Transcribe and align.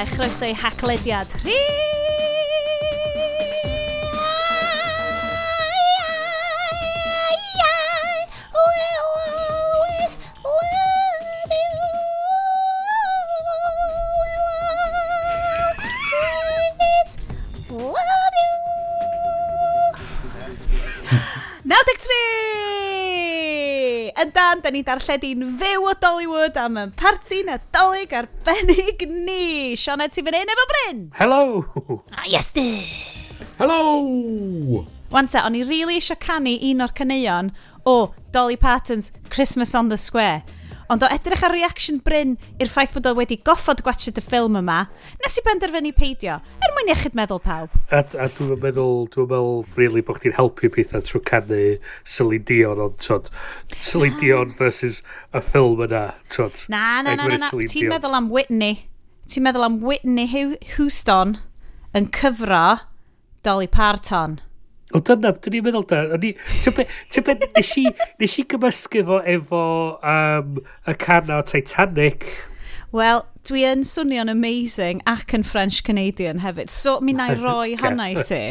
a 0.00 0.06
chroeso 0.06 0.46
i 0.46 0.54
haclediad 0.54 1.28
rhywbeth! 1.42 1.89
da 24.70 24.76
ni 24.76 24.82
darlledu'n 24.86 25.40
fyw 25.58 25.86
o 25.90 25.92
Dollywood 25.98 26.58
am 26.60 26.76
y 26.78 26.84
parti 26.98 27.40
nadolig 27.42 28.12
arbennig 28.14 29.02
ni. 29.10 29.74
Sione, 29.74 30.06
ti 30.14 30.22
fan 30.22 30.36
hyn 30.38 30.52
efo 30.54 30.66
Bryn? 30.70 31.00
Hello! 31.18 31.40
A 32.14 32.20
ah, 32.20 32.28
yes 32.30 32.52
di! 32.54 32.68
Hello! 33.58 34.84
Wan 35.10 35.26
te, 35.26 35.42
o'n 35.42 35.58
i 35.58 35.64
rili 35.64 35.80
really 35.80 35.98
eisiau 35.98 36.20
canu 36.22 36.54
un 36.70 36.84
o'r 36.86 36.94
caneuon 36.94 37.50
o 37.82 37.96
Dolly 38.30 38.54
Parton's 38.56 39.10
Christmas 39.34 39.74
on 39.74 39.90
the 39.90 39.98
Square. 39.98 40.44
Ond 40.90 41.04
o 41.06 41.08
edrych 41.14 41.44
ar 41.46 41.52
reaction 41.54 42.00
Bryn 42.02 42.32
i'r 42.58 42.70
ffaith 42.70 42.96
bod 42.96 43.06
o 43.06 43.12
wedi 43.14 43.36
goffod 43.46 43.78
gwachod 43.86 44.16
y 44.18 44.24
ffilm 44.24 44.56
yma, 44.58 44.80
nes 45.22 45.36
i 45.38 45.44
benderfynu 45.46 45.92
peidio, 45.94 46.40
er 46.42 46.74
mwyn 46.74 46.90
iechyd 46.90 47.14
meddwl 47.14 47.38
pawb. 47.44 47.76
A, 47.94 48.00
a 48.02 48.26
dwi'n 48.34 48.58
meddwl, 48.64 49.06
dwi'n 49.14 49.30
meddwl, 49.30 49.62
really, 49.78 50.02
bod 50.02 50.18
chdi'n 50.18 50.34
helpu 50.34 50.72
pethau 50.74 51.04
trwy 51.06 51.22
canu 51.30 51.60
Celine 52.02 52.42
Dion, 52.48 52.82
ond 52.88 52.98
tod, 53.04 53.30
Celine 53.76 54.18
Dion 54.18 54.50
versus 54.58 55.04
y 55.30 55.44
ffilm 55.46 55.86
yna, 55.86 56.04
tod. 56.34 56.58
Na, 56.74 56.98
na, 57.06 57.14
na, 57.14 57.30
na, 57.30 57.38
na. 57.38 57.52
ti'n 57.70 57.90
meddwl 57.94 58.18
am 58.18 58.30
Whitney. 58.34 58.82
Ti'n 59.30 59.46
meddwl 59.46 59.68
am 59.68 59.78
Whitney 59.86 60.26
Houston 60.74 61.38
yn 61.94 62.10
cyfro 62.18 62.80
Dolly 63.46 63.70
Parton. 63.70 64.40
O 64.90 65.00
dyna, 65.06 65.32
dyn 65.38 65.54
ni'n 65.54 65.66
meddwl 65.66 65.86
da. 65.90 66.02
Ti'n 66.18 66.76
beth, 66.76 67.48
nes 67.56 67.72
i, 67.78 67.86
nes 68.20 68.36
i 68.40 68.44
gymysgu 68.50 69.04
fo 69.06 69.20
efo 69.34 69.64
um, 70.02 70.60
y 70.90 70.94
can 70.98 71.30
o 71.30 71.40
Titanic. 71.46 72.26
Wel, 72.90 73.22
dwi 73.46 73.62
yn 73.68 73.84
swnio'n 73.86 74.32
amazing 74.32 74.98
ac 75.06 75.30
yn 75.36 75.44
French 75.46 75.84
Canadian 75.86 76.42
hefyd. 76.42 76.72
So, 76.74 76.98
mi 77.00 77.14
na 77.14 77.28
i 77.30 77.36
roi 77.38 77.76
honna 77.78 78.08
i 78.10 78.24
ti. 78.26 78.42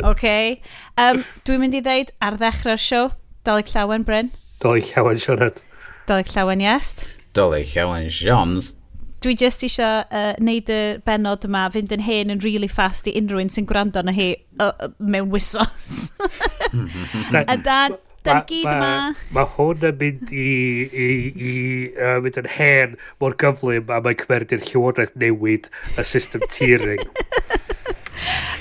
Okay? 0.00 0.62
Um, 0.96 1.20
dwi'n 1.44 1.60
mynd 1.60 1.76
i 1.76 1.82
ddeud 1.84 2.14
ar 2.24 2.40
ddechrau'r 2.40 2.80
sio, 2.80 3.02
Dolig 3.44 3.68
Llawen, 3.74 4.06
Bryn. 4.08 4.32
Dolig 4.64 4.94
Llawen, 4.94 5.20
Sioned. 5.20 5.60
Dolig 6.08 6.32
Llawen, 6.32 6.64
Iest. 6.64 7.04
Dolly 7.34 7.64
Llawen, 7.64 8.08
Sions 8.10 8.72
dwi 9.22 9.34
just 9.38 9.64
eisiau 9.66 10.02
uh, 10.04 10.32
neud 10.42 10.70
y 10.72 10.80
benod 11.06 11.46
yma, 11.48 11.66
fynd 11.74 11.92
yn 11.94 12.04
hen 12.06 12.32
yn 12.34 12.42
really 12.44 12.70
fast 12.70 13.08
i 13.10 13.14
unrhyw 13.18 13.42
un 13.44 13.52
sy'n 13.52 13.68
gwrando 13.68 14.02
mhm. 14.02 14.08
na 14.10 14.16
hi 14.16 14.30
uh, 14.58 14.72
uh, 14.72 14.90
mewn 14.98 15.30
wisos. 15.32 16.12
a 17.32 17.56
dan, 17.56 17.98
dan 18.26 18.42
ni 18.42 18.44
gyd 18.50 18.70
yma. 18.72 18.92
Mae 19.36 19.50
hwn 19.56 19.88
yn 19.90 19.98
mynd 20.02 20.34
i, 20.34 20.48
i, 21.06 21.08
i 21.32 21.54
uh, 21.96 22.18
mynd 22.24 22.40
yn 22.42 22.50
hen 22.56 22.96
mor 23.22 23.38
gyflym 23.38 23.92
a 23.92 24.02
mae'n 24.04 24.20
cymeryd 24.24 24.56
i'r 24.58 24.66
llywodraeth 24.70 25.16
newid 25.22 25.70
y 25.96 26.08
system 26.14 26.46
tiering. 26.50 27.06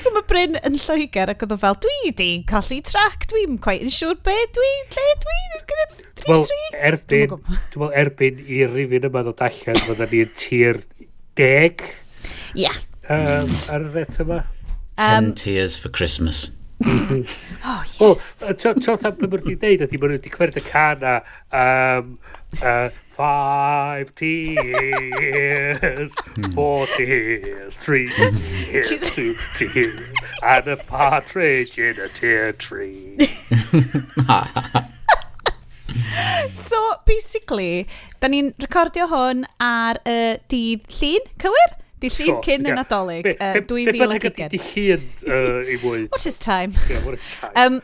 So 0.02 0.10
mae 0.16 0.26
Bryn 0.26 0.56
yn 0.66 0.80
Lloegr 0.82 1.30
ac 1.30 1.44
oedd 1.46 1.52
o 1.54 1.58
fel, 1.62 1.76
dwi 1.84 2.10
di 2.18 2.30
colli 2.50 2.80
trac, 2.82 3.28
dwi'n 3.30 3.60
quite 3.62 3.86
yn 3.86 3.94
siŵr 3.94 4.18
be, 4.26 4.34
dwi, 4.56 4.70
lle, 4.96 5.04
dwi, 5.22 5.42
Dwi'n 6.22 6.78
erbyn, 6.78 7.32
dwi'n 7.32 7.44
meddwl 7.50 7.94
erbyn 8.04 8.42
i 8.46 8.62
rifin 8.70 9.08
yma 9.10 9.24
ddod 9.26 9.44
allan, 9.48 9.84
fydda 9.88 10.08
ni'n 10.12 10.34
tir 10.38 10.82
deg. 11.40 11.86
Ia. 12.60 12.74
Um, 13.10 13.54
ar 13.74 13.86
y 13.88 13.94
ret 13.96 14.20
yma. 14.22 14.42
Ten 15.02 15.32
tears 15.40 15.78
for 15.78 15.90
Christmas. 15.90 16.50
oh, 16.86 17.84
yes. 17.98 18.36
Wel, 18.42 18.56
tro 18.58 18.74
tam 18.98 19.18
pan 19.18 19.32
mae'n 19.32 19.48
gwneud, 19.48 19.86
ydy 19.88 20.02
mae'n 20.02 20.16
wedi 20.18 20.34
cwerth 20.34 20.62
y 20.62 20.66
can 20.68 21.08
a... 21.08 21.22
Um, 21.50 22.20
uh, 22.62 22.90
five 22.90 24.14
tears, 24.16 26.14
hmm. 26.36 26.52
four 26.52 26.88
tears, 26.98 27.78
three 27.78 28.10
tears, 28.10 29.12
two 29.12 29.36
tears, 29.56 30.00
and 30.44 30.68
a 30.68 30.78
partridge 30.78 31.78
in 31.78 32.00
a 32.00 32.08
tear 32.10 32.52
tree. 32.54 33.18
so, 36.70 36.80
basically, 37.08 37.86
da 38.22 38.32
ni'n 38.32 38.52
recordio 38.62 39.08
hwn 39.12 39.46
ar 39.62 40.02
y 40.04 40.18
uh, 40.18 40.36
dydd 40.52 40.92
llun, 40.98 41.32
cywir? 41.44 41.78
Dydd 42.02 42.20
llun 42.20 42.36
so, 42.36 42.42
cyn 42.48 42.68
yeah. 42.68 42.74
y 42.74 42.78
Nadolig, 42.80 43.32
uh, 43.38 43.62
2020. 43.70 44.52
Di 44.54 44.62
llun 44.68 45.08
uh, 45.30 45.64
i 45.66 45.80
mwy. 45.86 46.06
What 46.12 46.28
is 46.30 46.40
time? 46.42 46.78
Yeah, 46.90 47.04
what 47.06 47.18
is 47.20 47.32
time? 47.40 47.56
um, 47.56 47.82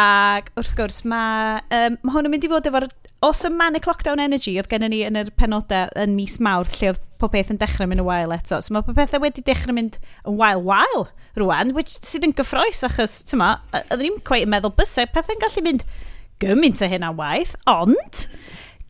ac 0.00 0.50
wrth 0.58 0.74
gwrs, 0.78 1.02
mae 1.06 1.60
um, 1.70 1.98
ma 2.02 2.14
hwn 2.16 2.26
yn 2.28 2.34
mynd 2.34 2.46
i 2.48 2.52
fod 2.52 2.70
efo'r... 2.70 2.90
awesome 3.24 3.56
manic 3.56 3.86
lockdown 3.88 4.20
energy 4.20 4.52
oedd 4.60 4.68
gennym 4.68 4.90
ni 4.92 4.98
yn 5.06 5.16
yr 5.16 5.30
penodau 5.40 5.88
yn 5.96 6.12
mis 6.12 6.34
mawr 6.44 6.68
lle 6.76 6.90
oedd 6.90 6.98
popeth 7.22 7.52
yn 7.54 7.60
dechrau 7.62 7.88
mynd 7.88 8.02
yn 8.02 8.08
wael 8.08 8.34
eto. 8.36 8.58
So 8.60 8.74
mae 8.74 8.84
popethau 8.84 9.22
wedi 9.22 9.44
dechrau 9.46 9.72
mynd 9.76 9.96
yn 10.28 10.36
wael-wael 10.40 11.06
rwan, 11.40 11.72
which 11.78 11.94
sydd 12.04 12.26
yn 12.28 12.34
gyffroes 12.36 12.82
achos, 12.84 13.22
tyma, 13.30 13.54
oedden 13.72 14.04
ni'n 14.04 14.18
cweith 14.28 14.44
yn 14.44 14.52
meddwl 14.52 14.74
bysau, 14.76 15.08
pethau'n 15.14 15.40
gallu 15.40 15.64
mynd 15.64 15.86
gymaint 16.42 16.82
o 16.82 16.90
hynna 16.90 17.12
waith, 17.16 17.54
ond 17.70 18.26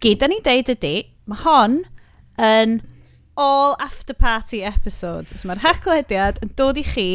gyda 0.05 0.29
ni 0.31 0.41
deud 0.45 0.73
ydy, 0.75 0.97
mae 1.31 1.45
hon 1.45 1.79
yn 2.41 2.81
all 3.37 3.75
after 3.81 4.15
party 4.15 4.63
episode. 4.63 5.27
So 5.35 5.49
mae'r 5.49 5.63
hachlediad 5.65 6.39
yn 6.45 6.53
dod 6.59 6.79
i 6.79 6.85
chi 6.87 7.07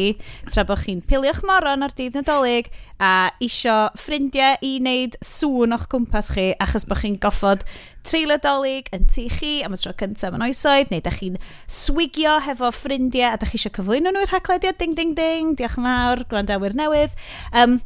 tra 0.50 0.64
bod 0.68 0.82
chi'n 0.82 1.00
pilio'ch 1.08 1.40
moron 1.48 1.84
ar 1.86 1.94
dydd 1.96 2.18
nadolig 2.18 2.68
a 3.00 3.30
isio 3.42 3.76
ffrindiau 3.98 4.58
i 4.66 4.74
wneud 4.82 5.16
sŵn 5.24 5.76
o'ch 5.76 5.86
cwmpas 5.92 6.28
chi 6.34 6.50
achos 6.60 6.84
bod 6.88 7.00
chi'n 7.00 7.16
goffod 7.22 7.64
treulio 8.06 8.36
dolig 8.44 8.90
yn 8.96 9.06
tu 9.12 9.26
chi 9.32 9.54
am 9.64 9.76
y 9.76 9.80
tro 9.80 9.94
cyntaf 10.02 10.36
yn 10.36 10.44
oesoedd 10.44 10.92
neu 10.92 11.04
da 11.04 11.14
chi'n 11.14 11.40
swigio 11.80 12.36
hefo 12.44 12.72
ffrindiau 12.76 13.32
a 13.32 13.40
da 13.40 13.48
chi 13.48 13.56
eisiau 13.56 13.78
cyflwyno 13.80 14.12
nhw 14.12 14.26
i'r 14.26 14.34
hachlediad 14.36 14.80
ding 14.80 14.96
ding 14.98 15.16
ding 15.16 15.56
diolch 15.56 15.80
yn 15.80 15.88
fawr, 15.88 16.26
gwrandawyr 16.28 16.76
newydd. 16.76 17.16
Um, 17.56 17.80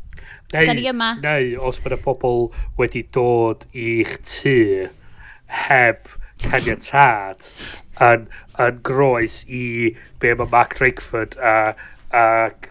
Neu, 0.53 0.67
da 0.67 0.75
ni 0.77 0.85
yma. 0.91 1.15
Neu, 1.23 1.55
os 1.65 1.81
mae 1.81 1.93
yna 1.93 2.03
pobl 2.05 2.45
wedi 2.79 3.03
dod 3.15 3.65
i'ch 3.73 4.19
tu 4.29 4.59
heb 5.65 6.13
caniatad 6.45 7.49
yn, 8.03 8.29
yn 8.61 8.81
groes 8.87 9.43
i 9.49 9.95
be 10.23 10.35
mae 10.39 10.51
Mark 10.53 10.77
Drakeford 10.79 11.37
a, 11.39 11.75
a 12.15 12.25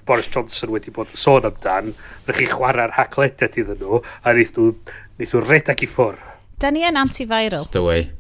Boris 0.08 0.30
Johnson 0.32 0.74
wedi 0.74 0.94
bod 0.94 1.14
yn 1.14 1.20
sôn 1.20 1.48
amdan, 1.50 1.94
rydych 2.28 2.44
chi 2.44 2.50
chwarae'r 2.54 2.98
hacledau 2.98 3.50
iddyn 3.52 3.80
nhw, 3.80 4.02
a 4.24 4.34
wnaeth 4.34 4.58
nhw, 4.58 4.74
wnaeth 5.18 5.38
nhw 5.38 5.46
redag 5.48 5.84
i 5.84 5.90
ffwr. 5.90 6.20
Da 6.64 6.72
ni 6.72 6.86
yn 6.88 7.00
antiviral. 7.00 7.64
It's 7.64 7.74
the 7.76 7.84
way. 7.84 8.12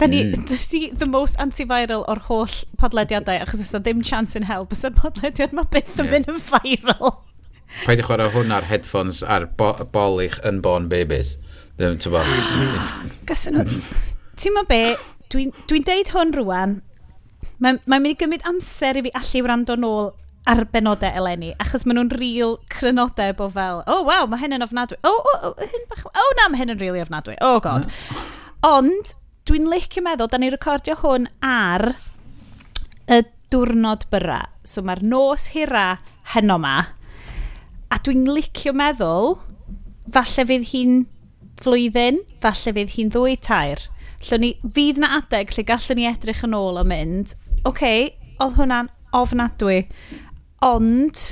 Da 0.00 0.08
ni, 0.08 0.22
mm. 0.28 0.46
da 0.48 0.60
ni 0.72 0.86
the 1.02 1.08
most 1.08 1.40
antiviral 1.42 2.06
o'r 2.08 2.22
holl 2.30 2.60
podlediadau, 2.80 3.42
achos 3.44 3.64
ys 3.64 3.74
ddim 3.76 4.04
chance 4.06 4.38
in 4.38 4.48
hell 4.48 4.68
bys 4.68 4.86
y 4.88 4.92
podlediad 4.96 5.56
mae 5.56 5.68
byth 5.72 5.98
yn 5.98 6.08
yeah. 6.08 6.14
mynd 6.16 6.32
yn 6.32 6.40
viral 6.52 7.18
paid 7.84 8.02
i 8.02 8.06
chwarae 8.06 8.30
hwnna'r 8.34 8.68
headphones 8.70 9.22
a'r 9.22 9.46
bo 9.58 9.72
bol 9.94 10.20
i'ch 10.24 10.38
unborn 10.46 10.88
babies. 10.92 11.36
Ddim, 11.78 11.98
ti'n 12.02 12.14
bo. 12.14 12.22
Gasyn 13.28 13.58
nhw. 13.58 13.82
Ti'n 14.40 14.56
ma 14.56 14.64
be, 14.68 14.82
dwi'n 15.32 15.52
dwi 15.70 15.82
deud 15.86 16.10
hwn 16.14 16.34
rwan, 16.36 16.80
mae'n 17.60 17.78
mae 17.86 18.00
mynd 18.00 18.14
i 18.14 18.18
gymryd 18.20 18.46
amser 18.48 18.98
i 19.00 19.04
fi 19.06 19.14
allu 19.20 19.44
wrando 19.46 19.76
nôl 19.78 20.10
ar 20.50 20.64
benodau 20.72 21.12
eleni, 21.20 21.52
achos 21.62 21.84
maen 21.86 22.00
nhw'n 22.00 22.12
real 22.16 22.56
crynodau 22.72 23.34
bo 23.36 23.48
fel, 23.52 23.82
oh 23.90 24.00
waw, 24.08 24.26
mae 24.30 24.40
hyn 24.40 24.56
yn 24.56 24.64
ofnadwy, 24.64 24.96
oh, 25.06 25.18
oh, 25.32 25.50
oh, 25.50 25.66
hyn 25.72 25.84
bach, 25.90 26.06
oh 26.08 26.30
na, 26.38 26.48
mae 26.50 26.62
hyn 26.62 26.72
yn 26.74 26.80
really 26.80 27.02
ofnadwy, 27.02 27.36
oh 27.44 27.58
god. 27.64 27.86
Ond, 28.66 29.12
dwi'n 29.48 29.68
licio 29.70 30.02
meddwl, 30.04 30.30
da 30.32 30.40
ni 30.40 30.50
recordio 30.52 30.96
hwn 31.02 31.28
ar 31.44 31.92
y 33.10 33.20
diwrnod 33.52 34.08
byra. 34.10 34.40
So 34.64 34.82
mae'r 34.86 35.04
nos 35.04 35.50
hira 35.54 36.00
heno 36.32 36.56
ma, 36.62 36.78
A 37.90 37.98
dwi'n 37.98 38.26
licio 38.30 38.74
meddwl, 38.76 39.34
falle 40.14 40.46
fydd 40.46 40.68
hi'n 40.70 41.00
flwyddyn, 41.60 42.20
falle 42.42 42.74
fydd 42.76 42.94
hi'n 42.94 43.12
ddwy 43.12 43.36
tair. 43.42 43.82
Llwn 44.24 44.44
ni, 44.44 44.50
fydd 44.76 45.00
na 45.02 45.14
adeg 45.18 45.52
lle 45.54 45.64
gallwn 45.66 45.98
ni 45.98 46.08
edrych 46.08 46.44
yn 46.46 46.56
ôl 46.56 46.80
a 46.80 46.84
mynd, 46.86 47.34
oce, 47.62 47.70
okay, 47.72 48.04
oedd 48.40 48.56
hwnna'n 48.60 48.90
ofnadwy, 49.16 49.82
ond 50.64 51.24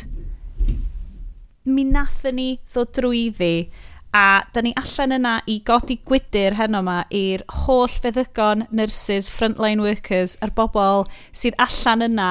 mi 1.69 1.85
nathyn 1.85 2.39
ni 2.39 2.49
ddod 2.73 2.95
drwyddi 2.97 3.69
a 4.17 4.43
da 4.55 4.63
ni 4.65 4.73
allan 4.81 5.15
yna 5.19 5.35
i 5.53 5.59
godi 5.69 5.99
gwydyr 6.09 6.57
heno 6.57 6.81
yma 6.83 7.03
i'r 7.15 7.45
holl 7.65 7.93
feddygon, 7.93 8.65
nurses, 8.73 9.29
frontline 9.33 9.85
workers 9.85 10.37
a'r 10.43 10.55
bobl 10.57 11.05
sydd 11.37 11.59
allan 11.61 12.07
yna 12.09 12.31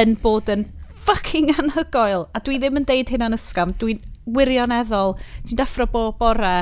yn 0.00 0.16
bod 0.22 0.48
yn 0.52 0.64
fucking 1.06 1.52
anhygoel. 1.56 2.28
A 2.34 2.42
dwi 2.44 2.58
ddim 2.60 2.80
yn 2.80 2.88
deud 2.88 3.12
hyn 3.12 3.26
yn 3.28 3.36
ysgam. 3.36 3.74
Dwi'n 3.80 4.02
wirioneddol. 4.30 5.16
Ti'n 5.46 5.60
deffro 5.60 5.86
bob 5.90 6.18
bore 6.20 6.54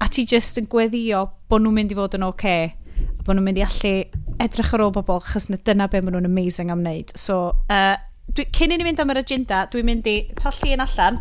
a 0.00 0.08
ti 0.08 0.24
just 0.24 0.58
yn 0.60 0.68
gweddio 0.70 1.26
bod 1.50 1.64
nhw'n 1.64 1.76
mynd 1.76 1.92
i 1.92 1.98
fod 1.98 2.16
yn 2.16 2.26
oce. 2.26 2.36
Okay, 2.40 2.70
a 3.18 3.24
bod 3.24 3.36
nhw'n 3.36 3.46
mynd 3.46 3.60
i 3.60 3.66
allu 3.66 3.94
edrych 4.40 4.72
ar 4.76 4.84
ôl 4.86 4.94
bobl 4.94 5.20
chos 5.24 5.48
dyna 5.50 5.88
be 5.92 6.00
maen 6.00 6.16
nhw'n 6.16 6.28
amazing 6.30 6.72
am 6.72 6.80
wneud. 6.84 7.12
So, 7.18 7.52
uh, 7.72 7.96
dwi, 8.32 8.46
cyn 8.56 8.72
i 8.72 8.78
ni 8.80 8.86
fynd 8.88 9.02
am 9.04 9.12
yr 9.12 9.20
agenda, 9.20 9.66
dwi'n 9.72 9.88
mynd 9.90 10.08
i 10.08 10.16
tollu 10.40 10.72
yn 10.76 10.84
allan. 10.86 11.20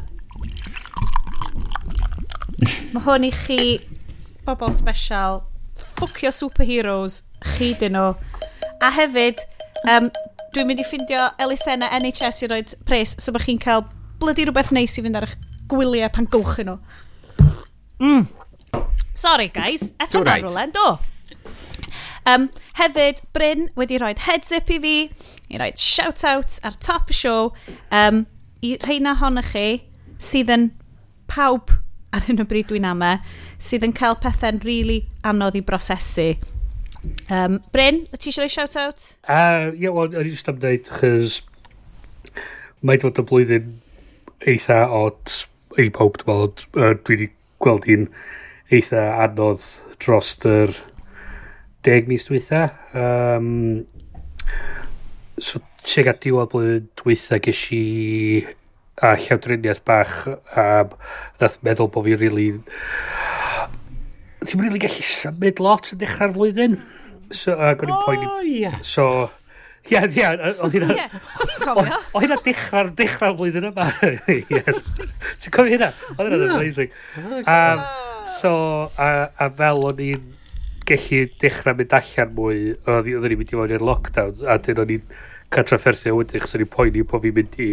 Mae 2.93 3.03
hwn 3.05 3.27
i 3.27 3.31
chi 3.35 3.59
bobl 4.47 4.71
special, 4.75 5.43
ffwcio 5.99 6.31
superheroes, 6.35 7.21
chi 7.57 7.73
dyn 7.79 7.97
nhw. 7.97 8.13
A 8.85 8.93
hefyd, 8.95 9.43
um, 9.91 10.07
dwi'n 10.53 10.69
mynd 10.69 10.81
i 10.81 10.85
ffindio 10.87 11.19
elusenna 11.43 11.89
NHS 11.99 12.43
i 12.45 12.49
roed 12.49 12.73
pres, 12.87 13.13
so 13.21 13.33
bych 13.35 13.45
chi'n 13.49 13.61
cael 13.61 13.83
blydi 14.21 14.47
rhywbeth 14.47 14.71
neis 14.75 14.97
i 14.97 15.03
fynd 15.05 15.19
ar 15.19 15.27
eich 15.27 15.35
gwyliau 15.69 16.09
pan 16.13 16.27
gowch 16.33 16.57
nhw. 16.65 16.77
Mm. 18.01 18.25
Sorry 19.13 19.49
guys, 19.53 19.93
efo 20.01 20.23
right. 20.23 20.45
rwlen, 20.45 20.73
do. 20.73 20.87
Um, 22.29 22.49
hefyd, 22.79 23.21
Bryn 23.33 23.69
wedi 23.77 23.99
rhoi 24.01 24.15
heads 24.25 24.53
up 24.55 24.71
i 24.73 24.79
fi, 24.81 24.95
i 25.49 25.59
rhoi 25.61 25.71
shout-out 25.77 26.59
ar 26.65 26.77
top 26.81 27.13
y 27.13 27.19
siow, 27.19 27.51
um, 27.93 28.25
i 28.65 28.75
rheina 28.85 29.15
honnych 29.21 29.53
chi 29.53 29.67
sydd 30.19 30.49
yn 30.55 30.69
pawb 31.29 31.75
ar 32.15 32.25
hyn 32.25 32.41
o 32.41 32.47
bryd 32.49 32.71
dwi'n 32.71 32.87
ama, 32.89 33.19
sydd 33.61 33.85
yn 33.85 33.93
cael 33.95 34.17
pethau'n 34.23 34.63
rili 34.65 34.71
really 34.81 35.01
anodd 35.29 35.59
i 35.59 35.63
brosesu. 35.65 36.31
Um, 37.29 37.59
Bryn, 37.71 38.03
y 38.11 38.17
ti 38.19 38.31
eisiau 38.31 38.43
rhoi 38.43 38.53
shout-out? 38.53 39.05
Uh, 39.23 39.69
Ie, 39.71 39.85
yeah, 39.85 39.93
well, 39.93 40.09
o'n 40.09 40.25
i'n 40.25 40.33
just 40.33 40.49
am 40.51 40.59
dweud, 40.59 40.89
chys 40.99 41.39
mae 42.83 42.99
dod 42.99 43.19
y 43.21 43.25
blwyddyn 43.29 43.71
eitha 44.49 44.81
od 44.95 45.35
i 45.79 45.87
pob, 45.95 46.19
dwi'n 46.19 46.29
meddwl, 46.31 46.67
uh, 46.81 46.93
dwi 46.97 47.15
wedi 47.15 47.29
gweld 47.63 47.87
hi'n 47.87 48.07
eitha 48.75 49.05
anodd 49.25 49.63
dros 49.99 50.35
yr 50.47 50.75
deg 51.87 52.09
mis 52.11 52.27
dwytha. 52.27 52.65
Um, 52.97 53.85
so, 55.39 55.63
tuag 55.85 56.11
at 56.11 56.23
diwedd 56.25 56.51
blwyddyn 56.51 56.89
dwytha 56.99 57.39
ges 57.43 57.65
i 57.75 57.83
a 58.99 59.13
llawdriniaeth 59.15 59.85
bach 59.87 60.15
a 60.59 60.65
nath 61.39 61.61
meddwl 61.63 61.87
bod 61.93 62.09
fi'n 62.09 62.19
rili 62.19 62.49
really 62.49 62.49
ddim 64.39 64.61
rili 64.61 64.69
really 64.69 64.81
gallu 64.85 65.03
symud 65.03 65.59
lot 65.63 65.91
yn 65.93 65.99
dechrau'r 65.99 66.33
flwyddyn. 66.37 66.79
So, 67.35 67.53
uh, 67.53 67.75
o'n 67.75 67.91
oh, 67.91 67.99
poeni... 68.05 68.29
O, 68.29 68.39
ie. 68.47 68.71
So, 68.87 69.05
ie, 69.89 69.99
ie, 69.99 70.25
oedd 70.63 70.77
hynna... 70.77 70.95
Ti'n 71.43 71.63
cofio? 71.65 71.99
Oedd 72.13 72.25
hynna 72.25 72.39
dechrau'r 72.45 72.91
dechrau'r 72.97 73.35
flwyddyn 73.39 73.69
yma. 73.69 73.87
yes. 74.55 74.85
Ti'n 75.43 75.55
cofio 75.55 75.75
hynna? 75.75 75.91
Oedd 76.15 76.31
hynna'n 76.31 76.55
amazing. 76.55 76.95
Um, 77.43 77.83
so, 78.39 78.53
a, 78.95 79.29
a 79.35 79.49
fel 79.59 79.85
o'n 79.91 80.03
i'n 80.07 80.25
gallu 80.89 81.21
dechrau 81.43 81.77
mynd 81.77 81.99
allan 81.99 82.35
mwy, 82.39 82.63
oedd 82.87 83.11
ni'n 83.11 83.39
mynd 83.43 83.53
i 83.53 83.59
fod 83.59 83.75
i'r 83.75 83.87
lockdown, 83.91 84.43
a 84.47 84.57
dyn 84.63 84.83
o'n 84.85 84.95
i'n 84.95 85.15
cael 85.53 85.67
trafferthio 85.67 86.15
wedyn, 86.17 86.41
chos 86.41 86.55
o'n 86.55 86.65
i'n 86.65 86.73
poeni 86.73 87.03
bod 87.03 87.25
fi'n 87.25 87.35
mynd 87.35 87.59
i 87.61 87.71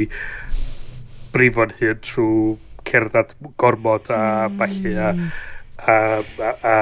brifo'n 1.36 1.76
hyn 1.78 2.00
trwy 2.04 2.56
cerdded 2.86 3.34
gormod 3.60 4.10
a 4.14 4.22
mm. 4.48 4.58
falle 4.60 4.96
a 5.02 5.12
a, 5.86 5.98
a, 6.22 6.50
a 6.72 6.74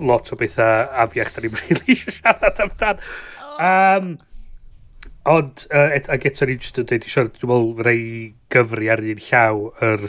lot 0.00 0.30
o 0.32 0.38
bethau 0.38 0.86
afiach 1.04 1.34
da 1.34 1.44
ni'n 1.44 1.58
rili 1.62 1.98
siarad 2.02 2.62
amdan. 2.64 3.02
Um, 3.54 4.14
ond, 5.30 5.66
uh, 5.70 5.90
et, 5.96 6.08
ag 6.12 6.26
eto 6.30 6.48
ni'n 6.48 6.62
just 6.62 6.80
yn 6.82 6.88
dweud 6.90 7.08
i 7.08 7.12
siarad, 7.12 7.36
dwi'n 7.38 7.52
meddwl 7.52 7.84
rei 7.88 8.06
gyfri 8.54 8.90
ar 8.92 9.02
un 9.02 9.26
llaw 9.28 9.66
yr 9.90 10.08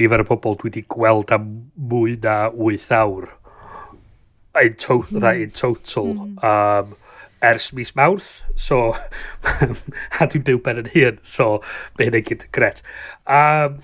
nifer 0.00 0.24
o 0.24 0.28
bobl 0.32 0.58
dwi 0.58 0.70
wedi 0.70 0.86
gweld 0.96 1.32
am 1.34 1.48
mwy 1.76 2.16
na 2.24 2.36
8 2.50 2.90
awr. 3.02 3.30
In, 4.60 4.74
to 4.76 4.98
mm. 5.08 5.40
in 5.40 5.50
total. 5.56 6.10
Mm. 6.12 6.44
Um, 6.44 6.96
ers 7.42 7.72
mis 7.72 7.94
mawrth, 7.96 8.42
so 8.54 8.92
a 10.20 10.28
dwi'n 10.30 10.44
byw 10.46 10.60
ben 10.62 10.78
yn 10.84 10.90
hun, 10.92 11.18
so 11.26 11.56
mae 11.96 12.06
hynny'n 12.06 12.26
gyd 12.28 12.44
yn 12.46 12.52
gret. 12.54 12.82
Um, 13.26 13.80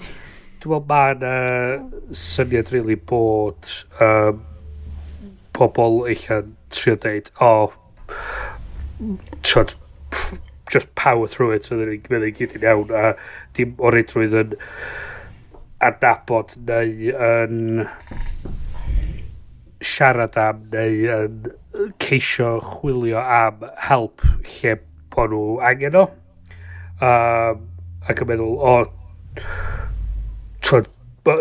Dwi'n 0.59 0.73
meddwl 0.73 0.87
mae'n 0.91 1.21
uh, 1.23 2.15
syniad 2.19 2.73
really 2.75 2.97
bod 2.99 3.69
um, 4.03 4.41
pobl 5.55 6.01
eich 6.11 6.25
trio 6.75 6.97
deud, 6.99 7.31
o, 7.39 7.51
oh, 7.71 9.19
trod, 9.47 9.77
just 10.73 10.93
power 10.99 11.29
through 11.29 11.53
it, 11.55 11.69
so 11.69 11.79
ddyn 11.79 11.95
ni'n 11.95 12.35
gyd 12.35 12.57
yn 12.59 12.67
iawn, 12.67 12.91
a 12.91 13.13
dim 13.55 13.77
o 13.79 13.93
reidrwydd 13.95 14.35
yn 14.41 14.59
adnabod 15.87 16.57
neu 16.67 17.15
yn 17.29 17.87
siarad 19.79 20.43
am 20.43 20.67
neu 20.75 21.07
yn 21.21 21.41
ceisio 22.03 22.57
chwilio 22.67 23.23
am 23.23 23.63
help 23.87 24.27
lle 24.57 24.75
bod 25.15 25.31
nhw 25.37 25.59
angen 25.71 26.03
o. 26.03 26.09
Um, 26.99 27.67
ac 28.11 28.27
yn 28.27 28.33
meddwl, 28.33 28.59
o, 28.59 28.79
oh, 28.81 29.87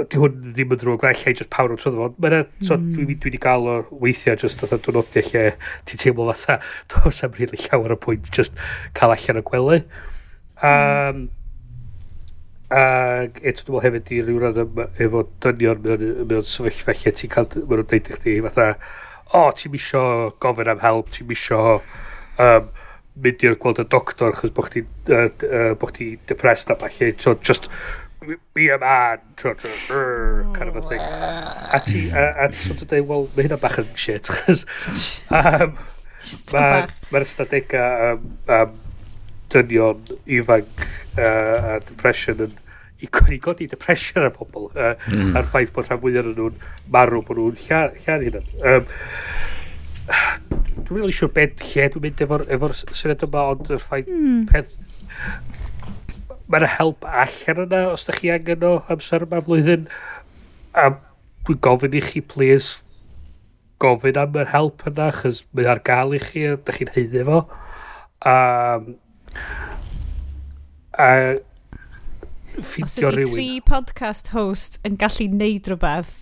di 0.10 0.20
hwn 0.20 0.36
ddim 0.52 0.76
yn 0.76 0.82
drwy'n 0.82 1.00
gwell, 1.02 1.24
just 1.38 1.52
pawr 1.54 1.74
o'n 1.74 1.80
trwyddyn 1.80 2.04
fod. 2.04 2.20
Mae'n 2.24 2.38
so, 2.60 2.78
mm. 2.78 2.92
dwi 2.98 3.18
wedi 3.26 3.42
gael 3.42 3.68
o 3.72 3.78
weithio 4.04 4.36
just 4.40 4.64
oedd 4.66 4.76
dwrnodiau 4.86 5.32
lle 5.32 5.48
ti 5.88 6.00
teimlo 6.02 6.28
fatha, 6.34 6.60
does 6.94 7.24
am 7.26 7.36
rili 7.38 7.60
llawer 7.66 7.96
o 7.96 8.00
pwynt 8.08 8.32
just 8.36 8.58
cael 8.98 9.16
allan 9.16 9.42
o 9.42 9.46
gwely. 9.48 9.82
Um, 10.66 11.28
Ac 12.68 13.38
eto 13.48 13.64
dwi'n 13.64 13.78
meddwl 13.78 13.84
hefyd 13.86 14.10
i 14.12 14.18
rhyw 14.26 14.40
radd 14.42 14.58
efo 15.00 15.22
dynion 15.44 15.86
mewn 15.88 16.48
sefyllfa 16.52 16.98
lle 16.98 17.14
ti'n 17.16 17.32
cael, 17.32 17.48
maen 17.62 17.80
nhw'n 17.80 17.92
deud 17.94 18.10
i 18.12 18.18
chdi 18.18 18.34
fatha, 18.44 18.66
o, 19.30 19.46
oh, 19.46 19.54
ti'n 19.56 19.72
misio 19.72 20.02
gofyn 20.44 20.74
am 20.74 20.82
help, 20.84 21.14
ti'n 21.16 21.30
misio 21.30 21.62
um, 22.44 22.68
mynd 23.24 23.46
i'r 23.48 23.56
gweld 23.62 23.80
y 23.80 23.88
doctor 23.88 24.36
chos 24.36 24.52
bod 24.58 24.68
chdi, 24.68 24.84
uh, 25.16 25.30
uh, 25.48 25.72
bo 25.80 25.88
chdi 25.94 26.10
depressed 26.28 26.74
a 26.74 26.76
falle, 26.82 27.14
so 27.24 27.38
just 27.40 27.72
be 28.54 28.70
a 28.70 28.78
man, 28.78 29.20
tro, 29.36 29.54
tro, 29.54 29.70
rrr, 29.90 30.56
kind 30.56 30.70
of 30.70 30.76
a 30.76 30.82
thing. 30.82 31.00
A 31.00 31.80
ti, 31.84 32.10
a, 32.10 32.46
a 32.46 32.50
ti 32.50 32.60
sort 32.70 32.82
of 32.82 32.90
dweud, 32.92 33.08
wel, 33.08 33.30
mae 33.36 33.48
hynna 33.48 33.60
bach 33.62 33.80
yn 33.82 33.94
shit, 34.00 34.28
chos 34.28 34.66
um, 35.32 35.78
mae'r 36.54 36.94
ma 37.12 37.24
ystadega 37.24 37.84
am, 38.12 38.24
am 38.52 38.74
dynion 39.54 40.02
ifanc 40.40 40.88
uh, 41.18 41.76
a 41.76 41.80
depression 41.88 42.48
yn 42.48 42.56
i 42.98 43.08
godi, 43.14 43.38
godi 43.38 43.68
depression 43.70 44.26
ar 44.26 44.34
pobl 44.34 44.72
uh, 44.72 44.96
mm. 45.08 45.36
a'r 45.38 45.46
ffaith 45.48 45.74
bod 45.76 45.88
rhan 45.88 46.02
fwyaf 46.02 46.32
nhw'n 46.32 46.58
marw 46.94 47.22
bod 47.28 47.40
nhw'n 47.40 47.60
llawn 47.68 48.00
hynny 48.06 48.32
um, 48.42 48.90
dwi'n 50.08 50.98
really 50.98 51.14
siŵr 51.14 51.20
sure 51.20 51.36
beth 51.36 51.64
lle 51.70 51.88
dwi'n 51.94 52.06
mynd 52.08 52.26
efo'r 52.26 52.46
efo 52.58 52.72
syniad 52.80 53.26
yma 53.28 53.46
ond 53.54 53.72
y 53.76 53.80
ffaith 53.84 54.10
mm. 54.12 54.42
peth 54.52 54.74
mae'n 56.52 56.68
help 56.78 57.08
allan 57.08 57.64
yna 57.66 57.82
os 57.92 58.08
da 58.08 58.16
chi 58.16 58.32
angen 58.32 58.64
o 58.64 58.74
amser 58.94 59.26
yma 59.28 59.42
flwyddyn. 59.44 59.88
A 60.78 60.90
dwi'n 61.48 61.60
gofyn 61.64 61.98
i 61.98 62.04
chi, 62.04 62.22
please, 62.24 62.82
gofyn 63.84 64.20
am 64.22 64.38
yr 64.40 64.52
help 64.54 64.86
yna, 64.88 65.10
chys 65.20 65.44
mae 65.56 65.68
ar 65.74 65.84
gael 65.88 66.16
i 66.16 66.22
chi, 66.24 66.46
a 66.48 66.56
da 66.56 66.76
chi'n 66.76 66.94
heiddi 66.96 67.26
fo. 67.28 67.44
Um, 68.28 68.96
a 70.98 71.12
ffidio 72.58 73.12
rhywun. 73.12 73.22
Os 73.22 73.36
ydy 73.36 73.36
tri 73.36 73.48
podcast 73.68 74.32
host 74.34 74.80
yn 74.88 74.98
gallu 75.00 75.30
neud 75.36 75.68
rhywbeth, 75.70 76.16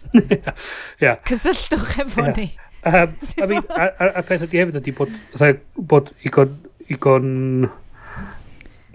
yeah. 1.00 1.22
cysylltwch 1.30 1.98
efo 2.04 2.26
yeah. 2.26 2.38
ni. 2.42 2.52
Um, 2.86 3.16
I 3.42 3.46
mean, 3.50 3.64
a, 3.70 3.88
a, 3.98 4.10
a 4.20 4.26
peth 4.26 4.46
ydy 4.46 4.62
hefyd 4.62 4.82
ydy 4.82 4.94
bod, 4.98 5.14
bod 5.94 6.12
igon, 6.28 6.58
igon 6.92 7.32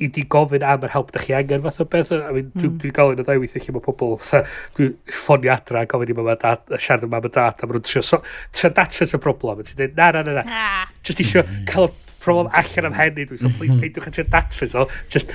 i 0.00 0.08
di 0.12 0.24
gofyn 0.32 0.64
am 0.66 0.84
yr 0.86 0.92
help 0.94 1.12
da 1.14 1.22
chi 1.22 1.34
angen 1.36 1.62
fath 1.64 1.80
o 1.82 1.86
beth. 1.92 2.12
I 2.16 2.32
mean, 2.34 2.50
dwi'n 2.54 2.72
mm. 2.72 2.78
dwi 2.80 2.90
hmm. 2.90 2.96
gael 2.96 3.14
un 3.14 3.22
o 3.22 3.26
ddewis 3.26 3.56
lle 3.56 3.74
mae 3.76 3.84
pobl, 3.84 4.16
dwi'n 4.78 4.94
ffonio 5.12 5.52
adra 5.54 5.84
a 5.84 5.90
gofyn 5.90 6.12
i 6.12 6.16
mam 6.16 6.30
a 6.32 6.36
dad, 6.40 6.64
a 6.72 6.80
siarad 6.80 7.06
am 7.06 7.14
mam 7.14 7.28
a 7.28 7.32
dad, 7.32 7.60
a 7.60 7.68
maen 7.68 7.78
nhw'n 7.78 7.86
trio, 7.88 8.04
so, 8.06 8.20
trio 8.56 8.72
datrys 8.76 9.16
y 9.16 9.20
broblem, 9.22 9.60
a 9.60 9.68
ti'n 9.68 9.80
dweud, 9.80 9.96
na, 10.00 10.10
na, 10.16 10.24
na, 10.26 10.44
na, 10.44 10.66
just 11.06 11.22
isio 11.24 11.44
hmm. 11.44 11.64
cael 11.70 11.90
problem 12.20 12.50
allan 12.56 12.90
am 12.90 12.98
henni, 12.98 13.28
dwi'n 13.28 13.42
so, 13.42 13.48
hmm. 13.48 13.56
please, 13.60 13.78
peidiwch 13.82 14.10
yn 14.10 14.18
trio 14.18 14.28
datrys 14.32 14.76
o, 14.76 14.86
just 15.12 15.34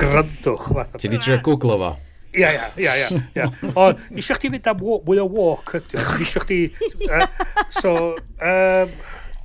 gryndwch. 0.00 0.72
Ti 0.98 1.12
di 1.12 1.20
trio 1.22 1.40
googlo 1.44 1.78
fo? 1.80 1.92
Ia, 2.32 2.48
ia, 2.48 2.68
ia, 2.80 2.92
ia, 2.96 3.22
ia. 3.36 3.48
O, 3.76 3.90
isio 4.16 4.36
chdi 4.38 4.48
fynd 4.54 4.68
am 4.72 4.78
mwy 4.80 5.20
o 5.20 5.26
walk, 5.28 5.74
ydy 5.76 6.00
o. 6.00 6.04
Isio 6.24 6.40
chdi... 6.46 6.60
Uh, 7.08 7.26
so, 7.68 7.96
um, 8.40 8.94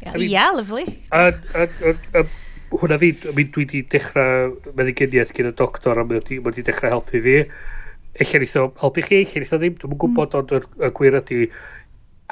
I 0.06 0.14
mean, 0.16 0.30
yeah, 0.30 0.52
lovely. 0.56 0.86
Yn, 1.12 1.40
yn, 1.58 2.00
yn, 2.16 2.30
hwnna 2.74 3.00
fi, 3.00 3.14
mi, 3.36 3.48
dwi 3.48 3.64
wedi 3.66 3.82
dechrau 3.92 4.54
meddyginiaeth 4.76 5.34
gyda 5.36 5.54
doctor 5.58 6.00
a 6.02 6.06
mae 6.08 6.22
wedi 6.22 6.66
dechrau 6.68 6.98
helpu 6.98 7.24
fi. 7.24 7.38
Ella'n 8.18 8.46
eitho 8.48 8.68
helpu 8.82 9.04
chi, 9.06 9.22
ella'n 9.24 9.46
eitho 9.46 9.60
ddim. 9.62 9.78
Dwi'n 9.82 10.00
gwybod 10.04 10.34
mm. 10.36 10.40
ond 10.42 10.88
y 10.88 10.92
gwir 10.98 11.20
ydy 11.22 11.48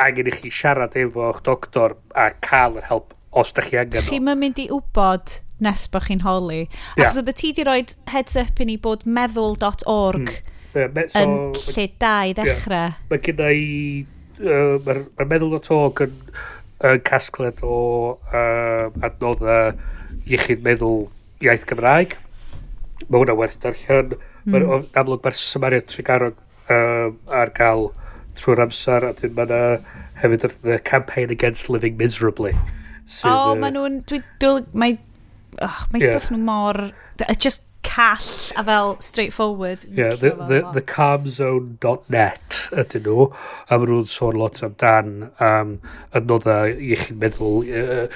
angen 0.01 0.27
i 0.27 0.33
chi 0.35 0.51
siarad 0.51 0.95
efo'ch 0.99 1.43
doctor 1.45 1.95
a 2.19 2.29
cael 2.43 2.79
yr 2.81 2.89
help 2.89 3.13
os 3.35 3.53
da 3.55 3.63
chi 3.63 3.79
angen. 3.79 4.03
Chi'n 4.09 4.27
mynd 4.27 4.59
i 4.59 4.67
wybod 4.71 5.37
nes 5.63 5.85
bod 5.91 6.07
chi'n 6.09 6.25
holi. 6.25 6.65
Yeah. 6.65 7.05
Achos 7.05 7.21
oedd 7.21 7.31
y 7.31 7.37
ti 7.39 7.53
di 7.55 7.65
roi 7.67 7.79
heads 8.11 8.35
up 8.39 8.59
i 8.59 8.67
ni 8.67 8.75
bod 8.81 9.05
meddwl.org 9.07 10.25
mm. 10.25 10.35
yeah, 10.75 10.91
me, 10.91 11.07
so, 11.11 11.23
yn 11.23 11.37
lle 11.55 11.87
da 12.01 12.17
i 12.27 12.35
ddechrau. 12.35 12.91
Yeah. 12.91 12.99
Mae 13.11 13.23
gen 13.23 13.41
i... 13.47 13.65
Uh, 14.35 14.75
Mae'r 14.83 15.05
ma 15.15 15.29
meddwl.org 15.31 16.01
yn, 16.03 16.15
yn 16.83 17.03
casgled 17.07 17.61
o 17.63 17.75
uh, 18.35 18.89
adnoddau 18.99 19.77
iechyd 20.25 20.63
meddwl 20.65 21.05
iaith 21.43 21.65
Gymraeg. 21.69 22.15
Mae 23.07 23.21
hwnna 23.21 23.35
werth 23.37 23.59
darllen. 23.63 24.15
Mm. 24.45 24.55
Mae'n 24.55 24.87
amlwg 25.01 25.25
mae'r 25.25 25.37
symariad 25.39 25.87
tregarog 25.91 26.39
um, 26.71 27.19
ar 27.29 27.51
gael 27.57 27.89
trwy'r 28.39 28.65
amser 28.65 29.05
a 29.07 29.13
dyn 29.17 29.35
mae'n 29.37 29.85
hefyd 30.21 30.47
y 30.47 30.79
campaign 30.87 31.33
against 31.33 31.69
living 31.69 31.97
miserably. 31.99 32.55
Sydd, 33.05 33.31
oh, 33.31 33.51
uh, 33.51 33.59
maen 33.59 33.77
nhw'n... 33.77 34.01
Mae 34.73 34.97
oh, 35.61 35.85
mae 35.91 36.01
yeah. 36.01 36.15
stwff 36.15 36.31
nhw 36.33 36.41
mor... 36.41 36.81
Just 37.37 37.65
call 37.85 38.17
a 38.57 38.63
fel 38.63 38.97
straightforward. 38.99 39.85
Yeah, 39.89 40.15
the, 40.15 40.31
the, 40.31 40.59
the 40.73 40.81
calmzone.net 40.81 42.57
ydyn 42.73 43.05
nhw. 43.05 43.27
A 43.69 43.77
maen 43.77 43.91
nhw'n 43.91 44.09
sôn 44.09 44.39
lot 44.41 44.63
amdan 44.65 45.29
um, 45.43 45.75
adnoddau 46.17 46.73
iechyd 46.73 47.21
meddwl 47.21 47.61
uh, 47.69 48.07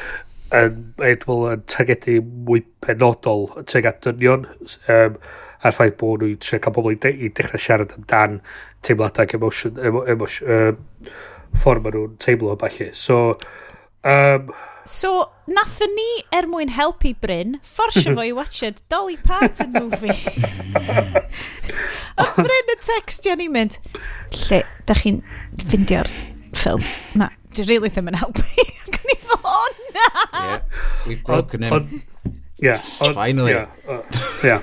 yn, 0.56 0.80
yn, 1.06 1.28
yn 1.52 1.66
targedu 1.70 2.20
mwy 2.48 2.64
penodol 2.86 3.48
tuag 3.70 3.90
at 3.92 4.02
dynion 4.06 4.48
um, 4.90 5.20
a'r 5.60 5.76
ffaith 5.76 5.98
bod 6.00 6.24
nhw'n 6.24 6.40
tre 6.44 6.62
cael 6.64 6.76
pobl 6.76 6.96
i, 6.96 7.00
de, 7.04 7.12
i 7.12 7.30
dechrau 7.36 7.62
siarad 7.62 7.94
amdan 7.98 8.40
teimladau 8.86 9.26
ac 9.26 9.36
emotion, 9.36 9.78
emo, 9.84 10.06
emotion, 10.08 10.50
um, 10.50 11.12
ffordd 11.60 11.84
maen 11.86 11.98
nhw'n 11.98 12.18
teimlo 12.24 12.56
falle. 12.62 12.92
So, 12.96 13.36
um, 14.08 14.52
So, 14.90 15.30
nathon 15.46 15.92
ni 15.94 16.08
er 16.34 16.48
mwyn 16.50 16.72
helpu 16.74 17.12
Bryn, 17.22 17.60
fforsio 17.62 18.16
fo 18.18 18.24
i 18.26 18.32
watched 18.34 18.80
Dolly 18.90 19.18
Parton 19.22 19.76
movie. 19.76 20.16
a 22.22 22.26
Bryn 22.40 22.72
y 22.74 22.78
textio 22.82 23.36
ni 23.38 23.46
mynd, 23.54 23.78
lle, 24.48 24.64
da 24.90 24.96
chi'n 24.98 25.20
fyndio'r 25.70 26.10
ffilms? 26.58 26.96
Na, 27.20 27.30
dwi'n 27.54 27.70
really 27.70 27.92
ddim 27.94 28.10
yn 28.10 28.18
helpu. 28.18 28.48
Ac 28.90 28.98
o'n 28.98 29.14
i 29.14 29.18
fel, 29.28 29.39
yeah, 29.96 30.60
we've 31.08 31.24
broken 31.24 31.64
him. 31.64 31.74
On, 31.74 32.02
yeah. 32.58 32.82
On, 33.02 33.14
Finally. 33.14 33.52
Yeah. 33.52 33.68
Uh, 33.88 34.02
yeah. 34.44 34.62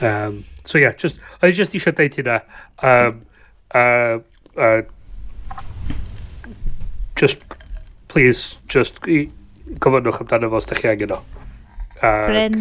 Um, 0.00 0.44
so 0.64 0.78
yeah, 0.78 0.92
just, 0.92 1.18
I 1.42 1.50
just 1.50 1.72
eisiau 1.72 1.92
deud 1.96 2.16
hynna. 2.16 2.40
Um, 2.82 3.26
uh, 3.74 4.18
uh, 4.56 4.82
just, 7.16 7.44
please, 8.08 8.58
just 8.68 9.00
gofynnwch 9.04 10.22
amdano 10.24 10.50
fo 10.50 10.56
os 10.62 10.66
da 10.66 10.78
chi 10.78 10.88
angen 10.88 11.12
o. 11.12 11.20
Uh, 12.00 12.26
Bryn, 12.26 12.56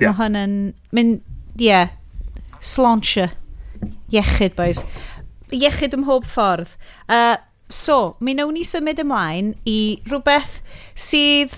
yeah. 0.00 0.10
mae 0.10 0.18
hwn 0.18 0.38
yn 0.40 0.58
mynd, 0.96 1.22
ie, 1.54 1.68
yeah, 1.68 1.94
slauncher. 2.60 3.30
Iechyd, 4.12 4.56
boys. 4.58 4.82
Iechyd 5.54 5.94
ym 5.96 6.02
mhob 6.04 6.26
ffordd. 6.28 6.74
Uh, 7.06 7.36
So, 7.72 8.16
mi 8.20 8.34
wnawn 8.36 8.52
ni 8.52 8.64
symud 8.68 9.00
ymlaen 9.00 9.54
i 9.68 9.78
rhywbeth 10.04 10.58
sydd 11.08 11.54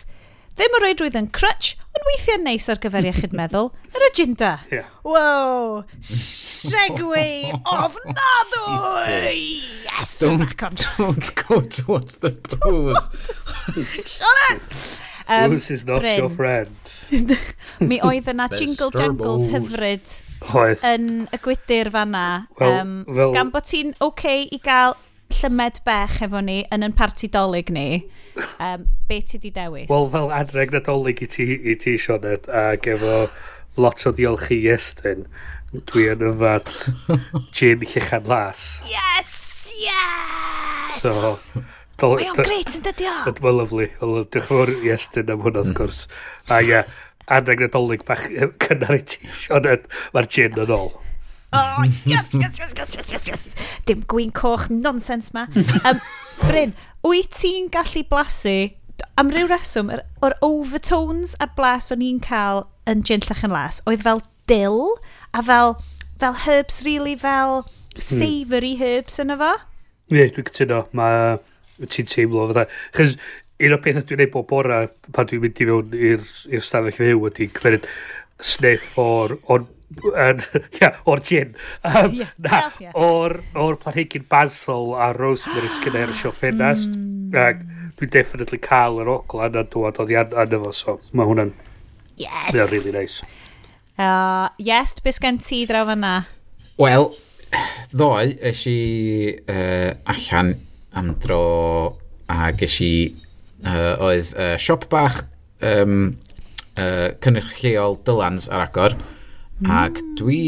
ddim 0.54 0.76
o 0.78 0.80
reidrwydd 0.84 1.16
yn 1.18 1.26
crutch, 1.34 1.72
ond 1.90 2.04
weithiau'n 2.06 2.44
neis 2.46 2.68
ar 2.70 2.78
gyfer 2.82 3.08
iechyd 3.10 3.32
meddwl, 3.40 3.72
yr 3.90 4.04
agenda. 4.06 4.52
Yeah. 4.70 4.92
Wow, 5.02 5.80
segwe 5.98 7.24
ofnadwy! 7.74 9.40
Yes, 9.88 10.12
don't, 10.20 10.38
back 10.44 10.62
on 10.62 10.78
Don't 10.78 11.32
go 11.42 11.58
towards 11.60 12.18
the 12.22 12.30
toes. 12.54 13.10
Shut 14.06 14.44
up! 14.52 14.62
Um, 15.26 15.50
Bruce 15.50 15.70
is 15.70 15.86
not 15.86 16.02
Bryn. 16.02 16.18
your 16.18 16.28
friend. 16.28 16.70
mi 17.80 17.96
oedd 18.04 18.26
yna 18.28 18.46
jingle 18.52 18.90
jangles 18.92 19.46
hyfryd 19.48 20.12
oedd. 20.52 20.82
yn 20.84 21.06
y 21.32 21.40
gwydyr 21.40 21.88
fanna. 21.94 22.24
Well, 22.60 22.76
um, 22.82 22.92
well, 23.08 23.32
gan 23.34 23.50
bod 23.54 23.64
ti'n 23.70 23.94
oce 23.96 24.04
okay 24.12 24.44
i 24.52 24.60
gael 24.62 24.94
llymed 25.40 25.80
bech 25.86 26.20
efo 26.26 26.40
ni 26.44 26.62
yn 26.74 26.86
yn 26.86 26.94
parti 26.96 27.28
dolyg 27.32 27.70
ni, 27.74 27.88
um, 28.62 28.86
be 29.08 29.20
ti 29.22 29.40
di 29.42 29.50
dewis? 29.54 29.88
Wel, 29.90 30.08
fel 30.12 30.32
anreg 30.34 30.74
nadolig 30.74 31.22
i 31.24 31.28
ti, 31.30 31.46
i 31.56 31.76
ti 31.80 31.96
Sioned, 32.00 32.48
ac 32.48 32.88
efo 32.94 33.18
lot 33.80 34.06
o 34.06 34.14
ddiolch 34.14 34.50
i 34.54 34.60
Estyn, 34.74 35.26
dwi 35.90 36.08
yn 36.12 36.24
yfad 36.30 36.70
gin 37.56 37.82
llechan 37.84 38.28
las. 38.30 38.66
Yes! 38.90 39.32
Yes! 39.84 41.00
So, 41.02 41.14
Mae 42.04 42.26
o'n 42.30 42.38
greit 42.38 42.74
yn 42.74 42.84
dydio. 42.84 43.14
Mae'n 43.26 43.58
lyflu. 43.60 43.88
Diolch 44.00 44.38
yn 44.40 44.46
fawr 44.48 44.72
i 44.74 44.92
Estyn 44.94 45.30
am 45.30 45.42
hwnna, 45.44 45.62
wrth 45.62 45.72
mm. 45.72 45.78
gwrs. 45.78 46.04
A 46.50 46.60
ie, 46.62 46.70
yeah, 46.72 46.90
anreg 47.30 47.62
nadolig 47.62 48.04
bach 48.06 48.26
cynnar 48.62 48.98
i 48.98 49.02
ti, 49.06 49.22
Sioned, 49.44 49.86
mae'r 50.14 50.30
gin 50.30 50.62
yn 50.64 50.74
ôl. 50.74 50.92
Oh, 51.54 51.84
yes, 52.04 52.32
yes, 52.34 52.58
yes, 52.58 52.72
yes, 52.76 52.94
yes, 52.96 53.10
yes, 53.12 53.28
yes. 53.28 53.44
Dim 53.86 54.02
gwyn 54.10 54.32
coch 54.34 54.68
nonsens 54.72 55.32
ma. 55.34 55.46
Um, 55.84 56.00
Bryn, 56.48 56.74
wyt 57.06 57.30
ti'n 57.38 57.70
gallu 57.74 58.02
blasu, 58.10 58.72
am 59.20 59.30
ryw 59.34 59.48
reswm, 59.50 59.92
o'r 60.24 60.36
overtones 60.44 61.36
a 61.42 61.48
blas 61.56 61.92
o'n 61.94 62.02
i'n 62.04 62.20
cael 62.24 62.64
yn 62.90 63.04
gin 63.06 63.22
yn 63.22 63.54
las, 63.54 63.80
oedd 63.86 64.02
fel 64.06 64.22
dill 64.50 64.96
a 65.32 65.42
fel, 65.42 65.76
fel 66.20 66.36
herbs 66.44 66.82
really 66.86 67.14
fel 67.14 67.62
hmm. 67.62 68.02
savoury 68.02 68.74
herbs 68.80 69.20
yna 69.22 69.38
fo? 69.40 69.54
Ie, 70.12 70.28
dwi'n 70.34 70.50
cytuno, 70.50 70.84
mae 70.96 71.38
ti'n 71.90 72.10
teimlo 72.10 72.48
fydda. 72.50 72.66
Chos 72.96 73.16
un 73.62 73.76
o'r 73.76 73.82
pethau 73.82 74.04
dwi'n 74.08 74.24
neud 74.24 74.34
bob 74.34 74.48
bora 74.50 74.82
pan 75.14 75.30
dwi'n 75.30 75.42
mynd 75.44 75.62
i 75.62 75.68
fewn 75.70 75.96
i'r 76.10 76.28
i'r 76.50 76.64
stafell 76.64 76.96
fyw 76.96 77.28
ydy 77.30 77.48
cymryd 77.54 77.88
sniff 78.42 78.98
o'r, 79.00 79.36
o'r 79.50 79.66
yn, 80.02 80.42
ia, 80.80 80.90
o'r 81.10 81.22
gin. 81.24 81.54
Um, 81.82 82.14
yeah, 82.16 82.32
na, 82.38 82.64
yeah. 82.80 82.96
o'r, 82.96 83.38
or 83.54 83.78
planhigyn 83.80 84.26
basil 84.30 84.94
a 84.98 85.12
rosemary 85.16 85.70
sgyn 85.72 86.00
e'r 86.02 86.14
sio 86.16 86.34
ffenast. 86.34 86.94
Mm. 86.96 87.38
Ac 87.44 87.64
Dwi'n 87.94 88.10
definitely 88.10 88.58
cael 88.58 88.96
yr 89.04 89.10
oglan 89.12 89.54
yn 89.54 89.68
dod 89.70 90.00
oddi 90.02 90.16
anna 90.18 90.58
fo. 90.64 90.72
so 90.74 90.94
mae 91.14 91.28
hwnna'n... 91.28 91.52
Yes! 92.18 92.56
Mae'n 92.56 92.70
really 92.72 92.94
nice. 92.94 93.22
Uh, 93.94 94.48
yes, 94.58 94.96
beth 95.04 95.20
gen 95.22 95.38
ti 95.38 95.60
draw 95.70 95.84
fan'na? 95.86 96.14
Wel, 96.82 97.12
ddoe, 97.94 98.32
ys 98.50 98.64
i 98.70 98.80
uh, 99.46 99.94
allan 100.10 100.56
am 100.98 101.14
dro 101.22 101.44
a 102.30 102.50
ges 102.58 102.80
i 102.82 102.94
uh, 103.62 103.94
oedd 104.08 104.34
uh, 104.34 104.56
siop 104.58 104.88
bach 104.90 105.22
um, 105.62 106.16
uh, 106.74 107.14
cynrychiol 107.22 108.00
Dylans 108.02 108.50
ar 108.50 108.66
agor. 108.66 108.98
Mm 108.98 109.10
Mm. 109.60 109.70
Ac 109.70 110.00
dwi 110.18 110.40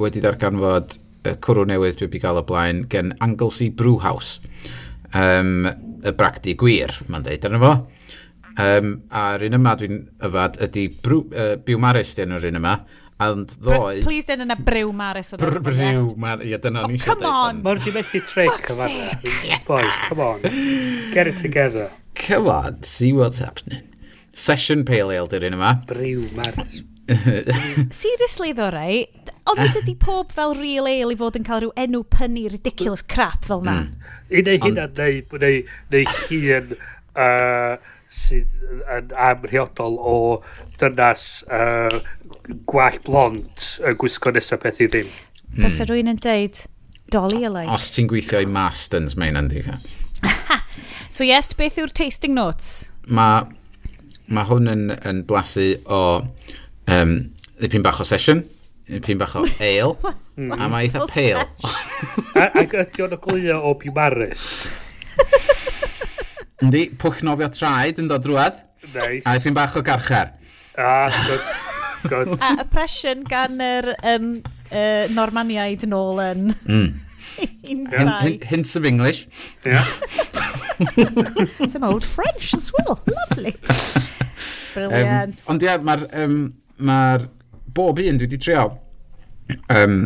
wedi 0.00 0.20
darganfod 0.22 0.98
y 1.24 1.36
cwrw 1.44 1.64
newydd 1.70 1.96
dwi 1.98 2.08
wedi 2.08 2.20
cael 2.22 2.40
o 2.40 2.44
blaen 2.46 2.84
gen 2.92 3.14
Anglesey 3.24 3.70
Brewhouse. 3.70 4.40
Um, 5.12 5.68
y 6.02 6.12
bragdi 6.16 6.56
gwir, 6.58 6.94
mae'n 7.08 7.24
deud 7.26 7.46
arno 7.48 7.60
fo. 7.62 7.72
Um, 8.60 8.96
a'r 9.16 9.44
un 9.46 9.56
yma 9.56 9.72
dwi'n 9.80 10.02
yfad 10.28 10.58
ydy 10.66 10.88
brw, 11.04 11.22
uh, 11.32 11.54
Biw 11.64 11.80
Maris 11.80 12.12
dyn 12.18 12.32
nhw'r 12.32 12.50
un 12.50 12.60
yma. 12.60 12.74
And 13.22 13.52
ddoe... 13.54 14.00
Br 14.00 14.04
please 14.04 14.26
dyn 14.28 14.44
yna 14.44 14.56
Brew 14.58 14.92
Maris 14.96 15.32
o 15.32 15.38
Br 15.40 15.60
Brew 15.62 16.12
Maris, 16.20 16.48
ie 16.48 16.58
dyna 16.60 16.82
oh, 16.82 16.90
ni 16.90 16.98
eisiau 16.98 17.16
dweud. 17.16 17.22
Come 17.22 17.32
on! 17.32 17.64
Mae'n 17.64 17.82
di 17.84 17.94
methu 17.94 18.22
trick 18.28 18.70
o 18.72 18.78
fanna. 18.82 19.60
Boys, 19.68 19.98
come 20.08 20.26
on. 20.26 20.46
Get 21.14 21.30
it 21.30 21.38
together. 21.40 21.88
Come 22.18 22.50
on, 22.52 22.82
see 22.82 23.12
what's 23.12 23.38
happening. 23.38 23.86
Session 24.32 24.84
Pale 24.84 25.14
Ale 25.20 25.30
dyn 25.32 25.52
un 25.52 25.60
yma. 25.60 25.76
Brew 25.88 26.26
Maris. 26.36 26.82
Seriously 28.02 28.52
ddo, 28.56 28.68
rei? 28.72 29.04
Ond 29.50 29.58
nid 29.58 29.78
ydy 29.82 29.94
pob 29.98 30.30
fel 30.34 30.54
real 30.54 30.86
ale 30.86 31.14
i 31.14 31.18
fod 31.18 31.36
yn 31.38 31.46
cael 31.46 31.64
rhyw 31.64 31.72
enw 31.84 32.02
pynnu 32.14 32.46
ridiculous 32.52 33.02
crap 33.02 33.48
fel 33.48 33.64
na? 33.66 33.80
Mm. 33.82 34.10
I 34.30 34.44
neu 34.46 34.60
hynna, 34.62 34.86
neu, 34.98 35.22
neu, 35.42 35.62
neu 35.92 36.04
hun 36.20 36.74
uh, 37.18 37.74
sydd 38.12 38.66
yn 38.96 39.14
amrhiodol 39.28 39.98
o 39.98 40.16
dynas 40.80 41.26
uh, 41.50 41.98
gwall 42.68 43.00
blond 43.06 43.66
yn 43.82 43.98
gwisgo 44.00 44.32
nesaf 44.34 44.62
beth 44.62 44.82
i 44.82 44.88
ddim. 44.92 45.10
Hmm. 45.52 45.64
Bys 45.64 45.80
rwy'n 45.88 46.12
yn 46.14 46.20
deud, 46.22 46.62
doli 47.12 47.42
y 47.44 47.50
lai. 47.52 47.66
Os 47.72 47.90
ti'n 47.94 48.08
gweithio 48.10 48.40
i 48.42 48.48
Mastons, 48.48 49.18
mae'n 49.18 49.40
hynna'n 49.40 49.82
so 51.10 51.26
yes, 51.26 51.50
beth 51.58 51.80
yw'r 51.82 51.90
tasting 51.90 52.36
notes? 52.38 52.92
Mae 53.10 53.48
ma 54.32 54.46
hwn 54.48 54.70
yn, 54.70 54.84
yn 55.04 55.24
blasu 55.28 55.74
o 55.90 56.02
Um, 56.90 57.14
ddipyn 57.60 57.84
bach 57.84 58.00
o 58.02 58.06
sesiwn, 58.06 58.42
ddipyn 58.88 59.20
bach 59.20 59.36
o 59.38 59.44
ale, 59.68 59.94
hmm. 60.36 60.52
a 60.56 60.68
mae 60.72 60.88
eitha 60.88 61.06
pale. 61.10 61.46
Ac 62.42 62.76
ydy 62.82 63.04
o'n 63.06 63.16
oglio 63.18 63.60
o 63.68 63.74
Pimaris? 63.78 64.46
Yndi, 66.62 66.88
pwch 66.98 67.22
nofio 67.26 67.50
traed 67.54 68.00
yn 68.02 68.10
dod 68.10 68.24
drwad. 68.26 68.58
Nice. 68.92 69.22
A 69.26 69.36
ddipyn 69.36 69.56
bach 69.56 69.78
o 69.78 69.84
garchar. 69.86 70.34
Ah, 70.78 71.12
good. 71.28 71.46
good. 72.10 72.34
a 72.40 72.56
oppression 72.64 73.22
gan 73.28 73.60
yr 73.62 73.92
um, 74.14 74.34
uh, 74.72 75.06
Normaniaid 75.14 75.86
yn 75.86 75.96
ôl 75.96 76.22
yn... 76.24 76.52
Mm. 77.32 78.42
Hints 78.42 78.76
of 78.76 78.84
English. 78.84 79.26
Yeah. 79.64 79.84
Some 81.68 81.84
old 81.84 82.04
French 82.04 82.52
as 82.54 82.70
well. 82.72 83.00
Lovely. 83.06 83.54
Brilliant. 84.74 85.38
Um, 85.38 85.54
ond 85.54 85.64
ia, 85.64 85.76
mae'r 85.84 86.02
um, 86.22 86.36
mae'r 86.84 87.28
bob 87.76 88.00
un 88.02 88.18
dwi 88.20 88.28
wedi 88.28 88.40
trio 88.42 88.66
um, 89.72 89.96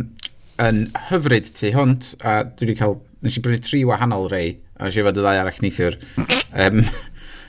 yn 0.63 0.83
hyfryd 1.09 1.51
tu 1.57 1.71
hwnt, 1.75 2.13
a 2.21 2.39
dwi 2.49 2.69
wedi 2.69 2.77
cael, 2.79 2.97
nes 3.25 3.37
i 3.37 3.43
brynu 3.43 3.61
tri 3.65 3.83
wahanol 3.87 4.29
rei, 4.31 4.55
a 4.77 4.87
nes 4.87 4.97
i 4.97 5.05
fod 5.05 5.19
y 5.19 5.25
ddau 5.25 5.41
arall 5.41 5.63
neithiwr. 5.63 5.97
Um, 6.53 6.83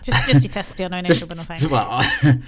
just, 0.04 0.24
just 0.28 0.48
i 0.48 0.52
testio 0.52 0.88
nhw'n 0.88 1.06
neud 1.06 1.14
rhywbeth 1.14 1.44
o'n 1.44 1.46
ffaith. 1.46 2.42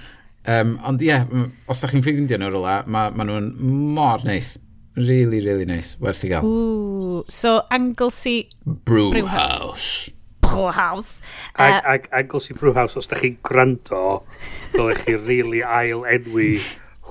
Um, 0.49 0.75
ond 0.89 1.03
ie, 1.03 1.11
yeah, 1.11 1.25
os 1.69 1.83
da 1.83 1.89
chi'n 1.91 2.03
ffeindio 2.05 2.41
nhw 2.41 2.51
rola, 2.53 2.81
mae 2.89 3.13
ma 3.15 3.27
nhw'n 3.27 3.51
mor 3.97 4.25
neis. 4.27 4.55
Really, 4.99 5.39
really 5.39 5.65
nice. 5.65 5.95
Werth 6.03 6.25
i 6.27 6.31
gael. 6.33 6.43
Ooh, 6.45 7.23
so 7.31 7.61
Anglesey 7.71 8.49
Brewhouse. 8.65 9.13
Brewhouse. 9.13 10.09
Brewhouse. 10.41 11.21
Uh, 11.55 11.63
ag, 11.63 11.81
ag, 11.85 12.07
ag 12.21 12.35
os 12.35 12.49
Brewhouse, 12.57 12.97
os 12.99 13.09
da 13.09 13.19
chi'n 13.19 13.37
gwrando, 13.45 14.21
dylech 14.75 15.03
chi 15.05 15.17
really 15.17 15.61
ail 15.63 16.05
enwi 16.09 16.55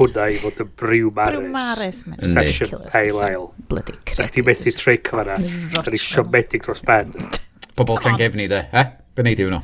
hwnna 0.00 0.30
i 0.32 0.38
fod 0.40 0.62
yn 0.64 0.72
Brew 0.80 1.12
Maris. 1.14 1.42
Brew 1.42 1.52
Maris, 1.54 2.02
mae'n 2.08 2.32
Session 2.32 2.88
Pale 2.88 3.26
Ale. 3.26 3.50
Bloody 3.68 3.96
credit. 3.98 4.16
Da 4.18 4.28
chdi 4.30 4.46
methu 4.46 4.74
treu 4.76 4.98
cyfara. 4.98 5.38
Da 5.76 5.84
ni 5.92 6.00
siomedig 6.00 6.64
dros 6.66 6.84
ben. 6.86 7.14
Pobl 7.78 8.00
can 8.02 8.18
gefni 8.20 8.48
de, 8.50 8.64
he? 8.72 8.88
Be 9.16 9.24
neud 9.26 9.44
yw 9.44 9.54
nhw? 9.54 9.62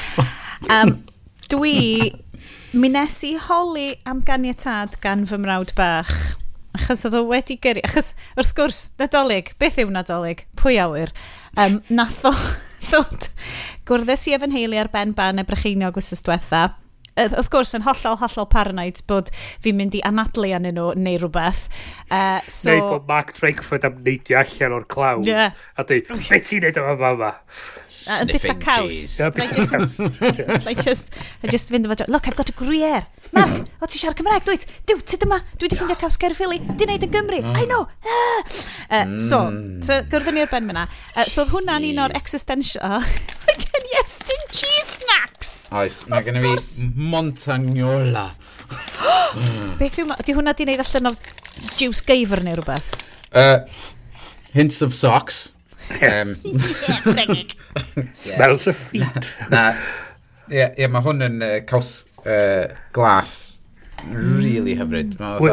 um, 0.76 0.98
dwi... 1.52 1.78
Mi 2.72 2.88
nes 2.88 3.18
i 3.28 3.34
holi 3.36 3.90
am 4.08 4.22
ganiatad 4.24 4.94
gan 5.04 5.26
fy 5.28 5.36
mrawd 5.36 5.74
bach 5.76 6.14
achos 6.72 7.04
oedd 7.06 7.16
o 7.18 7.22
wedi 7.28 7.58
gyrru, 7.60 7.82
achos 7.86 8.12
wrth 8.36 8.52
gwrs, 8.56 8.80
nadolig, 9.00 9.52
beth 9.60 9.78
yw 9.82 9.92
nadolig? 9.92 10.46
Pwy 10.58 10.78
awyr? 10.82 11.12
Um, 11.60 11.80
nath 11.92 12.22
o, 12.28 12.32
ddod. 12.88 13.28
Gwrddus 13.88 14.28
i 14.28 14.36
efo'n 14.36 14.54
heili 14.54 14.80
ar 14.80 14.92
ben 14.92 15.16
ban 15.16 15.42
y 15.42 15.46
brycheiniog 15.48 15.98
wrth 15.98 16.24
diwetha. 16.26 16.62
Wrth 17.12 17.50
gwrs, 17.52 17.74
yn 17.76 17.84
hollol, 17.84 18.16
hollol 18.22 18.46
paranoid 18.48 19.02
bod 19.10 19.28
fi'n 19.64 19.76
mynd 19.76 19.98
i 19.98 20.00
anadlu 20.08 20.48
anyn 20.56 20.78
nhw 20.78 20.94
neu 20.96 21.18
rhywbeth. 21.20 21.66
Uh, 22.08 22.40
so... 22.48 22.72
Neu 22.72 22.86
bod 22.86 23.10
Mark 23.10 23.34
Drakeford 23.36 23.84
am 23.84 23.98
neidio 24.06 24.38
allan 24.40 24.78
o'r 24.78 24.86
clawn. 24.88 25.26
Yeah. 25.28 25.52
A 25.76 25.84
dweud, 25.84 26.08
beth 26.08 26.48
ti'n 26.48 26.64
neud 26.64 26.80
yma 26.80 26.96
fa 27.02 27.12
yma? 27.18 27.32
Yn 28.06 28.30
bita 28.32 28.54
caws. 28.62 29.20
I 29.20 30.74
just, 30.86 31.12
I 31.42 31.50
just 31.50 31.72
fynd 31.72 31.88
efo, 31.88 32.08
look, 32.08 32.28
I've 32.28 32.38
got 32.38 32.48
a 32.48 32.56
gruyere. 32.56 33.04
Mark, 33.32 33.68
o 33.82 33.88
ti 33.90 34.00
siarad 34.00 34.18
Cymraeg, 34.18 34.46
dwi? 34.46 34.58
Diw, 34.88 35.02
ti 35.06 35.18
dyma, 35.20 35.40
dwi 35.56 35.68
wedi 35.68 35.78
ffindio 35.80 35.98
caws 36.00 36.18
Caerffili, 36.20 36.60
di 36.62 36.88
wneud 36.88 37.06
yn 37.08 37.12
Gymru, 37.14 37.40
mm. 37.42 37.58
I 37.58 37.66
know. 37.68 37.86
Ah! 38.06 38.40
Uh, 38.92 39.16
so, 39.16 39.44
mm. 39.48 39.82
so 39.86 40.00
gwrdd 40.12 40.32
ni 40.36 40.44
o'r 40.44 40.52
ben 40.52 40.68
myna. 40.68 40.86
Uh, 41.14 41.26
so, 41.26 41.44
oedd 41.44 41.54
hwnna'n 41.54 41.88
un 41.92 42.02
o'r 42.06 42.16
existential. 42.18 43.06
Again, 43.52 43.88
yes, 43.94 44.12
estyn 44.22 44.44
cheese 44.50 44.98
snacks. 44.98 45.52
Oes, 45.72 46.02
mae 46.10 46.24
gen 46.26 46.38
i 46.38 46.42
fi 46.44 46.88
montagnola. 47.12 48.28
Beth 49.80 49.98
yw, 50.02 50.12
di 50.26 50.36
hwnna 50.36 50.54
di 50.56 50.66
wneud 50.66 50.82
allan 50.84 51.12
o 51.12 51.16
juice 51.78 52.04
geifr 52.08 52.42
neu 52.44 52.58
rhywbeth? 52.58 52.92
Uh, 53.32 53.64
hints 54.52 54.82
of 54.84 54.94
socks. 54.94 55.52
Um, 56.02 56.34
Smells 58.14 58.66
of 58.66 58.76
feet. 58.76 59.34
Na, 59.50 59.72
ie, 60.50 60.62
yeah, 60.62 60.88
mae 60.90 61.04
hwn 61.04 61.26
yn 61.28 61.42
uh, 61.46 61.58
caws 61.68 62.02
uh, 62.26 62.72
glas 62.96 63.62
really 64.10 64.74
hyfryd. 64.78 65.18
Mae 65.20 65.52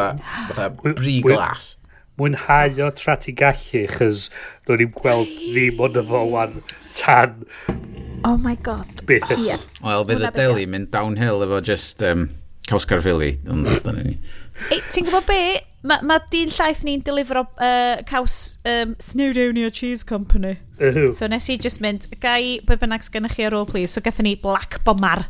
fatha 0.50 0.70
bri 0.82 1.20
glas. 1.26 1.76
Mwynhau 2.20 2.82
o 2.84 2.90
tra 2.92 3.16
ti 3.16 3.32
gallu, 3.32 3.86
chys 3.94 4.26
ro'n 4.68 4.82
ni'n 4.82 4.92
gweld 4.98 5.30
ddim 5.40 5.80
ond 5.86 6.00
y 6.00 6.04
folan 6.10 6.58
tan... 6.98 7.38
Oh 8.28 8.36
my 8.36 8.58
god. 8.66 9.06
Beth 9.08 9.30
eto. 9.32 9.40
Yeah. 9.46 9.64
Wel, 9.86 10.04
fydd 10.10 10.26
y 10.28 10.32
deli 10.36 10.66
e? 10.68 10.72
mynd 10.74 10.90
downhill 10.92 11.46
efo 11.46 11.62
just 11.64 12.04
um, 12.04 12.28
caws 12.68 12.88
carfili. 12.90 13.38
Ti'n 13.48 15.08
gwybod 15.08 15.30
be? 15.30 15.42
Mae 15.80 16.04
ma 16.04 16.18
dyn 16.28 16.50
llaeth 16.52 16.82
ni'n 16.84 17.04
delifro 17.08 17.46
uh, 17.56 18.02
caws 18.08 18.58
um, 18.68 18.98
Snowdonia 19.00 19.72
Cheese 19.72 20.04
Company. 20.04 20.58
Ew. 20.80 21.14
So 21.16 21.28
nes 21.32 21.48
i 21.48 21.56
just 21.56 21.80
mynd, 21.84 22.10
gai 22.20 22.60
be 22.68 22.76
bynnag 22.82 23.06
sgennych 23.08 23.38
chi 23.38 23.48
ar 23.48 23.56
ôl, 23.56 23.68
please. 23.70 23.94
So 23.94 24.04
gathen 24.04 24.28
ni 24.28 24.36
Black 24.36 24.82
Bomar. 24.84 25.30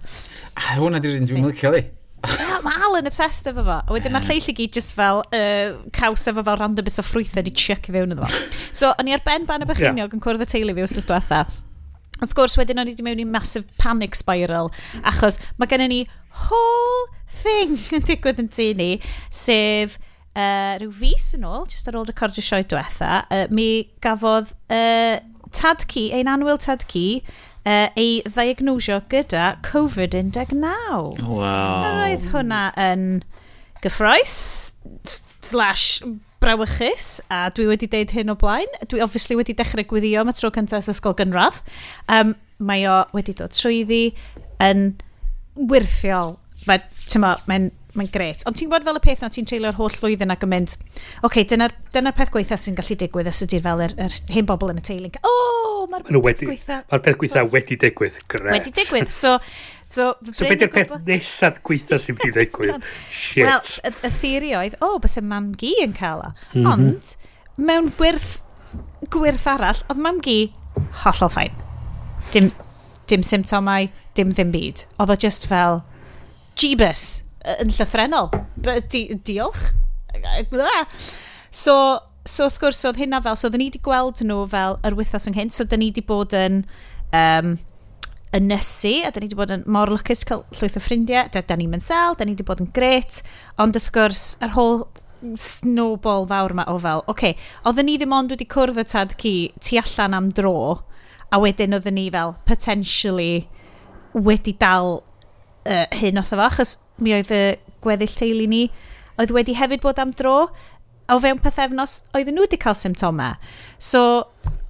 Ah, 0.58 0.74
hwnna 0.80 1.02
di'r 1.04 1.20
un 1.20 1.30
dwi'n 1.30 1.46
licio 1.46 1.74
di. 1.76 1.84
yeah, 2.26 2.58
mae 2.66 2.82
Alan 2.84 3.08
obsessed 3.08 3.48
efo 3.52 3.62
fo. 3.62 3.78
A 3.78 3.94
wedyn 3.94 4.16
mae'r 4.16 4.26
ah. 4.26 4.34
lleill 4.34 4.50
i 4.50 4.58
gyd 4.58 4.74
just 4.80 4.98
fel 4.98 5.22
uh, 5.22 5.78
caws 5.96 6.26
efo 6.34 6.44
fel 6.50 6.60
random 6.60 6.90
bits 6.90 7.00
o 7.00 7.06
ffrwythau 7.06 7.46
di 7.46 7.54
chuck 7.54 7.86
i 7.86 7.96
fewn 7.96 8.18
iddo 8.18 8.26
fo. 8.26 8.44
so, 8.82 8.92
o'n 8.98 9.14
i 9.14 9.16
ar 9.16 9.24
ben 9.30 9.46
ban 9.46 9.64
y 9.64 9.70
bychinog 9.70 10.02
yeah. 10.02 10.18
yn 10.18 10.26
cwrdd 10.26 10.48
y 10.48 10.50
teulu 10.50 10.76
fi 10.80 10.88
wrth 10.88 10.98
diwetha. 11.14 11.46
Wrth 12.20 12.36
gwrs, 12.36 12.58
wedyn 12.60 12.82
o'n 12.82 12.90
i 12.90 12.98
wedi 12.98 13.06
mewn 13.06 13.22
i 13.22 13.30
massive 13.38 13.70
panic 13.80 14.18
spiral, 14.18 14.74
achos 15.08 15.38
mae 15.62 15.70
gennym 15.70 15.94
ni 15.94 16.04
whole 16.50 17.08
thing 17.40 17.78
yn 17.96 18.04
digwydd 18.10 18.42
yn 18.42 18.50
tu 18.52 18.72
ni, 18.76 18.96
sef 19.30 20.00
uh, 20.36 20.78
rhyw 20.82 20.92
fus 21.02 21.34
yn 21.38 21.48
ôl, 21.48 21.66
jyst 21.70 21.90
ar 21.90 22.00
ôl 22.00 22.08
recordio 22.10 22.44
sioe 22.46 22.66
diwetha, 22.68 23.24
uh, 23.30 23.46
mi 23.54 23.90
gafodd 24.04 24.54
uh, 24.74 25.18
Tad 25.56 25.86
Ci, 25.90 26.10
ein 26.14 26.30
anwyl 26.30 26.60
Tad 26.62 26.86
Ci, 26.92 27.22
uh, 27.66 27.88
ei 27.98 28.20
ddiagnosio 28.28 29.02
gyda 29.12 29.56
COVID-19. 29.66 30.62
Wow. 30.62 31.14
Roedd 31.18 32.30
hwnna 32.34 32.64
yn 32.80 33.06
gyffroes 33.84 34.36
slash 35.42 36.04
brawychus 36.40 37.20
a 37.32 37.48
dwi 37.56 37.68
wedi 37.72 37.90
deud 37.92 38.14
hyn 38.16 38.32
o 38.32 38.38
blaen. 38.40 38.70
Dwi 38.92 39.04
obviously 39.04 39.38
wedi 39.40 39.56
dechrau 39.58 39.88
gwyddio 39.88 40.24
am 40.24 40.32
y 40.32 40.36
tro 40.38 40.52
cyntaf 40.56 40.88
ysgol 40.92 41.18
gynradd. 41.20 41.60
Um, 42.12 42.36
mae 42.60 42.86
o 42.90 43.02
wedi 43.16 43.36
dod 43.38 43.56
trwyddi 43.56 44.04
yn 44.64 44.94
wirthiol. 45.70 46.38
Mae'n 46.68 46.86
mae 47.50 47.70
mae'n 48.00 48.12
gret. 48.14 48.46
Ond 48.50 48.58
ti'n 48.58 48.70
gwybod 48.70 48.86
fel 48.88 49.00
y 49.00 49.02
peth 49.04 49.24
na 49.24 49.30
ti'n 49.34 49.48
treulio'r 49.50 49.78
holl 49.80 49.98
flwyddyn 50.02 50.34
ac 50.34 50.46
yn 50.46 50.54
mynd, 50.54 50.76
oce, 50.76 51.26
okay, 51.30 51.48
dyna'r 51.50 51.76
dyna 51.96 52.14
peth 52.16 52.32
gweitha 52.34 52.58
sy'n 52.60 52.78
gallu 52.78 52.98
digwydd 53.00 53.32
os 53.32 53.42
ydy'r 53.46 53.66
fel 53.66 53.84
yr, 53.86 53.96
yr 54.06 54.16
hyn 54.36 54.48
bobl 54.50 54.74
yn 54.74 54.82
y 54.82 54.86
teulu. 54.90 55.12
O, 55.20 55.34
oh, 55.34 55.82
mae'r 55.92 56.06
peth 56.08 56.22
wedi, 56.26 56.50
gweitha... 56.52 56.80
Mae'r 56.92 57.04
peth 57.08 57.20
gweitha 57.22 57.46
wedi 57.54 57.80
digwydd, 57.84 58.22
gret. 58.32 58.54
Wedi 58.56 58.74
digwydd, 58.80 59.12
so... 59.14 59.38
So, 59.90 60.12
so 60.30 60.46
beth 60.46 60.62
yw'r 60.62 60.70
peth 60.70 60.92
nesaf 61.08 61.56
gweitha 61.66 61.98
sy'n 61.98 62.14
mynd 62.20 62.36
digwydd? 62.38 62.76
ddigwydd? 62.78 62.90
Shit. 63.10 63.48
Wel, 63.48 63.72
y, 63.90 63.94
y 64.06 64.12
theori 64.20 64.52
oedd, 64.60 64.76
o, 64.78 64.92
oh, 64.92 65.00
bys 65.02 65.18
y 65.18 65.24
mam 65.26 65.48
gi 65.58 65.72
yn 65.82 65.96
cael 65.98 66.22
o. 66.28 66.30
Mhm. 66.54 66.68
Ond, 66.70 67.14
mewn 67.58 67.90
gwirth, 67.98 68.36
gwirth 69.10 69.48
arall, 69.50 69.82
oedd 69.90 70.04
mam 70.06 70.22
gi 70.26 70.38
hollol 71.02 71.34
ffain. 71.34 71.58
Dim, 72.36 72.52
dim 73.10 73.26
symptomau, 73.26 73.90
dim 74.18 74.34
ddim 74.36 74.54
byd. 74.54 74.86
Oedd 75.02 75.16
o 75.16 75.18
just 75.26 75.50
fel, 75.50 75.82
jeebus, 76.60 77.24
yn 77.60 77.74
llythrenol. 77.74 78.30
Di, 78.92 79.06
diolch. 79.26 79.72
So, 81.52 81.76
so 82.28 82.46
wrth 82.46 82.60
gwrs, 82.62 82.84
oedd 82.90 83.00
hynna 83.02 83.22
fel, 83.26 83.38
so 83.40 83.48
oedden 83.50 83.64
ni 83.64 83.72
wedi 83.72 83.82
gweld 83.86 84.22
nhw 84.26 84.44
fel 84.52 84.78
yr 84.86 84.98
wythnos 85.00 85.30
ynghynt, 85.32 85.56
so 85.56 85.66
oedden 85.66 85.84
ni 85.84 85.92
wedi 85.94 86.06
bod 86.06 86.36
yn... 86.38 86.64
Um, 87.16 87.58
ynysu, 88.36 89.00
a 89.06 89.10
da 89.10 89.22
ni 89.22 89.26
wedi 89.26 89.38
bod 89.40 89.52
yn 89.54 89.64
mor 89.66 89.90
lwcus 89.90 90.22
cael 90.28 90.44
llwyth 90.54 90.78
o 90.78 90.82
ffrindiau, 90.84 91.32
da, 91.34 91.42
da 91.42 91.56
ni'n 91.58 91.72
mynd 91.72 91.82
sel, 91.82 92.14
da 92.18 92.26
ni 92.28 92.36
wedi 92.36 92.46
bod 92.46 92.62
yn 92.62 92.70
gret, 92.76 93.24
ond 93.58 93.78
wrth 93.78 93.90
gwrs, 93.96 94.26
yr 94.46 94.54
whole 94.54 94.86
snowball 95.40 96.28
fawr 96.30 96.54
yma 96.54 96.68
o 96.70 96.78
fel, 96.80 97.02
oce, 97.08 97.12
okay, 97.12 97.34
oedden 97.66 97.90
ni 97.90 97.98
ddim 97.98 98.14
ond 98.16 98.32
wedi 98.34 98.46
cwrdd 98.50 98.80
y 98.80 98.86
tad 98.92 99.16
ci 99.20 99.34
tu 99.58 99.80
allan 99.82 100.18
am 100.20 100.30
dro, 100.36 100.54
a 101.34 101.42
wedyn 101.42 101.74
oedden 101.78 101.98
ni 101.98 102.06
fel, 102.14 102.36
potentially, 102.46 103.48
wedi 104.14 104.54
dal 104.62 105.00
uh, 105.70 105.86
hyn 106.02 106.20
oedd 106.20 106.26
efo, 106.26 106.42
achos 106.46 106.76
mi 107.00 107.14
oedd 107.16 107.32
y 107.34 107.44
gweddill 107.84 108.18
teulu 108.18 108.50
ni, 108.50 108.66
oedd 109.22 109.34
wedi 109.36 109.56
hefyd 109.60 109.84
bod 109.86 110.02
am 110.02 110.12
dro, 110.18 110.50
o 111.10 111.18
fewn 111.22 111.42
pethefnos, 111.42 112.00
oedden 112.14 112.38
nhw 112.38 112.46
wedi 112.46 112.60
cael 112.62 112.78
symptoma. 112.78 113.34
So, 113.82 114.02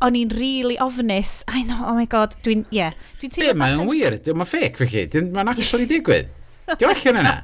o'n 0.05 0.17
i'n 0.19 0.31
really 0.37 0.77
ofnus. 0.81 1.41
I 1.51 1.63
know, 1.63 1.79
oh 1.85 1.95
my 1.97 2.07
god, 2.09 2.35
dwi'n, 2.45 2.65
ie. 2.71 2.83
Yeah. 2.83 2.97
Dwi'n 3.19 3.35
teimlo... 3.35 3.53
Be, 3.53 3.59
mae'n 3.59 3.85
wir, 3.89 4.19
mae'n 4.31 4.49
ffec, 4.49 4.83
chi, 4.89 5.07
Mae'n 5.19 5.51
actually 5.51 5.89
digwydd. 5.93 6.31
Dwi'n 6.75 6.93
allan 6.93 7.23
yna. 7.23 7.35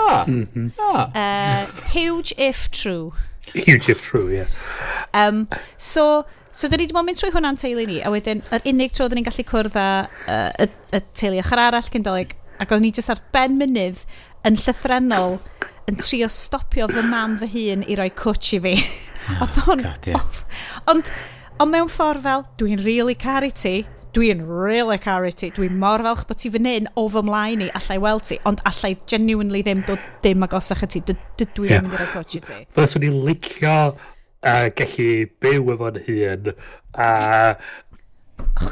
Oh. 0.00 0.24
Mm 0.26 0.70
uh, 0.78 1.66
huge 1.92 2.32
if 2.38 2.70
true. 2.70 3.12
Huge 3.52 3.88
if 3.88 4.02
true, 4.02 4.28
yeah. 4.30 4.46
Um, 5.14 5.48
so, 5.76 6.24
so 6.52 6.68
dyn 6.68 6.80
ni 6.80 6.86
wedi 6.88 6.96
bod 6.96 7.06
mynd 7.06 7.20
trwy 7.20 7.32
hwnna'n 7.34 7.58
teulu 7.60 7.86
ni, 7.88 8.00
a 8.02 8.10
wedyn, 8.12 8.42
yr 8.54 8.66
unig 8.70 8.94
tro 8.96 9.08
da 9.10 9.18
ni'n 9.18 9.26
gallu 9.26 9.46
cwrdd 9.46 9.78
â 9.78 9.88
uh, 10.06 10.50
y, 10.64 10.68
y 10.96 11.02
teulu 11.18 11.42
ochr 11.44 11.62
arall 11.68 11.90
cyn 11.92 12.06
ac 12.60 12.70
oedden 12.70 12.86
ni 12.86 12.92
jyst 12.96 13.12
ar 13.12 13.22
ben 13.34 13.56
mynydd 13.60 14.04
yn 14.48 14.58
llythrenol 14.60 15.38
yn 15.90 15.98
trio 16.00 16.28
stopio 16.32 16.88
fy 16.90 17.04
mam 17.08 17.38
fy 17.40 17.48
hun 17.54 17.84
i 17.88 17.96
roi 17.98 18.10
cwtch 18.22 18.58
i 18.58 18.60
fi. 18.66 18.74
Oh, 19.30 19.56
on, 19.68 19.82
God, 19.84 20.06
yeah. 20.08 20.22
Ond, 20.90 21.10
ond 21.60 21.74
mewn 21.74 21.90
ffordd 21.92 22.22
fel, 22.24 22.46
dwi'n 22.60 22.80
really 22.86 23.14
caru 23.18 23.50
ti, 23.52 23.82
dwi'n 24.16 24.40
really 24.48 24.96
caru 25.02 25.30
ti, 25.36 25.50
dwi'n 25.54 25.76
mor 25.82 26.02
falch 26.06 26.24
bod 26.28 26.40
ti 26.40 26.50
fan 26.54 26.68
hyn 26.68 26.88
o 26.98 27.04
fy 27.12 27.22
mlaen 27.26 27.66
i 27.66 27.68
allai 27.78 27.98
weld 28.02 28.24
ti, 28.30 28.40
ond 28.48 28.62
allai 28.70 28.94
genuinely 29.10 29.62
ddim 29.66 29.84
dod 29.88 30.02
dim 30.24 30.46
agosach 30.46 30.86
y 30.86 30.90
ti, 30.96 31.04
dwi'n 31.06 31.68
yeah. 31.68 31.84
mynd 31.84 31.94
i 31.94 32.00
roi 32.00 32.08
cwtch 32.14 32.38
i 32.40 32.42
ti. 32.48 32.58
Fyswn 32.78 33.06
i'n 33.10 33.20
licio 33.28 33.76
uh, 33.92 34.66
gallu 34.80 35.10
byw 35.44 35.74
efo'n 35.76 36.02
hun, 36.08 36.52
a 36.96 37.10
uh, 37.10 38.70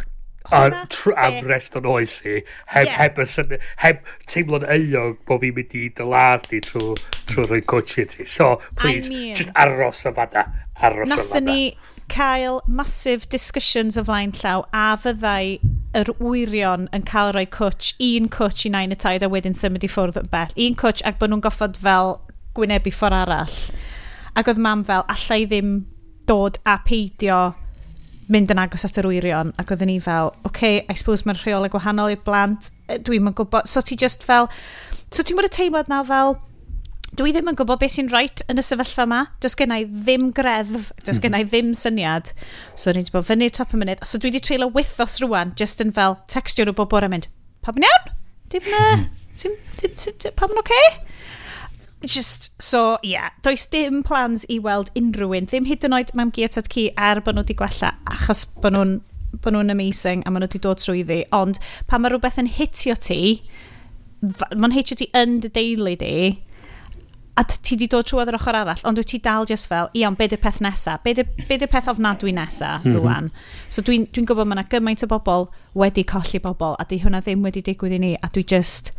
hwnna... 0.50 0.84
Am 1.24 1.38
rest 1.48 1.76
o'n 1.78 1.88
oes 1.88 2.18
i. 2.24 2.38
Heb, 2.72 2.88
yeah. 2.88 2.96
heb, 3.00 3.20
syn, 3.28 3.56
heb 3.82 4.00
teimlo'n 4.30 4.66
euog 4.76 5.18
bod 5.28 5.42
fi'n 5.44 5.56
mynd 5.56 5.76
i 5.78 5.84
dylad 5.98 6.48
i 6.54 6.62
trwy 6.64 6.94
trw 7.28 7.44
rhoi 7.48 7.60
coach 7.74 7.98
i 8.00 8.06
ti. 8.08 8.26
So, 8.26 8.56
please, 8.76 9.10
I 9.10 9.14
mean, 9.14 9.36
just 9.38 9.52
aros 9.54 10.04
o 10.08 10.14
fada 10.16 10.48
Aros 10.80 11.12
o 11.12 11.22
fada 11.22 11.44
ni 11.44 11.76
cael 12.08 12.60
massive 12.66 13.28
discussions 13.28 13.98
o 13.98 14.04
flaen 14.04 14.32
llaw 14.40 14.64
a 14.72 14.86
fyddai 15.02 15.58
yr 15.98 16.12
wyrion 16.22 16.88
yn 16.96 17.04
cael 17.08 17.34
rhoi 17.34 17.46
cwtch, 17.58 17.94
un 18.08 18.30
cwtch 18.32 18.66
i 18.68 18.72
nain 18.72 18.94
y 18.94 18.98
taid 18.98 19.26
a 19.26 19.30
wedyn 19.32 19.56
symud 19.58 19.84
i 19.84 19.90
ffwrdd 19.92 20.20
yn 20.22 20.32
bell. 20.32 20.54
Un 20.56 20.78
cwtch 20.82 21.04
ac 21.08 21.20
bod 21.20 21.32
nhw'n 21.32 21.44
goffod 21.44 21.78
fel 21.82 22.16
gwynebu 22.56 22.92
ffordd 22.94 23.20
arall. 23.22 23.56
Ac 24.38 24.50
oedd 24.52 24.60
mam 24.62 24.84
fel, 24.88 25.04
allai 25.12 25.42
ddim 25.50 25.72
dod 26.28 26.60
a 26.68 26.78
peidio 26.84 27.40
mynd 28.32 28.52
yn 28.52 28.60
agos 28.60 28.84
at 28.86 28.98
yr 29.00 29.08
wyrion 29.08 29.54
ac 29.60 29.72
oedden 29.72 29.90
ni 29.90 29.98
fel, 30.04 30.32
okay, 30.48 30.82
I 30.88 30.96
suppose 30.98 31.26
mae'n 31.28 31.38
rheolau 31.40 31.72
gwahanol 31.72 32.12
i'r 32.12 32.20
blant, 32.26 32.70
e, 32.88 32.98
dwi'n 33.04 33.30
yn 33.30 33.36
gwybod, 33.38 33.68
so 33.70 33.80
ti 33.84 33.96
just 33.96 34.26
fel, 34.26 34.50
so 35.10 35.24
ti'n 35.24 35.38
bod 35.38 35.48
y 35.48 35.52
teimlad 35.54 35.90
na 35.90 36.02
fel, 36.06 36.36
dwi 37.18 37.32
ddim 37.32 37.48
yn 37.50 37.58
gwybod 37.58 37.80
beth 37.80 37.94
sy'n 37.96 38.10
rhaid 38.12 38.44
yn 38.52 38.60
y 38.60 38.64
sefyllfa 38.64 39.06
yma, 39.08 39.22
does 39.42 39.56
gennau 39.58 39.86
ddim 39.88 40.28
greddf, 40.36 40.90
does 41.04 41.16
mhm. 41.16 41.24
gennau 41.24 41.48
ddim 41.48 41.72
syniad, 41.78 42.32
so 42.76 42.92
ni'n 42.92 43.08
bod 43.14 43.28
fyny 43.28 43.48
top 43.48 43.72
y 43.72 43.80
munud, 43.80 44.04
so 44.04 44.20
dwi 44.20 44.32
wedi 44.32 44.44
treulio 44.44 44.68
wythos 44.76 45.18
rwan, 45.24 45.54
just 45.58 45.80
yn 45.84 45.94
fel, 45.96 46.18
textio 46.28 46.68
nhw 46.68 46.76
bob 46.76 46.92
bore 46.92 47.08
mynd, 47.10 47.30
pa 47.64 47.72
yn 47.76 47.88
iawn? 47.88 48.12
Dim, 48.52 48.68
uh, 48.68 48.96
mhm. 48.96 49.08
tim, 49.40 49.56
tim, 49.80 49.96
tim, 49.96 50.20
tim, 50.20 50.36
pam 50.36 50.52
yn 50.52 50.60
oce? 50.60 50.68
Okay? 50.68 51.17
just, 52.04 52.60
so, 52.62 52.98
yeah. 53.02 53.30
does 53.42 53.66
dim 53.66 54.02
plans 54.02 54.46
i 54.48 54.58
weld 54.58 54.90
unrhyw 54.98 55.34
un, 55.38 55.46
ddim 55.50 55.66
hyd 55.66 55.86
yn 55.86 55.96
oed 55.96 56.12
mam 56.18 56.30
Giatad 56.34 56.70
Ci 56.72 56.88
er 56.94 57.20
bod 57.24 57.34
nhw 57.34 57.44
wedi 57.46 57.56
gwella 57.58 57.94
achos 58.06 58.44
bod 58.62 58.76
nhw'n 58.76 58.98
bod 59.42 59.54
nhw'n 59.54 59.74
amazing 59.74 60.22
a 60.24 60.30
maen 60.30 60.44
nhw 60.44 60.50
wedi 60.50 60.62
dod 60.62 60.82
trwy 60.82 61.02
ddi, 61.06 61.24
ond 61.34 61.58
pan 61.90 62.04
mae 62.04 62.12
rhywbeth 62.14 62.38
yn 62.40 62.50
hitio 62.58 62.94
ti, 62.94 63.18
mae'n 64.22 64.76
hitio 64.76 64.98
ti 64.98 65.10
yn 65.18 65.40
dy 65.42 65.50
deulu 65.58 65.96
di, 65.98 66.14
a 67.38 67.44
ti 67.50 67.76
wedi 67.76 67.90
dod 67.90 68.06
trwy 68.06 68.24
yr 68.24 68.38
ochr 68.38 68.56
arall, 68.60 68.86
ond 68.88 68.98
wyt 68.98 69.10
ti 69.12 69.20
dal 69.22 69.46
just 69.50 69.70
fel, 69.70 69.90
iawn, 69.98 70.16
be 70.18 70.30
dy 70.30 70.38
peth 70.40 70.62
nesa? 70.64 70.96
Be 71.04 71.14
dy, 71.18 71.26
peth 71.66 71.90
ofnadwy 71.90 72.34
nesa, 72.34 72.78
mm 72.78 72.86
-hmm. 72.86 72.98
rwan? 72.98 73.30
So 73.68 73.82
dwi'n 73.82 74.08
dwi 74.14 74.24
gwybod 74.26 74.48
mae 74.48 74.58
yna 74.58 74.66
gymaint 74.70 75.04
o 75.06 75.10
bobl 75.10 75.50
wedi 75.78 76.06
colli 76.06 76.42
bobl, 76.42 76.78
a 76.78 76.86
di 76.88 77.02
hwnna 77.02 77.22
ddim 77.22 77.42
wedi 77.46 77.62
digwydd 77.62 77.98
i 77.98 78.02
ni, 78.02 78.16
a 78.22 78.30
dwi 78.34 78.46
just 78.54 78.94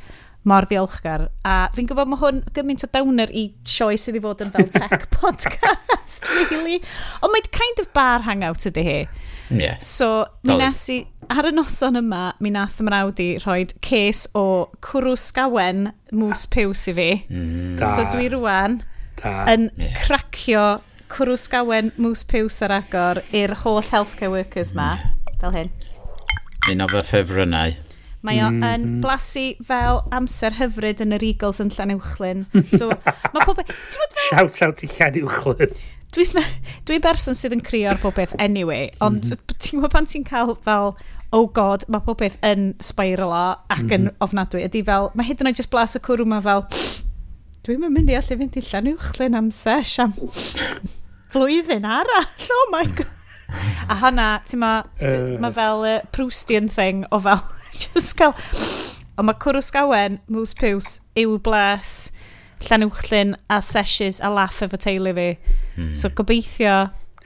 mor 0.49 0.67
ddiolchgar. 0.69 1.27
A 1.47 1.55
fi'n 1.75 1.87
gwybod 1.89 2.09
mae 2.11 2.21
hwn 2.21 2.41
gymaint 2.55 2.85
o 2.85 2.89
downer 2.93 3.31
i 3.35 3.49
sioe 3.67 3.97
sydd 3.99 4.19
i 4.19 4.23
fod 4.23 4.43
yn 4.45 4.53
fel 4.53 4.69
tech 4.77 5.07
podcast, 5.13 6.29
really. 6.35 6.79
Ond 7.21 7.33
mae'n 7.35 7.49
kind 7.55 7.83
of 7.83 7.91
bar 7.95 8.25
hangout 8.27 8.67
ydy 8.69 8.85
hi. 8.85 8.99
Yeah. 9.49 9.79
So, 9.81 10.25
mi 10.45 10.57
nes 10.61 10.83
i, 10.93 10.99
ar 11.33 11.49
y 11.49 11.53
noson 11.55 11.97
yma, 11.99 12.21
mi 12.43 12.51
nath 12.53 12.77
ymrawd 12.83 13.21
i 13.23 13.31
rhoi 13.41 13.63
ces 13.85 14.27
o 14.37 14.45
cwrw 14.85 15.15
sgawen 15.17 15.89
mws 16.13 16.45
piws 16.53 16.85
i 16.91 16.95
fi. 16.97 17.09
Mm. 17.29 17.75
Da. 17.81 17.89
So, 17.95 18.05
dwi 18.13 18.29
rwan 18.35 18.81
da. 19.23 19.43
yn 19.49 19.69
yeah. 19.75 19.97
cracio 20.05 20.67
cwrw 21.09 21.37
sgawen 21.41 21.93
mws 21.97 22.25
piws 22.29 22.61
ar 22.65 22.75
agor 22.81 23.23
i'r 23.33 23.57
holl 23.63 23.81
healthcare 23.89 24.33
workers 24.33 24.75
ma, 24.77 24.95
mm. 24.97 25.37
fel 25.41 25.55
hyn. 25.57 25.73
Un 26.69 26.85
o 26.85 26.89
fy 26.91 27.05
ffefrynnau. 27.07 27.77
Mae 28.21 28.41
o 28.43 28.49
mm 28.49 28.57
-hmm. 28.57 28.73
yn 28.75 28.81
mhm. 28.85 29.01
blasu 29.03 29.45
fel 29.63 30.01
amser 30.15 30.57
hyfryd 30.57 30.99
yn 31.05 31.15
yr 31.15 31.23
Eagles 31.23 31.61
yn 31.63 31.71
Llanuwchlyn. 31.71 32.43
So, 32.73 32.89
mae 33.33 33.45
pob... 33.45 33.61
Shout 34.27 34.59
out 34.65 34.83
i 34.83 34.89
Llanuwchlyn. 34.91 35.71
Dwi'n 36.15 36.49
dwi 36.89 36.97
berson 37.03 37.37
sydd 37.37 37.53
yn 37.55 37.63
crio 37.63 37.91
ar 37.93 38.01
pob 38.01 38.17
beth 38.17 38.33
anyway, 38.41 38.89
ond 38.99 39.23
mm 39.23 39.37
-hmm. 39.37 39.55
ti'n 39.61 39.79
gwybod 39.79 39.93
pan 39.93 40.09
ti'n 40.09 40.25
cael 40.27 40.55
fel 40.65 40.95
oh 41.31 41.45
god, 41.53 41.85
mae 41.87 42.01
pob 42.03 42.17
beth 42.19 42.39
yn 42.43 42.73
spiralo 42.81 43.43
ac 43.69 43.83
mm 43.83 43.85
-hmm. 43.85 43.93
yn 43.95 44.07
mhm. 44.09 44.15
ofnadwy. 44.25 44.63
Ydy 44.67 44.83
fel, 44.87 45.11
mae 45.13 45.29
hyd 45.29 45.43
yn 45.43 45.51
oed 45.51 45.61
just 45.61 45.71
blas 45.71 45.95
y 45.95 46.01
cwrw 46.03 46.25
yma 46.25 46.41
fel, 46.43 46.65
dwi'n 47.63 47.85
mynd 47.85 48.09
i 48.09 48.17
allu 48.17 48.39
fynd 48.41 48.57
i 48.57 48.65
Llanuwchlyn 48.65 49.37
am 49.37 49.51
sesh 49.53 49.99
am 50.03 50.17
flwyddyn 51.29 51.85
arall, 51.85 52.27
oh 52.57 52.67
my 52.73 52.83
god. 52.85 53.15
A 53.89 53.95
hana, 53.97 54.27
ti'n 54.45 54.61
ma, 54.61 54.73
uh, 55.05 55.37
ma 55.41 55.49
fel 55.53 55.85
uh, 55.85 55.95
Proustian 56.13 56.67
thing 56.69 57.05
o 57.09 57.19
fel 57.23 57.41
just 57.83 58.17
cael... 58.19 58.35
Ond 59.19 59.27
mae 59.27 59.35
cwrw 59.35 59.59
sgawen, 59.59 60.13
mwys 60.31 60.53
Piws, 60.55 60.93
Yw 61.19 61.33
Bles, 61.43 61.93
Llanwchlyn 62.63 63.33
a 63.51 63.57
Seshes 63.59 64.21
a 64.23 64.29
Laff 64.31 64.61
efo 64.63 64.79
teulu 64.79 65.11
fi. 65.17 65.25
Mm. 65.75 65.89
So 65.95 66.07
gobeithio, 66.15 66.77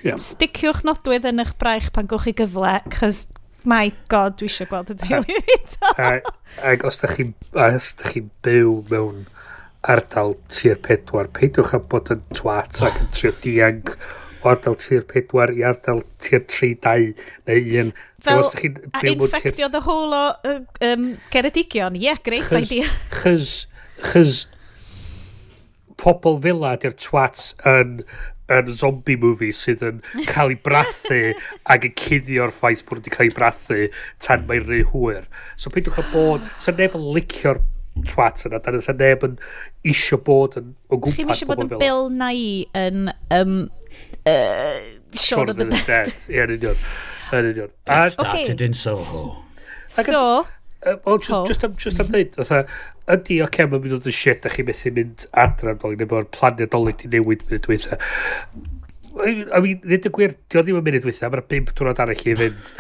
yeah. 0.01 0.17
sticiwch 0.17 0.81
nodwydd 0.87 1.27
yn 1.29 1.43
eich 1.43 1.53
braich 1.61 1.91
pan 1.93 2.09
gwch 2.09 2.25
chi 2.25 2.33
gyfle, 2.41 2.73
cos 2.95 3.27
my 3.69 3.91
god, 4.09 4.39
dwi 4.39 4.49
eisiau 4.49 4.71
gweld 4.71 4.89
y 4.93 4.97
teulu 5.03 5.37
fi 5.51 5.59
to. 5.75 5.93
Ac 6.71 6.87
os 6.89 6.97
da 7.03 7.11
chi'n 7.13 7.35
chi 8.01 8.25
byw 8.45 8.73
mewn 8.89 9.27
ardal 9.93 10.33
tir 10.49 10.81
pedwar, 10.81 11.29
peidwch 11.35 11.75
am 11.77 11.87
bod 11.91 12.09
yn 12.13 12.25
twat 12.33 12.81
ac 12.87 13.01
yn 13.03 13.13
trio 13.15 13.33
diag 13.43 13.93
o 14.43 14.51
ardal 14.51 14.75
tir 14.79 15.06
4 15.08 15.56
i 15.58 15.63
ardal 15.67 16.01
tir 16.21 16.43
3, 16.51 16.73
2 16.84 17.13
neu 17.49 17.77
un. 17.84 17.93
Fel, 18.23 18.43
a 18.93 19.03
infectio 19.12 19.69
the 19.71 19.82
whole 19.84 20.13
o 20.15 20.23
um, 20.82 21.17
Ceredigion. 21.32 21.97
Ie, 21.99 22.08
yeah, 22.08 22.19
great 22.23 22.47
chys, 22.47 22.71
idea. 22.71 22.91
Chys, 23.21 23.65
chys, 24.03 24.45
pobl 25.99 26.39
fila 26.43 26.73
ydy'r 26.77 26.95
twats 26.99 27.51
yn, 27.69 27.99
yn 28.51 28.71
zombie 28.75 29.17
movie 29.19 29.53
sydd 29.56 29.84
yn 29.88 30.01
cael 30.29 30.53
ei 30.53 30.60
brathu 30.65 31.21
ac 31.73 31.88
yn 31.89 31.95
cuddio'r 31.99 32.56
ffaith 32.56 32.84
bod 32.88 33.01
wedi 33.01 33.13
cael 33.13 33.29
ei 33.32 33.36
brathu 33.36 33.84
tan 34.23 34.47
mae'n 34.49 34.67
rhy 34.67 34.82
hwyr. 34.93 35.29
So 35.56 35.71
peidwch 35.73 36.01
yn 36.03 36.10
bod, 36.15 36.49
sy'n 36.63 36.79
neb 36.79 36.97
yn 36.99 37.08
licio'r 37.15 37.62
twat 38.10 38.47
yna, 38.47 38.60
dan 38.63 38.82
sy'n 38.82 38.99
neb 38.99 39.23
yn 39.27 39.38
isio 39.88 40.19
bod 40.25 40.58
yn 40.60 40.73
o 40.89 40.97
gwmpas 40.97 41.13
pobl 41.13 41.19
fila. 41.19 41.19
Chi'n 41.19 41.36
eisiau 41.36 41.53
bod 41.53 41.65
yn 41.67 41.82
bil 41.84 42.12
na 42.17 42.34
i 42.36 42.49
yn 42.79 43.12
um, 43.38 43.58
Shaun 44.25 45.49
of 45.49 45.57
the 45.57 45.69
Dead. 45.86 46.13
Ie, 46.29 46.43
yn 46.45 46.57
union. 46.57 46.83
Yn 47.33 47.49
union. 47.51 47.71
It 47.86 48.13
started 48.15 48.62
in 48.62 48.73
Soho. 48.73 49.38
So, 49.88 50.45
O, 51.05 51.17
just 51.17 51.47
just, 51.47 51.63
am 51.63 51.75
just 51.75 51.99
am 51.99 52.07
dweud, 52.07 52.33
ydy, 52.36 52.41
oce, 52.43 53.38
okay, 53.45 53.65
mae'n 53.69 53.83
mynd 53.83 53.95
oedd 53.97 54.07
yn 54.09 54.15
shit, 54.15 54.43
a 54.47 54.51
chi 54.51 54.65
methu 54.67 54.91
mynd 54.95 55.25
adra 55.43 55.71
amdolig, 55.73 56.01
neu 56.01 56.09
bod 56.12 56.29
planiau 56.36 56.67
dolyg 56.73 56.97
di 56.99 57.12
newid 57.13 57.45
mynd 57.47 57.63
dweitha. 57.63 57.99
I 59.23 59.62
mean, 59.63 59.79
nid 59.88 60.09
y 60.09 60.12
gwir, 60.12 60.36
di 60.51 60.59
o 60.59 60.63
ddim 60.65 60.81
yn 60.81 60.88
mynd 60.88 61.05
dweitha, 61.05 61.29
mae'r 61.31 61.45
bimp 61.51 61.71
twrnod 61.77 62.01
arall 62.03 62.25
i 62.27 62.36
fynd. 62.41 62.73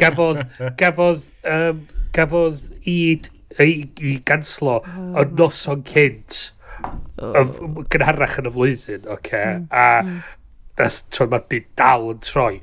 gafodd, 0.00 0.40
gafodd, 0.80 1.20
um, 1.52 1.82
gafodd 2.16 2.62
i, 2.88 2.96
i, 3.60 3.68
i 4.00 4.14
ganslo 4.32 4.78
oh. 4.80 5.20
y 5.20 5.26
noson 5.36 5.84
cynt 5.88 6.40
oh. 7.20 7.84
gynharach 7.92 8.38
yn 8.40 8.48
y 8.48 8.54
flwyddyn, 8.56 9.04
oce, 9.04 9.18
okay? 9.18 9.58
mm. 9.58 9.68
a 9.68 10.06
mm. 10.06 10.22
Tro'n 11.12 11.30
ma'r 11.32 11.46
byd 11.50 11.68
dal 11.78 12.10
yn 12.12 12.20
troi. 12.24 12.60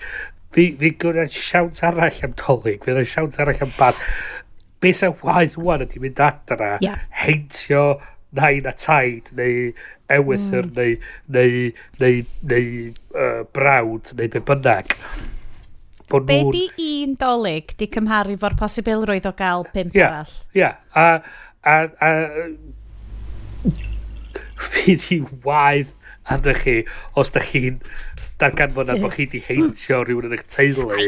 Fi, 0.55 0.63
fi 0.79 0.89
gwneud 1.01 1.33
siawns 1.33 1.83
arall 1.85 2.23
am 2.25 2.33
dolyg, 2.39 2.83
fi 2.83 2.93
gwneud 2.93 3.09
siawns 3.09 3.39
arall 3.41 3.65
am 3.65 3.73
bad. 3.77 3.95
Be 4.81 4.93
sa'n 4.95 5.17
waith 5.23 5.57
wan 5.59 5.83
ydy 5.85 5.99
mynd 6.01 6.21
adra, 6.23 6.77
yeah. 6.81 7.03
heintio 7.21 7.99
nain 8.35 8.65
a 8.69 8.73
taid, 8.73 9.31
neu 9.37 9.73
ewythyr, 10.09 10.65
mm. 10.69 10.75
neu, 10.77 10.95
neu, 11.35 11.73
neu, 12.01 12.23
neu 12.49 12.65
uh, 13.13 13.43
brawd, 13.53 14.13
neu 14.17 14.31
be 14.31 14.41
bynnag. 14.45 14.95
Bod 16.09 16.25
be 16.25 16.39
di 16.49 16.65
un 17.03 17.13
dolyg 17.21 17.75
di 17.77 17.85
cymharu 17.93 18.37
fo'r 18.41 18.55
posibilrwydd 18.57 19.29
o 19.29 19.33
gael 19.37 19.67
pimp 19.73 19.93
yeah, 19.97 20.09
arall? 20.09 20.33
Ie, 20.55 20.63
yeah. 20.63 20.75
a, 20.97 21.21
a, 21.61 21.75
a 22.01 22.09
fi 24.57 24.97
di 24.97 25.21
waith 25.45 25.93
arna 26.29 26.53
chi 26.57 26.75
os 27.19 27.31
da 27.35 27.41
chi'n 27.43 27.79
darganfod 28.39 28.87
na 28.87 28.95
bod 29.01 29.13
chi 29.15 29.25
wedi 29.25 29.41
heintio 29.47 30.03
rhywun 30.03 30.29
yn 30.29 30.35
eich 30.37 30.45
teulu. 30.53 30.99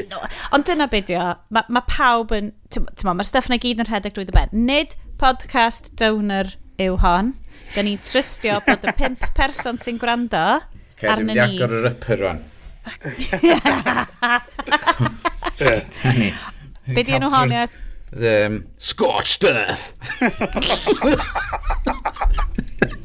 Ond 0.56 0.68
dyna 0.68 0.88
beth 0.92 1.14
o, 1.16 1.28
mae 1.54 1.66
ma 1.72 1.84
pawb 1.88 2.34
yn, 2.36 2.52
ti'n 2.74 2.88
ma, 3.08 3.14
mae'r 3.14 3.30
stuff 3.30 3.50
na 3.52 3.60
gyd 3.62 3.84
yn 3.84 3.90
rhedeg 3.90 4.18
drwy 4.18 4.28
ben. 4.34 4.52
Nid 4.52 4.98
podcast 5.22 5.94
downer 6.02 6.48
yw 6.82 6.98
hon. 7.04 7.34
Gan 7.76 7.86
ni'n 7.88 8.02
trystio 8.04 8.60
bod 8.66 8.84
y 8.88 8.96
pimp 8.98 9.22
person 9.40 9.80
sy'n 9.82 10.00
gwrando 10.02 10.46
arnyn 11.02 11.36
ni. 11.36 11.36
Cedyn 11.36 11.36
ni 11.36 11.40
agor 11.46 11.72
yr 11.80 11.86
ypyr 11.94 12.18
rwan. 12.26 12.40
Be 16.92 17.04
di 17.06 17.14
enw 17.16 17.30
hon, 17.32 17.54
yes? 17.54 17.78
Um, 18.12 18.66
Scorched 18.78 19.46
Earth! 19.48 19.94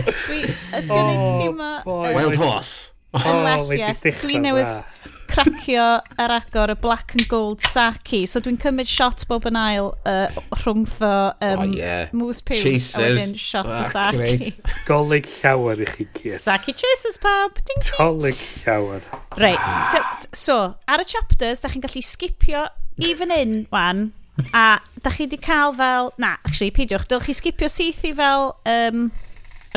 Dwi, 0.00 0.42
os 0.78 0.88
ti 0.88 1.02
ddim 1.02 1.62
Wild 1.86 2.40
horse. 2.40 2.92
Unless, 3.12 3.62
oh, 3.62 3.68
oh 3.68 3.72
yes, 3.76 4.02
dwi 4.22 4.38
newydd 4.40 4.86
cracio 5.32 5.84
ar 6.20 6.32
agor 6.32 6.72
y 6.72 6.76
black 6.80 7.14
and 7.16 7.26
gold 7.28 7.60
saki. 7.64 8.22
So 8.28 8.40
dwi'n 8.40 8.58
cymryd 8.60 8.88
shot 8.88 9.24
bob 9.28 9.46
yn 9.48 9.58
ail 9.58 9.90
uh, 10.08 10.28
rhwngtho 10.62 11.12
um, 11.32 11.64
oh, 11.64 11.66
yeah. 11.76 12.12
moose 12.12 12.40
pews. 12.44 12.62
Chasers. 12.62 12.96
A 12.96 13.08
wedyn 13.08 13.34
shot 13.40 13.68
o 13.68 13.82
saki. 13.92 14.52
Golig 14.88 15.28
llawer 15.40 15.82
i 15.82 15.88
chi 15.88 16.06
gyd. 16.18 16.38
Saki 16.40 16.76
chasers 16.76 17.20
pub. 17.22 17.60
Ding, 17.60 17.80
ding. 17.80 17.92
Golig 17.96 18.40
llawer. 18.64 19.04
Right. 19.40 20.28
So, 20.32 20.76
ar 20.88 21.04
y 21.04 21.08
chapters, 21.08 21.64
da 21.64 21.72
chi'n 21.72 21.84
gallu 21.84 22.04
skipio 22.04 22.66
i 23.00 23.12
fan 23.18 23.32
hyn, 23.32 23.58
wan. 23.72 24.10
A 24.56 24.80
da 25.04 25.12
chi 25.12 25.26
wedi 25.26 25.40
cael 25.40 25.76
fel... 25.76 26.12
Na, 26.20 26.38
actually, 26.46 26.72
peidiwch. 26.72 27.08
Dylch 27.10 27.28
chi 27.28 27.36
skipio 27.40 27.72
syth 27.72 28.04
i 28.08 28.16
fel... 28.16 28.54
Um, 28.68 29.10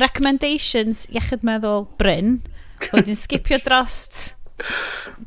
recommendations 0.01 1.05
iechyd 1.13 1.45
meddwl 1.47 1.85
Bryn, 1.99 2.39
wedyn 2.91 3.17
skipio 3.19 3.59
drost 3.63 4.35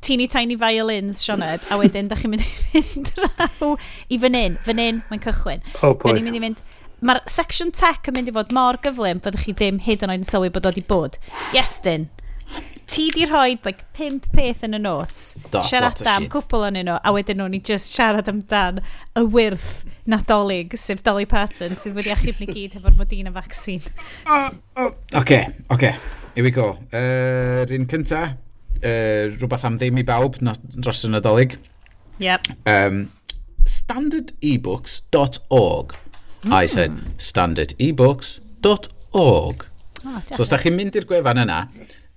teeny 0.00 0.26
tiny 0.28 0.56
violins, 0.56 1.20
Sioned, 1.24 1.64
a 1.70 1.78
wedyn 1.80 2.08
da 2.08 2.16
chi'n 2.16 2.32
mynd 2.32 2.44
i 2.44 2.82
fynd 2.82 3.12
draw 3.12 3.74
i 4.08 4.18
fan 4.20 4.36
hyn, 4.38 4.58
fan 4.64 4.80
hyn, 4.82 5.02
mae'n 5.10 5.24
cychwyn. 5.24 5.64
Oh 5.82 5.94
boy. 5.94 6.12
Da 6.12 6.16
ni'n 6.16 6.28
mynd 6.28 6.38
i 6.38 6.44
fynd, 6.46 6.62
mae'r 7.04 7.20
section 7.30 7.72
tech 7.74 8.08
yn 8.08 8.16
mynd 8.16 8.32
i 8.32 8.36
fod 8.36 8.54
mor 8.56 8.80
gyflym, 8.84 9.20
byddwch 9.24 9.44
chi 9.46 9.56
ddim 9.56 9.82
hyd 9.84 10.04
yn 10.06 10.14
oed 10.14 10.24
yn 10.24 10.28
sylwi 10.28 10.52
bod 10.54 10.68
o 10.68 10.72
wedi 10.72 10.84
bod. 10.88 11.18
Iestyn, 11.56 12.08
ti 12.88 13.10
di 13.14 13.24
rhoi 13.28 13.58
like, 13.64 13.84
pimp 13.96 14.26
peth 14.32 14.64
yn 14.66 14.74
y 14.78 14.80
notes, 14.80 15.34
Do, 15.52 15.60
siarad 15.64 16.00
am 16.08 16.26
cwpl 16.32 16.66
yn 16.70 16.76
nhw, 16.80 16.96
a 16.98 17.12
wedyn 17.14 17.38
nhw'n 17.40 17.56
i 17.58 17.60
just 17.64 17.86
siarad 17.94 18.28
amdan 18.32 18.76
y 19.18 19.20
wyrth 19.34 19.72
nadolig, 20.08 20.70
sef 20.80 21.02
Dolly 21.04 21.26
Parton, 21.28 21.72
sydd 21.76 21.96
wedi 21.98 22.10
achub 22.14 22.36
ni 22.40 22.46
gyd 22.48 22.72
efo'r 22.80 22.96
modina 22.98 23.32
vaccine. 23.34 23.84
Oce, 24.24 24.52
oce, 24.80 24.94
okay, 25.20 25.42
okay, 25.74 25.92
here 26.34 26.44
we 26.46 26.52
go. 26.54 26.66
Uh, 26.88 27.68
un 27.76 27.86
cynta, 27.90 28.20
uh, 28.80 29.22
rhywbeth 29.36 29.66
am 29.68 29.76
ddim 29.78 30.00
i 30.00 30.04
bawb 30.08 30.32
dros 30.40 31.04
y 31.04 31.08
nadolig. 31.12 31.52
Yep. 32.24 32.42
Um, 32.66 32.96
standardebooks.org. 33.68 35.86
Mm. 36.42 36.52
I 36.52 36.66
said 36.66 36.92
standardebooks.org. 37.18 39.66
Oh, 40.04 40.14
ah, 40.14 40.22
so 40.30 40.42
os 40.44 40.50
da 40.52 40.58
chi'n 40.62 40.76
mynd 40.78 40.94
i'r 40.94 41.02
gwefan 41.08 41.40
yna, 41.42 41.56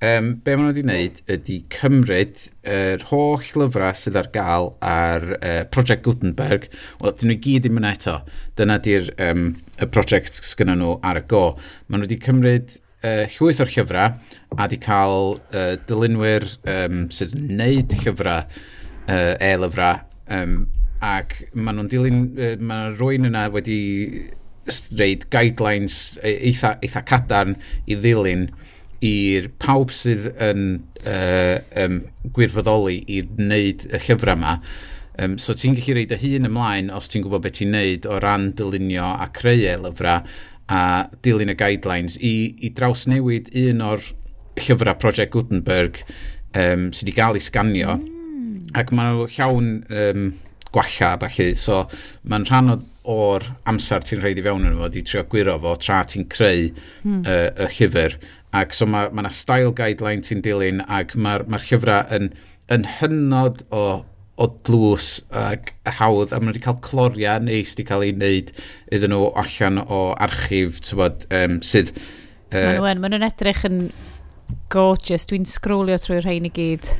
um, 0.01 0.29
be 0.43 0.55
maen 0.55 0.65
nhw 0.65 0.71
wedi 0.71 0.83
wneud 0.85 1.19
ydy 1.35 1.57
cymryd 1.73 2.45
yr 2.67 3.03
holl 3.11 3.45
lyfrau 3.61 3.93
sydd 3.97 4.17
ar 4.19 4.29
gael 4.33 4.71
ar 4.85 5.27
uh, 5.37 5.63
Project 5.73 6.03
Gutenberg. 6.07 6.67
Wel, 7.01 7.15
dyn 7.19 7.31
nhw 7.31 7.37
i 7.37 7.41
gyd 7.45 7.65
ddim 7.65 7.81
yn 7.81 7.89
eto. 7.91 8.17
Dyna 8.59 8.79
di'r 8.83 9.11
um, 9.29 9.45
y 9.77 9.89
prosiect 9.93 10.41
sgynnon 10.47 10.81
nhw 10.81 10.95
ar 11.07 11.21
y 11.21 11.25
go. 11.31 11.43
Maen 11.87 12.03
nhw 12.03 12.09
wedi 12.09 12.19
cymryd 12.25 12.75
uh, 13.05 13.23
llwyth 13.37 13.61
o'r 13.63 13.73
llyfrau 13.75 14.17
a 14.57 14.59
wedi 14.63 14.81
cael 14.81 15.35
uh, 15.37 15.73
dylunwyr 15.89 16.49
um, 16.75 17.05
sydd 17.13 17.37
yn 17.37 17.47
neud 17.61 17.95
llyfrau, 18.01 18.45
uh, 19.05 19.33
e-lyfrau, 19.37 20.03
um, 20.33 20.59
ac 21.01 21.39
maen 21.53 21.77
nhw'n 21.79 21.91
dilyn, 21.93 22.21
uh, 22.35 22.53
mae 22.61 22.93
rwy'n 22.97 23.29
yna 23.31 23.47
wedi 23.53 23.79
reid 24.97 25.25
guidelines 25.33 26.19
e-, 26.21 26.37
eitha, 26.51 26.75
eitha 26.85 27.01
cadarn 27.07 27.55
i 27.89 27.97
ddilyn 27.97 28.49
i'r 29.05 29.49
pawb 29.61 29.91
sydd 29.95 30.27
yn 30.37 30.65
uh, 31.03 31.57
um, 31.83 32.01
gwirfoddoli 32.35 33.01
i 33.09 33.21
wneud 33.25 33.87
y 33.89 34.01
llyfrau 34.05 34.37
yma. 34.37 34.57
Um, 35.21 35.35
so 35.41 35.55
ti'n 35.57 35.75
gallu 35.77 35.97
reid 35.97 36.13
y 36.15 36.19
hun 36.21 36.47
ymlaen 36.47 36.91
os 36.93 37.09
ti'n 37.11 37.25
gwybod 37.25 37.43
beth 37.45 37.57
ti'n 37.59 37.73
neud 37.75 38.07
o 38.07 38.19
ran 38.23 38.51
dylunio 38.57 39.09
a 39.11 39.27
creu 39.35 39.65
y 39.65 39.73
lyfrau 39.81 40.23
a 40.71 40.83
dilyn 41.25 41.51
y 41.51 41.57
guidelines 41.59 42.15
i, 42.21 42.53
i 42.63 42.71
draws 42.77 43.07
newid 43.11 43.49
un 43.65 43.83
o'r 43.83 44.05
llyfrau 44.61 44.95
Project 45.01 45.33
Gutenberg 45.33 45.99
um, 46.55 46.91
sydd 46.93 47.09
wedi 47.09 47.17
cael 47.17 47.39
ei 47.39 47.43
sganio 47.43 47.97
mm. 47.97 48.71
ac 48.79 48.93
mae 48.95 49.11
nhw 49.11 49.27
llawn 49.35 49.73
um, 49.89 50.31
gwalla 50.71 51.17
falle 51.19 51.49
so 51.59 51.83
mae'n 52.31 52.47
rhan 52.47 52.75
o 52.75 52.79
o'r 53.11 53.47
amser 53.65 54.03
ti'n 54.05 54.21
rhaid 54.21 54.37
i 54.37 54.43
fewn 54.45 54.67
yn 54.69 54.77
fo, 54.77 54.87
i 54.93 55.01
trio 55.01 55.23
gwiro 55.29 55.57
fo 55.63 55.73
tra 55.81 56.03
ti'n 56.05 56.27
creu 56.31 56.69
mm. 56.69 57.23
uh, 57.25 57.65
y 57.65 57.69
llyfr 57.75 58.17
Ac 58.57 58.75
so 58.75 58.87
mae 58.89 59.09
ma 59.15 59.23
yna 59.23 59.31
style 59.31 59.71
guideline 59.75 60.23
ti'n 60.27 60.41
dilyn 60.43 60.81
ac 60.83 61.13
mae'r 61.15 61.45
ma, 61.47 61.59
llyfrau 61.61 62.03
yn, 62.17 62.31
yn 62.71 62.87
hynod 62.97 63.63
o, 63.71 63.83
o 64.35 64.47
dlws 64.67 65.21
ac 65.31 65.71
hawdd 65.99 66.33
a 66.33 66.39
maen 66.39 66.49
nhw 66.49 66.55
wedi 66.55 66.63
cael 66.65 66.79
cloria 66.83 67.37
neis 67.39 67.71
wedi 67.71 67.87
cael 67.87 68.03
ei 68.07 68.15
wneud 68.17 68.51
iddyn 68.91 69.15
nhw 69.15 69.29
allan 69.39 69.79
o 69.85 70.01
archif 70.27 70.81
tywod, 70.89 71.25
um, 71.37 71.61
sydd... 71.63 71.93
Uh, 72.51 72.75
maen 72.83 72.99
nhw'n 72.99 73.29
edrych 73.29 73.63
yn 73.69 73.85
gorgeous. 74.73 75.23
Dwi'n 75.29 75.47
sgrwlio 75.47 75.95
trwy'r 76.03 76.25
rhain 76.27 76.49
i 76.49 76.51
gyd. 76.51 76.91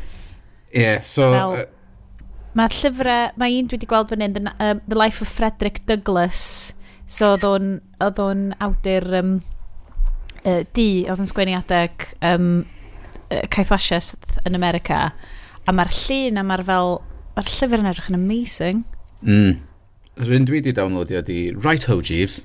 Ie, 0.72 0.86
yeah, 0.86 1.04
so... 1.04 1.28
Fel, 1.36 1.58
uh, 1.66 2.30
mae 2.56 2.72
llyfrau, 2.78 3.32
mae 3.40 3.60
un 3.60 3.68
dwi 3.68 3.80
wedi 3.80 3.92
gweld 3.92 4.12
fan 4.12 4.24
hyn, 4.24 4.40
the, 4.40 4.56
um, 4.64 4.80
the 4.88 4.96
Life 4.96 5.20
of 5.24 5.28
Frederick 5.28 5.84
Douglass. 5.88 6.74
So 7.12 7.34
oedd 7.36 8.24
o'n 8.24 8.44
awdur 8.64 9.08
um, 9.20 9.40
uh, 10.46 10.62
di 10.76 10.90
oedd 11.10 11.22
yn 11.24 11.30
sgwennu 11.30 11.58
adeg 11.60 12.08
um, 12.26 12.52
uh, 13.30 13.44
Caeth 13.54 13.72
Wasiaeth 13.74 14.42
yn 14.48 14.58
America 14.58 15.10
a 15.68 15.76
mae'r 15.76 15.92
llun 15.94 16.42
a 16.42 16.46
mae'r 16.46 16.66
fel 16.68 16.96
mae'r 17.36 17.52
llyfr 17.56 17.84
yn 17.84 17.92
edrych 17.92 18.10
yn 18.12 18.20
amazing. 18.20 18.86
Mm. 19.22 19.60
Yr 20.22 20.34
un 20.38 20.48
dwi 20.48 20.60
wedi 20.60 20.74
downloadio 20.76 21.22
di 21.26 21.42
Right 21.56 21.88
Ho 21.90 22.02
Jeeves 22.02 22.42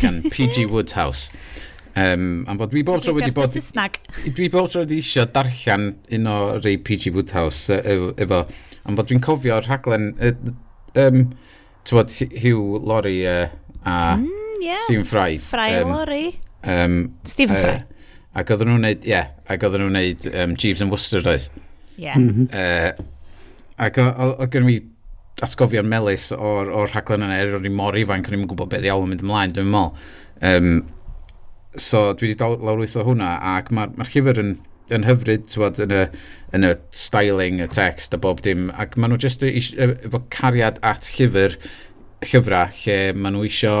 gan 0.00 0.22
PG 0.32 0.68
Woodhouse. 0.70 1.30
Um, 1.94 2.44
am 2.50 2.58
bod 2.58 2.72
dwi 2.72 2.82
bob 2.86 3.02
tro 3.04 3.14
wedi 3.14 3.30
bod 3.34 3.52
dwi 3.54 4.48
bob 4.50 4.66
tro 4.70 4.82
wedi 4.82 4.98
eisiau 4.98 5.28
darllen 5.30 5.92
un 6.16 6.26
o 6.26 6.38
rei 6.58 6.74
PG 6.82 7.12
Woodhouse 7.14 7.70
uh, 7.70 8.08
efo 8.18 8.40
am 8.84 8.98
bod 8.98 9.06
dwi'n 9.10 9.22
cofio 9.22 9.60
rhaglen 9.62 10.10
uh, 10.18 10.32
um, 10.98 11.28
tywod 11.86 12.10
Hugh 12.42 12.80
Laurie 12.82 13.22
uh, 13.30 13.46
a 13.86 14.16
mm, 14.18 14.26
yeah. 14.60 14.82
Stephen 14.88 15.06
Fry 15.06 15.38
Fry 15.38 15.70
um, 15.78 15.94
Laurie. 15.94 16.40
Um, 16.66 17.14
Stephen 17.24 17.56
Fry. 17.56 17.76
Uh, 17.76 18.40
ac 18.40 18.50
oedden 18.50 18.72
nhw'n 18.72 18.88
neud, 18.88 19.04
ie, 19.04 19.12
yeah, 19.12 19.30
ac 19.50 19.62
oedden 19.66 19.84
nhw'n 19.84 19.98
neud 19.98 20.26
um, 20.32 20.56
Jeeves 20.58 20.82
and 20.82 20.94
Worcester 20.94 21.22
doedd. 21.24 21.46
Ie. 21.98 22.08
Yeah. 22.08 22.18
Mm 22.18 22.30
-hmm. 22.30 22.48
uh, 22.50 23.06
ac 23.84 24.00
oedd 24.02 24.50
gen 24.54 24.68
i 24.70 24.80
atgofion 25.42 25.88
melus 25.90 26.28
o'r, 26.32 26.70
or 26.70 26.90
rhaglen 26.90 27.24
yna, 27.26 27.38
er 27.42 27.56
o'n 27.58 27.66
i 27.66 27.72
mor 27.72 27.96
ifanc, 27.98 28.28
o'n 28.28 28.38
i'n 28.38 28.46
gwybod 28.50 28.70
beth 28.72 28.86
iawn 28.86 29.06
yn 29.06 29.14
mynd 29.14 29.24
ymlaen, 29.24 29.54
dwi'n 29.54 29.72
meddwl. 29.72 30.04
Um, 30.50 30.76
so 31.80 32.12
dwi 32.14 32.30
wedi 32.32 32.50
lawrwytho 32.66 33.02
hwnna, 33.06 33.32
ac 33.54 33.72
mae'r 33.74 33.96
ma 33.98 34.06
llyfr 34.06 34.40
yn, 34.42 34.52
yn 34.94 35.06
hyfryd, 35.08 35.48
tywod, 35.50 35.80
yn 35.82 35.94
y, 35.94 36.04
yn 36.54 36.68
y 36.68 36.72
styling, 36.94 37.58
y 37.64 37.68
text, 37.70 38.14
a 38.14 38.20
bob 38.20 38.44
dim, 38.46 38.68
ac 38.78 38.94
maen 38.96 39.14
nhw 39.14 39.20
jyst 39.24 39.42
efo 39.46 40.22
cariad 40.34 40.78
at 40.86 41.10
llyfr, 41.16 41.58
llyfrau, 42.30 42.70
lle 42.84 42.98
maen 43.18 43.38
nhw 43.38 43.48
isio 43.50 43.76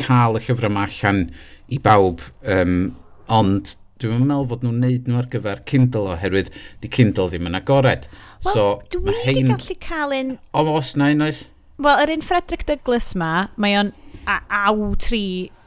cael 0.00 0.40
y 0.40 0.44
llyfrau 0.46 0.72
yma 0.72 0.88
allan 0.88 1.24
i 1.70 1.78
bawb, 1.82 2.24
um, 2.42 2.90
ond 3.30 3.76
dwi'n 4.00 4.24
meddwl 4.24 4.48
fod 4.50 4.64
nhw'n 4.64 4.82
neud 4.82 5.08
nhw 5.08 5.18
ar 5.20 5.28
gyfer 5.32 5.62
Kindle 5.68 6.14
oherwydd 6.14 6.50
di 6.80 6.90
Kindle 6.92 7.28
ddim 7.30 7.48
yn 7.50 7.58
agored. 7.58 8.06
Wel, 8.46 8.52
so, 8.54 8.66
dwi 8.92 9.10
wedi 9.10 9.40
hein... 9.42 9.50
gallu 9.52 9.76
cael 9.84 10.14
un... 10.16 10.36
O, 10.56 10.64
os 10.78 10.94
na 10.96 11.10
un 11.12 11.26
oes? 11.26 11.44
Wel, 11.80 12.04
yr 12.04 12.12
un 12.16 12.24
Frederick 12.24 12.66
Douglas 12.68 13.12
ma, 13.20 13.48
mae 13.60 13.76
o'n 13.80 13.92
aw 14.28 14.92
tri 15.00 15.24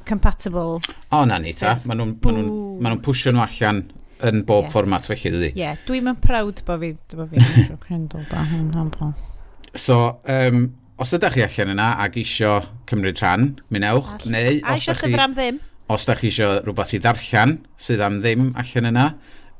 compatible. 0.09 0.79
O, 1.13 1.25
na 1.29 1.39
ni 1.41 1.53
ta. 1.57 1.77
Maen 1.85 2.01
nhw'n 2.01 2.15
ma 2.17 2.37
nhw, 2.37 2.61
ma 2.81 2.93
nhw 2.93 3.03
pwysio 3.05 3.33
nhw 3.33 3.45
allan 3.45 3.83
yn 4.23 4.43
bob 4.47 4.65
yeah. 4.65 4.71
fformat 4.71 5.09
felly, 5.09 5.33
dydy. 5.33 5.49
Ie, 5.51 5.59
yeah, 5.59 5.81
dwi'n 5.87 6.07
mynd 6.07 6.21
prawd 6.23 6.63
bod 6.67 6.81
fi, 6.81 6.93
bo 7.13 7.27
fi 7.29 7.43
Kindle 7.87 8.23
da 8.31 8.45
hyn 8.49 8.71
am 8.79 9.13
So, 9.73 10.19
um, 10.29 10.65
os 11.01 11.13
ydych 11.17 11.37
chi 11.37 11.45
allan 11.45 11.73
yna 11.75 11.91
ac 12.05 12.17
isio 12.21 12.55
cymryd 12.89 13.21
rhan, 13.21 13.53
mynewch, 13.73 14.27
neu... 14.29 14.59
A, 14.61 14.75
os 14.77 14.87
a 14.87 14.95
isio 14.95 14.97
chi... 15.01 15.13
ddim 15.13 15.61
os 15.91 16.05
da 16.07 16.15
chi 16.15 16.29
eisiau 16.31 16.61
rhywbeth 16.61 16.93
i 16.95 17.01
ddarllen 17.03 17.57
sydd 17.75 18.03
am 18.05 18.19
ddim 18.23 18.51
allan 18.59 18.89
yna 18.91 19.07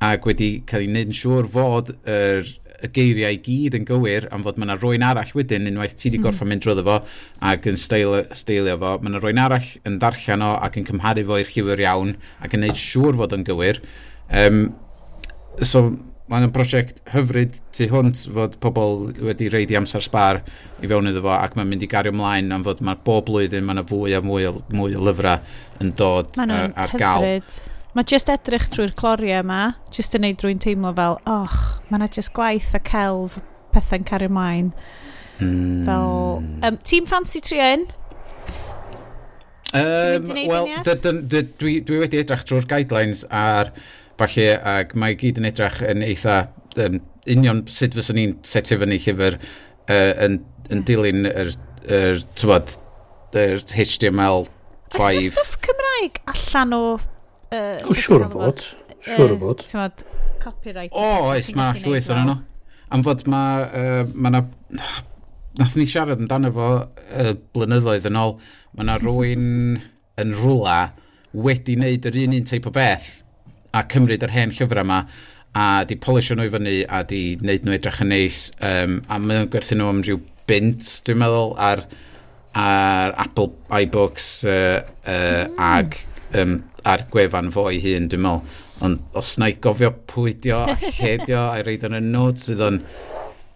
ac 0.04 0.28
wedi 0.28 0.50
cael 0.68 0.84
ei 0.84 0.90
wneud 0.90 1.10
yn 1.10 1.18
siŵr 1.18 1.48
fod 1.52 1.92
yr, 2.10 2.48
y 2.84 2.90
geiriau 2.94 3.36
i 3.36 3.40
gyd 3.44 3.76
yn 3.78 3.86
gywir 3.88 4.26
am 4.34 4.44
fod 4.44 4.58
mae 4.58 4.68
yna 4.68 4.76
rwy'n 4.78 5.04
arall 5.06 5.30
wedyn 5.36 5.68
unwaith 5.70 5.96
ti 5.96 6.08
wedi 6.08 6.20
mhm. 6.20 6.26
gorffen 6.26 6.50
mynd 6.50 6.64
drwyddo 6.64 6.84
fo 6.86 6.96
ac 7.50 7.68
yn 7.70 7.78
steilio, 7.80 8.24
steilio 8.36 8.76
fo 8.80 8.96
mae 9.00 9.12
yna 9.12 9.22
rwy'n 9.22 9.42
arall 9.44 9.70
yn 9.88 10.00
darllen 10.02 10.44
o 10.44 10.54
ac 10.66 10.80
yn 10.80 10.88
cymharu 10.88 11.26
fo 11.28 11.38
i'r 11.40 11.52
lliwyr 11.52 11.84
iawn 11.86 12.16
ac 12.40 12.50
yn 12.50 12.64
gwneud 12.64 12.80
siŵr 12.80 13.20
fod 13.20 13.36
yn 13.38 13.46
gywir. 13.48 13.80
Um, 14.42 14.66
so 15.62 15.86
mae'n 16.32 16.48
brosiect 16.54 17.02
hyfryd 17.12 17.58
tu 17.76 17.86
hwnt 17.90 18.22
fod 18.32 18.56
pobl 18.62 19.10
wedi 19.26 19.50
reidi 19.52 19.76
amser 19.76 20.04
sbar 20.04 20.40
i 20.80 20.88
fewn 20.88 21.10
iddo 21.10 21.20
fo 21.26 21.34
ac 21.36 21.56
mae'n 21.58 21.68
mynd 21.68 21.84
i 21.84 21.88
gario 21.90 22.14
ymlaen 22.14 22.52
am 22.54 22.64
fod 22.64 22.80
mae 22.86 22.96
bob 23.04 23.26
blwyddyn 23.28 23.66
mae 23.66 23.76
yna 23.76 23.84
fwy 23.90 24.16
a 24.16 24.22
mwy 24.24 24.48
o, 24.48 24.54
mwy 24.72 24.96
o 24.96 25.04
lyfrau 25.04 25.42
yn 25.84 25.92
dod 26.00 26.38
ar, 26.40 26.72
ar 26.80 26.94
gael. 27.00 27.42
Mae 27.94 28.08
jyst 28.10 28.30
edrych 28.32 28.70
trwy'r 28.72 28.94
cloriau 28.98 29.44
yma, 29.44 29.58
jyst 29.94 30.16
yn 30.16 30.24
neud 30.24 30.40
drwy'n 30.40 30.62
teimlo 30.64 30.90
fel, 30.96 31.20
och, 31.30 31.58
mae 31.90 32.00
yna 32.00 32.08
jyst 32.16 32.32
gwaith 32.34 32.72
a 32.74 32.80
celf 32.88 33.36
pethau'n 33.74 34.06
cario 34.08 34.32
ymlaen. 34.32 34.72
Mm. 35.38 35.84
Fel, 35.86 36.08
um, 36.66 36.80
Team 36.82 37.06
Fancy 37.06 37.42
3 37.44 37.60
yn? 37.68 37.84
Um, 39.74 40.26
Wel, 40.30 40.68
dwi, 41.58 41.76
dwi 41.86 42.00
wedi 42.00 42.20
edrych 42.22 42.42
trwy'r 42.46 42.66
guidelines 42.70 43.24
ar 43.34 43.72
falle, 44.20 44.48
ac 44.74 44.94
mae 44.98 45.16
gyd 45.18 45.40
yn 45.40 45.48
edrych 45.48 45.80
yn 45.86 46.04
eitha 46.06 46.38
um, 46.84 47.00
union 47.30 47.62
sut 47.70 47.96
fyswn 47.96 48.18
ni'n 48.18 48.34
setio 48.46 48.78
fyny 48.82 48.98
llyfr 49.00 49.38
uh, 49.38 50.12
yn, 50.26 50.40
yn 50.72 50.84
dilyn 50.88 51.28
yr, 51.30 51.54
yr, 51.84 52.20
tywod, 52.38 52.76
yr 53.34 53.62
HTML5. 53.64 54.50
Oes 54.94 55.10
yna 55.10 55.30
stwff 55.30 55.58
Cymraeg 55.64 56.20
allan 56.30 56.76
o... 56.76 56.82
Uh, 57.54 57.80
o, 57.86 57.96
siwr 57.98 58.26
o 58.26 58.30
fod. 58.32 58.66
Siwr 59.04 59.34
o 59.34 59.40
fod. 59.40 59.64
Tywod, 59.70 60.04
copyright. 60.42 60.94
O, 60.94 61.30
oes, 61.30 61.50
mae 61.56 61.82
llwyth 61.82 62.12
o'n 62.14 62.22
nhw. 62.28 62.38
Am 62.94 63.02
fod 63.06 63.26
mae... 63.30 63.66
Uh, 63.70 64.14
ma 64.14 64.34
na... 64.34 64.44
Nath 65.54 65.76
ni 65.78 65.84
siarad 65.86 66.18
amdano 66.18 66.50
fo 66.54 66.68
uh, 66.82 67.34
blynyddoedd 67.54 68.08
yn 68.10 68.18
ôl. 68.18 68.38
Mae 68.74 68.88
na 68.88 68.98
rwy'n 68.98 69.50
yn 70.22 70.38
rwla 70.38 70.78
wedi 71.34 71.74
wneud 71.78 72.06
yr 72.06 72.18
un 72.24 72.34
un 72.38 72.46
teip 72.46 72.66
o 72.70 72.72
beth 72.74 73.23
a 73.74 73.84
cymryd 73.90 74.24
yr 74.26 74.34
hen 74.34 74.54
llyfrau 74.54 74.84
yma 74.84 75.04
a 75.54 75.66
di 75.86 75.96
polisio 76.02 76.36
nhw 76.38 76.48
i 76.48 76.52
fyny 76.54 76.76
a 76.90 77.02
di 77.06 77.22
wneud 77.42 77.66
nhw 77.66 77.76
edrych 77.76 78.02
yn 78.02 78.10
neis. 78.10 78.40
Um, 78.58 79.00
a 79.06 79.20
mae'n 79.22 79.50
gwerthu 79.52 79.78
nhw 79.78 79.90
am 79.92 80.02
rhyw 80.02 80.20
bint 80.50 80.90
dwi'n 81.06 81.20
meddwl 81.22 81.54
ar, 81.68 81.84
ar 82.58 83.14
Apple 83.24 83.52
iBooks 83.84 84.28
uh, 84.50 84.82
uh, 85.06 85.14
mm. 85.14 85.58
ag 85.68 85.98
um, 86.40 86.58
ar 86.84 87.06
gwefan 87.12 87.52
fo 87.54 87.68
i 87.70 87.80
hun 87.82 88.10
dwi'n 88.10 88.26
meddwl. 88.26 88.60
Ond 88.84 89.18
os 89.18 89.36
na 89.38 89.48
i 89.52 89.58
gofio 89.62 89.92
pwydio 90.10 90.64
a 90.72 90.78
lledio 90.82 91.46
a'i 91.52 91.62
reid 91.66 91.86
yn 91.86 92.00
y 92.00 92.02
notes 92.08 92.50
sydd 92.50 92.64
o'n 92.66 92.82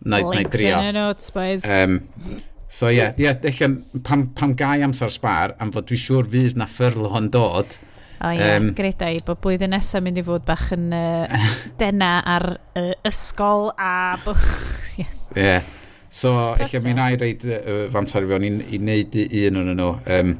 na 0.06 0.20
i 0.22 0.44
drio. 0.46 0.78
in 0.78 0.92
y 0.92 0.92
notes 0.94 1.30
boys 1.34 1.64
um, 1.66 1.98
so 2.68 2.86
ie 2.86 2.98
yeah, 2.98 3.14
yeah, 3.18 3.74
pam, 4.04 4.28
pam 4.38 4.54
gai 4.54 4.82
amser 4.86 5.10
sbar 5.10 5.56
am 5.58 5.72
fod 5.74 5.88
dwi'n 5.88 6.02
siŵr 6.04 6.28
fydd 6.30 6.58
na 6.60 6.68
ffyrl 6.70 7.08
ffyrlon 7.08 7.30
dod 7.34 7.74
O 8.24 8.30
ie, 8.34 8.46
um, 8.58 8.70
gredau, 8.74 9.18
bod 9.26 9.40
blwyddyn 9.44 9.70
nesaf 9.74 10.02
mynd 10.02 10.18
i 10.18 10.24
fod 10.26 10.44
bach 10.46 10.72
yn 10.74 10.90
uh, 10.96 11.48
dena 11.80 12.18
ar 12.26 12.48
uh, 12.58 12.92
ysgol 13.06 13.70
a... 13.78 14.18
Ie. 14.98 15.06
yeah. 15.36 15.66
So, 16.10 16.32
eich 16.56 16.74
mi 16.82 16.94
na 16.96 17.10
i 17.12 17.18
reid 17.20 17.44
uh, 17.46 17.86
famser 17.94 18.24
i 18.24 18.30
fewn 18.30 18.46
i, 18.48 18.52
i 18.74 18.80
wneud 18.80 19.18
un 19.22 19.60
o'n 19.62 19.74
nhw. 19.74 19.90
Um, 20.18 20.38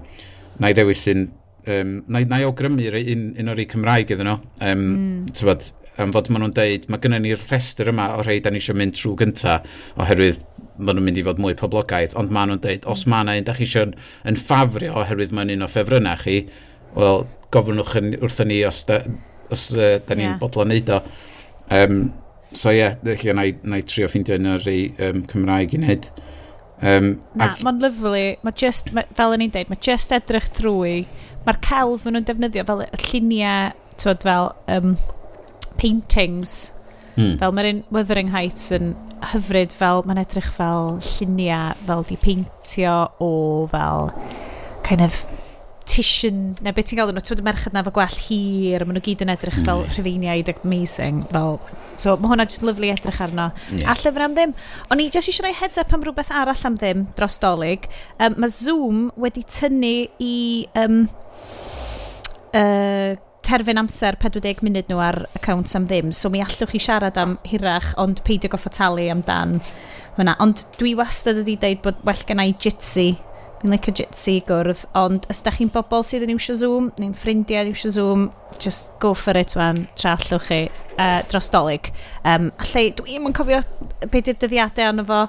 na 0.58 0.72
i 0.72 0.76
ddewis 0.76 1.06
un... 1.12 1.28
Um, 1.68 1.98
na, 2.08 2.22
na 2.24 2.38
i 2.40 2.46
ogrymu 2.48 2.88
un, 2.96 3.26
un 3.38 3.52
o'r 3.52 3.60
ei 3.60 3.68
Cymraeg 3.70 4.14
iddyn 4.14 4.30
nhw. 4.30 4.38
Um, 4.64 4.84
mm. 4.88 5.34
Tybod, 5.36 5.68
am 6.02 6.14
fod 6.14 6.30
maen 6.32 6.46
nhw'n 6.46 6.54
deud, 6.56 6.86
mae 6.90 7.02
gennym 7.02 7.24
ni'r 7.26 7.42
rhestr 7.48 7.90
yma 7.92 8.12
o 8.16 8.22
rhai 8.22 8.38
da 8.42 8.50
ni 8.50 8.62
eisiau 8.62 8.78
mynd 8.78 8.96
trwy 8.96 9.14
gynta, 9.22 9.58
oherwydd 10.00 10.40
maen 10.78 10.98
nhw'n 10.98 11.06
mynd 11.08 11.20
i 11.20 11.24
fod 11.26 11.42
mwy 11.42 11.56
poblogaidd, 11.58 12.14
ond 12.18 12.32
maen 12.34 12.52
nhw'n 12.52 12.62
deud, 12.64 12.86
os 12.90 13.04
maen 13.10 13.30
nhw'n 13.30 13.46
da 13.46 13.54
chi 13.56 13.66
eisiau 13.66 13.90
yn 14.30 14.38
ffafrio 14.38 14.94
oherwydd 15.02 15.34
mae'n 15.34 15.56
un 15.56 15.66
o 15.66 15.70
ffefrynnau 15.70 16.22
chi, 16.22 16.38
wel, 16.96 17.26
gofynwch 17.54 17.96
yn, 18.00 18.14
wrthyn 18.22 18.50
ni 18.52 18.62
os 18.68 18.82
da, 18.88 19.02
os 19.52 19.68
uh, 19.74 19.96
da 20.04 20.16
ni'n 20.16 20.32
yeah. 20.32 20.40
bodlon 20.40 20.72
neud 20.72 20.90
o. 20.92 21.02
Um, 21.74 22.00
so 22.52 22.72
ie, 22.72 22.80
yeah, 22.80 22.96
lle 23.04 23.34
na 23.36 23.80
i 23.80 23.84
trio 23.84 24.08
ffeindio 24.08 24.38
un 24.38 24.50
o'r 24.54 24.64
rei 24.66 24.88
um, 25.04 25.24
Cymraeg 25.28 25.76
i 25.76 25.80
wneud. 25.82 26.08
Um, 26.78 27.10
na, 27.34 27.50
ac... 27.50 27.62
mae'n 27.66 27.80
lyflu, 27.82 28.22
mae 28.46 28.56
just, 28.56 28.92
ma, 28.94 29.04
fel 29.18 29.34
yn 29.34 29.48
i'n 29.48 29.54
deud, 29.54 29.70
mae 29.72 29.80
just 29.82 30.12
edrych 30.14 30.48
trwy, 30.54 31.02
mae'r 31.46 31.58
celf 31.64 32.04
maen 32.06 32.18
nhw'n 32.18 32.28
defnyddio 32.28 32.64
fel 32.68 32.84
y 32.84 32.88
lluniau, 33.08 33.72
tywed 33.98 34.26
fel 34.28 34.52
um, 34.70 34.94
paintings, 35.80 36.58
hmm. 37.16 37.36
fel 37.40 37.54
mae'r 37.56 37.72
un 37.72 37.82
Wuthering 37.94 38.30
Heights 38.34 38.70
yn 38.76 38.94
hyfryd 39.32 39.74
fel, 39.74 40.04
mae'n 40.06 40.22
edrych 40.22 40.52
fel 40.54 40.98
lluniau, 41.02 41.74
fel 41.88 42.06
di 42.08 42.20
peintio 42.22 43.00
o 43.24 43.32
fel 43.72 44.12
kind 44.86 45.02
of 45.04 45.24
optician, 45.88 46.40
neu 46.60 46.74
beth 46.76 46.90
ti'n 46.90 46.98
gael 47.00 47.10
nhw, 47.14 47.22
ti'n 47.24 47.44
merched 47.46 47.72
na 47.72 47.82
fo 47.86 47.92
gwell 47.96 48.16
hir, 48.26 48.84
maen 48.84 48.98
nhw 48.98 49.02
gyd 49.06 49.22
yn 49.24 49.32
edrych 49.32 49.56
fel 49.64 49.84
mm. 49.84 49.92
rhyfeiniaid 49.94 50.50
amazing, 50.52 51.22
fel, 51.32 51.56
so 52.00 52.16
mae 52.20 52.32
hwnna 52.32 52.44
just 52.48 52.64
lyflu 52.66 52.90
edrych 52.92 53.20
arno. 53.24 53.48
Yeah. 53.72 53.88
A 53.88 53.96
llyfr 53.96 54.26
am 54.26 54.34
ddim. 54.36 54.52
O'n 54.92 55.00
i 55.00 55.08
just 55.08 55.32
eisiau 55.32 55.46
rhoi 55.46 55.56
heads 55.56 55.80
up 55.80 55.94
am 55.96 56.04
rhywbeth 56.04 56.32
arall 56.34 56.66
am 56.68 56.76
ddim 56.78 57.06
dros 57.16 57.38
dolyg. 57.40 57.88
Um, 58.20 58.36
mae 58.42 58.52
Zoom 58.52 59.06
wedi 59.16 59.46
tynnu 59.48 59.94
i 60.20 60.34
um, 60.82 60.98
uh, 62.52 63.14
terfyn 63.48 63.80
amser 63.80 64.18
40 64.20 64.60
munud 64.66 64.90
nhw 64.92 65.00
ar 65.00 65.22
accounts 65.40 65.78
am 65.78 65.88
ddim, 65.88 66.12
so 66.12 66.28
mi 66.28 66.44
allwch 66.44 66.74
chi 66.74 66.82
siarad 66.84 67.16
am 67.20 67.38
hirach, 67.48 67.94
ond 67.96 68.20
peidio 68.28 68.52
goffo 68.52 68.72
talu 68.74 69.08
amdan 69.14 69.56
hwnna. 70.18 70.36
Ond 70.44 70.66
dwi 70.76 70.92
wastad 70.98 71.40
wedi 71.40 71.56
dweud 71.62 71.80
bod 71.86 72.04
well 72.04 72.28
gen 72.28 72.44
i 72.44 72.52
jitsi 72.60 73.14
Fi'n 73.58 73.72
licio 73.74 73.90
jitsi 73.98 74.36
gwrdd, 74.46 74.84
ond 74.98 75.24
os 75.32 75.40
da 75.42 75.50
chi'n 75.50 75.70
bobl 75.74 76.04
sydd 76.06 76.22
yn 76.28 76.30
iwsio 76.36 76.54
Zoom, 76.60 76.92
neu'n 77.00 77.14
ffrindiau 77.18 77.64
yn 77.64 77.72
iwsio 77.72 77.90
Zoom, 77.90 78.28
just 78.62 78.92
go 79.02 79.10
for 79.18 79.34
it 79.38 79.56
wan, 79.58 79.80
tra 79.98 80.12
allwch 80.14 80.44
chi, 80.46 80.58
uh, 80.94 81.24
dros 81.26 81.48
dolyg. 81.50 81.88
Um, 82.22 82.52
allai, 82.62 82.84
dwi'n 83.00 83.26
yn 83.26 83.34
cofio 83.34 83.58
beth 84.04 84.30
yw'r 84.30 84.38
dyddiadau 84.44 84.92
ond 84.92 85.02
fo, 85.08 85.22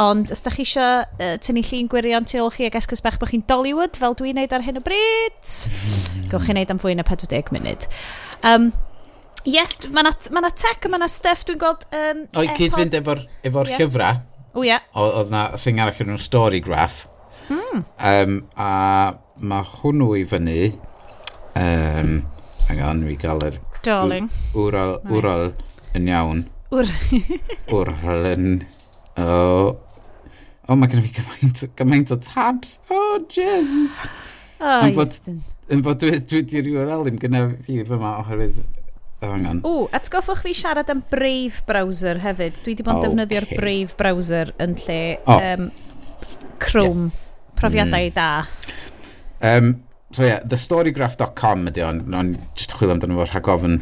ond 0.00 0.32
os 0.32 0.40
da 0.44 0.52
chi 0.54 0.64
eisiau 0.64 1.02
uh, 1.04 1.34
tynnu 1.44 1.60
llun 1.68 1.90
gwirion 1.92 2.28
tu 2.28 2.40
ôl 2.40 2.48
chi 2.54 2.64
ag 2.64 2.78
esgus 2.80 3.04
bach 3.04 3.18
bod 3.20 3.34
chi'n 3.34 3.44
Dollywood, 3.50 3.98
fel 4.00 4.16
dwi'n 4.16 4.40
neud 4.40 4.54
ar 4.56 4.64
hyn 4.64 4.80
o 4.80 4.82
bryd, 4.86 5.52
gowch 6.32 6.46
chi'n 6.48 6.56
neud 6.56 6.72
am 6.72 6.80
fwy 6.80 6.96
na 6.96 7.04
40 7.04 7.52
munud. 7.52 7.84
Um, 8.40 8.70
yes, 9.44 9.82
mae 9.90 10.00
yna 10.06 10.14
ma 10.32 10.44
na 10.46 10.52
tech 10.54 10.88
mae 10.88 10.96
yna 10.96 11.10
stuff 11.12 11.44
dwi'n 11.44 11.60
gweld... 11.60 11.84
Um, 11.92 12.24
O'i 12.40 12.48
cyd 12.56 12.72
fynd 12.72 12.96
efo'r 13.02 13.20
efo, 13.20 13.36
efo 13.50 13.66
yeah. 13.68 13.84
llyfrau. 13.84 14.24
O 14.56 14.64
ia. 14.64 14.78
Yeah. 14.78 14.88
Oedd 14.96 15.28
na 15.36 15.44
thing 15.60 15.84
arall 15.84 16.00
yn 16.06 16.16
stori 16.24 16.62
graff 16.64 17.04
Mm. 17.48 17.84
Um, 18.10 18.36
a 18.56 18.70
mae 19.40 19.70
hwnnw 19.76 20.10
i 20.18 20.24
fyny... 20.28 20.60
Um, 21.56 22.20
hang 22.68 22.82
on, 22.84 23.02
mi 23.06 23.16
gael 23.20 23.42
yr... 23.46 23.58
Darling. 23.86 24.28
Wral, 24.56 24.96
wrol 25.06 25.52
yn 25.96 26.08
iawn. 26.10 26.44
Wr. 26.74 26.90
wral 27.72 28.30
yn... 28.32 28.48
Oh, 29.16 29.76
oh 30.68 30.76
mae 30.78 30.90
gen 30.92 31.04
i 31.04 31.06
fi 31.06 31.20
gymaint, 31.20 31.66
gymaint 31.78 32.12
o 32.12 32.18
tabs. 32.20 32.78
Oh, 32.90 33.20
Jesus. 33.32 33.94
Oh, 34.60 34.88
Iestyn. 34.88 35.44
Yn 35.72 35.82
fod 35.82 36.02
dwi 36.02 36.18
wedi'r 36.18 36.72
URL 36.72 37.08
im 37.10 37.20
gyda 37.20 37.46
fi 37.66 37.80
fyma 37.86 38.18
oherwydd 38.22 38.64
Oh, 39.24 39.30
angen. 39.32 39.62
O, 39.64 39.86
atgoffwch 39.96 40.42
fi 40.44 40.52
siarad 40.52 40.90
am 40.92 41.00
Brave 41.08 41.62
browser 41.68 42.20
hefyd. 42.20 42.58
Dwi 42.60 42.74
wedi 42.74 42.84
bod 42.84 42.98
yn 43.00 43.06
defnyddio'r 43.06 43.46
Brave 43.56 43.96
browser 43.96 44.52
yn 44.60 44.74
lle 44.82 44.98
um, 45.24 45.70
Chrome 46.60 47.08
profiadau 47.58 48.10
mm. 48.10 48.14
da. 48.14 48.46
Um, 49.40 49.82
so 50.12 50.24
yeah, 50.24 50.40
thestorygraph.com 50.48 51.66
ydy 51.70 51.82
o'n, 51.84 52.14
o'n 52.14 52.36
just 52.56 52.72
chwilio 52.76 52.94
amdano 52.96 53.14
fo 53.20 53.24
rhag 53.30 53.46
ofyn 53.52 53.76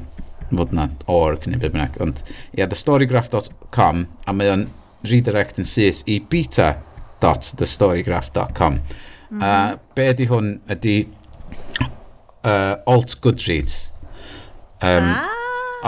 fod 0.55 0.73
na 0.77 0.85
org 1.11 1.47
neu 1.51 1.59
beth 1.59 1.73
bynnag, 1.75 1.93
ond 2.03 2.17
yeah, 2.53 2.69
thestorygraph.com 2.71 3.97
a 4.27 4.33
mae 4.37 4.51
o'n 4.53 4.65
redirect 5.05 5.59
yn 5.61 5.67
syth 5.69 6.01
i 6.09 6.21
beta.thestorygraph.com 6.33 8.75
mm 8.75 8.81
-hmm. 9.31 9.43
a 9.43 9.51
mhm. 9.51 9.79
be 9.95 10.03
ydy 10.13 10.27
hwn 10.31 10.47
ydy 10.77 10.97
uh, 12.45 12.75
alt 12.87 13.21
Goodreads 13.21 13.91
um, 14.83 15.11
ah. 15.11 15.29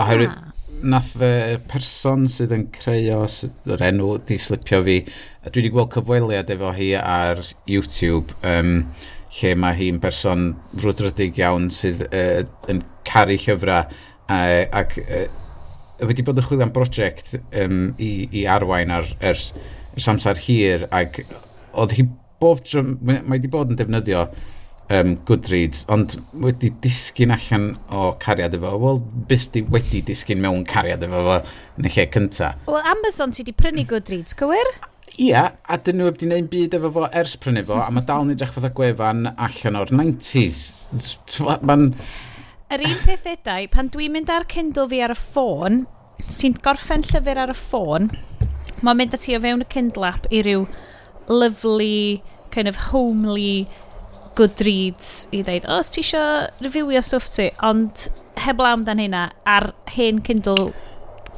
oherwydd 0.03 0.46
nath 0.81 1.15
y 1.23 1.57
person 1.69 2.27
sydd 2.31 2.53
yn 2.55 2.67
creu 2.73 3.21
os 3.21 3.41
yr 3.65 3.83
enw 3.89 4.17
di 4.27 4.37
slipio 4.41 4.81
fi, 4.85 4.97
a 5.41 5.49
dwi 5.49 5.63
wedi 5.63 5.71
gweld 5.73 5.93
cyfweliad 5.95 6.51
efo 6.53 6.73
hi 6.77 6.91
ar 6.99 7.41
YouTube, 7.69 8.35
um, 8.45 8.83
lle 9.37 9.53
mae 9.59 9.77
hi'n 9.77 10.01
person 10.03 10.51
rwdrydig 10.81 11.39
iawn 11.41 11.69
sydd 11.73 12.05
uh, 12.09 12.43
yn 12.71 12.83
caru 13.07 13.37
llyfrau 13.37 13.87
uh, 13.87 14.63
ac 14.81 14.97
uh, 15.03 15.25
wedi 16.05 16.25
bod 16.25 16.39
yn 16.39 16.47
chwilio 16.47 16.67
am 16.67 16.73
brosiect 16.75 17.35
um, 17.37 17.81
i, 17.97 18.27
i 18.31 18.45
arwain 18.49 18.93
ar 18.93 19.09
ers, 19.19 19.51
ers 19.97 20.09
amser 20.11 20.39
hir 20.45 20.87
ac 20.93 21.23
oedd 21.73 21.97
hi 21.97 22.07
bob 22.41 22.61
tro, 22.65 22.83
mae 22.85 23.23
wedi 23.37 23.49
bod 23.51 23.73
yn 23.73 23.79
defnyddio 23.79 24.27
um, 24.89 25.15
Goodreads, 25.25 25.83
ond 25.91 26.17
wedi 26.43 26.71
disgyn 26.83 27.33
allan 27.35 27.69
o 27.93 28.11
cariad 28.21 28.55
efo, 28.57 28.73
wel, 28.81 29.01
byth 29.29 29.49
di 29.53 29.63
wedi 29.73 30.03
disgyn 30.05 30.41
mewn 30.43 30.65
cariad 30.67 31.03
efo 31.07 31.23
fo 31.27 31.39
yn 31.77 31.89
y 31.89 31.93
lle 31.95 32.07
cynta. 32.13 32.53
Wel, 32.67 32.85
Amazon 32.93 33.35
ti 33.35 33.43
wedi 33.43 33.55
prynu 33.57 33.87
Goodreads, 33.89 34.37
cywir? 34.37 34.71
Ia, 35.17 35.43
a 35.65 35.79
dyn 35.81 35.99
nhw 35.99 36.11
wedi 36.11 36.27
gwneud 36.27 36.49
byd 36.53 36.77
efo 36.77 36.93
fo 36.95 37.09
ers 37.21 37.35
prynu 37.41 37.65
fo, 37.67 37.81
a 37.81 37.89
mae 37.93 38.05
dal 38.07 38.25
yn 38.25 38.35
edrych 38.35 38.55
fatha 38.55 38.71
gwefan 38.77 39.31
allan 39.33 39.81
o'r 39.81 39.93
90s. 39.93 40.63
Mae'n... 41.41 41.91
Yr 42.73 42.83
un 42.83 42.97
peth 43.05 43.29
edau, 43.31 43.67
pan 43.71 43.91
dwi'n 43.93 44.13
mynd 44.13 44.31
ar 44.31 44.47
Kindle 44.51 44.89
fi 44.91 44.99
ar 45.03 45.13
y 45.13 45.19
ffôn, 45.19 45.85
ti'n 46.27 46.57
gorffen 46.63 47.05
llyfr 47.07 47.39
ar 47.45 47.53
y 47.53 47.57
ffôn, 47.57 48.09
mae'n 48.83 48.99
mynd 48.99 49.15
â 49.15 49.19
ti 49.23 49.35
o 49.37 49.41
fewn 49.43 49.63
y 49.63 49.69
Kindle 49.71 50.07
app 50.09 50.27
i 50.29 50.43
ryw 50.45 50.67
lovely, 51.27 52.21
kind 52.51 52.67
of 52.67 52.77
homely 52.89 53.67
Goodreads 54.37 55.27
i 55.33 55.41
ddeud, 55.41 55.65
o, 55.65 55.79
os 55.81 55.89
ti 55.93 56.03
isio 56.05 56.21
reviewio 56.61 57.01
stwff 57.01 57.29
ti, 57.33 57.47
ond 57.65 58.07
heb 58.37 58.45
heblaw 58.51 58.75
amdan 58.77 59.01
hynna, 59.01 59.23
ar 59.49 59.71
hen 59.95 60.21
Kindle 60.25 60.71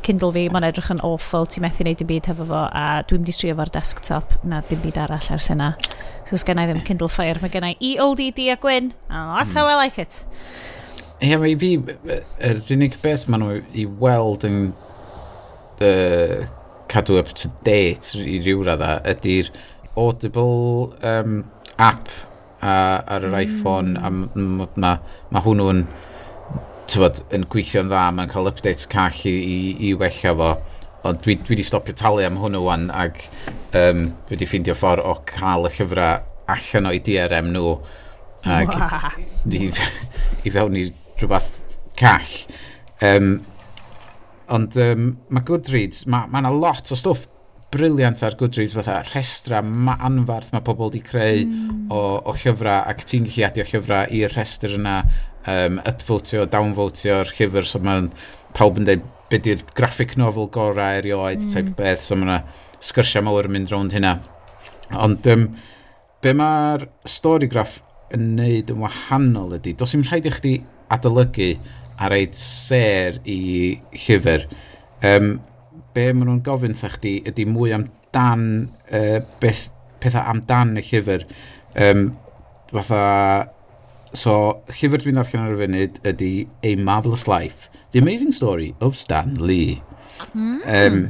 Kindle 0.03 0.31
fi, 0.31 0.45
mae'n 0.51 0.65
edrych 0.69 0.89
yn 0.93 1.01
awful, 1.05 1.45
ti'n 1.49 1.63
methu 1.65 1.83
wneud 1.83 1.99
dim 1.99 2.07
byd 2.09 2.29
hefo 2.31 2.45
fo, 2.47 2.61
a 2.71 3.01
dwi'n 3.07 3.25
di 3.27 3.35
strio 3.35 3.55
fo'r 3.57 3.71
desktop, 3.73 4.31
na 4.47 4.61
dim 4.69 4.79
byd 4.83 4.99
arall 5.03 5.31
ers 5.35 5.49
hynna. 5.51 5.73
So 6.29 6.37
os 6.37 6.45
gennau 6.47 6.69
ddim 6.69 6.79
Kindle 6.87 7.09
Fire, 7.11 7.41
mae 7.43 7.51
gennau 7.51 7.75
EODD 7.83 8.39
a 8.53 8.57
Gwyn, 8.63 8.93
oh, 9.09 9.25
that's 9.35 9.53
how 9.53 9.67
I 9.67 9.75
like 9.75 9.99
it. 9.99 10.21
Ie, 11.19 11.33
yeah, 11.33 11.41
mae 11.41 11.57
fi, 11.59 11.73
yr 12.47 12.61
unig 12.75 12.95
beth 13.03 13.27
maen 13.27 13.43
nhw 13.43 13.59
i 13.75 13.85
weld 13.99 14.47
yn 14.47 14.61
uh, 15.83 16.47
cadw 16.89 17.19
up 17.19 17.33
to 17.35 17.51
date 17.67 18.15
i 18.19 18.39
ryw 18.45 18.63
radda 18.65 18.97
ydy'r 19.13 19.51
Audible 19.99 20.93
um, 21.03 21.43
app 21.75 22.07
a, 22.61 22.73
ar 23.15 23.27
yr 23.27 23.37
iPhone 23.41 23.97
a 23.99 24.11
mae 24.11 24.67
ma, 24.75 24.95
ma 25.31 25.43
hwnnw'n 25.45 25.85
tyfod 26.89 27.21
yn 27.35 27.45
gweithio'n 27.51 27.91
dda, 27.91 28.09
mae'n 28.15 28.31
cael 28.31 28.49
updates 28.49 28.89
call 28.89 29.23
i, 29.29 29.35
i, 29.35 29.57
i 29.89 29.93
wella 29.97 30.35
fo 30.41 30.51
ond 31.07 31.21
dwi, 31.23 31.37
dwi 31.39 31.53
wedi 31.55 31.63
stopio 31.63 31.95
talu 31.95 32.25
am 32.25 32.39
hwnnw 32.41 32.63
wan 32.65 32.89
ac 32.91 33.21
um, 33.77 34.09
dwi 34.27 34.35
wedi 34.35 34.49
ffeindio 34.49 34.75
ffordd 34.75 35.05
o 35.05 35.15
cael 35.29 35.69
y 35.69 35.73
llyfrau 35.77 36.25
allan 36.49 36.89
o'i 36.89 36.99
DRM 37.05 37.53
nhw 37.53 37.75
ac 38.49 38.73
wow. 38.73 39.21
i, 39.47 39.69
i 40.47 40.53
fewn 40.55 40.77
i 40.79 40.85
rhywbeth 41.19 41.49
call 41.99 42.35
um, 43.05 43.31
ond 44.51 44.75
um, 44.81 45.11
mae 45.29 45.45
Goodreads 45.47 46.05
mae 46.09 46.27
yna 46.27 46.49
ma 46.49 46.55
lot 46.55 46.91
o 46.91 46.99
stwff 46.99 47.27
briliant 47.73 48.23
ar 48.25 48.35
Goodreads 48.39 48.73
fatha 48.77 48.99
rhestra 49.05 49.61
ma 49.61 49.95
anfarth 50.07 50.51
mae 50.53 50.65
pobl 50.65 50.89
wedi 50.89 51.01
creu 51.05 51.43
mm. 51.45 51.87
o, 51.93 52.01
o 52.25 52.33
llyfrau 52.33 52.81
ac 52.91 53.03
ti'n 53.05 53.27
gallu 53.27 53.45
adio 53.47 53.65
llyfrau 53.69 54.13
i'r 54.19 54.33
rhestr 54.33 54.73
yna 54.79 54.95
um, 55.45 55.79
upvotio, 55.89 56.45
downvotio'r 56.49 57.33
llyfr 57.35 57.67
so 57.69 57.81
mae'n 57.83 58.09
pawb 58.57 58.79
yn 58.81 58.89
dweud 58.89 59.05
beth 59.29 59.49
yw'r 59.51 59.65
graphic 59.77 60.15
novel 60.17 60.49
gorau 60.53 60.97
erioed 61.01 61.43
mm. 61.45 61.51
type 61.53 61.75
beth 61.77 62.05
so 62.07 62.17
mae'n 62.17 62.47
sgyrsiau 62.85 63.25
mawr 63.27 63.49
yn 63.49 63.57
mynd 63.57 63.73
rownd 63.73 63.93
hynna 63.93 64.15
ond 64.97 65.27
um, 65.29 65.45
be 66.23 66.33
mae'r 66.33 66.87
storygraph 67.07 67.77
yn 68.15 68.31
neud 68.39 68.71
yn 68.73 68.81
wahanol 68.81 69.53
ydy 69.59 69.75
dos 69.77 69.93
i'n 69.93 70.07
rhaid 70.07 70.25
i 70.25 70.33
chdi 70.33 70.55
adolygu 70.95 71.51
a 71.99 72.09
reid 72.09 72.33
ser 72.39 73.19
i 73.29 73.39
llyfr 73.93 74.47
um, 75.05 75.35
be 75.95 76.09
maen 76.13 76.27
nhw'n 76.29 76.43
gofyn 76.45 76.75
sa 76.77 76.91
chdi 76.93 77.19
ydy 77.29 77.45
mwy 77.49 77.73
amdan 77.75 78.43
uh, 78.91 79.19
beth, 79.41 79.69
pethau 80.03 80.25
amdan 80.33 80.77
y 80.79 80.83
llyfr. 80.89 81.25
Um, 81.79 82.11
fatha, 82.71 83.03
so 84.13 84.35
llyfr 84.73 85.05
dwi'n 85.05 85.21
archan 85.21 85.45
ar 85.45 85.55
y 85.55 85.61
funud 85.63 86.01
ydy 86.13 86.33
A 86.65 86.75
Marvelous 86.81 87.27
Life, 87.29 87.69
The 87.91 88.03
Amazing 88.03 88.35
Story 88.37 88.73
of 88.79 88.97
Stan 88.97 89.35
Lee. 89.41 89.81
Mm. 90.33 90.61
Um, 90.65 91.01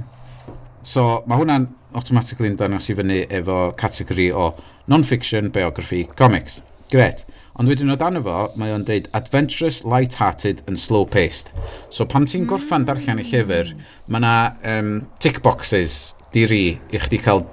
so 0.83 1.23
mae 1.27 1.39
hwnna'n 1.41 1.67
automatically 1.97 2.49
yn 2.51 2.57
dangos 2.59 2.89
i 2.91 2.95
fyny 2.97 3.23
efo 3.25 3.69
categori 3.79 4.29
o 4.35 4.51
non-fiction, 4.89 5.49
biography, 5.53 6.05
comics. 6.17 6.61
Gret. 6.91 7.25
Ond 7.59 7.67
wedyn 7.67 7.91
o 7.91 7.97
dan 7.99 8.15
efo, 8.15 8.33
mae 8.55 8.71
o'n 8.71 8.85
deud 8.87 9.09
adventurous, 9.17 9.81
light-hearted 9.83 10.61
and 10.65 10.79
slow-paced. 10.79 11.49
So 11.91 12.05
pan 12.07 12.23
ti'n 12.23 12.45
mm. 12.45 12.51
gorffan 12.53 12.85
darllen 12.87 13.19
y 13.19 13.25
llyfr, 13.27 13.73
mae 14.07 14.21
yna 14.21 14.35
um, 14.77 14.91
tick 15.19 15.41
boxes 15.43 16.13
di 16.31 16.45
ri 16.47 16.63
i 16.95 17.01
chdi 17.03 17.19
cael 17.25 17.43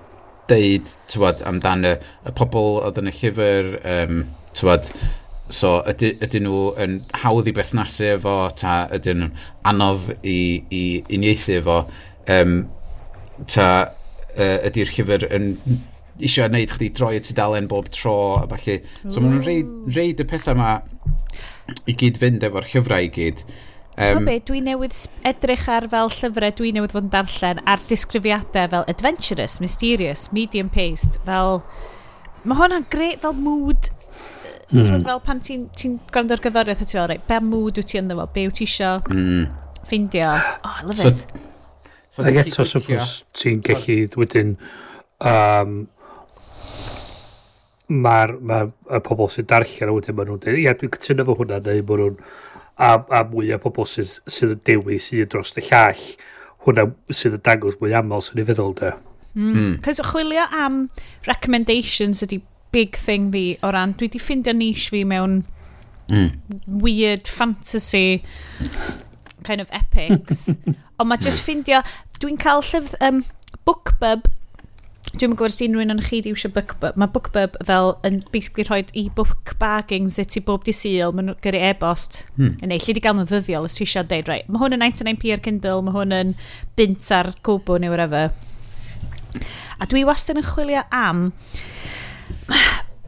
deud 0.47 0.93
tywad, 1.11 1.43
amdan 1.51 1.83
y, 1.91 1.97
y 2.23 2.35
pobl 2.39 2.79
oedd 2.85 3.01
yn 3.03 3.11
y 3.11 3.15
llyfr, 3.19 3.73
um, 3.97 4.23
tywad, 4.55 4.93
so 5.51 5.81
ydy, 5.91 6.13
ydyn 6.23 6.47
nhw 6.47 6.63
yn 6.87 6.97
hawdd 7.25 7.51
i 7.51 7.57
berthnasu 7.59 8.07
efo, 8.13 8.37
ta 8.63 8.79
ydyn 8.95 9.25
nhw'n 9.25 9.35
anodd 9.73 10.13
i, 10.23 10.39
i 10.71 10.85
uniaethu 11.19 11.59
efo, 11.59 11.81
um, 12.39 12.57
ta 13.51 13.69
uh, 13.83 14.57
ydy'r 14.71 14.95
llyfr 14.95 15.27
yn 15.35 15.55
eisiau 16.17 16.51
gwneud 16.51 16.75
chdi 16.75 16.91
droi 16.97 17.15
y 17.19 17.23
tudalen 17.25 17.71
bob 17.71 17.89
tro 17.95 18.17
a 18.41 18.45
falle. 18.51 18.81
So 19.07 19.21
maen 19.21 19.37
nhw'n 19.37 19.47
reid, 19.47 19.73
reid 19.97 20.23
y 20.23 20.29
pethau 20.29 20.57
yma 20.57 20.77
i 21.87 21.97
gyd 21.99 22.21
fynd 22.23 22.47
efo'r 22.47 22.69
llyfrau 22.73 23.09
i 23.09 23.11
gyd. 23.13 23.43
Um, 23.97 24.27
be, 24.29 24.37
dwi 24.45 24.61
newydd 24.61 24.97
edrych 25.25 25.67
ar 25.73 25.87
fel 25.93 26.11
llyfrau 26.13 26.57
dwi 26.59 26.73
newydd 26.77 26.93
fod 26.93 27.07
yn 27.07 27.13
darllen 27.15 27.63
a'r 27.65 27.85
disgrifiadau 27.89 28.73
fel 28.75 28.89
adventurous, 28.93 29.61
mysterious, 29.65 30.31
medium 30.37 30.73
paced, 30.73 31.21
fel... 31.27 31.63
Mae 32.47 32.55
hwnna'n 32.61 32.85
greu 32.93 33.17
fel 33.19 33.33
mood 33.43 33.89
Mm. 34.67 35.05
Fel 35.07 35.21
pan 35.23 35.39
ti'n 35.39 35.69
ti 35.79 35.93
gwrando 36.11 36.35
ar 36.35 36.41
gyfyriaeth 36.43 36.81
a 36.83 36.87
ti'n 36.87 36.99
fel, 36.99 37.05
right, 37.13 37.27
be 37.29 37.37
mood 37.47 37.77
wyt 37.79 37.87
ti 37.93 38.01
ynddo 38.01 38.17
fo, 38.19 38.25
be 38.35 38.47
wyt 38.49 38.57
ti 38.59 38.67
isio 38.67 38.97
mm. 39.13 39.45
ffindio. 39.87 40.33
Oh, 40.67 40.73
I 40.73 40.83
love 40.83 40.99
so, 40.99 41.13
it. 41.13 41.21
So, 42.11 42.25
Ac 42.27 42.41
eto, 42.43 42.65
suppose, 42.67 43.23
ti'n 43.39 43.61
gallu 43.63 43.99
wedyn 44.19 44.57
um, 45.23 45.77
mae'r 47.93 48.37
ma, 48.43 48.65
ma 48.91 49.01
pobl 49.05 49.31
sy'n 49.31 49.47
darllen 49.51 49.91
a 49.91 49.95
wedyn 49.95 50.17
maen 50.17 50.31
nhw'n 50.31 50.43
dweud, 50.43 50.61
ia, 50.63 50.75
dwi'n 50.79 50.95
cytuno 50.97 51.27
fo 51.29 51.37
hwnna, 51.41 51.61
neu 51.63 51.83
maen 51.87 52.03
nhw'n 52.03 52.17
a, 52.77 52.91
a 52.99 53.23
mwy 53.31 53.53
o 53.55 53.61
pobl 53.63 53.89
sydd, 53.89 54.17
sydd 54.27 54.57
yn 54.57 54.63
dewis 54.67 55.11
un 55.15 55.31
dros 55.33 55.55
y 55.57 55.65
llall, 55.69 56.07
hwnna 56.67 56.89
sydd 57.15 57.39
yn 57.39 57.45
dangos 57.47 57.79
mwy 57.81 57.95
aml 57.97 58.25
sy'n 58.25 58.43
ei 58.43 58.49
feddwl, 58.49 58.75
de. 58.81 58.93
Mm. 59.37 59.53
Hmm. 59.53 59.73
Cos 59.85 60.01
chwilio 60.11 60.47
am 60.65 60.87
recommendations 61.29 62.25
ydy 62.25 62.41
big 62.75 62.97
thing 62.97 63.31
fi 63.33 63.45
o 63.63 63.71
ran, 63.75 63.95
dwi 63.97 64.09
wedi 64.09 64.21
ffindio 64.21 64.55
nish 64.57 64.89
fi 64.93 65.05
mewn 65.09 65.43
mm. 66.11 66.31
weird 66.83 67.29
fantasy 67.29 68.23
kind 69.47 69.61
of 69.61 69.71
epics. 69.71 70.49
Ond 70.99 71.11
mae 71.11 71.21
just 71.21 71.45
ffindio, 71.45 71.83
dwi'n 72.21 72.41
cael 72.41 72.65
llyf, 72.65 72.97
um, 73.05 73.23
bookbub 73.69 74.27
dwi'n 75.15 75.33
gwybod 75.33 75.53
os 75.55 75.61
unrhyw 75.65 75.85
un 75.85 75.95
o'n 75.95 76.03
chi 76.05 76.19
di 76.21 76.33
iwsio 76.35 76.51
bookbub. 76.53 76.97
Mae 77.01 77.11
bookbub 77.15 77.55
fel 77.69 77.95
yn 78.07 78.19
basically 78.35 78.67
rhoi 78.67 78.83
e-book 79.01 79.55
bagging 79.61 80.11
sut 80.13 80.37
i 80.37 80.43
bob 80.45 80.67
di 80.67 80.75
syl, 80.77 81.15
maen 81.17 81.31
nhw'n 81.31 81.39
gyrru 81.45 81.63
e-bost. 81.71 82.25
Hmm. 82.37 82.57
Neu, 82.61 82.81
lle 82.83 82.97
di 82.97 83.03
gael 83.05 83.17
nhw'n 83.17 83.31
ddyddiol 83.31 83.69
os 83.69 83.79
ti 83.79 83.87
eisiau 83.87 84.05
deud, 84.11 84.29
right, 84.29 84.49
mae 84.51 84.61
hwn 84.61 84.77
yn 84.77 84.85
99p 84.85 85.33
ar 85.37 85.45
Kindle, 85.45 85.85
mae 85.87 85.97
hwn 85.97 86.17
yn 86.17 86.35
bint 86.77 87.09
ar 87.17 87.33
gwbw 87.47 87.79
neu 87.81 87.95
whatever. 87.95 88.35
A 89.81 89.89
dwi 89.89 90.05
wastad 90.09 90.41
yn 90.41 90.49
chwilio 90.51 90.85
am... 90.95 91.31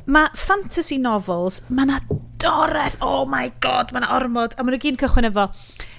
Mae 0.08 0.32
fantasy 0.40 0.96
novels, 0.96 1.60
mae 1.68 1.84
na 1.90 1.98
doreth, 2.40 2.96
oh 3.04 3.26
my 3.28 3.50
god, 3.60 3.92
mae 3.92 4.00
na 4.00 4.14
ormod, 4.16 4.54
a 4.56 4.64
mae 4.64 4.72
nhw 4.72 4.80
gyn 4.86 4.96
cychwyn 5.02 5.28
efo, 5.28 5.50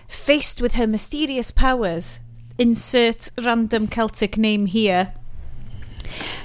faced 0.10 0.64
with 0.66 0.80
her 0.80 0.90
mysterious 0.90 1.52
powers, 1.54 2.18
insert 2.58 3.30
random 3.46 3.86
Celtic 3.88 4.38
name 4.42 4.66
here, 4.66 5.14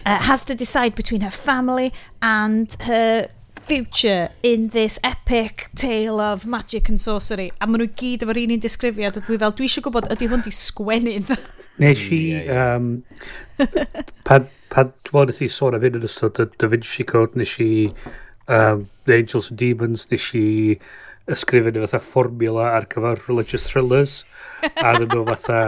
uh, 0.05 0.19
has 0.19 0.45
to 0.45 0.55
decide 0.55 0.95
between 0.95 1.21
her 1.21 1.31
family 1.31 1.93
and 2.23 2.77
her 2.83 3.29
future 3.65 4.29
in 4.43 4.69
this 4.69 4.99
epic 5.03 5.69
tale 5.75 6.21
of 6.21 6.47
magic 6.47 6.89
and 6.89 7.01
sorcery. 7.01 7.51
A 7.61 7.67
maen 7.67 7.85
nhw 7.85 7.93
gyd 8.01 8.25
efo'r 8.27 8.41
un 8.43 8.57
un 8.57 8.65
disgrifiad. 8.65 9.21
Dwi 9.29 9.39
fel, 9.41 9.55
dwi 9.57 9.69
eisiau 9.69 9.87
gwybod, 9.87 10.11
ydy 10.12 10.29
hwn 10.31 10.45
di 10.45 10.53
sgwennydd. 10.55 11.33
Nes 11.83 12.03
i, 12.15 12.21
um, 12.55 12.91
pan, 14.29 14.51
pan 14.75 14.93
dwi'n 15.09 15.33
i 15.33 15.49
sôn 15.51 15.79
am 15.79 15.87
hyn 15.87 15.97
yn 16.01 16.07
ystod 16.09 16.43
y 16.43 16.47
Da 16.61 16.69
Vinci 16.71 17.07
Code, 17.09 17.41
nes 17.41 17.57
i 17.65 17.71
um, 18.47 18.85
The 19.09 19.17
Angels 19.17 19.51
and 19.51 19.61
Demons, 19.62 20.07
nes 20.12 20.29
i 20.39 20.47
ysgrifennu 21.33 21.87
fatha 21.87 22.03
formula 22.05 22.69
ar 22.77 22.87
gyfer 22.93 23.25
religious 23.31 23.65
thrillers. 23.71 24.21
a 24.77 24.93
dyn 24.99 25.09
nhw 25.09 25.25
fatha, 25.33 25.65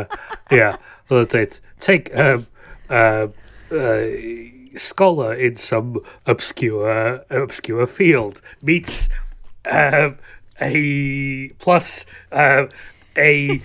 ia, 0.53 0.59
yeah, 0.61 0.79
oedd 1.09 1.25
yn 1.25 1.33
dweud, 1.33 1.59
take, 1.81 2.13
um, 2.21 2.47
um, 2.93 3.35
uh, 3.71 4.79
scholar 4.79 5.35
in 5.35 5.57
some 5.57 6.01
obscure 6.27 7.25
obscure 7.31 7.87
field 7.87 8.43
meets 8.63 9.09
um, 9.71 10.17
a 10.61 11.49
plus 11.59 12.07
uh, 12.33 12.67
a 13.17 13.61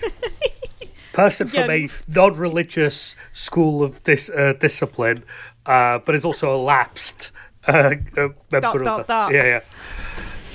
person 1.12 1.46
from 1.46 1.70
a 1.70 1.88
non-religious 2.08 3.16
school 3.32 3.82
of 3.82 4.02
this 4.04 4.30
uh, 4.30 4.54
discipline, 4.58 5.24
uh, 5.66 5.98
but 5.98 6.14
is 6.14 6.24
also 6.24 6.54
a 6.54 6.58
lapsed 6.58 7.30
uh, 7.66 7.94
member 8.50 8.78
dot, 8.78 9.00
of 9.00 9.06
dot, 9.06 9.32
Yeah, 9.32 9.44
yeah, 9.44 9.60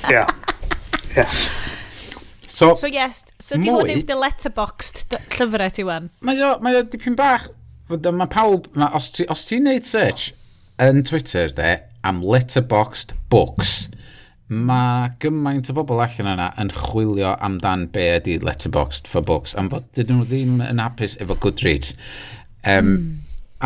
yeah, 0.09 0.27
yeah. 1.15 1.29
So, 2.47 2.73
so 2.73 2.87
yes, 2.87 3.25
so 3.39 3.57
di 3.61 3.69
hwn 3.69 3.91
yw 3.99 4.05
dy 4.07 4.15
letterboxed 4.17 5.13
llyfrau 5.37 5.69
ti 5.73 5.83
wan? 5.85 6.09
Mae 6.25 6.41
o, 6.41 6.55
mae 6.63 6.79
o 6.79 6.81
dipyn 6.81 7.13
bach 7.17 7.51
Mae 7.87 8.27
pawb, 8.27 8.67
ma, 8.75 8.89
os 8.97 9.13
ti'n 9.15 9.31
ti 9.31 9.59
neud 9.63 9.85
search 9.87 10.31
yn 10.83 11.05
Twitter 11.07 11.53
de, 11.55 11.77
am 12.03 12.19
letterboxed 12.21 13.13
books, 13.31 13.87
mae 14.47 15.09
gymaint 15.23 15.71
o 15.71 15.75
bobl 15.75 16.01
allan 16.03 16.31
yna 16.33 16.49
yn 16.61 16.71
chwilio 16.75 17.33
amdan 17.43 17.87
be 17.93 18.05
ydy 18.17 18.37
letterboxed 18.43 19.07
for 19.11 19.23
books, 19.23 19.55
am 19.59 19.71
fod 19.71 19.87
dydyn 19.95 20.19
nhw 20.19 20.27
ddim 20.27 20.61
yn 20.63 20.83
hapus 20.83 21.17
efo 21.23 21.35
Goodreads. 21.43 21.95
Um, 22.63 22.91
mm. 22.91 23.09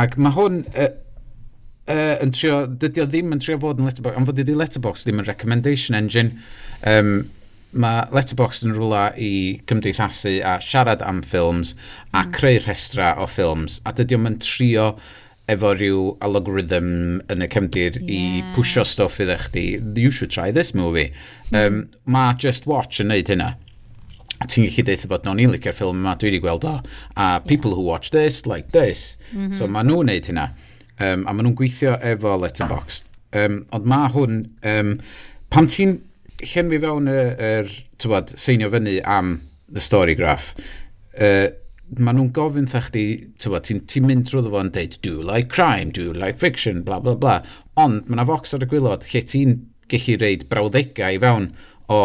Ac 0.01 0.15
mae 0.21 0.37
hwn 0.37 0.63
uh, 0.71 0.89
uh, 1.89 2.15
yn 2.23 2.33
trio, 2.37 2.63
dydy 2.81 3.03
o 3.03 3.09
ddim 3.09 3.33
yn 3.35 3.41
trio 3.43 3.59
fod 3.61 3.81
yn 3.81 3.89
letterboxed, 3.89 4.21
am 4.21 4.29
fod 4.29 4.41
ydy 4.45 4.57
letterboxed 4.57 5.09
ddim 5.09 5.21
yn 5.21 5.29
recommendation 5.29 5.97
engine, 5.97 6.37
um, 6.93 7.15
mae 7.71 8.03
Letterboxd 8.11 8.67
yn 8.67 8.75
rhywle 8.75 9.05
i 9.15 9.31
gymdeithasu 9.69 10.37
a 10.47 10.57
siarad 10.63 11.03
am 11.05 11.21
ffilms 11.23 11.73
a 12.11 12.25
mm. 12.25 12.31
creu 12.35 12.59
rhestra 12.59 13.13
o 13.21 13.27
ffilms 13.29 13.79
a 13.87 13.93
dydy 13.95 14.17
o'n 14.17 14.39
trio 14.43 14.91
efo 15.51 15.71
rhyw 15.75 16.03
algorithm 16.23 17.21
yn 17.31 17.43
y 17.43 17.49
cefndir 17.51 17.97
yeah. 18.01 18.11
i 18.11 18.53
pwysio 18.55 18.85
stoff 18.87 19.19
iddo 19.23 19.37
chdi 19.45 19.65
you 19.99 20.11
should 20.11 20.31
try 20.33 20.51
this 20.51 20.73
movie 20.75 21.11
um, 21.55 21.85
mae 22.05 22.35
Just 22.39 22.67
Watch 22.69 23.01
yn 23.03 23.11
neud 23.11 23.31
hynna 23.31 23.53
ti'n 24.41 24.67
gallu 24.67 24.85
deitha 24.87 25.09
bod 25.09 25.25
no'n 25.27 25.41
i'n 25.43 25.51
licio'r 25.53 25.77
ffilm 25.77 26.01
yma 26.01 26.15
dwi 26.19 26.31
wedi 26.31 26.43
gweld 26.43 26.67
o 26.67 26.77
a 27.15 27.39
people 27.47 27.71
yeah. 27.71 27.77
who 27.77 27.87
watch 27.87 28.11
this 28.11 28.45
like 28.45 28.71
this 28.75 29.17
mm 29.31 29.47
-hmm. 29.47 29.57
so 29.57 29.67
mae 29.67 29.87
nhw'n 29.87 30.11
neud 30.11 30.29
hynna 30.31 30.51
um, 30.99 31.27
a 31.27 31.33
mae 31.33 31.43
nhw'n 31.45 31.57
gweithio 31.57 31.97
efo 32.13 32.37
Letterboxd 32.41 33.11
um, 33.43 33.61
ond 33.71 33.91
mae 33.95 34.13
hwn 34.15 34.39
um, 34.75 34.95
pam 35.49 35.67
ti'n 35.67 35.99
llen 36.41 36.69
fi 36.73 36.81
fewn 36.81 37.09
yr, 37.11 37.33
er, 37.47 37.73
tywad, 38.01 38.35
seinio 38.41 38.69
fyny 38.73 38.99
am 39.05 39.35
the 39.71 39.83
story 39.83 40.15
graph, 40.17 40.53
uh, 41.17 41.49
maen 41.99 42.17
nhw'n 42.17 42.31
gofyn 42.35 42.69
thach 42.71 42.89
chdi, 42.89 43.05
tywad, 43.41 43.65
ti'n 43.67 43.81
ti 43.91 44.01
mynd 44.03 44.29
trwy 44.29 44.43
ddefo 44.45 44.61
yn 44.63 44.71
deud, 44.75 44.97
do 45.03 45.17
you 45.17 45.25
like 45.27 45.51
crime, 45.51 45.91
do 45.91 46.09
you 46.09 46.13
like 46.15 46.39
fiction, 46.39 46.83
bla 46.87 47.01
bla 47.03 47.15
bla. 47.19 47.39
Ond 47.79 48.07
mae 48.07 48.17
yna 48.17 48.27
fox 48.29 48.55
ar 48.55 48.63
y 48.63 48.69
gwylod 48.71 49.07
lle 49.11 49.23
ti'n 49.27 49.57
gallu 49.91 50.19
reid 50.21 50.47
brawddegau 50.51 51.17
i 51.17 51.19
fewn 51.21 51.49
o 51.91 51.99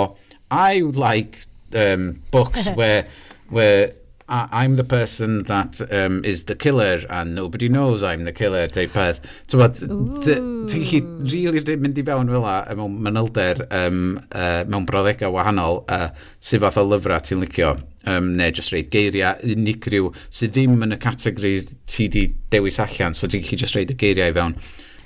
I 0.51 0.83
would 0.83 0.99
like 0.99 1.47
um, 1.75 2.15
books 2.31 2.69
where, 2.79 3.07
where 3.49 3.93
I'm 4.29 4.75
the 4.75 4.85
person 4.85 5.45
that 5.45 5.81
um, 5.93 6.25
is 6.25 6.45
the 6.45 6.57
killer 6.57 7.03
and 7.09 7.35
nobody 7.35 7.69
knows 7.69 8.03
I'm 8.03 8.25
the 8.25 8.33
killer 8.33 8.67
type 8.67 8.93
peth. 8.93 9.21
Ti'n 9.47 10.67
chi 10.67 11.01
really 11.31 11.77
mynd 11.77 11.99
i 11.99 12.03
fewn 12.03 12.33
fel 12.33 12.43
la 12.43 12.57
mewn 12.75 12.97
manylder 13.07 13.67
um, 13.71 14.01
uh, 14.33 14.65
mewn 14.67 14.87
broddegau 14.89 15.31
wahanol 15.37 15.85
uh, 15.89 16.09
sydd 16.43 16.65
fath 16.65 16.81
o 16.83 16.85
lyfrau 16.89 17.23
ti'n 17.23 17.45
licio 17.45 17.77
um, 18.11 18.33
neu 18.41 18.51
just 18.51 18.75
reid 18.75 18.91
geiriau 18.91 19.39
unigryw 19.47 20.11
sydd 20.27 20.57
ddim 20.57 20.83
yn 20.89 20.97
y 20.97 20.99
categori 21.07 21.55
ti 21.87 22.09
di 22.11 22.27
dewis 22.51 22.81
allan 22.83 23.15
so 23.15 23.31
ti'n 23.31 23.47
chi 23.47 23.61
just 23.63 23.79
reid 23.79 23.95
y 23.95 23.99
geiriau 24.03 24.35
i 24.35 24.37
fewn. 24.41 24.59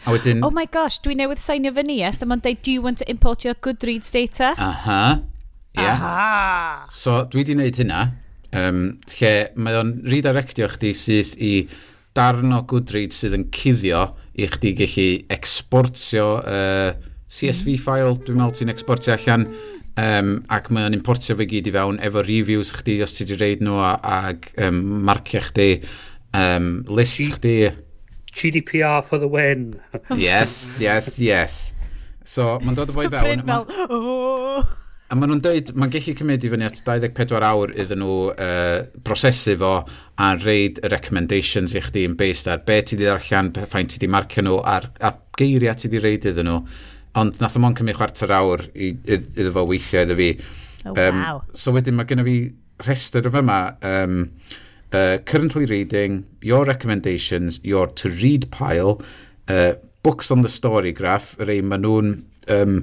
A 0.06 0.16
wedyn... 0.16 0.40
Oh 0.42 0.50
my 0.50 0.64
gosh, 0.64 0.96
dwi 1.04 1.12
newydd 1.18 1.42
signio 1.44 1.74
fyny, 1.76 1.98
yes, 2.00 2.22
dyma'n 2.22 2.40
dweud, 2.40 2.64
do 2.64 2.72
you 2.72 2.80
want 2.80 3.04
to 3.04 3.10
import 3.12 3.44
your 3.44 3.52
Goodreads 3.52 4.08
data? 4.16 4.54
Aha. 4.56 5.20
Yeah. 5.76 5.92
Aha. 5.92 6.88
So, 6.88 7.20
dwi 7.28 7.44
di 7.44 7.58
wneud 7.58 7.84
hynna 7.84 8.00
um, 8.56 8.82
lle 9.16 9.34
mae 9.56 9.78
o'n 9.78 9.94
redirectio 10.06 10.68
chdi 10.74 10.94
sydd 10.96 11.36
i 11.38 11.54
darn 12.16 12.54
o 12.54 12.62
Goodreads 12.66 13.22
sydd 13.22 13.36
yn 13.38 13.46
cuddio 13.54 14.08
i 14.34 14.48
chdi 14.50 14.74
gallu 14.78 15.08
exportio 15.32 16.32
uh, 16.40 16.90
CSV 17.30 17.76
mm. 17.76 17.82
file, 17.84 18.16
dwi'n 18.24 18.40
meddwl 18.40 18.56
ti'n 18.58 18.72
exportio 18.72 19.14
allan, 19.14 19.46
um, 20.00 20.32
ac 20.50 20.70
mae 20.74 20.88
o'n 20.88 20.96
importio 20.96 21.36
fe 21.38 21.46
gyd 21.50 21.70
i 21.70 21.74
fewn 21.76 22.00
efo 22.02 22.24
reviews 22.26 22.72
chdi 22.74 22.98
os 23.04 23.14
ti 23.14 23.26
wedi 23.26 23.38
reid 23.38 23.62
nhw 23.64 23.78
ag 23.84 24.50
um, 24.66 24.80
marcio 25.06 25.42
chdi, 25.46 25.70
um, 26.34 26.72
list 26.90 27.20
G 27.20 27.30
chdi. 27.36 27.56
GDPR 28.30 29.02
for 29.02 29.18
the 29.18 29.28
win. 29.30 29.80
yes, 30.16 30.78
yes, 30.82 31.18
yes. 31.22 31.62
So, 32.24 32.58
mae'n 32.62 32.78
dod 32.78 32.90
o 32.90 32.98
fo 32.98 33.06
i 33.06 33.10
fewn. 33.14 33.46
Fel, 33.46 33.66
oh. 33.90 34.79
A 35.10 35.16
maen 35.18 35.32
nhw'n 35.32 35.40
dweud, 35.42 35.70
mae'n 35.74 35.90
gallu 35.90 36.12
cymryd 36.14 36.44
i 36.46 36.50
fyny 36.52 36.62
at 36.68 36.76
24 36.86 37.42
awr 37.42 37.72
iddyn 37.82 37.98
nhw 37.98 38.16
uh, 38.30 38.76
prosesu 39.02 39.56
fo 39.58 39.72
a 40.22 40.28
reid 40.38 40.78
y 40.86 40.90
recommendations 40.92 41.74
i 41.74 41.82
chdi 41.82 42.04
yn 42.06 42.14
based 42.20 42.46
ar 42.46 42.62
be 42.62 42.76
ti 42.86 42.94
di 42.94 43.08
ddarllen, 43.08 43.50
ffain 43.66 43.90
ti 43.90 43.98
di 43.98 44.06
marcio 44.06 44.44
nhw 44.46 44.60
a'r, 44.70 44.86
ar 45.02 45.18
geiriau 45.40 45.74
ti 45.74 45.90
di 45.90 45.98
reid 46.04 46.28
iddyn 46.30 46.46
nhw. 46.46 46.60
Ond 47.18 47.42
nath 47.42 47.58
o'n 47.58 47.74
cymryd 47.80 47.98
chwarter 47.98 48.36
awr 48.38 48.62
i, 48.70 48.92
id, 48.94 49.26
iddo 49.34 49.56
fo 49.58 49.66
weithio 49.72 50.06
iddo 50.06 50.20
fi. 50.22 50.30
Oh, 50.84 50.94
um, 50.94 51.20
wow. 51.24 51.42
So 51.58 51.74
wedyn 51.74 51.98
mae 51.98 52.06
gennym 52.06 52.30
fi 52.30 52.38
rhestr 52.86 53.26
o 53.26 53.34
fyma, 53.34 53.60
um, 53.82 54.16
uh, 54.94 55.18
currently 55.26 55.66
reading, 55.66 56.22
your 56.40 56.62
recommendations, 56.70 57.58
your 57.66 57.88
to 57.98 58.14
read 58.14 58.46
pile, 58.54 59.00
uh, 59.48 59.72
books 60.06 60.30
on 60.30 60.46
the 60.46 60.48
story 60.48 60.94
graph, 60.94 61.34
rei 61.42 61.58
maen 61.66 61.82
nhw'n 61.82 62.18
um, 62.62 62.82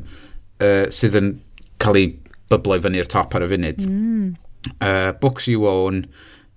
uh, 0.60 0.90
sydd 0.92 1.22
yn 1.24 1.38
cael 1.84 2.00
ei 2.00 2.10
byblo 2.52 2.78
i 2.78 2.84
fyny'r 2.84 3.10
top 3.12 3.36
ar 3.38 3.46
y 3.46 3.52
funud. 3.52 3.86
Mm. 3.88 4.34
Uh, 4.82 5.12
books 5.22 5.48
you 5.48 5.68
own, 5.70 6.06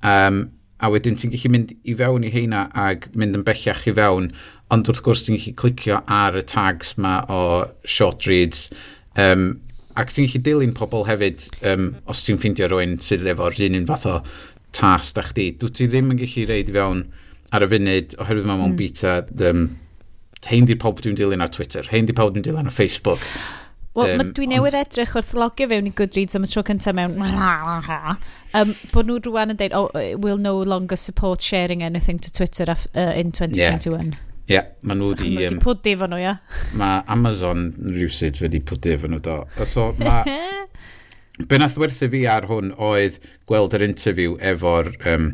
um, 0.03 0.49
a 0.81 0.91
wedyn 0.91 1.19
ti'n 1.19 1.33
gallu 1.35 1.53
mynd 1.53 1.75
i 1.85 1.95
fewn 1.97 2.25
i 2.25 2.33
heina 2.33 2.67
ag 2.79 3.11
mynd 3.19 3.39
yn 3.39 3.45
bellach 3.47 3.87
i 3.91 3.95
fewn, 3.97 4.31
ond 4.73 4.89
wrth 4.89 5.03
gwrs 5.07 5.27
ti'n 5.27 5.39
gallu 5.39 5.57
clicio 5.61 6.01
ar 6.21 6.39
y 6.39 6.45
tags 6.47 6.95
ma 6.99 7.21
o 7.29 7.43
short 7.85 8.29
reads, 8.31 8.69
um, 9.21 9.53
ac 10.01 10.15
ti'n 10.15 10.31
gallu 10.31 10.45
dilyn 10.47 10.77
pobl 10.77 11.07
hefyd 11.11 11.45
um, 11.69 11.91
os 12.11 12.25
ti'n 12.25 12.41
ffeindio 12.41 12.71
rhywun 12.71 12.99
sydd 13.05 13.29
efo'r 13.35 13.61
un 13.69 13.79
un 13.83 13.91
fath 13.91 14.09
o 14.09 14.17
tas 14.77 15.13
da 15.17 15.27
chdi. 15.27 15.51
Dwi 15.61 15.75
ti 15.75 15.91
ddim 15.91 16.15
yn 16.15 16.23
gallu 16.23 16.49
reid 16.49 16.73
i 16.73 16.77
fewn 16.79 17.05
ar 17.51 17.67
y 17.67 17.71
funud, 17.75 18.17
oherwydd 18.23 18.47
mae 18.49 18.61
mewn 18.63 18.75
mm. 18.75 18.79
beta, 18.81 19.17
um, 19.51 19.65
hein 20.49 20.69
di 20.69 20.79
pob 20.81 21.03
dwi'n 21.03 21.19
dilyn 21.19 21.45
ar 21.45 21.51
Twitter, 21.53 21.85
hein 21.93 22.09
di 22.09 22.17
pob 22.17 22.33
dwi'n 22.33 22.47
dilyn 22.47 22.71
ar 22.71 22.75
Facebook. 22.75 23.25
Wel, 23.99 24.13
um, 24.15 24.33
dwi 24.37 24.47
newydd 24.47 24.77
ond... 24.79 24.87
edrych 24.87 25.17
wrth 25.19 25.33
logio 25.35 25.67
fewn 25.71 25.89
i 25.91 25.93
Goodreads 25.99 26.39
am 26.39 26.47
y 26.47 26.51
tro 26.51 26.63
cyntaf 26.67 26.95
mewn 26.95 27.17
um, 28.59 28.75
bod 28.95 29.09
nhw 29.09 29.19
rwan 29.27 29.51
yn 29.55 29.59
dweud 29.59 29.75
oh, 29.75 29.89
we'll 30.23 30.39
no 30.39 30.55
longer 30.63 30.99
support 31.01 31.43
sharing 31.43 31.83
anything 31.83 32.21
to 32.23 32.31
Twitter 32.31 32.71
af, 32.71 32.87
uh, 32.95 33.11
in 33.19 33.33
2021 33.35 34.13
yeah. 34.13 34.27
Ie, 34.51 34.55
yeah, 34.55 34.71
maen 34.83 34.99
nhw 34.99 35.13
wedi... 35.13 35.35
So, 35.35 35.51
um, 35.51 35.59
pwdi 35.63 35.93
fo 35.99 36.07
nhw, 36.11 36.23
ia. 36.23 36.37
Mae 36.79 37.03
Amazon 37.15 37.69
rhywsyd 37.83 38.41
wedi 38.43 38.59
pwdi 38.67 38.97
fo 38.99 39.11
nhw 39.11 39.21
do. 39.23 39.37
So, 39.63 39.91
mae... 40.01 40.39
Be 41.49 41.59
nath 41.61 41.77
werthu 41.81 42.09
fi 42.13 42.25
ar 42.29 42.49
hwn 42.51 42.73
oedd 42.75 43.21
gweld 43.49 43.77
yr 43.79 43.85
interview 43.87 44.35
efo'r 44.53 44.91
um, 45.13 45.31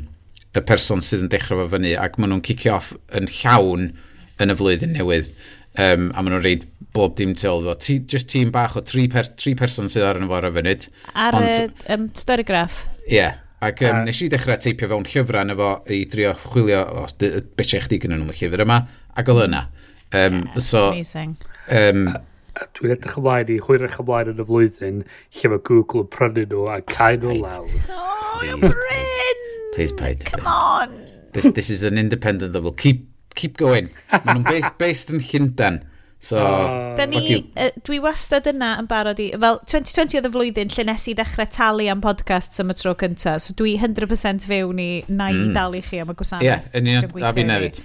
y 0.57 0.63
person 0.69 1.01
sydd 1.05 1.25
yn 1.25 1.31
dechrau 1.33 1.63
fo 1.63 1.71
fyny 1.73 1.95
ac 2.01 2.21
maen 2.21 2.35
nhw'n 2.35 2.45
cicio 2.47 2.77
off 2.77 2.93
yn 3.17 3.29
llawn 3.39 3.89
yn 4.43 4.53
y 4.53 4.59
flwyddyn 4.61 4.95
newydd. 4.97 5.33
Um, 5.77 6.11
a 6.17 6.23
maen 6.23 6.33
nhw'n 6.33 6.45
reid 6.45 6.67
bob 6.97 7.17
dim 7.19 7.35
tu 7.37 7.51
fo. 7.51 7.75
Ti, 7.87 7.99
just 8.09 8.31
tîm 8.33 8.53
bach 8.55 8.77
o 8.79 8.83
tri, 8.87 9.07
per, 9.13 9.29
tri 9.37 9.55
person 9.59 9.91
sydd 9.93 10.07
ar 10.09 10.21
yno 10.21 10.31
fo 10.31 10.39
ar 10.39 10.49
y 10.49 10.53
funud. 10.55 10.87
Ar 11.13 11.41
y 11.41 11.57
um, 11.93 12.07
storigraff. 12.17 12.85
Ie. 13.07 13.19
Yeah. 13.19 13.43
Ac 13.67 13.81
um, 13.89 14.03
nes 14.05 14.19
i 14.21 14.29
dechrau 14.29 14.59
teipio 14.61 14.89
fewn 14.91 15.07
llyfrau 15.09 15.45
yna 15.47 15.57
fo 15.57 15.71
i 15.93 16.03
drio 16.13 16.35
chwilio 16.43 16.83
os 17.03 17.17
beth 17.17 17.75
eich 17.79 17.89
di 17.89 17.99
gyda 18.03 18.19
nhw'n 18.19 18.33
y 18.33 18.39
llyfr 18.41 18.65
yma. 18.67 18.83
Ac 19.17 19.33
oedd 19.33 19.47
yna. 19.49 19.67
Um, 20.15 20.43
yes, 20.55 20.69
so, 20.71 20.91
amazing. 20.91 21.37
Um, 21.73 22.07
dwi'n 22.77 22.95
edrych 22.95 23.17
ymlaen 23.21 23.53
i 23.53 23.59
hwyrach 23.65 23.99
ymlaen 24.01 24.33
yn 24.33 24.45
y 24.45 24.47
flwyddyn 24.49 25.03
lle 25.09 25.53
mae 25.53 25.65
Google 25.67 26.05
yn 26.05 26.13
prynu 26.13 26.47
nhw 26.47 26.69
a 26.73 26.79
cael 26.93 27.19
nhw 27.25 27.41
lawr. 27.41 27.69
Oh, 27.91 28.45
you're 28.45 28.61
Bryn! 28.61 29.43
Please, 29.75 29.93
Paid. 29.93 30.25
Come 30.25 30.47
on! 30.47 30.95
This, 31.33 31.49
this 31.57 31.69
is 31.71 31.83
an 31.83 31.99
independent 31.99 32.53
that 32.53 32.63
will 32.63 32.73
keep 32.73 33.09
keep 33.39 33.61
going. 33.61 33.93
Maen 34.13 34.41
nhw'n 34.41 34.49
based, 34.49 34.81
based 34.81 35.15
yn 35.15 35.23
Llundain. 35.23 35.85
So, 36.19 36.39
oh. 36.41 37.07
ni, 37.07 37.53
uh, 37.61 37.69
dwi 37.85 37.99
wastad 38.01 38.49
yna 38.49 38.73
yn 38.81 38.89
barod 38.91 39.21
i, 39.21 39.29
fel 39.37 39.59
2020 39.69 40.17
oedd 40.19 40.27
y 40.27 40.31
flwyddyn 40.33 40.73
lle 40.73 40.85
nes 40.89 41.05
i 41.11 41.15
ddechrau 41.15 41.47
talu 41.53 41.87
am 41.93 42.01
podcasts 42.03 42.63
am 42.63 42.73
y 42.73 42.77
tro 42.81 42.95
cynta. 42.99 43.37
so 43.39 43.55
dwi 43.59 43.77
100% 43.79 44.49
fewn 44.49 44.81
i 44.81 44.89
na 45.09 45.29
i 45.31 45.37
mm. 45.37 45.53
dalu 45.55 45.83
chi 45.85 46.01
am 46.03 46.11
y 46.11 46.17
gwasanaeth. 46.17 46.47
Ie, 46.47 46.49
yeah, 46.49 46.71
yn 46.81 46.89
union, 46.89 47.27
a 47.29 47.35
fi 47.37 47.45
nefyd. 47.47 47.83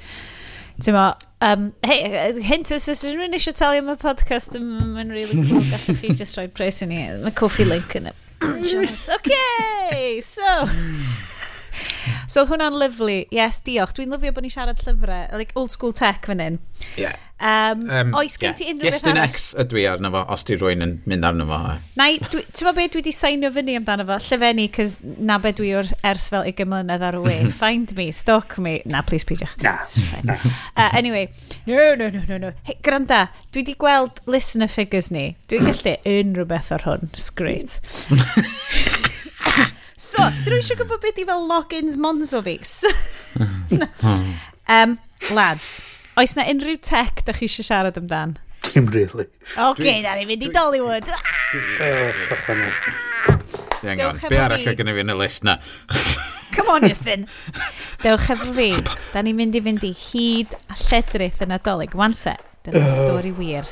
Ti'n 0.82 0.96
mo, 0.96 1.04
um, 1.46 1.68
hey, 1.86 2.32
hint 2.48 2.72
os 2.72 2.88
ydych 2.88 3.04
chi'n 3.04 3.20
rhywun 3.20 3.38
eisiau 3.38 3.58
talu 3.60 3.84
am 3.84 3.92
y 3.92 3.98
podcast, 4.02 4.56
mae'n 4.58 5.12
really 5.14 5.44
cool, 5.44 5.68
gallwch 5.68 6.00
chi 6.02 6.16
just 6.24 6.40
rhoi 6.40 6.48
pres 6.48 6.82
i 6.82 6.90
ni, 6.90 7.04
mae 7.22 7.36
coffi 7.44 7.68
link 7.68 8.00
yn 8.00 8.10
y... 8.10 8.16
Oce, 8.56 9.12
okay, 9.20 10.18
so 10.26 10.56
so 12.28 12.44
oedd 12.44 12.54
hwnna'n 12.54 12.78
lyflu. 12.82 13.22
Yes, 13.34 13.62
diolch. 13.66 13.96
Dwi'n 13.98 14.14
lyfio 14.16 14.36
bod 14.36 14.46
ni'n 14.46 14.54
siarad 14.54 14.82
llyfrau. 14.86 15.28
Like 15.38 15.56
old 15.56 15.74
school 15.74 15.94
tech 15.96 16.26
fan 16.30 16.44
hyn. 16.44 16.60
Yeah. 17.00 17.18
Um, 17.42 17.88
um, 17.90 18.12
oes 18.20 18.36
gen 18.38 18.54
ti 18.54 18.68
unrhyw 18.70 18.92
beth 18.94 19.08
arall? 19.10 19.32
Yes, 19.34 19.48
ydw 19.64 19.80
i 19.82 19.86
arno 19.90 20.12
fo, 20.14 20.20
os 20.36 20.44
di 20.46 20.54
rwy'n 20.60 20.86
yn 20.86 20.92
mynd 21.10 21.26
arno 21.26 21.48
fo. 21.50 21.58
Na, 21.98 22.06
ti'n 22.22 22.68
ma 22.68 22.74
beth 22.78 22.92
dwi 22.94 23.02
wedi 23.02 23.14
seinio 23.18 23.50
fyny 23.56 23.80
amdano 23.80 24.06
fo? 24.06 24.20
Llefenni, 24.28 24.68
cys 24.76 24.94
na 25.02 25.40
beth 25.42 25.58
dwi 25.58 25.72
o'r 25.80 25.90
ers 26.12 26.28
fel 26.30 26.46
i 26.46 26.54
gymlynedd 26.58 27.02
ar 27.08 27.18
y 27.18 27.24
we. 27.26 27.36
Mhm. 27.48 27.56
Find 27.58 27.96
me, 27.98 28.12
stalk 28.14 28.60
me. 28.62 28.76
Na, 28.86 29.02
please, 29.02 29.26
peidiwch. 29.26 29.58
Na. 29.66 29.80
na. 30.28 30.38
Uh, 30.76 30.92
anyway, 30.94 31.32
no, 31.66 31.96
no, 31.98 32.12
no, 32.14 32.22
no, 32.30 32.38
no. 32.46 32.54
Hey, 32.68 32.78
granda, 32.86 33.24
dwi 33.50 33.66
wedi 33.66 33.78
gweld 33.82 34.22
listener 34.30 34.70
figures 34.70 35.10
ni. 35.10 35.32
Dwi'n 35.50 35.66
gallu 35.72 35.98
unrhyw 36.14 36.50
beth 36.54 36.70
ar 36.78 36.86
hwn. 36.86 37.10
It's 37.10 37.34
great. 37.34 37.80
So, 40.02 40.24
dyn 40.42 40.50
nhw 40.50 40.58
eisiau 40.58 40.80
gwybod 40.80 41.02
beth 41.04 41.20
i 41.22 41.24
fel 41.30 41.44
logins 41.46 41.94
monzo 42.02 42.40
fi. 42.42 42.56
um, 44.76 44.96
lads, 45.38 45.76
oes 46.18 46.34
na 46.34 46.46
unrhyw 46.50 46.80
tech 46.82 47.22
da 47.28 47.36
chi 47.38 47.46
eisiau 47.46 47.68
siarad 47.68 48.00
amdan? 48.02 48.34
Dim 48.66 48.88
really. 48.90 49.28
Oce, 49.52 49.68
okay, 49.68 50.00
da 50.02 50.16
ni 50.18 50.26
fynd 50.26 50.46
i 50.48 50.50
Dollywood. 50.56 51.12
Ah! 51.14 51.20
Dewch 53.82 54.24
Be 54.32 54.40
arall 54.42 54.66
o 54.72 54.74
gynnu 54.80 54.96
fi 54.96 55.04
yn 55.06 55.14
y 55.14 55.18
list 55.20 55.46
na? 55.46 55.60
Come 56.56 56.74
on, 56.74 56.88
Iestyn. 56.90 57.28
Dewch 58.02 58.26
efo 58.34 58.50
fi. 58.58 58.72
Da 59.14 59.22
ni'n 59.22 59.38
mynd 59.38 59.60
i 59.60 59.62
fynd 59.68 59.86
i 59.86 59.92
hyd 59.94 60.56
a 60.66 60.80
lledrith 60.80 61.44
yn 61.46 61.54
adolyg. 61.60 61.94
Wante, 62.00 62.34
dyna 62.66 62.90
stori 62.90 63.36
wir. 63.38 63.70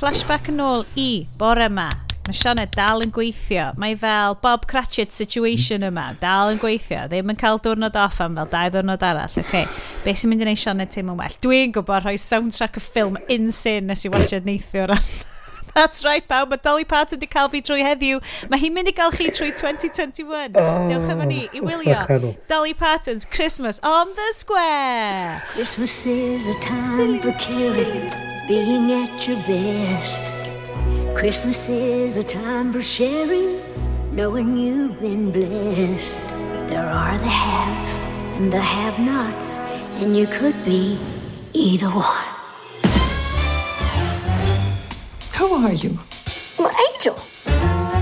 Flashback 0.00 0.48
yn 0.54 0.64
ôl 0.64 0.88
i 0.96 1.10
bore 1.36 1.68
yma 1.68 1.90
mae 2.26 2.36
Sioned 2.38 2.74
dal 2.76 3.02
yn 3.02 3.10
gweithio. 3.14 3.72
Mae 3.80 3.96
fel 3.98 4.36
Bob 4.42 4.68
Cratchit 4.70 5.14
situation 5.14 5.82
yma, 5.88 6.12
dal 6.20 6.52
yn 6.52 6.60
gweithio. 6.62 7.08
Ddim 7.10 7.32
yn 7.34 7.40
cael 7.40 7.58
diwrnod 7.64 7.98
off 7.98 8.20
am 8.22 8.36
fel 8.38 8.50
dau 8.52 8.70
diwrnod 8.76 9.02
arall. 9.06 9.40
Okay. 9.42 9.66
Be 10.04 10.14
sy'n 10.14 10.30
mynd 10.30 10.44
i 10.44 10.48
wneud 10.50 10.62
Sioned 10.62 10.94
teimlo'n 10.94 11.18
well? 11.18 11.36
Dwi'n 11.42 11.74
gwybod 11.74 12.06
rhoi 12.06 12.16
soundtrack 12.20 12.78
y 12.78 12.84
ffilm 12.84 13.18
insane 13.26 13.90
nes 13.90 14.06
i 14.06 14.12
watch 14.12 14.34
it 14.36 14.46
neithio 14.46 14.86
ran. 14.92 15.12
That's 15.74 16.04
right, 16.04 16.26
pawb. 16.28 16.50
Mae 16.50 16.60
Dolly 16.62 16.84
Parton 16.84 17.18
wedi 17.18 17.30
cael 17.32 17.48
fi 17.50 17.62
trwy 17.64 17.82
heddiw. 17.86 18.20
Mae 18.52 18.60
hi'n 18.60 18.76
mynd 18.76 18.92
i 18.92 18.94
gael 18.96 19.14
chi 19.14 19.30
trwy 19.32 19.50
2021. 19.56 20.52
Oh, 20.60 20.88
Dewch 20.90 21.08
efo 21.08 21.26
ni 21.26 21.46
i 21.48 21.64
wylio 21.64 22.36
Dolly 22.50 22.74
Parton's 22.74 23.24
Christmas 23.24 23.80
on 23.82 24.12
the 24.20 24.30
Square. 24.36 25.42
Christmas 25.56 26.04
is 26.06 26.46
a 26.46 26.58
time 26.60 27.20
for 27.20 27.32
caring, 27.40 28.12
being 28.48 28.92
at 28.92 29.26
your 29.26 29.40
best. 29.48 30.51
Christmas 31.14 31.68
is 31.68 32.16
a 32.16 32.22
time 32.22 32.72
for 32.72 32.82
sharing, 32.82 33.60
knowing 34.14 34.56
you've 34.56 35.00
been 35.00 35.30
blessed. 35.30 36.20
There 36.68 36.86
are 36.86 37.16
the 37.18 37.26
haves 37.26 37.96
and 38.40 38.52
the 38.52 38.60
have 38.60 38.98
nots, 38.98 39.56
and 40.00 40.16
you 40.16 40.26
could 40.26 40.56
be 40.64 40.98
either 41.52 41.86
one. 41.88 42.28
Who 45.38 45.54
are 45.66 45.72
you? 45.72 45.98
Well, 46.58 46.72
Angel, 46.92 47.14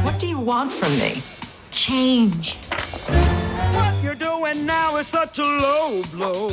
What 0.04 0.18
do 0.18 0.26
you 0.26 0.38
want 0.38 0.72
from 0.72 0.96
me? 0.98 1.22
change. 1.70 2.56
What 3.74 3.94
you're 4.02 4.14
doing 4.14 4.66
now 4.66 4.96
is 4.96 5.06
such 5.06 5.38
a 5.38 5.42
low 5.42 6.02
blow, 6.12 6.48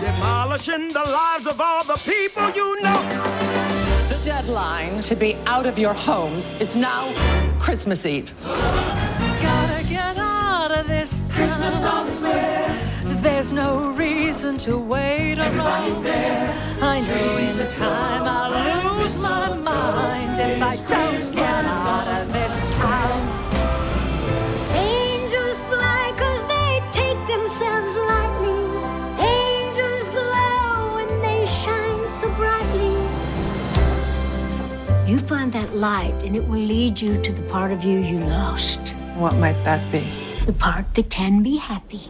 demolishing 0.00 0.88
the 0.88 1.02
lives 1.04 1.46
of 1.46 1.60
all 1.60 1.84
the 1.84 1.98
people 2.04 2.50
you 2.50 2.80
know. 2.82 3.81
The 4.22 4.28
deadline 4.28 5.02
to 5.02 5.16
be 5.16 5.34
out 5.46 5.66
of 5.66 5.80
your 5.80 5.94
homes 5.94 6.54
is 6.60 6.76
now 6.76 7.12
Christmas 7.58 8.06
Eve. 8.06 8.32
Gotta 8.44 9.84
get 9.88 10.16
out 10.16 10.70
of 10.70 10.86
this 10.86 11.18
town. 11.22 11.30
Christmas 11.30 11.84
on 11.84 12.06
the 12.06 12.12
square. 12.12 12.88
There's 13.20 13.50
no 13.50 13.90
reason 13.90 14.58
to 14.58 14.78
wait 14.78 15.40
Everybody's 15.40 15.94
around. 15.94 16.04
there. 16.04 16.78
I 16.82 17.00
know 17.00 17.36
in 17.38 17.68
time 17.68 18.22
I'll 18.22 19.02
lose 19.02 19.18
my 19.20 19.56
mind 19.56 20.40
if 20.40 20.62
I 20.62 20.76
don't 20.76 21.34
get 21.34 21.64
out 21.64 22.22
of 22.22 22.32
this 22.32 22.76
town. 22.76 23.22
Angels 24.76 25.58
fly 25.62 26.12
cause 26.16 26.42
they 26.46 26.80
take 26.92 27.26
themselves 27.26 27.96
lightly. 27.96 28.21
You 35.12 35.18
find 35.18 35.52
that 35.52 35.76
light 35.76 36.22
and 36.22 36.34
it 36.34 36.42
will 36.48 36.58
lead 36.58 36.98
you 36.98 37.20
to 37.20 37.32
the 37.34 37.42
part 37.42 37.70
of 37.70 37.84
you 37.84 37.98
you 37.98 38.18
lost. 38.20 38.94
What 39.14 39.34
might 39.34 39.62
that 39.62 39.82
be? 39.92 39.98
The 40.46 40.54
part 40.54 40.86
that 40.94 41.10
can 41.10 41.42
be 41.42 41.58
happy. 41.58 42.08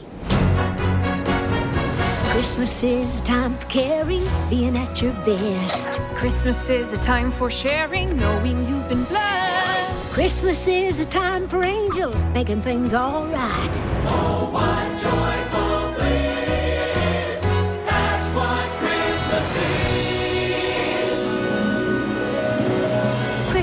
Christmas 2.30 2.80
is 2.84 3.20
a 3.20 3.24
time 3.24 3.54
for 3.54 3.66
caring, 3.66 4.22
being 4.48 4.76
at 4.76 5.02
your 5.02 5.14
best. 5.24 5.98
Christmas 6.14 6.68
is 6.68 6.92
a 6.92 6.98
time 6.98 7.32
for 7.32 7.50
sharing, 7.50 8.16
knowing 8.16 8.64
you've 8.68 8.88
been 8.88 9.02
blessed. 9.06 10.12
Christmas 10.12 10.68
is 10.68 11.00
a 11.00 11.04
time 11.04 11.48
for 11.48 11.64
angels, 11.64 12.22
making 12.32 12.60
things 12.60 12.94
all 12.94 13.26
right. 13.26 13.82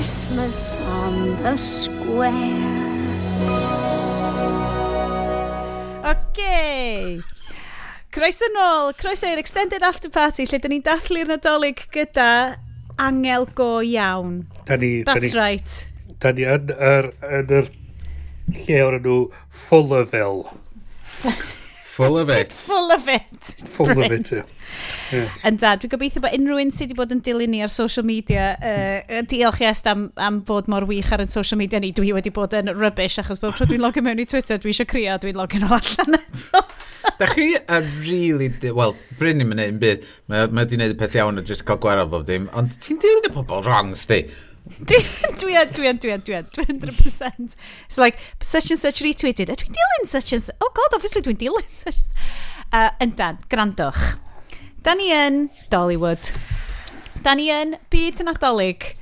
Christmas 0.00 0.80
on 0.80 1.36
the 1.42 1.58
square. 1.58 2.32
Okay. 6.12 7.20
Croeso 8.08 8.48
nôl, 8.56 8.94
croeso 8.96 9.28
i'r 9.28 9.42
Extended 9.42 9.84
After 9.84 10.08
Party 10.08 10.48
lle 10.48 10.62
dyn 10.64 10.72
ni'n 10.78 10.86
dathlu'r 10.88 11.28
nadolig 11.28 11.84
gyda 11.92 12.30
angel 12.96 13.44
go 13.52 13.68
iawn. 13.84 14.46
Da 14.64 14.80
ni... 14.80 15.02
That's 15.04 15.20
da 15.20 15.36
ni, 15.36 15.36
right. 15.36 15.78
Da 16.24 16.32
ni 16.32 16.48
yn 16.48 16.72
yr, 16.72 17.12
yn 17.20 17.56
yr 17.60 17.72
lle 18.56 18.82
o'r 18.88 19.00
enw 19.02 19.22
Fullerville. 19.68 20.48
Full 21.90 22.18
of 22.18 22.30
it. 22.30 22.52
Full 22.52 22.92
of 22.92 23.08
it. 23.08 23.44
Full 23.74 23.90
of 23.90 24.12
it, 24.12 24.30
yeah. 24.30 24.44
Yes. 25.10 25.40
Yn 25.48 25.56
da, 25.58 25.72
dwi'n 25.74 25.90
gobeithio 25.90 26.22
bod 26.22 26.34
unrhyw 26.36 26.60
un 26.62 26.70
sydd 26.70 26.92
wedi 26.92 26.98
bod 27.00 27.14
yn 27.14 27.22
dilyn 27.26 27.50
ni 27.50 27.62
ar 27.64 27.72
social 27.74 28.06
media, 28.06 28.52
uh, 28.62 29.22
diolch 29.30 29.58
iest 29.64 29.88
am, 29.90 30.04
am 30.22 30.38
bod 30.46 30.70
mor 30.70 30.86
wych 30.86 31.10
ar 31.10 31.24
y 31.24 31.26
social 31.32 31.58
media 31.58 31.80
ni, 31.82 31.90
dwi 31.96 32.12
wedi 32.14 32.30
bod 32.34 32.54
yn 32.54 32.70
rubbish, 32.76 33.18
achos 33.18 33.42
bod 33.42 33.56
tro 33.58 33.66
dwi'n 33.66 33.82
logio 33.82 34.04
mewn 34.06 34.22
i 34.22 34.28
Twitter, 34.30 34.60
dwi 34.62 34.70
eisiau 34.70 34.86
crio, 34.92 35.16
dwi'n 35.18 35.40
logio 35.40 35.64
nhw 35.64 35.74
allan 35.80 36.20
eto. 36.20 36.62
da 37.20 37.30
chi 37.32 37.48
a 37.58 37.80
really, 38.04 38.52
wel, 38.70 38.94
Bryn 39.18 39.40
ni'n 39.40 39.50
mynd 39.50 39.64
i'n 39.66 39.82
byd, 39.82 40.06
mae 40.30 40.46
ma 40.54 40.64
di 40.68 40.78
wneud 40.78 40.94
y 40.94 41.00
peth 41.00 41.18
iawn 41.18 41.42
o 41.42 41.46
jyst 41.50 41.66
cael 41.66 41.82
gwerth 41.82 42.06
bob 42.14 42.28
dim, 42.30 42.46
ond 42.54 42.78
ti'n 42.78 43.02
dilyn 43.02 43.26
y 43.26 43.34
pobl 43.34 43.66
wrongs 43.66 44.06
sti? 44.06 44.22
dwi 44.68 45.00
yn, 45.56 45.72
dwi 45.72 45.88
yn, 45.90 45.98
dwi 45.98 46.12
yn, 46.14 46.22
dwi 46.24 46.36
yn, 46.36 46.48
200%. 46.54 47.56
It's 47.86 47.98
like, 47.98 48.18
such 48.40 48.70
and 48.70 48.78
such 48.78 49.02
retweeted. 49.02 49.50
A 49.50 49.56
dwi'n 49.58 49.74
dilyn 49.76 50.06
such 50.06 50.32
and 50.32 50.42
such. 50.42 50.56
Oh 50.60 50.70
god, 50.74 50.94
obviously 50.94 51.22
dwi'n 51.22 51.40
dilyn 51.40 51.68
such 51.68 51.96
and 51.96 52.06
such. 52.06 52.64
Uh, 52.72 52.90
yndan, 53.02 53.40
grandwch. 53.50 54.16
Da 54.84 54.94
ni 54.94 55.10
yn 55.12 55.48
Dollywood. 55.72 56.30
Da 57.24 57.34
ni 57.34 57.50
yn 57.52 57.76
byd 57.92 58.22
nadolig. 58.24 58.94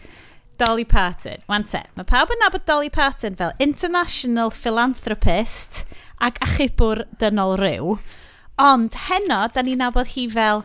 Dolly 0.58 0.84
Parton. 0.84 1.38
Wan 1.46 1.62
te, 1.70 1.84
mae 1.94 2.06
pawb 2.08 2.32
yn 2.34 2.40
nabod 2.42 2.64
Dolly 2.66 2.90
Parton 2.90 3.36
fel 3.38 3.52
international 3.62 4.50
philanthropist 4.50 5.84
ac 6.18 6.40
achubwr 6.42 7.04
dynol 7.22 7.54
ryw. 7.60 7.94
Ond 8.58 8.98
heno, 9.06 9.44
da 9.54 9.62
ni'n 9.62 9.78
nabod 9.84 10.10
hi 10.16 10.26
fel 10.32 10.64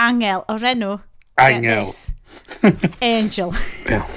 angel 0.00 0.46
o'r 0.48 0.64
enw. 0.72 0.96
Angel. 1.36 1.92
Angel. 3.02 3.52
yeah. 3.90 4.08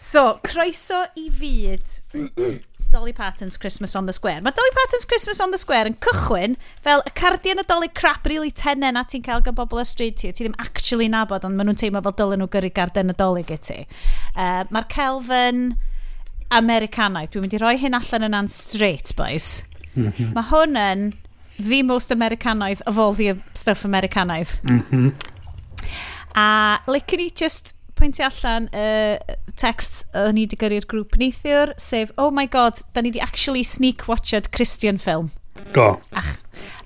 So, 0.00 0.38
croeso 0.42 1.02
i 1.20 1.26
fyd 1.28 1.98
Dolly 2.90 3.12
Parton's 3.12 3.58
Christmas 3.58 3.94
on 3.94 4.06
the 4.06 4.14
Square. 4.16 4.40
Mae 4.40 4.50
Dolly 4.56 4.72
Parton's 4.72 5.04
Christmas 5.04 5.40
on 5.44 5.50
the 5.52 5.58
Square 5.60 5.90
yn 5.90 5.96
cychwyn 6.00 6.56
fel 6.82 7.02
y 7.04 7.12
cardiau 7.14 7.60
y 7.60 7.64
Dolly 7.68 7.90
crap 8.00 8.24
really 8.26 8.50
tenen 8.50 8.96
a 8.96 9.04
ti'n 9.04 9.22
cael 9.26 9.44
gan 9.44 9.54
bobl 9.58 9.82
y 9.82 9.84
stryd 9.84 10.16
ti. 10.16 10.30
Ti 10.32 10.46
ddim 10.46 10.56
actually 10.58 11.10
nabod, 11.12 11.44
ond 11.44 11.58
maen 11.58 11.68
nhw'n 11.68 11.78
teimlo 11.82 12.00
fel 12.06 12.16
dylen 12.16 12.40
nhw 12.40 12.48
gyrru 12.54 12.70
garden 12.80 13.12
y 13.12 13.16
Dolly 13.18 13.44
gyda 13.46 13.66
ti. 13.68 13.78
Uh, 14.34 14.64
Mae'r 14.72 14.88
Kelvin 14.90 15.60
Americanaidd. 16.50 17.34
Dwi'n 17.34 17.44
mynd 17.44 17.58
i 17.58 17.60
roi 17.62 17.74
hyn 17.78 17.98
allan 18.00 18.26
yn 18.30 18.38
an 18.40 18.48
straight, 18.50 19.12
boys. 19.20 19.50
Mhm. 19.94 20.32
Mae 20.38 20.48
hwn 20.48 20.80
yn 20.80 21.04
the 21.60 21.82
most 21.84 22.08
Americanaidd 22.16 22.80
of 22.88 22.98
all 22.98 23.12
the 23.12 23.36
stuff 23.52 23.84
Americanaidd. 23.84 24.56
Mhm. 24.64 25.12
A 26.40 26.48
licen 26.88 27.20
i 27.20 27.28
just 27.30 27.74
pwyntio 28.00 28.30
allan 28.30 28.70
uh, 28.72 29.18
text 29.60 30.06
o'n 30.16 30.38
i 30.40 30.46
wedi 30.46 30.56
gyrru'r 30.60 30.88
grŵp 30.88 31.18
neithiwr, 31.20 31.74
sef, 31.80 32.14
oh 32.16 32.30
my 32.32 32.46
god, 32.48 32.80
da 32.94 33.04
ni 33.04 33.12
wedi 33.12 33.20
actually 33.20 33.64
sneak 33.66 34.08
watched 34.08 34.50
Christian 34.56 34.98
film. 34.98 35.30
Go. 35.76 36.00
Ach, 36.16 36.38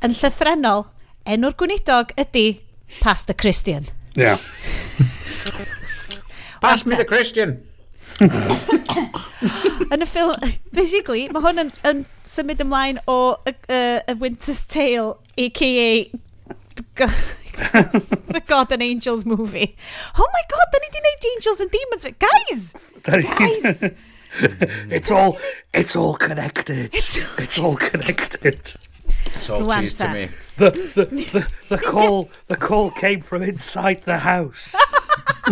yn 0.02 0.16
llythrenol, 0.18 0.88
enw'r 1.24 1.54
gwneudog 1.60 2.10
ydy 2.18 2.64
Past 3.00 3.26
the 3.26 3.34
Christian. 3.34 3.86
Yeah. 4.14 4.38
Pass 6.60 6.86
me 6.86 6.96
the 6.96 7.04
Christian. 7.04 7.66
yn 9.94 10.04
y 10.04 10.06
ffilm, 10.06 10.36
basically, 10.72 11.26
mae 11.34 11.42
hwn 11.44 11.58
yn, 11.64 11.70
yn 11.90 12.04
symud 12.26 12.62
ymlaen 12.62 13.00
o 13.10 13.16
A, 13.34 13.54
a, 13.68 13.80
a 14.08 14.14
Winter's 14.20 14.62
Tale, 14.70 15.16
a.k.a 15.36 15.90
the 17.56 18.42
God 18.46 18.72
and 18.72 18.82
Angels 18.82 19.24
movie. 19.24 19.76
Oh 20.18 20.28
my 20.32 20.42
God, 20.48 20.66
da 20.72 20.78
ni 20.78 20.88
di 20.92 21.00
wneud 21.00 21.24
Angels 21.34 21.60
and 21.60 21.70
Demons. 21.70 22.06
Guys! 22.18 22.92
Guys! 23.02 23.90
it's 24.90 25.10
all, 25.10 25.38
it's 25.72 25.96
all 25.96 26.14
connected. 26.14 26.90
It's, 26.92 27.58
all 27.58 27.76
connected. 27.76 28.74
It's 29.26 29.50
all 29.50 29.62
Rwanta. 29.62 29.80
cheese 29.80 29.98
to 29.98 30.08
me. 30.08 30.28
The, 30.56 30.70
the, 30.94 31.04
the, 31.06 31.48
the 31.68 31.78
call, 31.78 32.30
the 32.48 32.56
call 32.56 32.90
came 32.90 33.20
from 33.20 33.42
inside 33.42 34.02
the 34.02 34.18
house. 34.18 34.74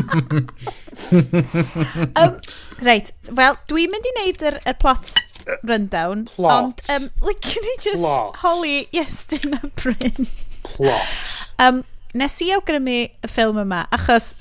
um, 2.17 2.41
reit, 2.83 3.13
wel, 3.35 3.59
dwi'n 3.69 3.91
mynd 3.93 4.07
i 4.09 4.13
wneud 4.17 4.45
yr, 4.49 4.59
yr 4.67 4.79
plot 4.81 5.15
rundown. 5.63 6.25
Plot. 6.27 6.65
Ond, 6.65 6.81
um, 6.89 7.11
like, 7.21 7.41
can 7.41 7.63
I 7.63 7.77
just... 7.81 8.03
Plot. 8.03 8.37
Holly, 8.37 8.89
yes, 8.93 9.27
a 9.33 9.67
Bryn. 9.77 10.27
Plot. 10.63 11.51
Um, 11.59 11.85
nes 12.19 12.39
i 12.45 12.51
awgrymu 12.57 12.99
y 13.07 13.31
ffilm 13.31 13.61
yma, 13.63 13.87
achos 13.95 14.35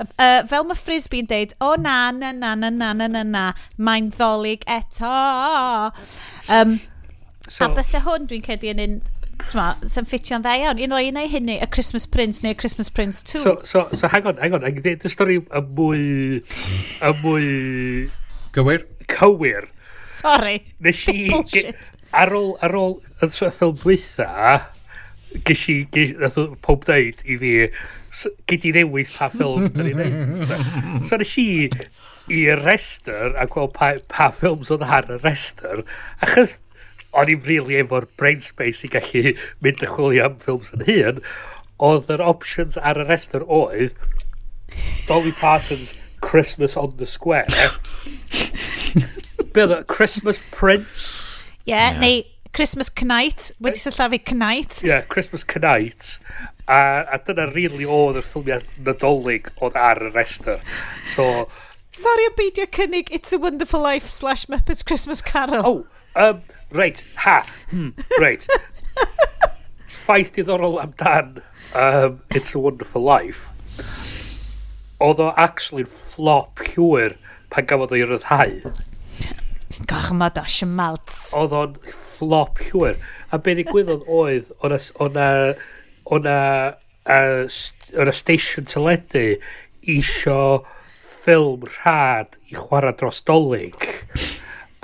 uh, 0.00 0.42
fel 0.48 0.66
mae 0.68 0.78
Frisbee'n 0.78 1.28
deud, 1.30 1.54
o 1.62 1.74
na, 1.80 2.10
na, 2.16 2.32
na, 2.32 2.54
na, 2.58 2.70
na, 2.70 2.92
na, 2.96 3.08
na, 3.08 3.24
na, 3.24 3.46
mae'n 3.76 4.10
ddolig 4.14 4.64
eto. 4.70 5.14
Um, 6.48 6.78
so, 7.46 7.66
a 7.66 7.72
bys 7.76 7.94
hwn 8.04 8.28
dwi'n 8.30 8.44
cedi 8.46 8.72
yn 8.72 8.84
un, 8.84 9.00
tyma, 9.44 9.70
sy'n 9.88 10.08
ffitio'n 10.08 10.44
dda 10.44 10.56
iawn. 10.62 10.80
Un 10.86 10.96
o 10.96 11.02
un 11.10 11.20
ei 11.20 11.30
hynny, 11.32 11.58
y 11.60 11.68
Christmas 11.72 12.06
Prince 12.10 12.44
neu 12.46 12.56
Christmas 12.58 12.92
Prince 12.92 13.22
2. 13.32 13.42
So, 13.42 13.56
so, 13.64 13.86
so 13.92 14.10
hang 14.12 14.26
on, 14.28 14.40
hang 14.42 14.56
on, 14.56 14.64
hang 14.66 14.80
on, 14.80 14.90
y 14.96 15.12
stori 15.12 15.40
y 15.40 15.64
mwy, 15.68 16.40
y 16.40 17.12
mwy... 17.22 17.46
Gywir? 18.56 18.86
Cywir. 19.10 19.68
Sorry. 20.10 20.58
Nes 20.82 21.04
i... 21.12 21.28
Bullshit. 21.30 21.92
Ar 22.16 22.32
ôl, 22.34 22.54
ar 22.64 22.74
ôl 22.74 22.98
y 23.22 23.28
ffilm 23.30 23.76
dwytha, 23.78 24.30
gys 25.46 25.62
i, 25.70 25.76
nath 26.20 26.38
pob 26.64 26.80
dweud 26.88 27.18
i 27.24 27.36
fi, 27.40 27.52
gyd 28.50 28.62
i 28.66 28.72
newis 28.80 29.12
pa 29.14 29.26
ffilm 29.32 29.68
dyn 29.74 29.86
ni'n 29.90 30.00
neud. 30.00 30.16
So 31.08 31.12
nes 31.20 31.34
i 31.40 31.48
i'r 32.30 32.60
rester 32.62 33.34
a 33.38 33.46
gweld 33.50 33.72
pa, 33.76 33.86
pa 34.10 34.30
ffilms 34.34 34.70
oedd 34.74 34.84
ar 34.86 35.08
y 35.10 35.18
rester, 35.22 35.84
achos 36.22 36.50
o'n 37.10 37.30
i'n 37.32 37.42
rili 37.42 37.58
really 37.58 37.76
efo'r 37.82 38.06
brain 38.20 38.42
space 38.44 38.80
i 38.86 38.88
gallu 38.92 39.34
mynd 39.64 39.82
y 39.82 39.88
chwilio 39.90 40.22
am 40.28 40.36
ffilms 40.42 40.70
yn 40.76 40.82
hun, 40.86 41.16
oedd 41.90 42.06
yr 42.14 42.22
options 42.22 42.74
ar 42.78 43.00
y 43.00 43.04
rester 43.08 43.42
oedd 43.46 43.94
Dolly 45.08 45.32
Parton's 45.32 45.94
Christmas 46.20 46.76
on 46.76 46.96
the 46.98 47.06
Square. 47.06 47.46
Be 49.54 49.60
oedd 49.66 49.86
Christmas 49.90 50.38
Prince? 50.50 51.42
Yeah, 51.64 51.90
yeah. 51.90 52.00
neu 52.00 52.22
Christmas 52.52 52.90
Knight, 52.90 53.52
wedi 53.60 53.78
sylfafu 53.78 54.18
Knight. 54.32 54.82
Ie, 54.82 54.88
yeah, 54.88 55.02
Christmas 55.02 55.44
Knight. 55.44 56.18
A, 56.66 57.06
a 57.14 57.18
dyna 57.26 57.48
really 57.54 57.86
oedd 57.86 58.20
y 58.20 58.24
ffilmiau 58.26 58.64
nadolig 58.86 59.50
oedd 59.60 59.78
ar 59.78 60.02
y 60.08 60.10
rester. 60.14 60.58
So... 61.06 61.46
Sorry 61.90 62.26
am 62.28 62.36
beidio 62.38 62.68
cynnig 62.70 63.10
It's 63.10 63.32
a 63.34 63.38
Wonderful 63.38 63.82
Life 63.82 64.08
slash 64.08 64.46
Muppets 64.46 64.86
Christmas 64.86 65.22
Carol. 65.22 65.66
Oh, 65.66 65.86
um, 66.14 66.42
reit, 66.70 67.02
ha, 67.26 67.40
hmm, 67.70 67.90
reit. 68.22 68.46
Ffaith 69.90 70.36
diddorol 70.36 70.78
amdan 70.82 71.40
um, 71.74 72.20
It's 72.30 72.54
a 72.54 72.62
Wonderful 72.62 73.02
Life 73.02 73.50
oedd 75.00 75.20
o 75.24 75.30
actually 75.40 75.86
flop 75.88 76.60
llwyr 76.74 77.16
pan 77.50 77.66
gafodd 77.68 77.94
o'i 77.96 78.04
ryddhau 78.06 78.58
gormod 79.88 80.38
o 80.40 80.44
shmalts. 80.48 81.30
Oedd 81.38 81.56
o'n 81.56 81.78
flop 81.94 82.60
llwyr. 82.68 83.00
A 83.30 83.38
be 83.38 83.54
ddigwyddodd 83.58 84.04
oedd, 84.10 84.50
o'na 84.60 84.80
o'na 86.10 86.36
o'na 87.08 88.12
station 88.12 88.68
teledu 88.68 89.24
isio 89.88 90.40
ffilm 91.20 91.64
rhad 91.68 92.36
i 92.50 92.56
chwarae 92.56 92.92
dros 93.00 93.22
dolyg 93.28 93.88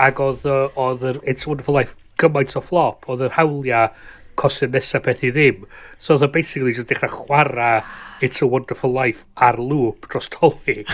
ac 0.01 0.21
oedd 0.21 0.47
oedd 0.49 1.05
yr 1.11 1.21
It's 1.25 1.47
Wonderful 1.49 1.77
Life 1.77 1.97
gymaint 2.21 2.57
o 2.57 2.63
flop 2.65 3.09
oedd 3.13 3.25
yr 3.29 3.37
hawliau 3.37 3.93
cosyn 4.41 4.73
nesaf 4.73 5.05
beth 5.07 5.25
i 5.25 5.33
ddim 5.33 5.65
so 5.99 6.17
oedd 6.17 6.27
o 6.29 6.33
basically 6.33 6.75
just 6.77 6.93
dechrau 6.93 7.13
chwarae 7.13 7.85
It's 8.25 8.43
a 8.43 8.49
Wonderful 8.49 8.93
Life 8.97 9.29
ar 9.37 9.61
lŵp 9.61 10.09
dros 10.13 10.29
dolyg 10.33 10.89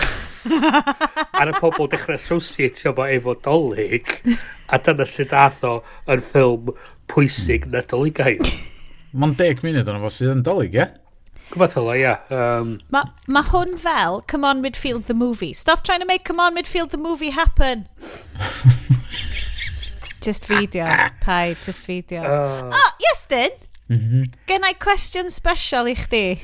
ar 0.45 1.51
y 1.51 1.53
pobl 1.59 1.89
dechrau 1.91 2.17
associatio 2.17 2.93
fo 2.97 3.07
efo 3.09 3.35
dolyg, 3.45 4.17
a 4.73 4.79
dyna 4.83 5.07
sydd 5.09 5.35
ath 5.37 5.63
o 5.67 5.77
yn 6.11 6.23
ffilm 6.23 6.73
pwysig 7.11 7.69
na 7.71 7.83
dolygaid. 7.89 8.43
Mae'n 9.13 9.37
deg 9.39 9.63
munud 9.65 9.89
ond 9.89 10.03
fo 10.03 10.11
sydd 10.13 10.35
yn 10.35 10.45
dolyg, 10.45 10.77
ie? 10.77 10.89
Gwbeth 11.53 11.75
fel 11.75 11.89
o, 11.91 11.93
ie. 11.93 12.13
Um... 12.33 12.77
Mae 12.93 13.11
ma 13.29 13.43
hwn 13.45 13.75
fel 13.77 14.23
Come 14.31 14.47
on 14.47 14.63
Midfield 14.63 15.05
the 15.05 15.13
Movie. 15.13 15.53
Stop 15.53 15.83
trying 15.83 15.99
to 15.99 16.07
make 16.09 16.23
Come 16.25 16.39
on 16.39 16.55
Midfield 16.55 16.89
the 16.89 16.97
Movie 16.97 17.29
happen. 17.29 17.87
just 20.23 20.45
video, 20.45 20.87
pai, 21.21 21.53
just 21.63 21.85
video. 21.85 22.23
Uh... 22.23 22.71
Oh, 22.73 22.91
yes, 22.99 23.25
then. 23.29 23.51
Mm 23.89 23.99
-hmm. 23.99 24.29
Gen 24.47 24.63
i 24.63 24.73
cwestiwn 24.73 25.29
special 25.29 25.87
i 25.87 25.95
chdi. 25.95 26.39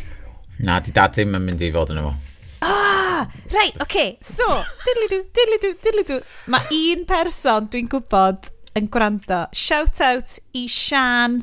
Na, 0.59 0.79
di 0.79 0.91
dad 0.91 1.15
ddim 1.15 1.35
yn 1.35 1.45
mynd 1.45 1.61
i 1.63 1.71
fod 1.71 1.89
yn 1.89 2.01
efo. 2.03 2.13
Ah, 2.61 3.23
oh, 3.23 3.41
reit, 3.53 3.75
oce. 3.75 3.83
Okay. 3.83 4.17
So, 4.21 4.45
diddly-dw, 4.85 5.21
diddly-dw, 5.35 5.75
diddly-dw. 5.83 6.19
Mae 6.51 6.79
un 6.93 7.05
person 7.07 7.69
dwi'n 7.71 7.87
gwybod 7.91 8.49
yn 8.79 8.89
gwrando. 8.91 9.45
Shout 9.55 10.01
out 10.03 10.35
i 10.57 10.65
Sian, 10.71 11.39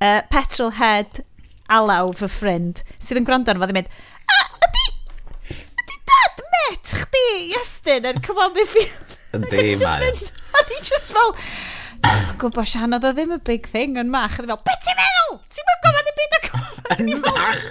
uh, 0.00 0.20
Petrolhead, 0.30 1.22
Alaw, 1.70 2.12
fy 2.18 2.30
ffrind, 2.30 2.84
sydd 2.98 3.20
yn 3.20 3.26
gwrando 3.28 3.52
arno 3.52 3.62
fo 3.62 3.70
ddim 3.70 3.80
mynd, 3.80 3.90
a, 3.90 4.38
ah, 4.38 4.68
ydi, 4.68 4.86
ydi 5.82 5.98
dad 6.12 6.44
met 6.54 6.94
chdi, 7.02 7.26
Iestyn, 7.50 8.08
yn 8.10 8.22
come 8.26 8.46
on, 8.46 8.54
cyfoddi 8.56 8.66
fi. 8.70 8.86
Yndi, 9.38 9.76
mae. 9.82 10.24
A 10.50 10.64
ni 10.66 10.80
just 10.82 11.12
fel, 11.14 11.36
ah, 12.02 12.32
Dwi'n 12.32 12.40
gwybod 12.42 12.70
Sian, 12.70 12.96
oedd 12.98 13.06
o 13.06 13.14
ddim 13.14 13.36
y 13.36 13.42
big 13.46 13.70
thing 13.70 13.98
yn 14.02 14.10
mach. 14.10 14.40
a 14.40 14.42
Oedd 14.42 14.50
fel, 14.50 14.64
beth 14.66 14.82
ti'n 14.88 14.98
meddwl? 14.98 15.38
Ti'n 15.54 15.70
meddwl 15.70 15.86
gofod 15.86 16.10
i 16.10 16.16
byd 16.18 16.38
o 16.38 16.42
gofod? 16.48 16.90
Yn 16.98 17.12
mach? 17.26 17.62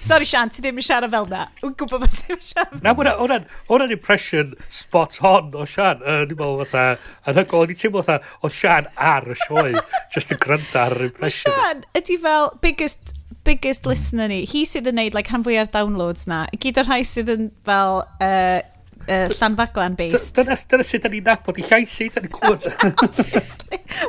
Sorry, 0.00 0.24
Sian, 0.24 0.48
ti 0.48 0.62
ddim 0.64 0.80
yn 0.80 0.86
siarad 0.86 1.12
fel 1.12 1.28
na. 1.28 1.44
Wy'n 1.60 1.74
gwybod 1.78 2.02
beth 2.04 2.18
ti'n 2.24 2.40
siarad. 2.40 2.72
fel 2.72 2.84
Na, 2.86 2.94
hwnna'n 3.20 3.46
hwnna 3.68 3.90
impression 3.92 4.54
spot 4.72 5.18
on 5.26 5.52
o 5.52 5.66
Sian. 5.68 6.00
Uh, 6.00 6.24
ni'n 6.24 6.38
meddwl 6.38 6.64
fatha, 6.64 7.14
yn 7.28 7.40
hygol, 7.40 7.68
ni'n 7.68 7.80
teimlo 7.82 8.04
fatha, 8.06 8.34
o 8.40 8.50
Sian 8.54 8.88
ar 8.96 9.28
y 9.28 9.36
sioe, 9.44 9.84
just 10.14 10.32
yn 10.34 10.40
gryndo 10.40 10.80
ar 10.80 10.96
yr 10.96 11.08
impression. 11.10 11.52
Sian 11.52 11.84
ydy 12.00 12.18
fel 12.24 12.52
biggest 12.64 13.14
biggest 13.44 13.86
listener 13.88 14.28
ni, 14.28 14.42
hi 14.48 14.66
sydd 14.68 14.90
yn 14.90 14.98
neud 15.00 15.14
like, 15.16 15.32
han 15.32 15.44
fwy 15.46 15.56
ar 15.60 15.70
downloads 15.72 16.26
na, 16.28 16.42
gyd 16.60 16.80
o'r 16.82 16.90
rhai 16.90 17.00
sydd 17.08 17.30
yn 17.32 17.46
fel 17.64 18.02
uh, 18.04 18.60
uh, 19.06 19.28
llanfaglan 19.36 19.96
based. 19.98 20.34
Dyna, 20.36 20.56
dyna 20.70 20.86
sut 20.86 21.04
da 21.04 21.12
ni'n 21.12 21.26
nabod 21.28 21.60
i 21.60 21.64
llais 21.66 21.96
i, 22.04 22.10
da 22.12 22.22
ni'n 22.24 22.34
clywed. 22.34 22.68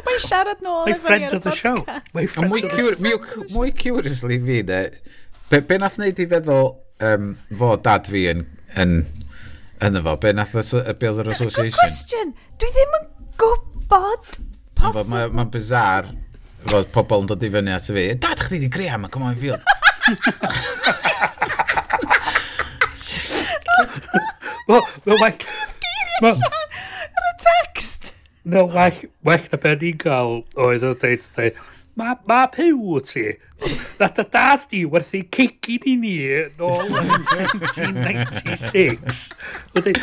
Mae'n 0.07 0.21
siarad 0.23 0.63
nôl. 0.65 0.83
My 0.87 0.95
friend 0.97 1.27
of 1.31 1.43
the 1.43 1.49
podcast. 1.49 1.63
show. 1.63 2.01
My 2.15 2.27
friend 2.27 2.53
of 2.53 2.99
the 2.99 3.07
show. 3.07 3.47
Mwy 3.55 3.71
curiously 3.77 4.39
fi, 4.45 4.61
de, 4.67 4.81
Be, 5.51 5.59
be 5.67 5.75
nath 5.81 5.97
wneud 5.99 6.19
i 6.23 6.25
feddwl 6.31 6.69
um, 7.03 7.31
fo 7.59 7.73
dad 7.83 8.05
fi 8.07 8.21
yn, 8.31 8.45
yn, 8.79 8.93
yn 9.83 9.99
efo? 9.99 10.13
Be 10.23 10.31
nath 10.31 10.53
y 10.55 10.93
Builder 10.95 11.27
Association? 11.27 11.73
Good 11.75 11.79
question. 11.81 12.31
Dwi 12.61 12.69
ddim 12.71 12.93
yn 13.01 13.09
gwybod 13.41 14.29
posib. 14.79 15.09
Mae'n 15.11 15.35
ma 15.35 15.43
bizar 15.51 16.07
fod 16.69 16.87
pobl 16.95 17.25
yn 17.25 17.27
dod 17.33 17.43
i 17.43 17.49
fyny 17.51 17.73
at 17.75 17.89
y 17.91 17.97
fi. 17.97 18.05
Dad 18.23 18.39
chdi 18.45 18.61
di 18.63 18.69
greu 18.71 18.93
am 18.95 19.09
y 19.09 19.11
Cymru 19.11 19.35
Field. 19.41 19.63
Wel, 24.71 24.85
well, 25.05 25.17
well, 25.19 25.35
well, 26.21 26.37
text. 27.43 28.13
No, 28.45 28.65
well, 28.65 28.93
well 29.23 29.43
na 29.51 29.57
ben 29.59 29.83
i'n 29.83 29.99
gael 29.99 30.45
oedd 30.55 30.85
o 30.87 30.93
ddeud, 30.95 31.27
Mae 31.99 32.15
ma 32.29 32.45
pyw 32.51 32.77
wyt 32.79 33.11
ti. 33.11 33.25
Na 33.99 34.07
dy 34.07 34.23
dad 34.33 34.61
di 34.71 34.79
werthu 34.89 35.21
cicin 35.35 35.83
i 35.91 35.93
ni 35.99 36.15
nôl 36.59 36.87
1996. 36.89 39.31
Wedyn, 39.75 39.97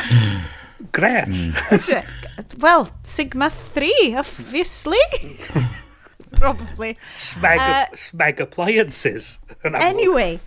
Gret. 0.95 1.27
Mm. 1.27 2.03
Wel, 2.61 2.87
Sigma 3.03 3.49
3, 3.49 4.15
obviously. 4.17 4.97
Probably. 6.31 6.97
Smeg, 7.17 7.59
uh, 7.59 7.85
smeg 7.95 8.39
appliances. 8.39 9.39
Anyway, 9.63 10.39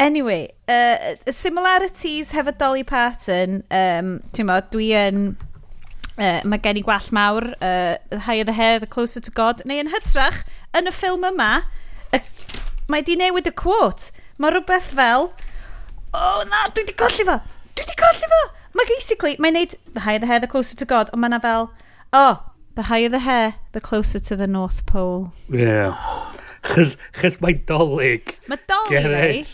anyway, 0.00 0.48
uh, 0.68 0.96
similarities 1.30 2.32
hefo 2.32 2.58
Dolly 2.58 2.82
Parton, 2.82 3.62
um, 3.70 4.20
ti'n 4.32 4.46
mo, 4.48 4.60
dwi 4.72 4.90
yn 4.98 5.36
Uh, 6.18 6.40
mae 6.50 6.58
gen 6.58 6.80
i 6.80 6.82
gwall 6.82 7.04
mawr, 7.14 7.44
uh, 7.62 7.94
The 8.10 8.24
Higher 8.26 8.44
the 8.44 8.52
Hair, 8.56 8.80
The 8.82 8.90
Closer 8.90 9.20
to 9.22 9.30
God, 9.30 9.62
neu 9.70 9.78
yn 9.78 9.92
hytrach, 9.92 10.40
yn 10.74 10.90
y 10.90 10.94
ffilm 10.94 11.22
yma, 11.28 11.62
y, 12.10 12.20
mae 12.90 13.04
di 13.06 13.14
newid 13.20 13.46
y 13.46 13.54
quote. 13.54 14.10
Mae 14.42 14.50
rhywbeth 14.50 14.90
fel, 14.98 15.30
oh 16.18 16.42
na, 16.50 16.64
dwi 16.74 16.88
di 16.88 16.96
colli 16.98 17.26
fo, 17.28 17.38
dwi 17.78 17.86
di 17.86 17.96
colli 18.02 18.30
fo. 18.34 18.42
Mae 18.74 18.90
basically, 18.90 19.36
mae'n 19.38 19.54
neud 19.60 19.78
The 19.94 20.02
Higher 20.08 20.24
the 20.24 20.30
Hair, 20.30 20.42
The 20.42 20.50
Closer 20.50 20.76
to 20.82 20.88
God, 20.90 21.14
ond 21.14 21.22
mae 21.22 21.30
na 21.30 21.38
fel, 21.42 21.70
oh, 22.12 22.42
The 22.74 22.88
Higher 22.90 23.14
the 23.14 23.22
Hair, 23.22 23.54
The 23.72 23.80
Closer 23.80 24.18
to 24.18 24.36
the 24.36 24.50
North 24.50 24.84
Pole. 24.86 25.32
Yeah. 25.48 25.94
Chos, 26.68 26.96
chos 27.16 27.38
mae'n 27.42 27.62
dolyg. 27.68 28.34
Mae 28.50 28.60
dolyg, 28.68 29.08
reit? 29.08 29.52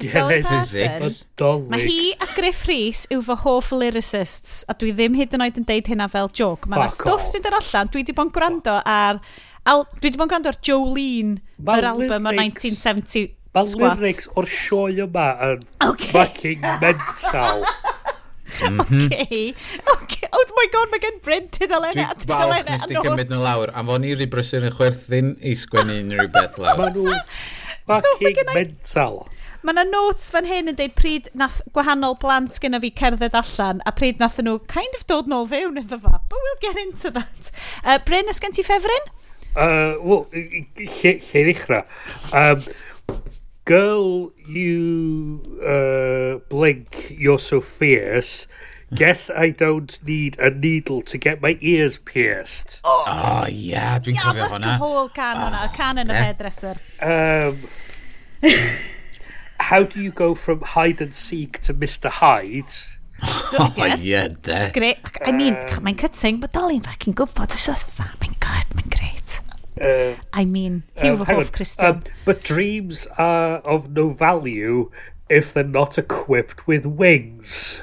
Gerrit, 0.00 0.48
mae 0.50 1.10
dolyg. 1.38 1.68
Mae 1.72 1.86
hi 1.86 2.10
a 2.18 2.28
Griff 2.34 2.64
Rhys 2.66 3.04
yw 3.14 3.22
fy 3.26 3.38
hoff 3.44 3.72
lyricists, 3.76 4.58
a 4.70 4.76
dwi 4.78 4.92
ddim 4.96 5.18
hyd 5.18 5.36
yn 5.36 5.46
oed 5.46 5.60
yn 5.62 5.68
deud 5.68 5.90
hynna 5.92 6.08
fel 6.12 6.30
joc. 6.34 6.66
Mae'n 6.70 6.90
stwff 6.92 7.28
sy'n 7.30 7.44
dod 7.46 7.58
allan, 7.60 7.92
dwi 7.92 8.02
wedi 8.02 8.16
bod 8.16 8.30
yn 8.30 8.34
gwrando 8.36 8.78
ar... 8.82 9.22
Al, 9.66 9.86
dwi 9.96 10.10
wedi 10.10 10.18
bod 10.18 10.28
yn 10.28 10.34
gwrando 10.34 10.52
ar 10.52 10.60
Jolene, 10.66 11.40
ma 11.62 11.78
yr 11.80 11.90
album 11.92 12.30
o 12.30 12.34
1970. 12.34 13.32
Mae 13.56 13.94
lyrics 13.96 14.28
o'r 14.36 14.48
sioe 14.52 15.06
yma 15.06 15.30
yn 15.46 15.62
okay. 15.86 16.10
fucking 16.12 16.66
mental. 16.82 17.64
Mm 18.64 18.80
-hmm. 18.80 19.06
okay. 19.06 19.54
okay. 19.94 20.28
Oh 20.32 20.44
my 20.56 20.66
god, 20.72 20.90
mae 20.90 21.00
gen 21.02 21.20
Bryn 21.24 21.48
tudalenna 21.48 22.10
a 22.10 22.14
tudalenna. 22.14 22.26
Dwi'n 22.26 22.66
falch 22.66 22.70
nes 22.70 22.86
ti 22.90 22.98
gymryd 23.06 23.32
nhw 23.32 23.42
lawr, 23.44 23.72
A 23.74 23.84
fo'n 23.84 24.06
i 24.08 24.14
rhi 24.16 24.28
brysur 24.32 24.66
yn 24.66 24.74
chwerthin 24.76 25.34
i 25.40 25.56
sgwennu 25.56 25.98
unrhyw 26.02 26.30
beth 26.34 26.58
lawr. 26.62 26.82
Mae 26.82 26.94
nhw 26.96 27.18
fucking 27.86 28.40
so, 28.42 28.54
mental. 28.54 29.18
Mae 29.66 29.74
yna 29.74 29.84
notes 29.88 30.30
fan 30.30 30.46
hyn 30.46 30.70
yn 30.70 30.78
deud 30.78 30.94
pryd 30.98 31.28
nath 31.34 31.60
gwahanol 31.74 32.16
blant 32.22 32.58
gyda 32.62 32.78
fi 32.82 32.90
cerdded 33.00 33.36
allan 33.40 33.80
a 33.86 33.92
pryd 34.00 34.20
nath 34.22 34.40
nhw 34.42 34.58
kind 34.72 34.98
of 34.98 35.06
dod 35.10 35.30
nôl 35.32 35.48
fewn 35.50 35.80
iddo 35.80 35.98
fo. 36.02 36.12
But 36.30 36.44
we'll 36.44 36.60
get 36.62 36.82
into 36.82 37.10
that. 37.16 37.50
Uh, 37.82 37.98
Bryn, 38.06 38.30
ys 38.30 38.42
gen 38.42 38.54
ti 38.54 38.66
ffefryn? 38.66 39.10
Uh, 39.56 39.96
Wel, 40.04 40.26
lle, 40.32 41.16
lle 41.16 41.42
ddechrau? 41.48 41.82
Um, 42.36 42.62
girl, 43.66 44.32
you 44.48 45.42
uh, 45.60 46.38
blink, 46.48 47.14
you're 47.18 47.38
so 47.38 47.60
fierce. 47.60 48.46
Guess 48.94 49.30
I 49.30 49.50
don't 49.50 49.98
need 50.06 50.38
a 50.38 50.48
needle 50.48 51.02
to 51.10 51.18
get 51.18 51.42
my 51.42 51.58
ears 51.60 51.98
pierced. 51.98 52.78
O, 52.84 53.44
ie, 53.48 53.74
dwi'n 53.74 54.14
Ia, 54.14 54.20
cofio 54.22 54.34
that's 54.38 54.52
the 54.52 54.58
hwnna. 54.60 54.76
whole 54.78 55.08
can 55.10 55.36
hwnna. 55.42 55.62
Y 55.66 55.72
can 55.76 55.98
yn 56.04 56.12
y 56.14 56.14
hairdresser. 56.14 56.76
Um, 57.02 57.58
how 59.58 59.82
do 59.82 60.00
you 60.00 60.12
go 60.12 60.34
from 60.36 60.60
hide 60.60 61.00
and 61.00 61.12
seek 61.14 61.58
to 61.66 61.74
Mr. 61.74 62.08
Hyde? 62.10 62.70
O, 63.58 63.72
Yes. 63.76 64.04
ie, 64.06 64.28
de. 64.42 64.70
Great. 64.72 64.98
I 65.26 65.32
mean, 65.32 65.54
mae'n 65.82 65.98
cutting, 65.98 66.38
but 66.38 66.52
Dolly'n 66.52 66.84
fucking 66.84 67.14
gwybod. 67.18 67.50
It's 67.52 67.66
just, 67.66 67.90
mae'n 67.98 68.38
good, 68.38 68.70
mae'n 68.76 68.86
great. 68.86 68.95
Uh, 69.80 70.14
I 70.32 70.44
mean, 70.44 70.84
he 70.96 71.08
um, 71.08 71.20
Hoff 71.20 71.52
Christian. 71.52 71.86
Um, 71.86 72.02
but 72.24 72.42
dreams 72.42 73.06
are 73.18 73.58
of 73.58 73.90
no 73.90 74.10
value 74.10 74.90
if 75.28 75.52
they're 75.52 75.64
not 75.64 75.98
equipped 75.98 76.66
with 76.66 76.86
wings. 76.86 77.82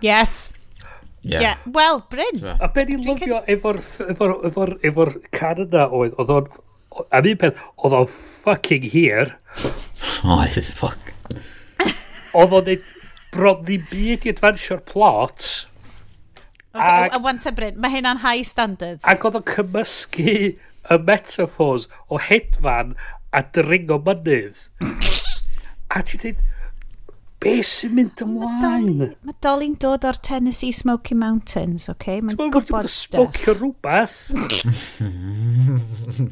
Yes. 0.00 0.52
Yeah. 1.22 1.40
yeah. 1.40 1.56
Well, 1.66 2.06
Bryn. 2.10 2.36
So. 2.36 2.56
A 2.60 2.68
ben 2.68 2.92
i 2.92 2.98
lyfio 3.00 3.40
efo'r 3.48 3.80
efo, 4.12 4.28
efo, 4.46 4.66
efo 4.84 5.06
canon 5.32 5.72
na 5.72 5.86
oedd, 5.88 6.12
oedd 6.20 6.34
o'n, 6.34 6.50
am 7.10 7.30
un 7.32 7.40
peth, 7.40 7.64
oedd 7.80 7.96
o'n 7.98 8.10
fucking 8.12 8.86
hir. 8.92 9.32
Oedd, 10.22 10.60
fuck. 10.78 11.14
Oedd 12.36 12.54
o'n 12.60 12.68
neud 12.68 12.92
bron 13.32 13.64
ddim 13.64 13.88
byd 13.90 14.28
i 14.28 14.34
adventure 14.36 14.78
plot. 14.78 15.48
Okay, 16.76 17.08
a, 17.08 17.16
a 17.16 17.20
wanta 17.24 17.50
Bryn, 17.56 17.80
mae 17.80 17.94
hynna'n 17.96 18.20
high 18.20 18.44
standards. 18.44 19.06
Ac 19.08 19.24
oedd 19.24 19.40
o'n 19.40 19.48
cymysgu 19.48 20.36
y 20.90 20.98
metaphors 21.02 21.88
o 22.08 22.18
hedfan 22.22 22.94
a 23.32 23.42
dringo 23.42 23.98
mynydd. 24.02 24.56
a 25.90 26.02
ti 26.02 26.18
dweud, 26.20 26.36
be 27.42 27.56
sy'n 27.66 27.94
mynd 27.96 28.22
ymlaen? 28.24 29.14
Mae 29.26 29.36
Dolly'n 29.44 29.76
dod 29.82 30.04
o'r 30.08 30.18
Tennessee 30.24 30.72
Smoky 30.74 31.14
Mountains, 31.18 31.88
oce? 31.88 31.94
Okay? 31.96 32.20
Mae'n 32.24 32.38
gwybod 32.40 32.88
stuff. 32.90 33.36
smocio 33.36 33.52
rhywbeth. 33.60 34.16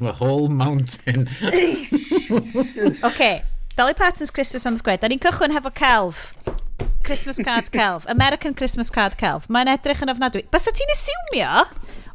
The 0.04 0.12
whole 0.18 0.48
mountain. 0.48 1.28
oce, 1.44 3.04
okay. 3.04 3.42
Dolly 3.76 3.94
Parton's 3.94 4.30
Christmas 4.30 4.66
on 4.66 4.74
the 4.74 4.78
Square. 4.78 4.98
Da 5.02 5.08
ni'n 5.10 5.22
cychwyn 5.22 5.54
hefo 5.54 5.70
celf. 5.74 6.30
Christmas 7.04 7.38
card 7.42 7.64
celf. 7.74 8.06
American 8.08 8.54
Christmas 8.54 8.90
card 8.90 9.18
celf. 9.20 9.48
Mae'n 9.52 9.68
edrych 9.74 10.02
yn 10.06 10.12
ofnadwy. 10.14 10.42
Bas 10.54 10.68
ti'n 10.70 10.94
asiwmio, 10.94 11.52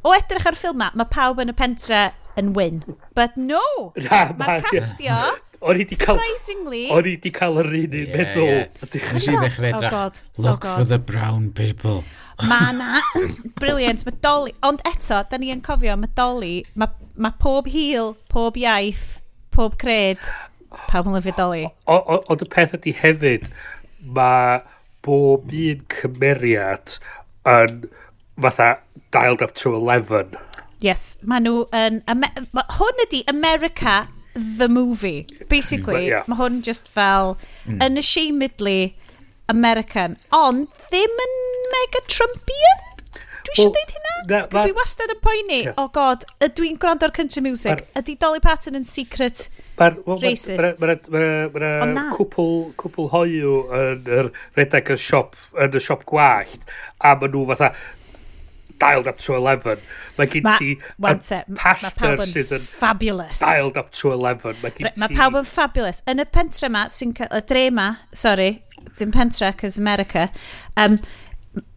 o 0.01 0.15
edrych 0.17 0.47
ar 0.49 0.55
ffilm 0.57 0.77
na, 0.81 0.89
mae 0.97 1.07
pawb 1.11 1.37
yn 1.43 1.51
y 1.51 1.53
pentre 1.57 2.01
yn 2.39 2.55
win. 2.55 2.81
But 3.15 3.37
no! 3.37 3.61
Na, 4.07 4.29
Mae'r 4.39 4.65
castio... 4.69 5.19
O'n 5.59 5.75
i 5.75 5.83
di 5.83 5.97
cael... 5.99 6.15
Surprisingly... 6.15 6.85
O'n 6.95 7.07
i 7.11 7.17
di 7.19 7.31
cael 7.35 7.59
yr 7.59 7.67
un 7.81 7.95
i'n 7.99 8.13
meddwl. 8.13 8.61
Nes 8.79 9.27
i 9.27 9.33
ddechrau 9.35 9.67
edrych. 9.67 9.91
Oh 9.91 10.05
oh 10.07 10.45
Look 10.45 10.63
for 10.63 10.87
the 10.87 10.99
brown 10.99 11.49
people. 11.51 12.05
Mae 12.49 12.71
na... 12.77 13.01
Brilliant, 13.59 14.05
mae 14.07 14.15
Dolly... 14.23 14.55
Ond 14.63 14.79
eto, 14.87 15.19
da 15.27 15.39
ni 15.41 15.51
yn 15.51 15.63
cofio, 15.65 15.97
mae 15.99 16.11
Dolly... 16.15 16.53
Mae 16.79 16.95
ma 17.19 17.33
pob 17.43 17.67
hil, 17.67 18.13
pob 18.31 18.55
iaith, 18.59 19.19
pob 19.51 19.75
cred, 19.81 20.31
pawb 20.87 21.09
yn 21.09 21.17
lyfio 21.17 21.35
Dolly. 21.35 21.65
Ond 21.91 22.45
y 22.45 22.47
peth 22.55 22.77
ydy 22.79 22.95
hefyd, 22.95 23.51
mae 23.99 24.61
bob 25.03 25.51
un 25.51 25.83
cymeriad 25.91 26.95
yn 27.49 27.83
fatha 28.39 28.77
dialed 29.11 29.43
up 29.43 29.53
to 29.55 29.75
11 29.75 30.37
Yes, 30.83 31.17
mae 31.27 31.43
nhw 31.43 31.65
yn... 31.75 32.01
Ma, 32.07 32.63
hwn 32.77 33.03
ydy 33.05 33.23
America 33.31 34.07
the 34.33 34.69
movie. 34.69 35.27
Basically, 35.49 36.05
mm, 36.05 36.11
yeah. 36.13 36.27
mae 36.27 36.39
hwn 36.39 36.61
just 36.65 36.87
fel 36.87 37.35
mm. 37.65 37.81
yn 37.83 37.99
ashamedly 37.99 38.95
American, 39.49 40.17
ond 40.35 40.69
ddim 40.91 41.23
yn 41.25 41.35
mega 41.73 42.03
Trumpian? 42.07 42.85
Dwi 43.39 43.55
eisiau 43.55 43.69
well, 43.69 43.73
dweud 43.75 43.93
hynna? 43.95 44.13
That, 44.29 44.49
that, 44.53 44.67
dwi 44.67 44.75
wastad 44.77 45.13
yn 45.13 45.21
poeni, 45.23 45.59
yeah. 45.63 45.77
oh 45.81 45.87
god, 45.95 46.25
ydw 46.43 46.67
i'n 46.67 46.77
gwrando 46.81 47.07
ar 47.07 47.13
country 47.15 47.41
music, 47.43 47.71
ar, 47.71 48.01
ydy 48.03 48.15
Dolly 48.21 48.43
Parton 48.43 48.77
yn 48.77 48.85
secret 48.87 49.47
ar, 49.81 49.95
well, 50.05 50.19
racist? 50.21 50.83
Mae'n 50.83 51.95
uh, 51.97 52.03
cwpl, 52.13 52.51
cwpl 52.79 53.09
hoiw 53.15 53.55
yn 53.79 54.11
yr 54.19 54.31
redag 54.59 54.91
y 54.93 54.99
siop, 55.01 55.39
yn 55.57 55.79
y 55.79 55.83
siop 55.83 56.05
gwallt, 56.09 56.67
a 56.99 57.15
maen 57.17 57.33
nhw 57.33 57.47
fatha, 57.53 57.71
dialed 58.79 59.07
up 59.07 59.19
to 59.19 59.35
11. 59.35 59.83
Mae 60.17 60.31
gen 60.31 60.47
ti 60.57 60.73
ma, 60.97 61.13
pastor 61.59 62.23
sydd 62.27 62.55
yn 62.57 62.65
fabulous. 62.65 63.43
dialed 63.43 63.77
up 63.79 63.91
to 63.95 64.13
11. 64.15 64.57
Mae 64.63 64.75
ti... 64.75 64.87
Mae 65.01 65.13
pawb 65.15 65.39
yn 65.41 65.47
fabulous. 65.47 66.01
Yn 66.09 66.23
y 66.23 66.27
pentre 66.29 66.71
ma, 66.71 66.87
sy'n 66.93 67.13
cael, 67.17 67.31
y 67.35 67.43
dre 67.49 67.67
ma, 67.75 67.91
sorry, 68.15 68.51
dim 68.99 69.13
pentre, 69.15 69.51
cos 69.59 69.79
America, 69.79 70.29
um, 70.79 70.99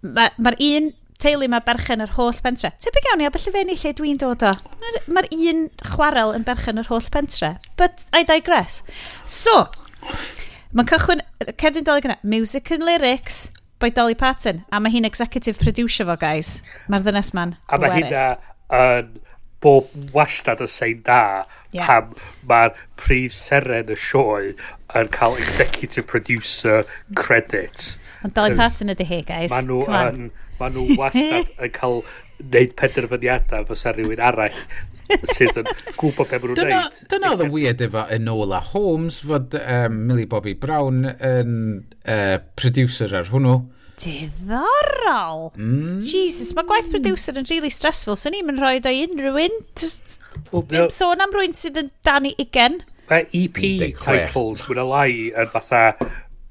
mae'r 0.03 0.37
ma 0.43 0.55
un 0.59 0.93
teulu 1.23 1.47
mae 1.51 1.63
berchen 1.67 2.03
yr 2.03 2.15
holl 2.17 2.39
pentre. 2.45 2.73
Tebyg 2.83 3.09
iawn 3.11 3.23
i 3.23 3.29
Aberllifenni 3.29 3.77
lle 3.79 3.95
dwi'n 3.99 4.21
dod 4.21 4.43
o. 4.47 4.53
Mae'r 4.83 5.01
ma 5.15 5.25
un 5.31 5.67
chwarel 5.93 6.35
yn 6.37 6.47
berchen 6.47 6.83
yr 6.83 6.91
holl 6.91 7.07
pentre. 7.15 7.55
But 7.79 8.07
I 8.13 8.25
digress. 8.29 8.81
So, 9.27 9.69
mae'n 10.75 10.89
cychwyn, 10.91 11.23
cerdyn 11.61 11.87
dolyg 11.87 12.09
gyna, 12.09 12.19
music 12.27 12.73
and 12.75 12.87
lyrics, 12.87 13.45
by 13.83 13.91
Dolly 13.91 14.15
Parton. 14.15 14.63
A 14.71 14.81
mae 14.81 14.95
hi'n 14.95 15.09
executive 15.09 15.59
producer 15.59 16.07
fo, 16.09 16.17
guys. 16.21 16.61
Mae'r 16.93 17.05
ddynes 17.07 17.33
man. 17.37 17.57
A 17.69 17.81
mae 17.83 17.99
hynna 17.99 18.27
yn 18.73 19.13
bob 19.63 19.91
wastad 20.15 20.63
yn 20.65 20.71
sein 20.71 21.03
da 21.07 21.45
yeah. 21.71 21.87
pam 21.87 22.15
mae'r 22.51 22.73
prif 22.99 23.35
seren 23.37 23.93
y 23.93 23.99
sioe 23.99 24.55
yn 24.99 25.11
cael 25.15 25.39
executive 25.39 26.07
producer 26.11 26.87
credit. 27.19 27.93
Ond 28.23 28.35
Dolly 28.39 28.59
Parton 28.59 28.95
ydy 28.95 29.07
hi, 29.09 29.21
guys. 29.27 29.51
Mae 29.55 29.67
nhw, 29.67 29.83
yn, 29.99 30.31
ma 30.61 30.71
nhw 30.71 30.99
wastad 30.99 31.51
yn 31.63 31.75
cael 31.75 32.03
neud 32.43 32.75
penderfyniadau 32.79 33.67
fysa 33.69 33.95
rhywun 33.95 34.23
arall 34.23 34.65
sydd 35.33 35.61
yn 35.63 35.69
gwybod 35.99 36.31
beth 36.31 36.43
maen 36.43 36.53
nhw'n 36.53 36.59
gwneud. 36.61 36.99
Dyna 37.13 37.33
oedd 37.35 37.45
y 37.47 37.51
weird 37.53 37.85
efo 37.87 38.07
Enola 38.17 38.61
Holmes, 38.73 39.21
fod 39.27 39.57
um, 39.61 40.01
Millie 40.09 40.29
Bobby 40.31 40.55
Brown 40.59 41.05
yn 41.13 41.55
uh, 42.07 42.39
producer 42.59 43.15
ar 43.21 43.31
hwnnw. 43.33 43.61
Diddorol! 44.03 45.51
Mm. 45.59 46.01
Jesus, 46.09 46.55
mae 46.57 46.67
gwaith 46.69 46.91
producer 46.93 47.37
yn 47.39 47.49
really 47.51 47.71
stressful, 47.71 48.17
so 48.19 48.33
ni'n 48.33 48.49
mynd 48.49 48.63
rhoi 48.63 48.79
o 48.81 48.95
unrhyw 49.07 49.41
un. 49.45 49.61
Dim 50.73 50.89
sôn 50.93 51.23
am 51.23 51.37
rwy'n 51.37 51.57
sydd 51.57 51.81
yn 51.85 51.93
dan 52.07 52.29
i 52.31 52.35
igen. 52.43 52.81
Mae 53.11 53.29
EP 53.37 53.63
titles, 54.01 54.67
mwyn 54.69 54.83
y 54.83 54.89
lai, 54.89 55.11
yn 55.37 55.53
fatha... 55.55 55.87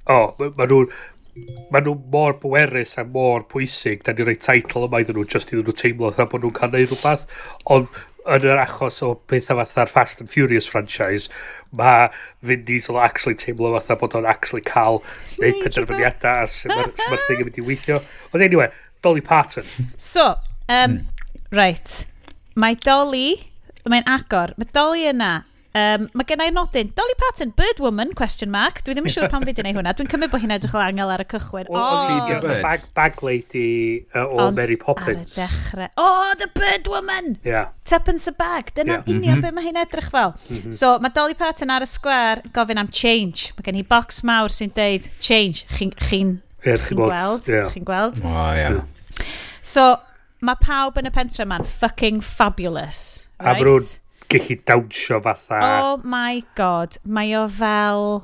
O, 0.10 0.16
oh, 0.18 0.50
mae 0.58 0.66
nhw'n 0.68 0.90
maen 1.72 1.86
nhw 1.86 1.94
mor 2.12 2.34
bwerus 2.42 2.98
a 3.00 3.06
mor 3.08 3.46
pwysig 3.52 4.02
da 4.04 4.12
ni'n 4.16 4.28
rhoi 4.28 4.40
title 4.46 4.88
yma 4.88 5.00
iddyn 5.04 5.16
nhw 5.16 5.28
just 5.32 5.54
iddyn 5.54 5.64
nhw 5.68 5.76
teimlo 5.80 6.10
dda 6.12 6.26
bod 6.32 6.44
nhw'n 6.44 6.56
cael 6.58 6.74
neud 6.74 6.92
rhywbeth 6.92 7.24
ond 7.76 8.00
yn 8.30 8.46
yr 8.46 8.62
achos 8.62 9.02
o 9.06 9.14
pethau 9.30 9.58
fatha'r 9.62 9.90
Fast 9.90 10.22
and 10.22 10.30
Furious 10.30 10.68
franchise, 10.70 11.30
mae 11.78 12.10
Vin 12.46 12.64
Diesel 12.68 13.00
actually 13.02 13.38
teimlo 13.40 13.74
fatha 13.78 13.98
bod 14.00 14.16
o'n 14.20 14.28
actually 14.30 14.64
cael 14.68 15.02
neud 15.42 15.62
penderfyniadau 15.64 16.46
a 16.46 16.50
sy'n 16.52 16.76
ma'r 16.76 16.92
thing 17.28 17.42
yn 17.42 17.50
mynd 17.50 17.62
i 17.62 17.66
weithio. 17.66 18.02
Ond 18.32 18.46
anyway, 18.46 18.70
Dolly 19.02 19.22
Parton. 19.22 19.66
So, 19.98 20.36
um, 20.70 20.98
mm. 20.98 21.06
right. 21.58 21.96
Mae 22.56 22.78
Dolly, 22.86 23.40
mae'n 23.90 24.06
agor, 24.10 24.54
mae 24.58 24.70
Dolly 24.76 25.08
yna 25.10 25.34
Um, 25.72 26.10
mae 26.20 26.28
gennau 26.28 26.52
nodyn, 26.52 26.90
Dolly 26.98 27.16
Parton, 27.16 27.54
Birdwoman, 27.56 28.10
question 28.14 28.52
mark. 28.52 28.82
Dwi 28.84 28.92
ddim 28.92 29.06
yn 29.08 29.14
siŵr 29.14 29.30
pan 29.32 29.46
fi 29.48 29.54
di 29.56 29.64
wneud 29.64 29.78
hwnna. 29.80 29.94
Dwi'n 29.96 30.10
cymryd 30.12 30.32
bod 30.34 30.44
hi'n 30.44 30.52
edrych 30.58 30.74
o 30.76 30.82
angel 30.84 31.14
ar 31.14 31.24
y 31.24 31.28
cychwyn. 31.32 31.70
O, 31.72 31.78
oh, 31.80 32.26
the 32.28 32.40
bird. 32.44 32.60
Bag, 32.66 32.84
bag 32.98 33.22
lady 33.24 33.70
uh, 34.12 34.26
o 34.26 34.42
Ond 34.48 34.60
Mary 34.60 34.76
Poppins. 34.82 35.38
ar 35.40 35.48
y 35.48 35.54
dechrau. 35.54 35.88
O, 35.96 36.10
oh, 36.10 36.34
the 36.42 36.50
Birdwoman! 36.58 37.38
Yeah. 37.48 37.72
Tuppence 37.88 38.28
a 38.28 38.36
bag. 38.36 38.74
Dyna'n 38.76 38.98
yeah. 38.98 39.08
union 39.08 39.38
mm 39.38 39.40
-hmm. 39.40 39.46
beth 39.48 39.56
mae 39.56 39.70
hi'n 39.70 39.80
edrych 39.86 40.12
fel. 40.12 40.36
Mm 40.50 40.58
-hmm. 40.58 40.76
So, 40.82 40.92
mae 41.00 41.16
Dolly 41.16 41.40
Parton 41.40 41.72
ar 41.72 41.88
y 41.88 41.90
sgwar 41.94 42.44
gofyn 42.52 42.84
am 42.84 42.92
change. 42.92 43.56
Mae 43.56 43.64
gen 43.64 43.80
i 43.80 43.88
box 43.88 44.24
mawr 44.28 44.52
sy'n 44.52 44.76
deud 44.76 45.08
change. 45.24 45.64
Chi'n 45.78 45.96
chi 45.96 46.22
yeah, 46.66 46.84
chi 46.84 47.00
gweld? 47.00 47.48
Yeah. 47.48 47.72
Chi'n 47.72 47.88
gweld? 47.88 48.20
O, 48.20 48.28
oh, 48.28 48.52
yeah. 48.60 48.84
So, 49.62 49.96
mae 50.44 50.60
pawb 50.60 51.00
yn 51.00 51.08
y 51.08 51.16
pentre 51.16 51.48
ma'n 51.48 51.64
fucking 51.64 52.20
fabulous. 52.20 53.28
Right? 53.40 53.56
A 53.56 53.64
brwn 53.64 54.01
gallu 54.32 54.60
dawnsio 54.68 55.22
fatha. 55.24 55.62
Oh 55.62 55.96
my 56.04 56.44
god, 56.56 57.00
mae 57.06 57.36
o 57.38 57.48
fel... 57.48 58.22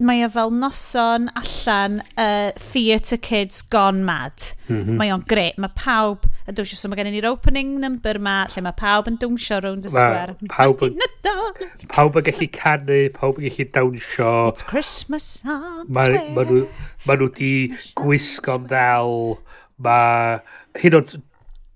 Mae 0.00 0.22
o 0.24 0.28
fel 0.32 0.54
noson 0.56 1.26
allan 1.36 1.98
uh, 2.16 2.48
Theatre 2.56 3.18
Kids 3.20 3.60
Gone 3.60 4.06
Mad. 4.08 4.54
Mm 4.70 4.78
-hmm. 4.78 4.96
Mae 4.96 5.12
o'n 5.12 5.24
gret. 5.28 5.58
Mae 5.60 5.68
pawb 5.76 6.24
yn 6.48 6.56
dwnsio. 6.56 6.78
So 6.80 6.88
mae 6.88 6.96
gen 6.96 7.12
i'r 7.12 7.28
opening 7.28 7.74
number 7.82 8.16
ma, 8.22 8.38
lle 8.54 8.64
mae 8.64 8.76
pawb 8.78 9.10
yn 9.10 9.18
dwnsio 9.20 9.60
round 9.60 9.84
y 9.84 9.92
sgwer. 9.92 10.32
Pawb 10.54 10.86
yn... 10.86 10.96
Pawb 11.92 12.16
yn 12.16 12.26
gallu 12.30 12.48
canu, 12.56 13.00
pawb 13.18 13.42
yn 13.42 13.50
gallu 13.50 13.68
dawnsio. 13.76 14.32
It's 14.54 14.64
Christmas 14.64 15.28
on 15.44 15.92
the 15.92 16.08
square. 16.08 16.64
Mae 17.04 17.20
nhw 17.20 17.28
wedi 17.28 17.52
gwisgo'n 18.00 18.70
ddel. 18.72 19.36
Mae 19.76 20.40
hyn 20.80 21.00
o'n 21.02 21.10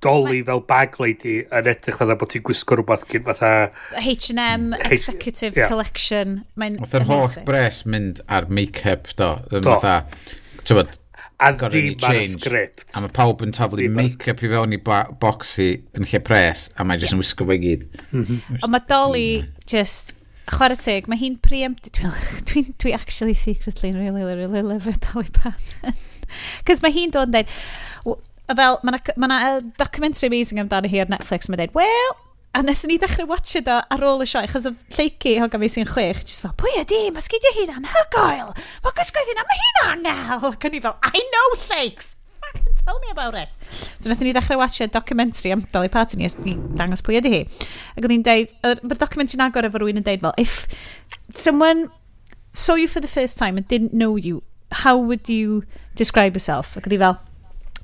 doli 0.04 0.40
fel 0.46 0.62
bag 0.68 0.96
lady 1.02 1.40
yn 1.44 1.68
edrych 1.72 1.98
fatha 2.00 2.16
bod 2.20 2.32
ti'n 2.32 2.44
gwisgo 2.46 2.78
rhywbeth 2.78 3.04
gyd 3.10 3.26
fatha... 3.28 3.50
H&M 4.00 4.70
Executive 4.88 5.58
yeah. 5.58 5.68
Collection. 5.68 6.40
Mae'n 6.60 6.80
Fatha'r 6.84 7.06
holl 7.10 7.36
bres 7.48 7.82
mynd 7.84 8.22
ar 8.28 8.48
make-up 8.48 9.12
do. 9.20 9.34
do. 9.52 9.62
Fatha, 9.66 9.98
tywod, 10.64 10.94
a 11.40 11.50
ddim 11.56 12.06
ar 12.06 12.22
sgript. 12.28 12.86
A 12.94 13.04
mae 13.04 13.12
pawb 13.16 13.44
yn 13.44 13.52
taflu 13.56 13.88
make-up 13.92 14.44
i 14.44 14.52
fewn 14.52 14.76
i 14.76 14.80
boxi 14.80 15.68
yn 15.96 16.08
lle 16.08 16.22
pres, 16.24 16.68
a 16.76 16.86
mae 16.86 17.00
jyst 17.00 17.16
yn 17.16 17.22
wisgo 17.22 17.48
fe 17.48 17.58
gyd. 17.60 17.84
Mhm. 18.12 18.40
Ond 18.60 18.72
mae 18.72 18.88
Dolly 18.88 19.28
mm. 19.42 19.52
just 19.68 20.16
chwarae 20.50 20.80
teg, 20.80 21.08
mae 21.10 21.20
hi'n 21.20 21.38
preempt... 21.44 21.92
Dwi'n 21.96 22.16
dwi, 22.48 22.64
dwi 22.82 22.96
actually 22.96 23.36
secretly 23.38 23.92
yn 23.92 24.00
really, 24.00 24.24
really, 24.24 24.48
really 24.48 24.74
love 24.74 24.88
it, 24.90 25.04
Dolly 25.06 25.30
Parton. 25.32 25.96
Cos 26.66 26.82
mae 26.84 26.94
hi'n 26.94 27.12
dod 27.14 27.30
yn 27.30 27.38
dweud, 27.38 28.20
fel, 28.58 28.80
mae 28.82 28.96
yna 28.96 29.14
ma, 29.20 29.28
na, 29.30 29.38
documentary 29.78 30.30
amazing 30.30 30.60
amdano 30.62 30.90
hi 30.90 31.00
ar 31.02 31.10
Netflix, 31.12 31.48
mae'n 31.48 31.60
dweud, 31.60 31.74
well, 31.78 32.16
a 32.54 32.62
nes 32.66 32.82
ni 32.88 32.96
dechrau 32.98 33.28
watch 33.30 33.54
it 33.60 33.68
ar 33.70 34.06
ôl 34.06 34.24
y 34.24 34.28
sioe, 34.28 34.42
achos 34.46 34.66
oedd 34.70 34.96
lleici 34.96 35.36
hoga 35.38 35.60
fi 35.62 35.68
sy'n 35.70 35.90
chwech, 35.90 36.24
jyst 36.26 36.42
fel, 36.42 36.54
pwy 36.58 36.72
ydi, 36.80 37.02
mae 37.14 37.22
sgidio 37.22 37.52
hi'n 37.58 37.76
anhygoel, 37.76 38.50
mae 38.84 38.96
gysgoedd 38.96 39.30
hi'n 39.30 39.42
am 39.42 39.52
hi'n 39.58 39.78
anel, 39.90 40.48
ac 40.50 40.66
o'n 40.66 40.74
i 40.74 40.82
fel, 40.82 40.96
I 41.06 41.22
know 41.30 41.46
lleics, 41.68 42.16
fucking 42.42 42.74
tell 42.82 42.98
me 43.04 43.14
about 43.14 43.38
it. 43.38 43.54
So 44.00 44.10
nath 44.10 44.24
ni 44.26 44.34
ddechrau 44.34 44.58
watch 44.58 44.80
a 44.82 44.90
documentary 44.90 45.54
am 45.54 45.62
Dolly 45.70 45.92
Parton, 45.92 46.26
i 46.26 46.32
ni 46.42 46.56
dangos 46.80 47.06
pwy 47.06 47.20
ydi 47.20 47.34
hi, 47.36 47.40
ac 47.94 48.02
oedd 48.02 48.16
hi'n 48.16 48.26
deud, 48.26 48.54
mae'r 48.66 49.02
documentary'n 49.06 49.46
agor 49.46 49.70
efo 49.70 49.84
rwy'n 49.84 50.02
yn 50.02 50.10
deud, 50.10 50.26
fel, 50.26 50.34
if 50.42 50.66
someone 51.38 51.86
saw 52.50 52.74
you 52.74 52.90
for 52.90 52.98
the 52.98 53.10
first 53.10 53.38
time 53.38 53.56
and 53.56 53.70
didn't 53.70 53.94
know 53.94 54.16
you, 54.16 54.42
how 54.82 54.96
would 54.98 55.28
you 55.28 55.62
describe 55.94 56.34
yourself? 56.34 56.74
Ac 56.74 56.90
oedd 56.90 56.98
hi 56.98 57.04
fel, 57.06 57.20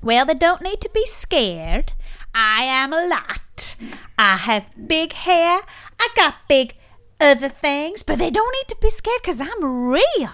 well, 0.06 0.24
they 0.24 0.34
don't 0.34 0.62
need 0.62 0.80
to 0.80 0.90
be 0.94 1.04
scared. 1.06 1.92
I 2.34 2.62
am 2.62 2.92
a 2.92 3.06
lot. 3.08 3.76
I 4.18 4.36
have 4.36 4.66
big 4.86 5.12
hair. 5.12 5.60
I 5.98 6.08
got 6.14 6.34
big 6.48 6.76
other 7.20 7.48
things, 7.48 8.02
but 8.02 8.18
they 8.18 8.30
don't 8.30 8.54
need 8.60 8.68
to 8.68 8.76
be 8.80 8.90
scared 8.90 9.20
because 9.22 9.40
I'm 9.40 9.64
real. 9.64 10.30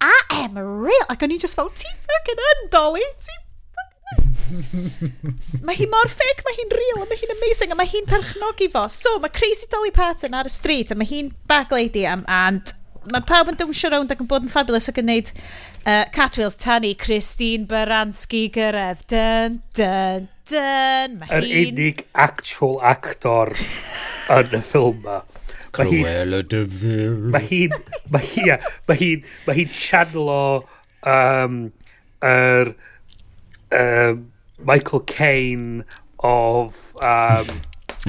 I 0.00 0.20
am 0.30 0.58
real. 0.58 1.06
Ac 1.08 1.22
o'n 1.22 1.32
i 1.32 1.38
just 1.38 1.54
fel, 1.54 1.70
ti 1.70 1.88
fucking 2.08 2.44
yn, 2.50 2.68
Dolly. 2.74 3.06
Ti 3.22 3.38
mae 5.66 5.76
hi 5.78 5.86
mor 5.88 6.08
fake, 6.10 6.42
mae 6.44 6.56
hi'n 6.58 6.72
real, 6.76 7.02
a 7.04 7.06
mae 7.08 7.20
hi'n 7.20 7.34
amazing, 7.36 7.72
a 7.72 7.78
mae 7.78 7.88
hi'n 7.88 8.08
perchnogi 8.10 8.68
fo. 8.72 8.86
So, 8.92 9.18
mae 9.22 9.32
Crazy 9.32 9.68
Dolly 9.72 9.92
Parton 9.94 10.34
ar 10.36 10.48
y 10.48 10.52
street, 10.52 10.92
a 10.92 10.98
mae 10.98 11.08
hi'n 11.08 11.30
bag 11.48 11.72
lady, 11.72 12.04
and 12.08 12.74
mae 13.10 13.24
pawb 13.26 13.50
yn 13.52 13.58
dwmsio 13.58 13.90
rownd 13.92 14.12
ac 14.14 14.22
yn 14.22 14.28
bod 14.30 14.46
yn 14.46 14.52
fabulous 14.52 14.88
ac 14.90 15.00
yn 15.02 15.08
neud 15.10 15.30
uh, 15.34 16.04
Catwheels 16.14 16.58
tani 16.60 16.92
Christine 16.98 17.66
Baranski 17.70 18.44
gyrraedd. 18.54 19.02
Dyn, 19.10 19.58
dyn, 19.78 20.28
dyn. 20.50 21.18
Yr 21.28 21.48
unig 21.62 22.04
actual 22.12 22.78
actor 22.92 23.54
yn 24.38 24.58
y 24.58 24.62
ffilm 24.62 25.02
ma. 25.06 25.22
Cruella 25.72 26.42
de 26.44 26.66
Vil. 26.68 27.16
Mae 27.32 27.48
hi'n... 27.48 27.76
Mae 28.12 28.28
hi'n... 28.34 28.66
Mae 28.88 29.00
hi'n... 29.00 29.26
Mae 29.46 29.58
hi'n 29.62 29.72
sianlo... 29.72 30.40
Um, 31.08 31.62
er, 32.22 32.74
um, 33.74 34.26
Michael 34.62 35.00
Caine 35.08 35.86
of... 36.18 36.92
Um, 37.00 37.48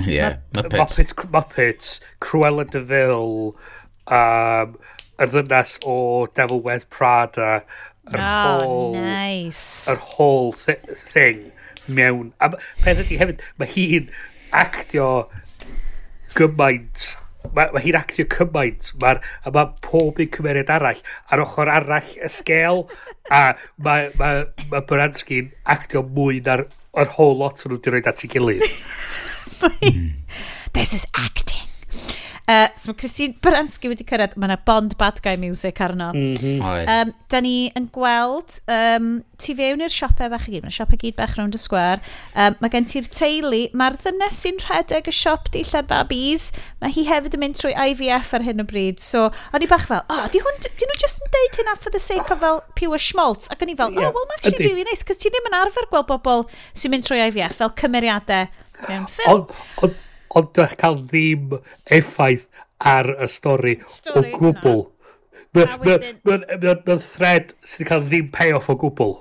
yeah, 0.06 0.38
Muppets. 0.54 0.78
Muppets, 0.78 1.14
Muppets 1.32 2.00
Cruella 2.20 2.66
de 2.66 2.82
Vil 2.82 3.56
um, 4.08 4.78
yr 5.22 5.32
ddynas 5.32 5.78
o 5.86 5.96
Devil 6.36 6.62
Wears 6.66 6.86
Prada 6.90 7.64
yr 8.12 8.20
oh, 8.20 8.60
whole 8.60 9.00
nice. 9.00 9.88
yr 9.92 10.00
whole 10.14 10.52
thi 10.66 10.78
thing 11.14 11.50
mewn 11.88 12.32
a 12.44 12.52
peth 12.84 13.04
ydy 13.06 13.20
hefyd 13.22 13.44
mae 13.60 13.72
hi'n 13.72 14.10
actio 14.64 15.10
gymaint 16.38 17.06
mae, 17.52 17.70
ma 17.74 17.82
hi'n 17.84 17.98
actio 18.00 18.26
cymaint 18.32 18.92
ma, 19.02 19.16
a 19.44 19.54
mae 19.56 19.72
pob 19.86 20.20
un 20.24 20.32
cymeriad 20.36 20.72
arall 20.74 21.02
ar 21.32 21.44
ochr 21.44 21.72
arall 21.72 22.14
y 22.20 22.32
sgel 22.32 22.86
a 23.32 23.44
mae 23.84 24.10
ma, 24.20 24.32
ma 24.72 24.84
Baranski'n 24.90 25.52
actio 25.76 26.04
mwy 26.08 26.42
na'r 26.46 26.68
yr 26.68 27.14
whole 27.18 27.40
lot 27.40 27.64
o'n 27.64 27.74
nhw 27.74 27.80
wedi 27.80 27.94
rhoi 27.94 28.04
at 28.12 28.26
ei 28.26 28.34
gilydd. 28.36 28.68
Hmm. 29.64 30.08
This 30.74 30.94
is 30.94 31.06
acting. 31.16 31.70
Uh, 32.44 32.68
so 32.76 32.92
mae 32.92 32.98
Christine 33.00 33.38
Baranski 33.40 33.88
wedi 33.88 34.04
cyrraedd, 34.04 34.34
mae 34.36 34.50
yna 34.50 34.58
Bond 34.68 34.98
Bad 35.00 35.22
Guy 35.24 35.38
Music 35.40 35.78
arno. 35.80 36.10
Mm 36.12 36.34
-hmm. 36.36 36.90
um, 36.92 37.14
da 37.32 37.40
ni 37.40 37.72
yn 37.80 37.86
gweld, 37.96 38.58
um, 38.68 39.24
ti 39.40 39.56
fewn 39.56 39.84
i'r 39.86 39.94
siopau 39.94 40.28
bach 40.34 40.50
i 40.50 40.58
gyd, 40.58 40.66
mae'n 40.66 40.76
siopau 40.76 41.00
gyd 41.00 41.16
bach 41.16 41.38
round 41.40 41.56
y 41.56 41.62
sgwar. 41.62 42.04
Um, 42.36 42.60
mae 42.60 42.74
gen 42.74 42.90
ti'r 42.92 43.08
teulu, 43.08 43.64
mae'r 43.80 43.96
ddynes 44.02 44.42
sy'n 44.44 44.60
rhedeg 44.66 45.08
y 45.08 45.16
siop 45.16 45.48
di 45.56 45.64
lled 45.70 45.88
babis, 45.88 46.50
mae 46.84 46.92
hi 46.92 47.08
hefyd 47.08 47.40
yn 47.40 47.46
mynd 47.46 47.60
trwy 47.62 47.74
IVF 47.88 48.36
ar 48.36 48.44
hyn 48.44 48.60
o 48.60 48.68
bryd. 48.68 49.00
So, 49.00 49.30
o'n 49.56 49.64
i 49.64 49.72
bach 49.72 49.88
fel, 49.88 50.04
oh, 50.12 50.28
di 50.28 50.44
hwn, 50.44 50.62
di 50.68 50.92
nhw 50.92 51.00
just 51.00 51.24
yn 51.24 51.32
deud 51.40 51.60
hynna 51.64 51.80
for 51.80 51.96
the 51.96 52.06
sake 52.12 52.28
of 52.28 52.44
fel 52.44 52.64
pure 52.76 53.00
schmaltz? 53.00 53.48
Ac 53.56 53.64
o'n 53.64 53.72
i 53.72 53.80
fel, 53.80 53.96
oh, 53.96 54.12
well, 54.12 54.28
mae'n 54.28 54.44
actually 54.44 54.68
really 54.68 54.90
nice, 54.92 55.08
cos 55.08 55.24
ti 55.24 55.32
ddim 55.32 55.48
yn 55.48 55.62
arfer 55.64 55.88
gweld 55.88 56.12
bobl 56.12 56.50
sy'n 56.76 56.92
mynd 56.92 57.08
trwy 57.08 57.24
IVF 57.24 57.62
fel 57.64 57.72
cymeriadau 57.80 58.52
mewn 58.90 59.08
ffilm 59.08 59.48
ond 60.38 60.50
dwi'n 60.56 60.80
cael 60.80 60.98
ddim 61.04 61.54
effaith 62.00 62.48
ar 62.84 63.14
y 63.16 63.30
stori 63.32 63.78
o 64.14 64.24
gwbl. 64.34 64.88
Mae'n 65.54 67.06
thread 67.06 67.54
sydd 67.62 67.84
wedi 67.84 67.90
cael 67.92 68.08
ddim 68.08 68.34
payoff 68.34 68.72
o 68.74 68.78
gwbl. 68.80 69.16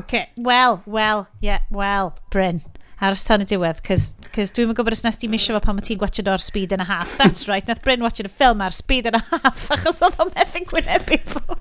Okay. 0.00 0.28
Wel, 0.36 0.82
wel, 0.86 1.26
ie, 1.40 1.46
yeah, 1.48 1.64
wel, 1.70 2.12
Bryn. 2.32 2.60
Aros 3.00 3.22
tan 3.22 3.44
y 3.44 3.46
diwedd, 3.46 3.78
cys 3.86 4.50
dwi'n 4.56 4.72
gwybod 4.74 4.96
os 4.96 5.04
nes 5.06 5.20
ti 5.22 5.28
misio 5.30 5.54
fo 5.54 5.62
pan 5.62 5.76
mae 5.78 5.86
ti'n 5.86 6.00
gwachod 6.00 6.28
o'r 6.32 6.42
speed 6.42 6.72
and 6.74 6.82
a 6.82 6.88
half. 6.88 7.14
That's 7.20 7.46
right, 7.46 7.66
nath 7.68 7.84
Bryn 7.84 8.02
watched 8.02 8.26
y 8.26 8.32
ffilm 8.32 8.64
ar 8.64 8.74
speed 8.74 9.06
and 9.06 9.20
a 9.20 9.22
half, 9.30 9.68
achos 9.76 10.02
oedd 10.02 10.18
o'n 10.24 10.32
methu'n 10.34 10.66
gwynebu 10.66 11.20
fo. 11.30 11.60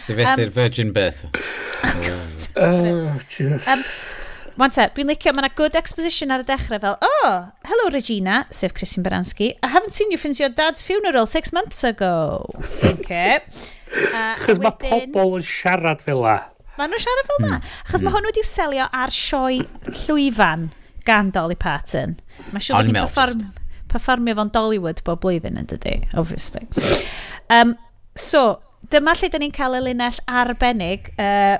Sefethu'r 0.00 0.48
um, 0.48 0.54
Virgin 0.56 0.94
birth. 0.96 1.26
oh, 1.84 1.96
God. 2.06 2.48
Oh, 2.56 3.18
just... 3.28 3.68
Um, 3.68 3.84
Wan 4.54 4.70
te, 4.70 4.84
dwi'n 4.94 5.08
licio, 5.10 5.32
mae 5.34 5.42
yna 5.42 5.50
good 5.58 5.74
exposition 5.78 6.30
ar 6.30 6.44
y 6.44 6.46
dechrau 6.46 6.78
fel, 6.78 6.94
oh, 7.02 7.30
hello 7.66 7.88
Regina, 7.90 8.44
sef 8.54 8.74
Christine 8.76 9.02
Baranski, 9.02 9.48
I 9.66 9.70
haven't 9.72 9.94
seen 9.98 10.12
you 10.14 10.18
since 10.18 10.38
your 10.38 10.48
dad's 10.48 10.82
funeral 10.82 11.26
six 11.26 11.52
months 11.52 11.82
ago. 11.82 12.46
Okay. 12.92 13.40
Chos 14.44 14.60
mae 14.62 14.76
pobl 14.78 15.40
yn 15.40 15.48
siarad 15.48 16.04
fel 16.06 16.22
la. 16.22 16.36
Mae 16.78 16.90
nhw'n 16.90 17.02
siarad 17.02 17.32
fel 17.32 17.42
na. 17.42 17.50
Hmm. 17.56 17.74
Achos 17.88 17.98
mm. 17.98 18.06
mae 18.06 18.14
hwn 18.14 18.30
wedi'w 18.30 18.46
selio 18.46 18.86
ar 19.02 19.14
sioe 19.14 19.58
llwyfan 20.04 20.68
gan 21.06 21.34
Dolly 21.34 21.58
Parton. 21.58 22.14
Mae 22.54 22.62
siŵr 22.62 22.78
bod 22.78 22.92
hi'n 22.92 23.00
perform, 23.02 23.44
performio 23.90 24.38
fo'n 24.38 24.54
Dollywood 24.54 25.02
bob 25.06 25.22
blwyddyn 25.26 25.58
yn 25.58 25.70
dydy, 25.74 25.98
obviously. 26.14 26.66
Um, 27.50 27.74
so, 28.14 28.60
dyma 28.94 29.18
lle 29.18 29.34
da 29.34 29.42
ni'n 29.42 29.54
cael 29.54 29.80
y 29.80 29.86
linell 29.88 30.22
arbennig. 30.30 31.10
Uh, 31.18 31.58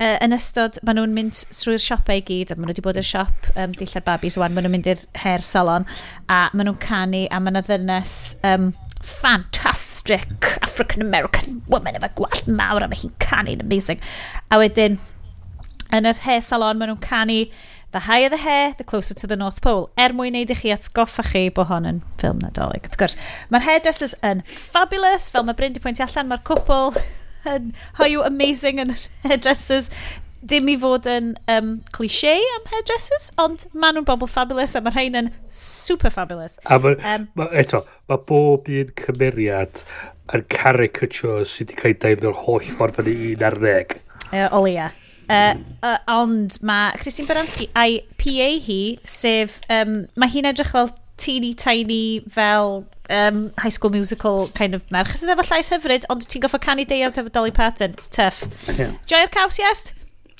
uh, 0.00 0.16
yn 0.24 0.34
ystod, 0.36 0.78
maen 0.86 0.98
nhw'n 1.00 1.14
mynd 1.16 1.42
trwy'r 1.50 1.82
siopau 1.82 2.16
e 2.16 2.22
i 2.22 2.24
gyd, 2.26 2.52
a 2.52 2.56
maen 2.56 2.68
nhw 2.68 2.74
wedi 2.74 2.84
bod 2.86 3.00
i'r 3.00 3.06
siop 3.08 3.50
um, 3.54 3.74
dillad 3.78 4.06
babis 4.06 4.38
wan, 4.40 4.54
maen 4.54 4.66
nhw'n 4.66 4.76
mynd 4.76 4.90
i'r 4.94 5.04
hair 5.24 5.44
salon, 5.44 5.86
a 6.28 6.46
maen 6.52 6.70
nhw'n 6.70 6.80
canu, 6.84 7.24
a 7.30 7.40
maen 7.42 7.58
nhw 7.58 7.64
ddynes 7.68 8.16
um, 8.46 8.72
fantastic 9.04 10.50
African-American 10.64 11.60
woman 11.70 11.98
efo 12.00 12.10
gwallt 12.20 12.48
mawr, 12.48 12.86
a 12.86 12.90
mae 12.90 13.02
hi'n 13.04 13.14
canu'n 13.22 13.62
amazing. 13.64 14.02
A 14.50 14.60
wedyn, 14.62 14.98
yn 15.94 16.10
yr 16.10 16.24
hair 16.26 16.42
salon, 16.44 16.80
maen 16.80 16.94
nhw'n 16.94 17.04
canu 17.04 17.44
The 17.94 18.00
higher 18.00 18.28
the 18.28 18.38
hair, 18.38 18.74
the 18.76 18.82
closer 18.82 19.14
to 19.14 19.26
the 19.28 19.36
North 19.36 19.62
Pole. 19.62 19.88
Er 19.96 20.10
mwyn 20.18 20.34
neud 20.34 20.50
i 20.50 20.54
chi 20.58 20.72
atgoffa 20.74 21.22
chi 21.28 21.44
bod 21.54 21.68
hon 21.68 21.84
yn 21.86 22.00
ffilm 22.18 22.40
nadolig. 22.42 22.88
Wrth 22.88 22.96
gwrs, 22.98 23.14
mae'r 23.54 23.62
hairdressers 23.68 24.16
yn 24.26 24.40
fabulous, 24.50 25.28
fel 25.30 25.46
mae 25.46 25.54
Bryn 25.54 25.76
di 25.76 25.82
pwyntio 25.84 26.02
allan, 26.08 26.32
mae'r 26.32 26.42
cwpl 26.50 26.98
how 27.44 28.06
you 28.08 28.22
amazing 28.24 28.82
yn 28.82 28.94
hairdressers 29.26 29.90
dim 30.44 30.68
i 30.68 30.74
fod 30.80 31.06
yn 31.08 31.30
um, 31.50 31.76
cliché 31.94 32.34
am 32.56 32.66
hairdressers, 32.72 33.30
ond 33.40 33.66
maen 33.72 33.96
nhw'n 33.96 34.08
bobl 34.08 34.28
fabulous 34.30 34.76
a 34.76 34.82
mae'r 34.84 34.98
rhain 34.98 35.20
yn 35.22 35.30
super 35.48 36.12
fabulous. 36.12 36.58
A 36.68 36.78
ma, 36.82 36.94
um, 37.14 37.28
ma, 37.38 37.48
eto, 37.56 37.84
mae 38.10 38.20
bob 38.28 38.68
un 38.68 38.90
cymeriad 39.00 39.84
yn 40.34 40.44
caricature 40.52 41.44
sydd 41.48 41.72
wedi 41.72 41.80
cael 41.80 41.94
ei 41.94 42.00
dweud 42.02 42.28
o'r 42.30 42.42
holl 42.46 42.68
ffordd 42.76 43.00
yn 43.04 43.24
un 43.30 43.46
ar 43.48 43.58
ddeg. 43.62 43.96
Uh, 44.30 44.48
o 44.50 44.64
leia. 44.66 44.90
Uh, 45.24 45.54
uh, 45.80 45.96
ond 46.12 46.58
mae 46.60 46.92
Christine 47.00 47.28
Baranski 47.28 47.70
a'i 47.80 48.02
PA 48.20 48.50
hi, 48.66 48.80
sef, 49.08 49.62
um, 49.72 50.02
mae 50.20 50.32
hi'n 50.34 50.50
edrych 50.52 50.74
fel 50.74 50.92
teeny 51.16 51.54
tiny 51.54 52.20
fel 52.28 52.84
um, 53.10 53.52
high 53.58 53.68
school 53.68 53.90
musical 53.90 54.48
kind 54.54 54.74
of 54.74 54.84
merch. 54.90 55.14
Sydd 55.18 55.34
efo 55.34 55.44
llais 55.48 55.70
hyfryd, 55.72 56.08
ond 56.12 56.26
ti'n 56.28 56.44
goffa 56.44 56.60
canu 56.62 56.86
day 56.88 57.04
out 57.06 57.20
efo 57.20 57.32
Dolly 57.32 57.52
Parton. 57.54 57.94
It's 57.94 58.08
tough. 58.08 58.44
Yeah. 58.78 58.96
Joi'r 59.10 59.30
caws, 59.34 59.58
yes? 59.58 59.92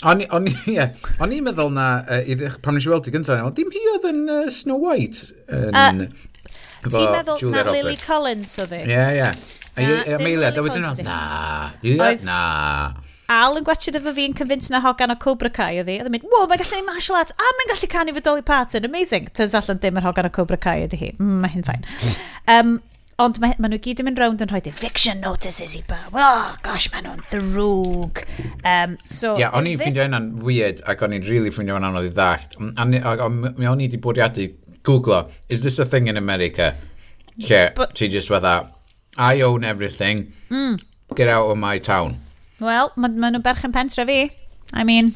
O'n 0.05 0.20
i, 0.20 0.29
o'n 0.35 0.49
i, 0.51 0.53
i'n 0.68 0.75
yeah. 0.75 1.41
meddwl 1.47 1.70
na, 1.72 1.89
uh, 2.11 2.59
pan 2.64 2.77
nes 2.77 2.85
i 2.85 2.93
weld 2.93 3.09
i 3.09 3.14
gyntaf, 3.14 3.41
ond 3.41 3.57
dim 3.57 3.70
hi 3.72 3.83
oedd 3.95 4.09
yn 4.11 4.22
uh, 4.29 4.41
Snow 4.53 4.81
White. 4.83 5.31
Yn, 5.49 6.05
uh, 6.05 6.09
ti'n 6.89 7.14
meddwl 7.14 7.41
Julia 7.41 7.62
na 7.64 7.77
Lily 7.77 7.97
Collins 8.03 8.59
oedd 8.61 8.75
hi? 8.77 8.83
Ie, 8.91 9.05
ie. 9.20 9.31
A 9.75 9.87
Amelia, 10.14 10.53
da 10.55 10.62
wedyn 10.62 10.85
nhw, 10.85 11.07
na, 11.07 12.12
na. 12.22 12.43
Al 13.33 13.57
yn 13.57 13.64
gwachio 13.64 13.95
efo 13.97 14.12
fi 14.12 14.27
yn 14.29 14.35
convince 14.37 14.68
na 14.72 14.83
hogan 14.85 15.14
o 15.14 15.16
Cobra 15.16 15.49
Kai 15.49 15.79
ydi. 15.81 15.97
Oedd 16.01 16.11
yn 16.11 16.12
mynd, 16.12 16.27
wow, 16.29 16.49
mae'n 16.49 16.61
gallu 16.61 16.81
neud 16.81 16.89
martial 16.91 17.16
arts, 17.16 17.33
a 17.41 17.53
mae'n 17.59 17.70
gallu 17.70 17.89
canu 17.93 18.16
fy 18.16 18.22
Dolly 18.25 18.43
Parton, 18.45 18.85
amazing. 18.85 19.31
Tyns 19.33 19.55
allan 19.57 19.81
dim 19.81 20.01
yr 20.01 20.05
hogan 20.05 20.29
o 20.29 20.33
Cobra 20.35 20.59
Kai 20.61 20.83
ydi 20.85 20.99
hi. 21.01 21.12
Mm, 21.16 21.39
mae 21.41 21.55
hyn 21.55 21.64
ffain. 21.64 21.87
Um, 22.53 22.75
ond 23.25 23.39
mae, 23.41 23.55
mae 23.57 23.72
nhw 23.72 23.79
gyd 23.87 24.03
yn 24.03 24.09
mynd 24.11 24.20
rownd 24.20 24.45
yn 24.45 24.51
rhoi 24.51 24.61
eviction 24.68 25.22
notices 25.25 25.72
i 25.79 25.81
ba. 25.89 26.03
Oh, 26.12 26.51
gosh, 26.66 26.91
mae 26.93 27.05
nhw'n 27.07 27.22
ddrwg. 27.31 28.25
Um, 28.61 28.99
so, 29.09 29.33
Ia, 29.39 29.47
yeah, 29.47 29.57
o'n 29.57 29.70
i'n 29.70 29.81
ffeindio 29.81 30.05
hynna'n 30.05 30.29
weird 30.45 30.83
ac 30.91 31.07
o'n 31.07 31.16
i'n 31.16 31.25
really 31.31 31.55
ffeindio 31.55 31.79
hynna'n 31.79 31.95
anodd 31.95 32.11
i 32.11 32.12
ddallt. 32.12 32.59
Mi 32.61 33.70
o'n 33.70 33.81
i 33.81 33.89
wedi 33.89 34.03
bwriadu 34.05 34.51
googlo, 34.85 35.25
is 35.49 35.64
this 35.64 35.79
a 35.79 35.89
thing 35.89 36.12
in 36.12 36.20
America? 36.20 36.75
Lle, 37.41 37.70
ti 37.95 38.09
just 38.12 38.29
fatha, 38.29 38.68
I 39.16 39.41
own 39.41 39.64
everything, 39.64 40.33
mm. 40.51 40.77
get 41.14 41.29
out 41.29 41.49
of 41.49 41.57
my 41.57 41.79
town. 41.79 42.16
Wel, 42.63 42.91
maen 42.95 43.19
ma 43.19 43.31
nhw'n 43.33 43.43
berchen 43.45 43.75
pentre 43.75 44.07
fi. 44.07 44.19
I 44.75 44.85
mean, 44.87 45.13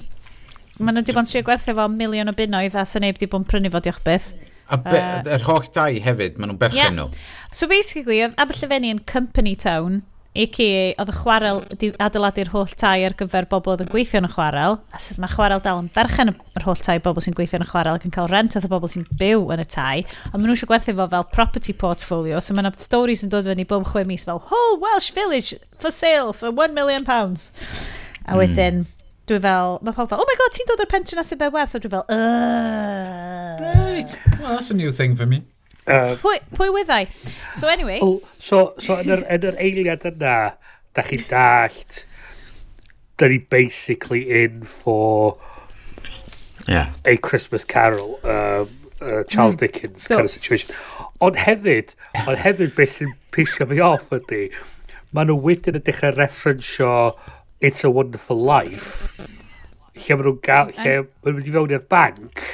maen 0.79 0.97
nhw 0.97 1.05
wedi 1.05 1.15
bod 1.15 1.27
yn 1.27 1.31
trio 1.31 1.47
gwerthu 1.47 1.75
fo 1.79 1.87
miliwn 1.93 2.33
o 2.33 2.35
bunnoedd 2.39 2.77
a 2.79 2.85
sy'n 2.89 3.07
neb 3.07 3.19
wedi 3.19 3.31
bod 3.31 3.45
yn 3.45 3.51
prynu 3.53 3.73
fo 3.75 3.83
diolch 3.85 4.03
byth. 4.07 4.33
A 4.69 4.77
be, 4.85 4.99
uh, 4.99 5.23
yr 5.37 5.47
holl 5.47 5.69
dau 5.75 6.01
hefyd, 6.05 6.37
maen 6.37 6.53
nhw'n 6.53 6.61
berchen 6.61 6.83
yeah. 6.83 6.95
nhw. 6.97 7.09
So 7.55 7.71
basically, 7.71 8.21
oedd 8.25 8.37
Aberllyfenni 8.43 8.91
yn 8.97 9.05
company 9.09 9.55
town, 9.57 10.03
a.k.a. 10.37 10.93
oedd 11.01 11.11
y 11.11 11.15
chwarel 11.17 11.61
wedi 11.71 11.89
adeiladu'r 12.05 12.51
holl 12.53 12.75
tai 12.79 13.03
ar 13.07 13.15
gyfer 13.19 13.49
bobl 13.51 13.73
oedd 13.73 13.83
yn 13.87 13.91
gweithio 13.91 14.21
yn 14.21 14.29
y 14.29 14.31
chwarel, 14.33 14.77
a 14.93 15.01
mae'r 15.19 15.33
chwarel 15.35 15.63
dal 15.65 15.81
yn 15.83 15.89
berchen 15.95 16.35
yr 16.35 16.67
holl 16.67 16.83
tai 16.85 16.99
bobl 17.03 17.25
sy'n 17.25 17.37
gweithio 17.39 17.59
yn 17.59 17.65
y 17.65 17.71
chwarel 17.71 17.99
ac 17.99 18.05
yn 18.07 18.15
cael 18.15 18.29
rent 18.31 18.59
oedd 18.59 18.69
y 18.69 18.71
bobl 18.71 18.93
sy'n 18.93 19.09
byw 19.19 19.49
yn 19.57 19.65
y 19.65 19.67
tai, 19.73 20.05
a 20.29 20.35
maen 20.37 20.47
nhw 20.51 20.59
eisiau 20.59 20.71
gwerthu 20.71 20.95
fo 20.99 21.09
fel 21.15 21.27
property 21.33 21.75
portfolio, 21.81 22.43
so 22.45 22.55
mae'n 22.55 22.71
stories 22.79 23.25
yn 23.27 23.33
dod 23.33 23.49
fyny 23.49 23.67
bob 23.69 23.89
chwe 23.89 24.05
mis 24.07 24.29
fel 24.29 24.43
whole 24.53 24.79
Welsh 24.85 25.11
village 25.17 25.57
for 25.81 25.91
sale 25.91 26.33
for 26.37 26.53
1 26.53 26.77
million 26.77 27.09
pounds. 27.09 27.51
A 28.29 28.37
hmm. 28.37 28.41
wedyn, 28.43 28.83
dwi 29.29 29.43
fel, 29.43 29.79
mae 29.83 29.97
pobl 29.97 30.13
fel, 30.13 30.23
oh 30.23 30.29
my 30.29 30.39
god, 30.39 30.55
ti'n 30.55 30.71
dod 30.71 30.85
o'r 30.85 30.93
pensiwn 30.93 31.23
a 31.25 31.27
sydd 31.27 31.45
e 31.45 31.53
werth, 31.55 31.75
a 31.75 31.83
dwi 31.83 31.95
fel, 31.97 32.07
Ugh. 32.15 33.63
Great, 33.65 34.19
well 34.39 34.55
that's 34.55 34.71
a 34.71 34.77
new 34.77 34.93
thing 34.93 35.17
for 35.17 35.27
me. 35.27 35.43
Um, 35.89 36.17
pwy, 36.21 36.39
pwy 36.55 36.69
wyddai? 36.75 37.03
So 37.57 37.69
anyway... 37.69 37.99
Oh, 38.03 38.21
so, 38.37 38.75
so 38.83 38.99
yn 39.01 39.13
yr, 39.15 39.25
yn 39.33 39.47
yr 39.49 39.61
eiliad 39.63 40.05
yna, 40.11 40.37
da 40.97 41.05
chi 41.07 41.21
dallt, 41.31 42.03
da 43.19 43.31
ni 43.33 43.39
basically 43.39 44.27
in 44.43 44.63
for 44.63 45.39
yeah. 46.69 46.93
a 47.05 47.17
Christmas 47.17 47.65
Carol, 47.65 48.21
um, 48.25 48.69
uh, 49.01 49.25
Charles 49.25 49.57
mm. 49.57 49.61
Dickens 49.61 50.03
so, 50.03 50.17
kind 50.17 50.25
of 50.25 50.31
situation. 50.31 50.75
Ond 51.21 51.41
hefyd, 51.41 51.95
ond 52.27 52.39
hefyd 52.39 52.77
beth 52.77 52.99
sy'n 52.99 53.17
pisio 53.35 53.67
fi 53.71 53.81
off 53.83 54.13
ydy, 54.15 54.51
maen 55.17 55.33
nhw 55.33 55.39
wedyn 55.49 55.81
yn 55.81 55.87
dechrau 55.87 56.15
referensio 56.15 56.93
It's 57.65 57.83
a 57.83 57.91
Wonderful 57.91 58.39
Life, 58.39 59.09
lle 59.19 60.15
maen 60.15 60.29
nhw'n 60.29 60.43
gael, 60.47 60.71
lle 60.77 60.95
maen 61.01 61.09
nhw'n 61.25 61.41
mynd 61.41 61.51
i 61.51 61.57
fewn 61.57 61.75
i'r 61.75 61.89
banc. 61.91 62.45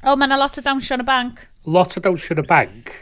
O, 0.00 0.14
oh, 0.14 0.16
maen 0.18 0.34
lot 0.40 0.58
o 0.58 0.64
dawnsio 0.64 0.98
yn 0.98 1.04
y 1.04 1.06
banc 1.06 1.44
lot 1.66 1.96
o 1.96 2.02
dawnsio 2.04 2.36
yn 2.36 2.44
y 2.44 2.48
banc, 2.48 2.92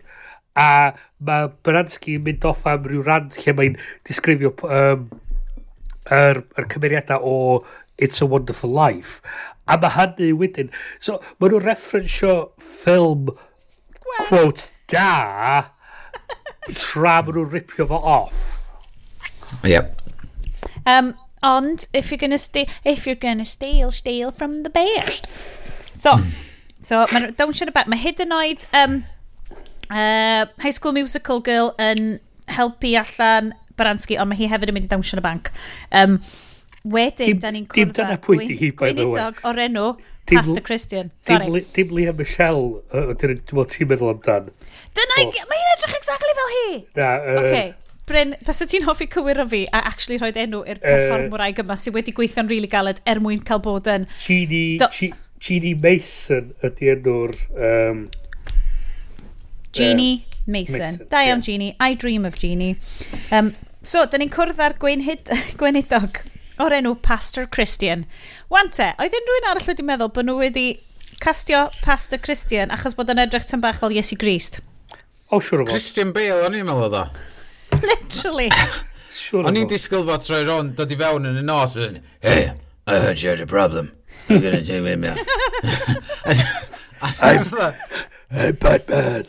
a 0.56 0.96
mae 1.26 1.50
Baranski 1.66 2.16
yn 2.16 2.24
mynd 2.26 2.46
off 2.48 2.64
am 2.68 2.86
rhyw 2.88 3.04
rant 3.04 3.36
lle 3.42 3.54
mae'n 3.56 3.76
disgrifio 4.08 4.54
um, 4.64 5.08
yr, 6.12 6.42
yr 6.56 6.68
cymeriadau 6.72 7.20
o 7.22 7.36
It's 7.98 8.20
a 8.20 8.26
Wonderful 8.26 8.72
Life. 8.72 9.20
A 9.68 9.78
mae 9.80 9.92
hynny 9.96 10.32
wedyn... 10.36 10.72
So, 11.00 11.18
maen 11.40 11.54
nhw'n 11.54 11.64
referensio 11.64 12.34
ffilm 12.60 13.32
quote 14.26 14.70
da 14.92 15.72
tra 16.72 17.20
maen 17.24 17.38
nhw'n 17.38 17.52
ripio 17.52 17.88
fo 17.88 18.00
off. 18.00 18.42
Yep. 19.64 20.02
Um, 20.86 21.14
ond, 21.42 21.86
if 21.92 22.10
you're 22.10 22.20
gonna 22.20 22.38
steal, 22.38 22.66
if 22.84 23.06
you're 23.06 23.16
gonna 23.16 23.44
steal, 23.44 23.90
steal 23.90 24.30
from 24.30 24.62
the 24.62 24.70
bear. 24.70 25.04
So, 25.04 26.20
So, 26.86 27.02
mae'n 27.10 27.32
dawnsio 27.34 27.66
yn 27.66 27.72
y 27.72 27.74
bet. 27.74 27.90
Mae 27.90 27.98
hyd 27.98 28.22
yn 28.22 28.34
oed 28.36 28.66
um, 28.78 28.98
uh, 29.90 30.46
High 30.62 30.74
School 30.74 30.94
Musical 30.94 31.40
Girl 31.44 31.72
yn 31.82 32.18
helpu 32.54 32.92
allan 33.00 33.54
Baranski, 33.76 34.18
ond 34.22 34.30
mae 34.30 34.38
hi 34.38 34.50
hefyd 34.52 34.70
yn 34.70 34.78
mynd 34.78 34.86
i 34.86 34.92
dawnsio 34.92 35.18
yn 35.18 35.22
y 35.22 35.24
banc. 35.24 35.50
Um, 35.90 36.20
wedyn, 36.86 37.32
dim, 37.32 37.40
da 37.42 37.50
ni'n 37.54 37.66
cwrdd... 37.66 37.90
Dim 37.90 37.96
dyna 37.98 38.20
pwynt 38.22 38.52
i 38.52 38.58
hi, 38.60 38.70
by 38.78 38.92
the 38.94 39.08
way. 39.10 39.40
o'r 39.50 39.62
enw 39.66 39.88
dim, 39.96 40.38
Pastor 40.38 40.62
Christian. 40.62 41.10
Sorry. 41.26 41.64
Dim 41.74 41.96
Leah 41.96 42.14
Michelle, 42.14 42.78
ti'n 42.94 43.90
meddwl 43.90 44.14
amdan. 44.14 44.52
Dyna, 44.96 45.18
mae 45.18 45.58
hi'n 45.58 45.74
edrych 45.74 45.98
exactly 45.98 46.38
fel 46.38 46.54
hi. 46.54 46.70
Na. 46.94 47.10
uh, 47.18 47.42
Okay. 47.42 47.74
Bryn, 48.06 48.36
pas 48.46 48.62
ti'n 48.62 48.86
hoffi 48.86 49.08
cywir 49.10 49.42
o 49.42 49.50
fi 49.50 49.64
a 49.74 49.82
actually 49.90 50.20
rhoi 50.22 50.30
enw 50.38 50.62
i'r 50.70 50.78
performwraig 50.78 51.58
uh, 51.58 51.66
yma 51.66 51.74
sydd 51.74 51.96
wedi 51.98 52.14
gweithio'n 52.14 52.46
rili 52.46 52.60
really 52.60 52.70
galed 52.70 53.02
er 53.02 53.18
mwyn 53.18 53.42
cael 53.42 53.58
bod 53.64 53.90
yn... 53.90 54.06
Genie, 54.22 54.76
Do... 54.78 54.86
Genie, 54.94 55.25
Jeannie 55.40 55.74
Mason 55.74 56.54
ydy 56.64 56.92
enw'r... 56.94 57.34
Um, 57.56 58.06
Jeannie 59.76 60.24
uh, 60.24 60.36
Mason. 60.46 60.78
Mason. 60.78 61.06
Da 61.10 61.24
iawn, 61.26 61.42
yeah. 61.42 61.46
Jeannie. 61.48 61.76
I 61.80 61.94
dream 61.94 62.24
of 62.24 62.38
Jeannie. 62.38 62.76
Um, 63.30 63.52
so, 63.82 64.06
da 64.06 64.18
ni'n 64.18 64.32
cwrdd 64.32 64.62
ar 64.62 64.76
Gwynhyd, 64.80 65.28
Gwynhydog 65.60 66.22
o'r 66.62 66.76
enw 66.78 66.94
Pastor 67.02 67.46
Christian. 67.46 68.06
Wante, 68.52 68.92
oedd 69.02 69.16
unrhyw 69.18 69.40
un 69.42 69.48
arall 69.50 69.68
wedi 69.68 69.84
meddwl 69.86 70.12
bod 70.16 70.28
nhw 70.28 70.38
wedi 70.40 70.66
castio 71.20 71.66
Pastor 71.82 72.20
Christian 72.22 72.72
achos 72.74 72.96
bod 72.96 73.12
yn 73.12 73.20
edrych 73.22 73.46
tan 73.48 73.62
bach 73.64 73.80
fel 73.82 73.94
Iesu 73.94 74.18
Grist? 74.20 74.60
O, 75.28 75.40
siwr 75.40 75.62
o 75.62 75.66
fod. 75.66 75.74
Christian 75.74 76.12
Bale, 76.16 76.44
o'n 76.46 76.56
i'n 76.56 76.68
meddwl 76.68 76.88
o 76.88 76.92
dda. 76.92 77.04
Literally. 77.90 78.48
Siwr 79.10 79.42
o 79.42 79.44
fod. 79.44 79.50
O'n 79.50 79.60
i'n 79.60 79.70
disgwyl 79.72 80.06
fod 80.08 80.24
troi 80.24 80.42
rond, 80.48 80.76
dod 80.78 80.94
i 80.94 81.00
fewn 81.00 81.28
yn 81.32 81.42
y 81.42 81.44
nos. 81.44 81.76
Hey, 82.24 82.52
I 82.86 83.00
heard 83.02 83.20
you 83.20 83.30
had 83.34 83.44
a 83.44 83.50
problem. 83.50 83.92
I'm 84.28 84.40
gonna 84.40 84.62
do 84.62 84.86
it 84.86 84.98
now. 84.98 85.16
I'm, 87.20 87.44
Hey, 88.30 88.50
Batman. 88.52 89.26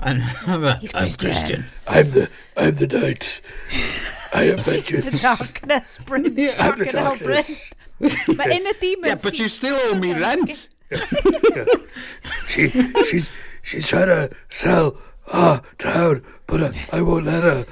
I'm, 0.00 0.22
I'm 0.44 0.62
Christian. 0.92 1.66
I'm 1.86 2.10
the, 2.10 2.28
I'm 2.56 2.74
the 2.74 2.86
knight. 2.86 3.40
I 4.34 4.44
am 4.44 4.56
vengeance. 4.58 5.04
the 5.04 5.10
vengeance. 5.10 5.22
darkness, 5.22 5.98
Bryn. 5.98 6.26
I'm 6.26 6.34
the 6.34 6.46
Fucking 6.48 6.84
hell, 6.86 7.16
Bryn. 7.16 7.28
darkness. 7.28 7.72
Mae 8.00 8.56
in 8.56 8.64
y 8.64 8.72
demons... 8.80 9.06
Yeah, 9.06 9.14
but 9.22 9.38
you 9.38 9.48
still 9.48 9.76
owe 9.76 9.94
me 9.94 10.12
rent. 10.14 10.68
She, 12.48 12.68
she's, 13.04 13.30
she's 13.62 13.86
trying 13.86 14.06
to 14.06 14.30
sell 14.48 14.96
our 15.32 15.62
town, 15.78 16.24
but 16.46 16.62
I, 16.62 16.98
I 16.98 17.02
won't 17.02 17.26
let 17.26 17.44
her. 17.44 17.66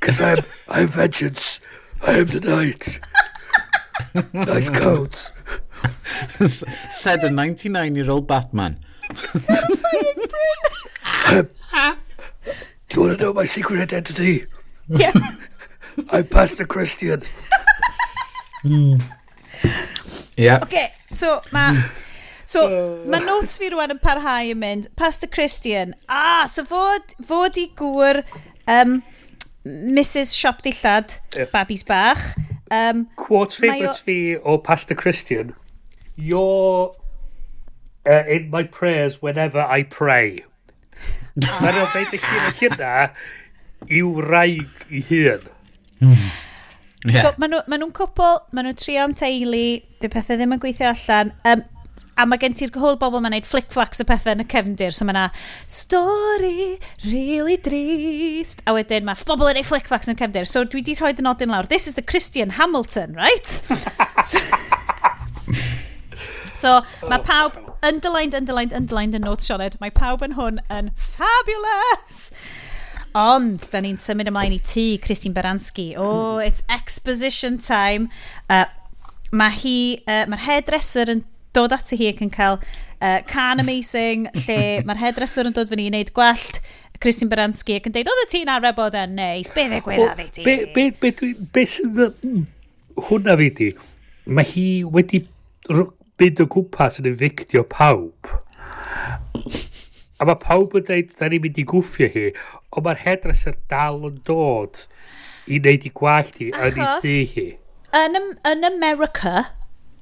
Because 0.00 0.20
I'm, 0.20 0.38
I'm 0.68 0.86
vengeance. 0.86 1.60
I 2.06 2.12
am 2.20 2.26
the 2.26 2.40
knight. 2.40 3.00
Nice 4.32 4.70
coats. 4.70 5.32
Said 6.90 7.24
a 7.24 7.28
99-year-old 7.28 8.26
Batman. 8.26 8.78
do 9.08 9.14
you 12.92 13.00
want 13.00 13.18
to 13.18 13.20
know 13.20 13.32
my 13.32 13.44
secret 13.44 13.80
identity? 13.80 14.46
Yeah. 14.88 15.12
I'm 16.10 16.26
Pastor 16.26 16.66
Christian. 16.66 17.22
Mm. 18.64 19.02
Yeah. 20.36 20.58
Okay, 20.62 20.92
so 21.12 21.42
mae... 21.52 21.82
So, 22.46 23.02
mae 23.10 23.18
notes 23.26 23.58
fi 23.58 23.72
rwan 23.74 23.90
yn 23.90 23.98
parhau 23.98 24.52
yn 24.52 24.60
mynd, 24.62 24.84
Pastor 24.94 25.26
Christian, 25.26 25.96
ah, 26.06 26.46
so 26.46 26.62
fod, 26.62 27.02
fod 27.26 27.58
i 27.58 27.64
gŵr 27.74 28.20
um, 28.70 29.02
Mrs 29.66 30.30
Siop 30.30 30.62
Dillad, 30.62 31.18
yeah. 31.34 31.50
Babis 31.50 31.82
Bach, 31.82 32.22
Um, 32.70 33.06
Quote 33.16 33.54
favourite 33.54 34.02
fi 34.02 34.36
o 34.36 34.58
Pastor 34.58 34.94
Christian. 34.94 35.54
You're 36.16 36.94
Uh, 38.06 38.22
in 38.28 38.50
my 38.50 38.62
prayers 38.62 39.20
whenever 39.20 39.58
I 39.58 39.82
pray. 39.82 40.38
Mae'n 41.36 41.78
o'n 41.82 41.88
beid 41.90 42.12
y 42.14 42.20
hynna 42.60 42.90
i'w 43.90 44.12
rhaeg 44.22 44.84
i 44.94 45.00
hun. 45.08 45.48
Hmm. 45.98 46.28
Yeah. 47.02 47.18
So, 47.24 47.32
maen 47.42 47.56
nhw'n 47.56 47.66
ma 47.66 47.88
cwpl, 47.98 48.38
maen 48.54 48.68
nhw'n 48.68 48.78
trio 48.78 49.02
am 49.08 49.16
teulu, 49.18 49.64
dy 49.98 50.10
pethau 50.12 50.38
ddim 50.38 50.54
yn 50.54 50.62
gweithio 50.62 50.92
allan. 50.92 51.34
Um, 51.50 51.64
a 52.16 52.24
mae 52.28 52.40
gen 52.40 52.54
ti'r 52.56 52.72
holl 52.80 52.96
bobl 53.00 53.20
mae'n 53.20 53.36
neud 53.36 53.48
flick-flacks 53.48 54.00
y 54.00 54.06
pethau 54.08 54.36
yn 54.36 54.44
y 54.44 54.48
cefndir. 54.48 54.94
So 54.96 55.06
mae 55.06 55.14
yna 55.14 55.26
stori 55.70 56.78
really 57.04 57.58
drist. 57.60 58.62
A 58.66 58.74
wedyn 58.76 59.06
mae 59.08 59.26
bobl 59.28 59.50
yn 59.52 59.60
neud 59.60 59.68
flick-flacks 59.68 60.08
yn 60.08 60.16
y 60.16 60.20
cefndir. 60.22 60.48
So 60.48 60.64
dwi 60.64 60.84
di 60.86 60.96
rhoi 60.96 61.12
dy 61.16 61.26
nodyn 61.26 61.52
lawr. 61.52 61.68
This 61.68 61.86
is 61.86 61.98
the 61.98 62.04
Christian 62.04 62.56
Hamilton, 62.56 63.12
right? 63.18 63.46
so, 64.30 64.40
so 66.54 66.80
mae 67.10 67.20
oh. 67.20 67.26
pawb 67.26 67.60
underlined, 67.86 68.34
underlined, 68.34 68.72
underlined 68.72 69.18
yn 69.18 69.26
notes 69.28 69.48
Sioned. 69.50 69.76
Mae 69.82 69.92
pawb 69.94 70.24
yn 70.24 70.38
hwn 70.40 70.62
yn 70.72 70.90
fabulous. 70.96 72.30
Ond, 73.16 73.68
da 73.72 73.80
ni'n 73.80 74.00
symud 74.00 74.28
ymlaen 74.28 74.56
i 74.56 74.60
ti, 74.60 74.88
Christine 75.00 75.36
Baranski. 75.36 75.94
Oh, 75.96 76.36
it's 76.36 76.64
exposition 76.72 77.56
time. 77.60 78.10
Uh, 78.48 78.66
mae 79.32 79.56
hi, 79.60 79.78
uh, 80.04 80.24
mae'r 80.28 80.44
hairdresser 80.44 81.12
yn 81.12 81.24
dod 81.56 81.74
ati 81.76 81.98
hi 82.00 82.10
ac 82.12 82.22
yn 82.24 82.32
cael 82.34 82.60
uh, 82.60 83.20
can 83.28 83.62
amazing, 83.62 84.28
lle 84.44 84.58
mae'r 84.86 85.02
hairdresser 85.02 85.48
yn 85.48 85.56
dod 85.56 85.72
fyny 85.72 85.86
i 85.86 85.92
wneud 85.92 86.12
gwallt, 86.16 86.60
Christine 87.00 87.32
Baranski 87.32 87.76
ac 87.76 87.88
yn 87.88 87.96
deud, 87.96 88.10
oedd 88.12 88.24
y 88.24 88.28
ti'n 88.32 88.52
arfer 88.52 88.76
bod 88.76 88.96
yn 88.98 89.16
neis, 89.18 89.52
be 89.54 89.66
dde 89.70 89.82
gwedd 89.84 90.06
fi 90.20 90.28
ti? 90.32 90.46
Be, 90.46 90.56
be, 90.74 90.88
be, 91.00 91.12
be, 91.20 91.32
be 91.56 91.66
sydd 91.68 92.00
hwnna 93.08 93.36
fi 93.40 93.50
di? 93.58 93.70
Mae 94.26 94.48
hi 94.48 94.66
wedi 94.88 95.22
mynd 95.70 96.42
o 96.42 96.48
gwmpas 96.50 97.00
yn 97.02 97.08
efectio 97.10 97.64
pawb. 97.68 98.32
A 100.16 100.24
mae 100.24 100.38
pawb 100.40 100.76
yn 100.78 100.86
dweud, 100.88 101.12
da 101.18 101.28
ni'n 101.28 101.44
mynd 101.44 101.60
i 101.60 101.66
gwffio 101.68 102.08
hi, 102.12 102.30
ond 102.72 102.86
mae'r 102.86 103.02
hairdresser 103.04 103.58
dal 103.70 104.00
yn 104.08 104.16
dod 104.26 104.86
i 105.46 105.60
wneud 105.60 105.84
i 105.86 105.92
gwallt 106.00 106.40
hi, 106.40 106.48
yn 106.56 106.80
ei 106.80 106.88
ddi 107.04 107.18
hi. 107.34 107.46
Yn, 107.96 108.16
yn 108.48 108.66
America, 108.66 109.44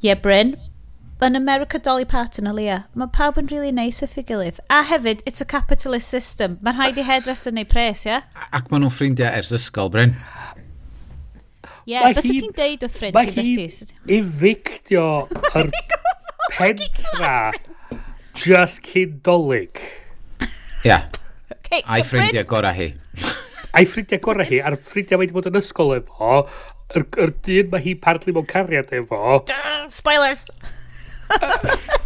ie 0.07 0.15
Bryn, 0.23 0.55
yn 1.23 1.37
America 1.37 1.79
Dolly 1.79 2.05
Parton 2.05 2.49
o 2.51 2.53
Leah, 2.53 2.85
mae 2.99 3.11
pawb 3.15 3.39
yn 3.41 3.51
really 3.51 3.73
nice 3.73 4.03
wrth 4.03 4.17
ei 4.19 4.27
gilydd. 4.27 4.59
A 4.73 4.83
hefyd, 4.89 5.23
it's 5.27 5.41
a 5.41 5.47
capitalist 5.47 6.11
system. 6.11 6.59
Mae'n 6.65 6.79
rhaid 6.81 6.99
i 6.99 7.05
ah. 7.05 7.11
hairdresser 7.13 7.55
neu 7.55 7.69
pres, 7.69 8.05
ie? 8.07 8.17
Yeah? 8.17 8.49
Ac 8.51 8.71
maen 8.73 8.85
nhw'n 8.85 8.95
ffrindiau 8.95 9.31
ers 9.31 9.53
ysgol, 9.55 9.93
Bryn. 9.95 10.17
Ie, 11.85 11.95
yeah, 11.95 12.11
bys 12.17 12.27
ti'n 12.27 12.55
deud 12.57 12.85
wrth 12.87 12.99
ffrind 12.99 13.19
ti, 13.21 13.55
bys 13.61 13.79
ti? 13.81 13.95
Mae 13.95 14.19
hi'n 14.19 14.19
evictio 14.19 15.07
yr 15.61 15.71
pentra 16.55 17.35
just 18.41 18.83
cyn 18.89 19.19
dolyg. 19.25 19.81
Ie. 20.85 21.01
Okay, 21.55 21.83
A'i 21.85 22.05
ffrindiau 22.05 22.49
gorau 22.49 22.75
hi. 22.77 22.93
A'i 23.75 23.89
ffrindiau 23.89 24.23
gorau 24.25 24.49
hi, 24.49 24.61
a'r 24.65 24.79
ffrindiau 24.81 25.21
mae 25.21 25.29
wedi 25.29 25.37
bod 25.37 25.51
yn 25.51 25.61
ysgol 25.61 25.95
efo, 25.97 26.45
yr, 26.95 27.07
yr 27.21 27.35
dyn 27.47 27.71
mae 27.73 27.85
hi 27.85 27.95
partly 28.01 28.35
mewn 28.35 28.49
cariad 28.51 28.93
efo... 28.97 29.43
Duh, 29.49 29.85
spoilers! 29.93 30.49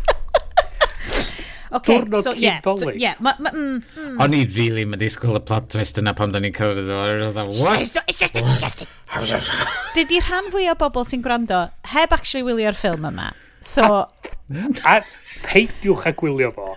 Okay, 1.70 2.01
Diwrnod 2.01 2.24
so, 2.24 2.32
yeah, 2.32 2.61
so, 2.65 2.89
yeah, 2.93 3.15
ma, 3.20 3.35
ma, 3.39 3.51
mm, 3.51 3.82
mm. 3.95 4.20
O'n 4.24 4.32
i 4.32 4.47
really 4.57 4.86
mynd 4.89 5.03
i 5.05 5.09
sgwyl 5.12 5.36
y 5.36 5.40
plot 5.45 5.66
twist 5.74 5.99
yna 6.01 6.15
pam 6.16 6.32
da 6.32 6.40
ni'n 6.40 6.55
cyrraedd 6.57 7.36
o. 7.36 7.45
What? 7.61 7.82
It's 7.85 7.93
just 8.16 8.39
disgusting. 8.39 8.89
Dydy 9.93 10.23
rhan 10.24 10.49
fwy 10.55 10.70
o 10.73 10.77
bobl 10.81 11.05
sy'n 11.05 11.20
gwrando 11.24 11.66
heb 11.93 12.15
actually 12.16 12.47
wylio'r 12.47 12.78
ffilm 12.78 13.05
yma. 13.11 13.28
So... 13.61 13.85
A, 13.85 14.07
a 14.89 14.97
peidiwch 15.45 16.09
a 16.09 16.15
gwylio 16.16 16.55
fo. 16.57 16.73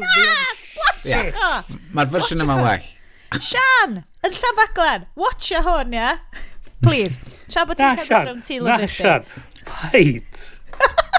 Na! 0.00 0.08
Watch! 0.80 1.76
Mae'r 1.92 2.12
fersiwn 2.16 2.40
yma 2.46 2.56
well. 2.64 2.88
Sian! 3.36 4.00
Yn 4.24 4.40
Llafaglen! 4.40 5.04
Watch 5.20 5.52
o 5.52 5.60
hwn, 5.68 5.92
ia? 6.00 6.16
Please. 6.80 7.20
Tra 7.52 7.68
bod 7.68 7.76
ti'n 7.76 8.00
cael 8.00 8.08
gwrdd 8.08 8.44
ti 8.48 8.56
lyfyd. 8.56 8.88
Na, 8.88 8.92
Sian. 8.96 9.28
Paid. 9.68 10.46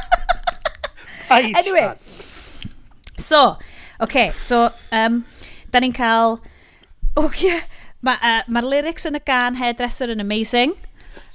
anyway. 1.32 1.95
So, 3.18 3.58
okay, 3.99 4.32
so, 4.40 4.72
um, 4.91 5.26
da 5.72 5.80
ni'n 5.80 5.94
cael... 5.95 6.40
Oh, 7.18 7.32
yeah. 7.41 7.62
Mae'r 8.02 8.24
uh, 8.26 8.48
ma 8.49 8.64
lyrics 8.66 9.06
yn 9.06 9.20
y 9.20 9.22
gan 9.28 9.60
hairdresser 9.60 10.10
yn 10.14 10.24
amazing. 10.24 10.74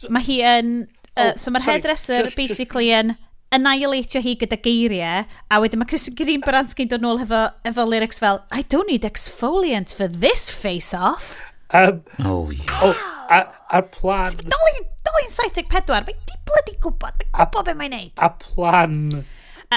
So, 0.00 0.10
mae 0.10 0.24
hi 0.26 0.40
yn... 0.56 0.74
Uh, 1.14 1.30
oh, 1.30 1.36
so 1.40 1.52
mae'r 1.54 1.66
hairdresser 1.68 2.26
just, 2.26 2.36
basically 2.36 2.90
yn 2.92 3.14
annihilatio 3.54 4.20
hi 4.24 4.34
gyda 4.40 4.58
geiriau 4.60 5.22
a 5.24 5.60
wedyn 5.62 5.80
mae 5.80 5.88
Chris 5.88 6.08
Green 6.18 6.42
Baranski'n 6.44 6.90
dod 6.90 7.04
nôl 7.04 7.22
efo, 7.22 7.44
efo 7.68 7.86
lyrics 7.86 8.18
fel 8.20 8.42
I 8.50 8.66
don't 8.66 8.90
need 8.90 9.06
exfoliant 9.06 9.94
for 9.94 10.10
this 10.10 10.50
face-off. 10.50 11.38
Um, 11.70 12.02
oh, 12.18 12.26
oh, 12.26 12.50
yeah. 12.50 12.82
Oh, 12.82 12.96
a'r 13.30 13.88
plan... 13.94 14.34
Dolyn 15.06 15.30
74, 15.30 16.02
mae'n 16.06 16.20
di 16.26 16.36
bloody 16.46 16.76
gwybod, 16.82 17.22
mae'n 17.22 17.30
gwybod 17.38 17.66
beth 17.68 17.78
mae'n 17.78 17.94
neud. 17.94 18.12
A 18.22 18.30
plan 18.42 18.98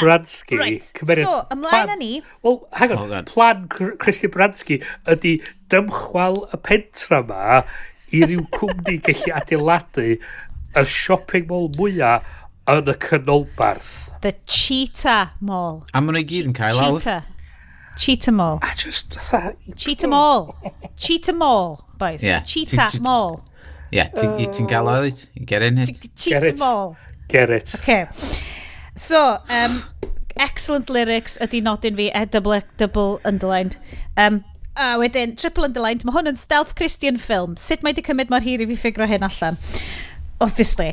Bransky. 0.01 0.59
Right. 0.59 0.91
cymeriad 0.97 1.27
so, 1.27 1.37
ymlaen 1.55 1.93
â 1.93 1.97
ni. 1.99 2.11
Wel, 2.45 2.59
hang 2.79 2.95
on. 2.95 3.13
Oh, 3.13 3.23
plan 3.29 3.67
Christy 3.69 4.29
Bransky 4.31 4.81
ydy 5.09 5.37
dymchwal 5.71 6.43
y 6.49 6.61
pentra 6.65 7.23
yma 7.23 7.63
i 8.15 8.23
ryw 8.25 8.45
cwmni 8.55 8.99
gallu 9.05 9.33
adeiladu 9.37 10.07
y 10.15 10.85
shopping 10.85 11.49
mall 11.49 11.69
mwyaf 11.77 12.29
yn 12.69 12.89
y 12.89 12.95
canolbarth. 13.05 13.97
The 14.21 14.33
Cheetah 14.45 15.35
Mall. 15.39 15.85
A 15.93 16.01
maen 16.03 16.17
nhw 16.19 16.25
gyd 16.27 16.49
yn 16.49 16.55
cael 16.57 16.81
awr. 16.83 16.97
Cheetah. 16.99 17.35
Cheetah 17.99 18.31
Mall. 18.31 18.59
I 18.63 18.73
just... 18.75 19.17
Cheetah 19.75 20.07
Mall. 20.07 20.55
Cheetah 20.95 21.33
Mall, 21.35 21.85
boys. 21.97 22.23
Yeah. 22.23 22.39
Cheetah 22.39 22.89
T 22.91 22.99
Mall. 22.99 23.41
Ie, 23.91 23.97
yeah, 23.97 24.11
ti'n 24.13 24.67
gael 24.69 24.87
oed? 24.87 25.25
Get 25.45 25.63
in 25.65 25.79
it. 25.79 25.89
Cheetah 26.15 26.55
Mall. 26.57 26.95
Get 27.27 27.49
it. 27.49 27.73
Okay. 27.75 28.07
So, 28.99 29.39
um, 29.47 29.81
excellent 30.35 30.89
lyrics 30.91 31.37
ydy 31.39 31.61
nodyn 31.63 31.95
fi, 31.95 32.09
e 32.11 32.25
double, 32.27 32.59
double 32.75 33.21
underlined. 33.23 33.77
Um, 34.17 34.43
a 34.75 34.97
wedyn, 34.99 35.37
triple 35.39 35.63
underlined, 35.63 36.03
mae 36.03 36.17
hwn 36.17 36.27
yn 36.33 36.39
stealth 36.39 36.73
Christian 36.75 37.15
film. 37.15 37.55
Sut 37.55 37.79
mae 37.85 37.95
di 37.95 38.03
cymryd 38.03 38.27
mor 38.33 38.43
hir 38.43 38.59
i 38.59 38.67
fi 38.67 38.75
ffigro 38.81 39.07
hyn 39.07 39.23
allan? 39.23 39.55
Obviously. 40.43 40.89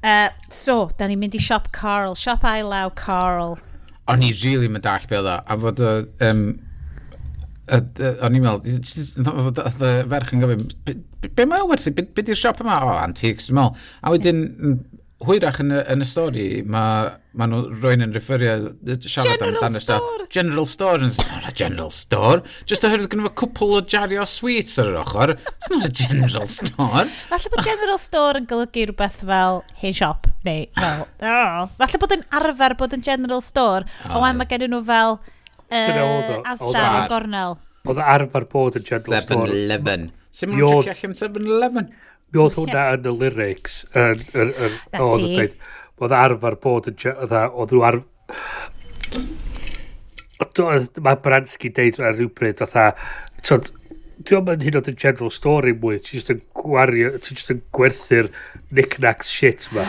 Uh, 0.00 0.30
so, 0.48 0.78
da 0.96 1.10
ni'n 1.10 1.20
mynd 1.20 1.36
i 1.36 1.42
siop 1.44 1.68
Carl, 1.76 2.16
siop 2.16 2.40
I 2.40 2.62
Ailaw 2.62 2.94
Carl. 2.96 3.58
O'n 4.08 4.24
i 4.24 4.32
really 4.40 4.72
mynd 4.72 4.88
all 4.88 5.04
beth 5.12 5.28
o, 5.34 5.36
a 5.44 5.58
fod 5.66 5.84
y... 5.84 5.92
Um, 6.24 6.42
o'n 7.68 8.40
i'n 8.40 8.48
meddwl, 8.48 8.64
y 8.72 9.92
ferch 10.08 10.32
yn 10.32 10.42
gofyn, 10.42 10.64
be 11.36 11.48
mae 11.52 11.60
o 11.60 11.68
werthu, 11.68 11.92
be 12.00 12.24
di'r 12.24 12.40
siop 12.46 12.64
yma? 12.64 12.80
O, 12.80 12.96
antiques, 12.96 13.52
dwi'n 13.52 13.60
meddwl. 13.60 13.86
A 14.00 14.16
wedyn, 14.16 14.42
hwyrach 15.26 15.60
yn 15.62 15.72
y, 15.74 15.80
yn 15.92 16.04
y 16.04 16.06
stori, 16.08 16.46
mae 16.68 17.10
ma 17.38 17.46
nhw 17.48 17.60
rwy'n 17.80 18.04
yn 18.04 18.12
referio 18.12 18.54
siarad 19.00 19.44
am 19.46 19.56
dan 19.60 19.78
y 19.78 19.82
store. 19.82 20.26
General 20.32 20.66
Store. 20.68 21.06
It's 21.06 21.18
not 21.30 21.48
a 21.48 21.52
General 21.56 21.90
Store. 21.94 22.42
Just 22.68 22.84
oherwydd 22.88 23.10
gynnu 23.12 23.28
fo 23.28 23.32
cwpl 23.42 23.74
o 23.78 23.82
jario 23.94 24.26
sweets 24.28 24.78
ar 24.82 24.90
yr 24.92 25.00
ochr. 25.02 25.34
It's 25.54 25.72
not 25.72 25.86
a 25.88 25.92
General 26.02 26.48
Store. 26.50 27.06
Falle 27.30 27.52
bod 27.54 27.64
General 27.68 28.00
Store 28.02 28.42
yn 28.42 28.48
golygu 28.50 28.86
rhywbeth 28.90 29.22
fel 29.24 29.62
hen 29.82 29.96
shop. 29.96 30.28
Neu 30.46 30.66
fel, 30.78 31.04
oh. 31.06 31.68
Falle 31.80 32.02
bod 32.04 32.16
yn 32.18 32.26
arfer 32.40 32.76
bod 32.80 32.96
yn 32.98 33.04
General 33.06 33.44
Store. 33.44 33.86
Oh, 34.10 34.18
o, 34.20 34.32
mae 34.36 34.50
gen 34.50 34.68
nhw 34.72 34.82
fel 34.88 35.18
uh, 35.18 36.40
Asda 36.52 36.88
o 37.02 37.04
Gornel. 37.12 37.60
Oedd 37.88 38.02
arfer 38.04 38.48
bod 38.50 38.78
yn 38.78 38.84
General 38.86 39.22
7 39.22 39.28
Store. 39.28 39.46
7-Eleven. 39.48 40.10
Sy'n 40.32 40.48
mwyn 40.52 40.84
checio 40.86 41.08
allan 41.08 41.18
7-Eleven. 41.18 41.88
Mi 42.32 42.40
oedd 42.40 42.56
hwnna 42.56 42.88
yn 42.96 43.08
y 43.10 43.14
lyrics 43.20 43.82
yn, 43.92 44.22
yn, 44.32 44.52
yn, 44.52 44.76
yn 44.92 45.04
oedd 45.04 45.26
yn 45.26 45.34
dweud 45.36 45.56
oedd 46.02 46.16
arfer 46.18 46.56
bod 46.62 46.88
yn 46.90 46.98
oedd 47.12 47.36
oedd 47.36 47.76
nhw 47.76 47.84
ar 47.86 48.00
mae 51.04 51.20
Bransky 51.22 51.70
deud 51.74 52.00
ar 52.00 52.16
rhywbryd 52.16 52.64
oedd 52.64 52.76
Dwi 53.42 53.60
Dwi'n 54.22 54.50
yn 54.52 54.60
hyn 54.62 54.76
oed 54.78 54.88
yn 54.92 54.98
general 55.02 55.32
story 55.34 55.72
mwy, 55.74 55.96
ti'n 55.98 56.20
just 56.20 56.30
yn 56.30 56.42
gwario, 56.54 57.08
ti'n 57.18 57.38
just 57.40 57.50
yn 57.50 57.62
gwerthu'r 57.74 58.28
knick-knacks 58.70 59.30
shit 59.32 59.66
ma. 59.74 59.86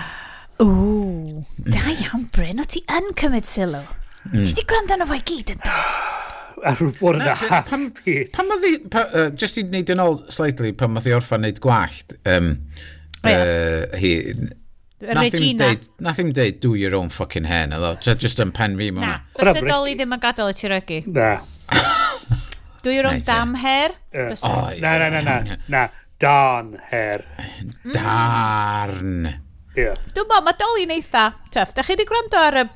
Ww, 0.62 1.42
da 1.60 1.82
iawn 1.92 2.24
Bryn, 2.32 2.62
o 2.62 2.64
ti 2.64 2.80
yn 2.88 3.10
cymryd 3.20 3.48
sylw. 3.50 3.82
Mm. 4.30 4.40
Ti 4.40 4.56
di 4.56 4.64
gwrando 4.64 4.96
arno 4.96 5.08
fo 5.10 5.18
i 5.18 5.24
gyd 5.28 5.52
yn 5.52 5.60
dod? 5.66 6.22
ar 6.66 6.78
rhyw 6.80 6.92
ffordd 6.96 7.24
na, 7.24 7.34
hasbi. 7.38 8.18
Pan 8.34 8.48
ma 8.50 8.58
fi, 8.62 8.76
pa, 8.92 9.06
uh, 9.12 9.30
just 9.38 9.58
i 9.60 9.64
wneud 9.66 9.92
yn 9.94 10.02
ôl 10.02 10.20
slightly, 10.34 10.72
pan 10.76 10.94
ma 10.94 11.02
fi 11.04 11.14
orffa 11.16 11.38
wneud 11.40 11.60
gwallt, 11.64 12.16
um, 12.28 12.54
oh, 13.22 13.30
yeah. 13.30 13.42
uh, 13.42 13.98
hi, 14.00 14.14
Regina. 15.00 15.74
Nath 16.00 16.20
i'n 16.22 16.32
deud, 16.36 16.58
do 16.62 16.72
your 16.74 16.96
own 16.96 17.10
fucking 17.12 17.44
hen, 17.50 17.74
oedd 17.76 18.00
just, 18.04 18.22
just 18.24 18.40
yn 18.42 18.52
pen 18.56 18.78
fi 18.80 18.90
mwna. 18.94 19.18
Na, 19.20 19.36
bys 19.36 19.60
y 19.60 19.66
doli 19.66 19.96
ddim 19.98 20.16
yn 20.16 20.22
gadael 20.22 20.52
y 20.52 20.56
tirygu. 20.56 21.02
Na. 21.12 21.34
do 22.84 22.94
your 22.94 23.10
own 23.10 23.20
dam 23.26 23.54
her? 23.60 23.92
Uh, 24.14 24.32
oh, 24.48 24.70
na, 24.80 24.96
na, 25.02 25.10
na, 25.12 25.20
na, 25.26 25.58
na, 25.68 25.88
darn 26.22 26.78
her. 26.90 27.20
Darn. 27.92 29.26
Mm. 29.28 29.42
Yeah. 29.76 30.00
Dwi'n 30.16 30.28
bod, 30.30 30.46
mae 30.46 30.56
doli'n 30.56 30.96
eitha, 30.96 31.28
tuff, 31.52 31.76
da 31.76 31.84
chi 31.84 31.92
wedi 31.92 32.08
gwrando 32.08 32.40
ar 32.40 32.62
y 32.62 32.66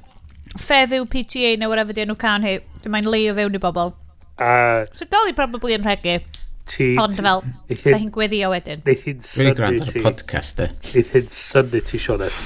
fefyw 0.58 1.06
PTA 1.10 1.56
neu 1.58 1.70
whatever 1.70 1.94
di 1.94 2.02
enw 2.04 2.18
can 2.18 2.46
hi. 2.46 2.58
Mae'n 2.88 3.08
leio 3.10 3.34
fewn 3.36 3.58
i 3.58 3.62
bobl. 3.62 3.94
Uh, 4.40 4.86
so 4.96 5.04
Dolly 5.04 5.34
probably 5.36 5.76
yn 5.76 5.84
regu. 5.84 6.20
Ti, 6.70 6.94
Ond 7.02 7.16
fel, 7.18 7.42
sa 7.82 7.98
hi'n 7.98 8.10
gweddio 8.14 8.50
wedyn. 8.52 8.82
Neith 8.86 9.04
hi'n 9.08 9.22
syni 9.26 9.80
ti. 9.82 10.02
podcast 10.04 10.60
e. 10.62 10.68
Neith 10.92 11.14
hi'n 11.16 11.30
synnu 11.34 11.80
ti, 11.82 11.98
Sionet. 11.98 12.36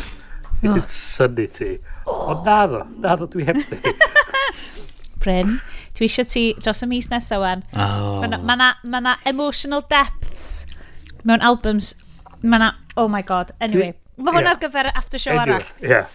Neith 0.62 0.70
hi'n 0.70 0.80
oh. 0.80 0.90
synnu 0.90 1.44
ti. 1.52 1.70
Ond 2.08 2.48
naddo, 2.48 2.84
naddo 3.04 3.28
dwi 3.30 3.44
heb 3.50 3.60
di. 3.68 3.92
Bryn, 5.24 5.58
dwi 5.96 6.08
eisiau 6.08 6.28
ti 6.28 6.44
dros 6.60 6.82
y 6.84 6.88
mis 6.88 7.10
nesaf 7.12 7.42
wan. 7.42 7.66
Oh. 7.76 8.22
Mae 8.24 8.56
na, 8.56 8.72
ma 8.82 9.02
na 9.04 9.16
emotional 9.28 9.84
depths 9.92 10.64
mewn 11.24 11.44
albums. 11.44 11.92
Mae 12.42 12.64
na, 12.64 12.72
oh 12.96 13.08
my 13.08 13.22
god, 13.22 13.52
anyway. 13.60 13.92
Mae 14.16 14.36
hwn 14.38 14.46
yeah. 14.46 14.54
ar 14.54 14.60
gyfer 14.62 14.90
after 14.94 15.20
show 15.20 15.36
anyway, 15.36 15.60
arall. 15.60 15.72
Yeah. 15.84 16.08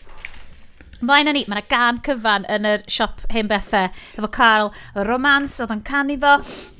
Mlaen 0.99 1.29
â 1.31 1.33
ni, 1.33 1.45
mae 1.47 1.61
yna 1.61 1.67
gan 1.71 1.99
cyfan 2.03 2.45
yn 2.51 2.65
yr 2.67 2.81
siop 2.91 3.21
hen 3.31 3.47
bethau, 3.47 3.87
efo 4.19 4.27
Carl, 4.35 4.71
y 4.99 5.03
romans 5.07 5.53
oedd 5.63 5.71
yn 5.71 5.83
canu 5.87 6.17
fo, 6.19 6.33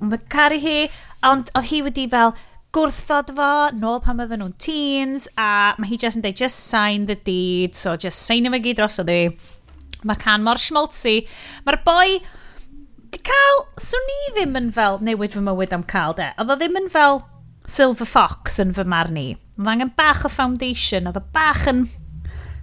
mae 0.03 0.19
caru 0.33 0.57
hi, 0.59 0.79
ond 1.23 1.51
oedd 1.55 1.69
hi 1.69 1.77
wedi 1.85 2.03
fel 2.11 2.33
gwrthod 2.75 3.31
fo, 3.37 3.51
nôl 3.79 4.01
pan 4.03 4.19
oedden 4.19 4.41
nhw'n 4.43 4.57
teens, 4.59 5.29
a 5.39 5.77
mae 5.79 5.87
hi 5.93 5.99
just 6.01 6.19
yn 6.19 6.25
dweud, 6.25 6.35
just 6.41 6.67
sign 6.67 7.05
the 7.07 7.15
deed, 7.15 7.77
so 7.79 7.93
just 7.95 8.25
sign 8.27 8.49
yma 8.49 8.59
gyd 8.65 8.81
dros 8.81 8.99
o 8.99 9.05
ddi. 9.07 9.31
Mae'r 10.03 10.19
can 10.19 10.43
mor 10.43 10.59
schmaltzy, 10.59 11.21
mae'r 11.63 11.79
boi, 11.85 12.17
di 13.15 13.21
cael, 13.29 13.63
swn 13.79 14.11
i 14.15 14.17
ddim 14.33 14.59
yn 14.59 14.67
fel 14.75 14.99
newid 14.99 15.37
fy 15.37 15.45
mywyd 15.45 15.77
am 15.77 15.85
cael 15.93 16.17
de, 16.17 16.27
oedd 16.35 16.51
o 16.51 16.57
ddim 16.59 16.75
yn 16.81 16.91
fel 16.91 17.21
Silver 17.69 18.09
Fox 18.09 18.59
yn 18.59 18.75
fy 18.75 18.83
marn 18.83 19.21
i. 19.21 19.29
Oedd 19.55 19.71
angen 19.77 19.93
bach 19.95 20.25
o 20.27 20.33
foundation, 20.33 21.07
oedd 21.07 21.21
o 21.21 21.23
bach 21.31 21.63
yn, 21.71 21.85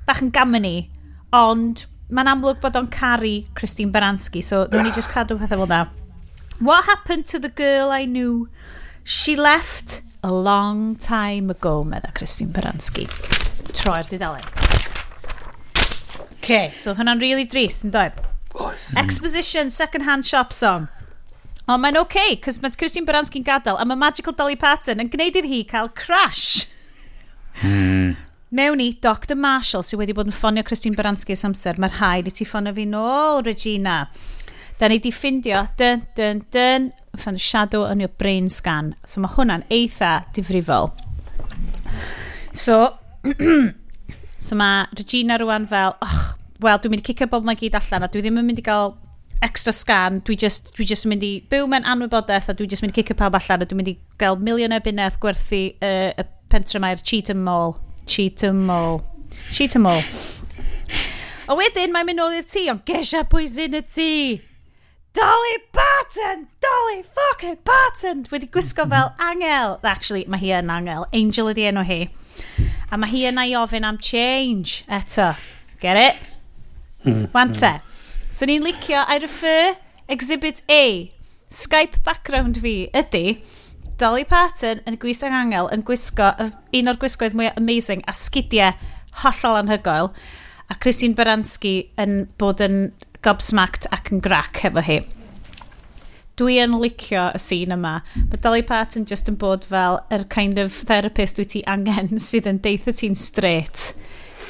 bach 0.04 0.20
yn 0.20 0.34
gamon 0.36 0.68
ni 0.68 0.74
ond 1.36 1.84
mae'n 2.08 2.30
amlwg 2.30 2.60
bod 2.62 2.76
o'n 2.78 2.88
caru 2.94 3.36
Christine 3.58 3.92
Baranski, 3.92 4.42
so 4.44 4.64
dwi'n 4.70 4.86
ni 4.88 4.94
just 4.96 5.12
cadw 5.12 5.36
pethau 5.40 5.62
fel 5.62 5.70
da. 5.70 5.84
What 6.58 6.86
happened 6.86 7.26
to 7.32 7.38
the 7.38 7.50
girl 7.50 7.90
I 7.90 8.06
knew? 8.06 8.48
She 9.04 9.36
left 9.36 10.00
a 10.22 10.32
long 10.32 10.96
time 10.96 11.50
ago, 11.50 11.84
medda 11.84 12.14
Christine 12.14 12.52
Baranski. 12.54 13.06
Troi'r 13.76 14.08
didalen. 14.08 14.46
Okay, 16.38 16.72
so 16.76 16.94
hwnna'n 16.94 17.20
really 17.20 17.44
drist, 17.44 17.84
yn 17.84 17.92
dweud? 17.94 18.16
Exposition, 18.96 19.70
second-hand 19.70 20.24
shop 20.24 20.54
song. 20.54 20.88
Ond 21.66 21.82
mae'n 21.82 21.98
oce, 21.98 22.06
okay, 22.06 22.36
cos 22.38 22.60
mae 22.62 22.74
Christine 22.78 23.06
Baranski'n 23.06 23.44
gadael, 23.44 23.78
a 23.82 23.84
mae 23.84 23.98
Magical 23.98 24.34
Dolly 24.38 24.56
Parton 24.56 25.02
yn 25.02 25.10
gwneud 25.12 25.36
iddi 25.42 25.50
hi 25.50 25.64
cael 25.66 25.90
crash. 25.98 26.68
Hmm. 27.60 28.14
Mewn 28.54 28.78
i 28.78 28.92
Dr 29.02 29.34
Marshall 29.34 29.82
sydd 29.82 29.98
wedi 29.98 30.14
bod 30.14 30.28
yn 30.30 30.34
ffonio 30.34 30.62
Christine 30.66 30.94
Baranski 30.94 31.34
ys 31.34 31.42
amser, 31.48 31.80
mae'r 31.82 31.96
rhaid 31.98 32.28
i 32.30 32.32
ti 32.34 32.44
ffonio 32.46 32.70
fi 32.76 32.84
nôl, 32.86 33.40
Regina. 33.42 34.04
Da 34.78 34.86
ni 34.86 35.00
di 35.02 35.10
ffindio, 35.10 35.64
dyn, 35.80 36.04
dyn, 36.14 36.44
dyn, 36.54 36.86
fan 37.18 37.40
shadow 37.42 37.88
yn 37.90 38.04
your 38.04 38.12
brain 38.20 38.46
scan. 38.52 38.92
So 39.02 39.22
mae 39.24 39.34
hwnna'n 39.34 39.64
eitha 39.72 40.12
difrifol. 40.36 40.92
So, 42.54 42.76
so 44.46 44.58
mae 44.60 44.84
Regina 44.94 45.40
rwan 45.42 45.66
fel, 45.66 45.96
och, 46.06 46.20
wel, 46.62 46.78
dwi'n 46.84 46.94
mynd 46.94 47.02
i 47.02 47.08
cicio 47.08 47.26
bob 47.32 47.48
mae 47.48 47.58
gyd 47.58 47.74
allan 47.80 48.06
a 48.06 48.10
dwi 48.12 48.22
ddim 48.22 48.38
yn 48.38 48.46
mynd 48.46 48.62
i 48.62 48.66
gael 48.68 48.94
extra 49.42 49.74
scan, 49.74 50.20
dwi 50.22 50.36
just, 50.38 50.70
dwi 50.76 50.86
just 50.86 51.08
yn 51.08 51.16
mynd 51.16 51.26
i 51.26 51.32
byw 51.50 51.66
mewn 51.72 51.88
anwybodaeth 51.96 52.52
a 52.52 52.54
dwi 52.54 52.70
just 52.70 52.84
yn 52.84 52.86
mynd 52.86 52.94
i 52.94 53.02
cicio 53.02 53.18
pawb 53.18 53.40
allan 53.40 53.66
a 53.66 53.66
dwi'n 53.66 53.82
mynd 53.82 53.90
i 53.90 53.96
gael 54.22 54.38
miliwn 54.38 54.76
o 54.76 54.80
bunneth 54.86 55.18
gwerthu 55.24 55.64
uh, 55.82 56.14
y 56.14 56.28
pentre 56.52 56.78
mae'r 56.84 57.02
cheat 57.02 57.34
and 57.34 57.42
mall 57.42 57.74
Cheatham 58.06 58.66
them 58.66 59.00
Cheatham 59.52 59.52
Cheat 59.52 59.72
them. 59.72 59.86
A 61.46 61.54
wedyn 61.54 61.92
mae'n 61.94 62.08
mynd 62.08 62.18
nôl 62.18 62.34
i'r 62.34 62.46
tŷ, 62.46 62.64
ond 62.72 62.80
gesia 62.88 63.20
pwy 63.30 63.44
y 63.46 63.80
tŷ. 63.86 64.06
Dolly 65.14 65.58
Parton! 65.72 66.48
Dolly 66.60 67.04
fucking 67.06 67.58
Parton! 67.62 68.24
Wedi 68.32 68.48
gwisgo 68.50 68.88
fel 68.90 69.12
angel. 69.22 69.78
Actually, 69.84 70.24
mae 70.26 70.42
hi 70.42 70.50
yn 70.58 70.72
angel. 70.74 71.06
Angel 71.14 71.52
ydi 71.52 71.68
enw 71.70 71.84
hi. 71.86 72.00
A 72.90 72.98
mae 72.98 73.12
hi 73.12 73.22
yna 73.30 73.46
i 73.46 73.54
ofyn 73.54 73.86
am 73.86 74.00
change 74.02 74.82
eto. 74.90 75.36
Get 75.78 76.00
it? 76.02 76.18
Hmm. 77.06 77.30
Wante. 77.30 77.76
Hmm. 77.78 78.26
So 78.34 78.50
ni'n 78.50 78.66
licio, 78.66 79.06
I 79.06 79.20
refer 79.22 79.76
exhibit 80.08 80.62
A. 80.68 81.12
Skype 81.48 82.02
background 82.02 82.58
fi 82.58 82.90
ydy 82.90 83.38
Dolly 83.96 84.26
Parton 84.28 84.82
yn 84.84 84.98
gwisg 85.00 85.32
angel 85.32 85.70
yn 85.72 85.80
gwisgo 85.88 86.26
un 86.36 86.90
o'r 86.90 86.98
gwisgoedd 87.00 87.36
mwy 87.38 87.46
amazing 87.56 88.02
a 88.04 88.12
sgidiau 88.12 88.74
hollol 89.22 89.56
anhygoel 89.62 90.10
a 90.68 90.74
Christine 90.82 91.16
Baranski 91.16 91.72
yn 92.02 92.26
bod 92.36 92.60
yn 92.60 92.90
gobsmacked 93.24 93.86
ac 93.96 94.10
yn 94.12 94.20
grac 94.20 94.60
hefo 94.60 94.82
hi. 94.84 94.98
Dwi 96.36 96.58
yn 96.60 96.74
licio 96.76 97.30
y 97.32 97.40
sîn 97.40 97.72
yma. 97.72 97.94
Mae 98.18 98.40
Dolly 98.44 98.60
Parton 98.68 99.06
just 99.08 99.30
yn 99.32 99.38
bod 99.40 99.64
fel 99.64 99.96
yr 100.12 100.26
kind 100.34 100.60
of 100.60 100.76
therapist 100.90 101.40
wyt 101.40 101.54
ti 101.54 101.62
angen 101.64 102.20
sydd 102.26 102.50
yn 102.50 102.60
deitha 102.66 102.92
ti'n 102.92 103.16
straight. 103.16 103.94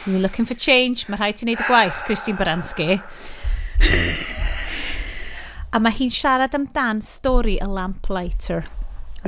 You're 0.08 0.24
looking 0.24 0.48
for 0.48 0.58
change. 0.58 1.06
Mae 1.06 1.20
rhaid 1.20 1.38
ti'n 1.38 1.52
neud 1.52 1.62
y 1.62 1.68
gwaith, 1.68 2.02
Christine 2.08 2.40
Baranski. 2.40 2.98
a 5.70 5.78
mae 5.78 5.94
hi'n 5.94 6.10
siarad 6.10 6.58
amdan 6.58 7.04
stori 7.06 7.60
y 7.62 7.70
Lamplighter. 7.70 8.66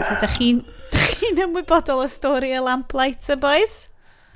So, 0.05 0.15
da 0.21 0.29
chi'n 0.31 0.63
chi 1.19 1.33
ymwybodol 1.35 2.05
o 2.05 2.09
stori 2.11 2.53
y 2.55 2.61
lamplighter, 2.63 3.39
boys? 3.41 3.89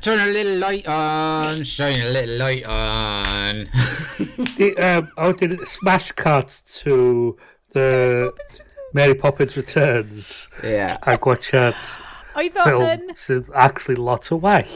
Turn 0.03 0.19
a 0.19 0.27
little 0.27 0.59
light 0.59 0.87
on, 0.89 1.63
shine 1.63 2.01
a 2.03 2.11
little 2.11 2.37
light 2.37 2.65
on. 2.67 3.69
the, 4.59 4.75
um, 4.79 5.13
I 5.17 5.31
did 5.31 5.61
smash 5.69 6.11
cut 6.13 6.61
to 6.83 7.37
the 7.71 8.33
Mary 8.93 9.15
Poppins 9.15 9.57
Returns. 9.57 10.49
Yeah. 10.65 10.99
A 11.03 11.17
gwatsiad 11.17 11.75
film 12.65 12.83
yn... 12.83 13.15
sydd 13.15 13.49
actually 13.55 13.95
lot 13.97 14.33
o 14.33 14.41
well. 14.43 14.67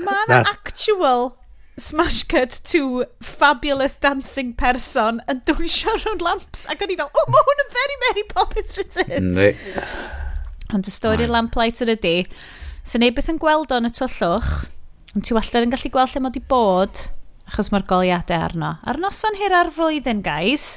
Mae 0.00 0.24
na... 0.32 0.40
actual 0.48 1.36
smash 1.76 2.24
cut 2.24 2.60
to 2.64 3.04
fabulous 3.20 3.96
dancing 3.96 4.52
person 4.54 5.20
yn 5.28 5.44
dwysio 5.48 5.94
rhwng 5.98 6.24
lamps 6.24 6.66
ac 6.72 6.82
o'n 6.84 6.92
i 6.92 6.98
fel, 7.00 7.12
oh, 7.12 7.28
mae 7.32 7.46
hwn 7.46 7.64
yn 7.64 7.72
very 7.76 8.00
Mary 8.06 8.26
Poppins 8.32 8.80
Returns. 8.80 9.40
Ond 10.74 10.86
y 10.86 10.92
stori. 10.94 11.26
Lamplighter 11.30 11.90
ydy, 11.94 12.24
so 12.86 13.00
neu 13.00 13.12
beth 13.14 13.30
yn 13.32 13.40
gweld 13.42 13.72
o'n 13.74 13.88
y 13.88 13.92
twllwch, 13.94 14.50
ond 15.14 15.26
ti 15.26 15.34
wallad 15.36 15.66
yn 15.66 15.72
gallu 15.74 15.90
gweld 15.94 16.14
lle 16.14 16.22
mod 16.24 16.38
i 16.38 16.42
bod, 16.52 17.04
achos 17.50 17.70
mae'r 17.72 17.86
goliadau 17.90 18.46
arno. 18.46 18.74
Ar 18.86 19.00
noson 19.02 19.38
hir 19.40 19.54
ar 19.56 19.72
flwyddyn, 19.74 20.22
guys. 20.26 20.76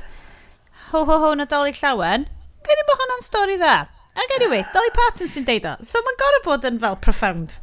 Ho, 0.92 1.04
ho, 1.06 1.20
ho, 1.22 1.34
nadolig 1.38 1.78
llawen. 1.82 2.26
Gael 2.64 2.82
i 2.82 2.88
bod 2.88 3.02
hwnna'n 3.04 3.26
stori 3.26 3.60
dda. 3.62 3.78
Ac 4.14 4.34
anyway, 4.38 4.62
Dolly 4.74 4.92
Parton 4.94 5.30
sy'n 5.30 5.46
deud 5.48 5.66
o. 5.66 5.74
So 5.86 6.02
mae'n 6.06 6.20
gorau 6.22 6.44
bod 6.46 6.68
yn 6.70 6.78
fel 6.82 6.98
profound. 7.02 7.56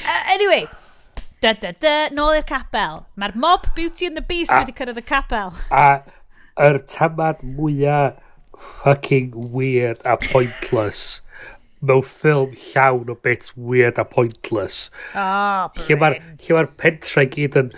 Uh, 0.00 0.22
anyway, 0.32 0.64
da 1.44 1.52
da 1.60 1.74
da, 1.76 1.92
nôl 2.16 2.38
i'r 2.38 2.46
capel. 2.48 3.04
Mae'r 3.20 3.36
mob 3.36 3.68
Beauty 3.76 4.08
and 4.08 4.16
the 4.16 4.24
Beast 4.24 4.52
a, 4.52 4.62
wedi 4.62 4.76
cyrraedd 4.76 5.00
y 5.00 5.04
capel. 5.04 5.52
A 5.68 6.00
yr 6.56 6.80
er 6.80 6.82
tamad 6.88 7.44
mwyaf 7.44 8.16
fucking 8.60 9.32
weird 9.52 10.00
a 10.04 10.16
pointless 10.16 11.20
mewn 11.80 12.04
ffilm 12.04 12.52
llawn 12.60 13.12
o 13.12 13.16
bits 13.24 13.54
weird 13.56 13.98
a 13.98 14.04
pointless. 14.04 14.90
Ah, 15.14 15.68
oh, 15.68 15.84
Lle 15.86 15.98
mae'r 16.00 16.18
ma 16.56 16.64
pentra 16.80 17.24
i 17.24 17.30
gyd 17.32 17.58
yn 17.60 17.72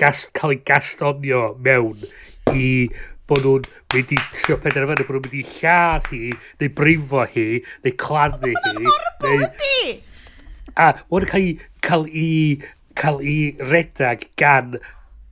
gas, 0.00 0.26
cael 0.36 0.56
ei 0.56 0.60
gastonio 0.66 1.46
mewn 1.64 2.04
i 2.52 2.66
bod 3.30 3.46
nhw'n 3.46 3.66
mynd 3.94 4.14
i 4.16 4.20
trio 4.34 4.58
penderfynu 4.60 5.06
bod 5.06 5.16
nhw'n 5.16 5.26
mynd 5.28 5.38
i 5.40 5.44
lladd 5.54 6.10
hi, 6.12 6.22
neu 6.60 6.74
brifo 6.76 7.24
hi, 7.34 7.48
neu 7.86 7.96
claddu 8.00 8.52
hi. 8.52 8.76
Mae'n 9.24 9.46
neu... 9.64 9.98
A 10.80 10.92
mae'n 11.10 11.28
cael 11.30 11.44
ei 11.46 11.56
cael 11.84 12.06
ei 12.14 12.62
cael 13.00 13.20
ei 13.24 13.56
redag 13.70 14.26
gan 14.40 14.78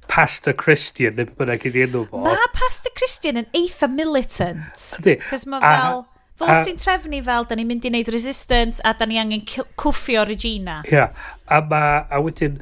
Pastor 0.08 0.54
Christian, 0.56 1.18
neu 1.18 1.28
bynnag 1.38 1.66
i 1.68 1.72
ni 1.74 1.84
enw 1.84 2.06
fo. 2.08 2.22
Mae 2.24 2.52
Pastor 2.56 2.94
Christian 2.96 3.42
yn 3.42 3.50
eitha 3.56 3.90
militant. 3.92 4.86
Ydy. 5.02 5.18
Cos 5.28 5.44
mae 5.50 5.60
fel... 5.64 6.06
Fel 6.38 6.52
a... 6.54 6.58
sy'n 6.62 6.78
trefnu 6.78 7.18
fel, 7.26 7.46
da 7.48 7.56
ni'n 7.58 7.66
mynd 7.66 7.86
i 7.88 7.90
wneud 7.90 8.12
resistance 8.14 8.82
a 8.86 8.92
da 8.94 9.08
ni 9.08 9.18
angen 9.18 9.42
cwffio 9.48 10.22
Regina. 10.28 10.80
Ia, 10.86 10.94
yeah. 10.94 11.26
a, 11.50 11.60
ma, 11.66 11.82
a 12.06 12.20
wedyn, 12.22 12.60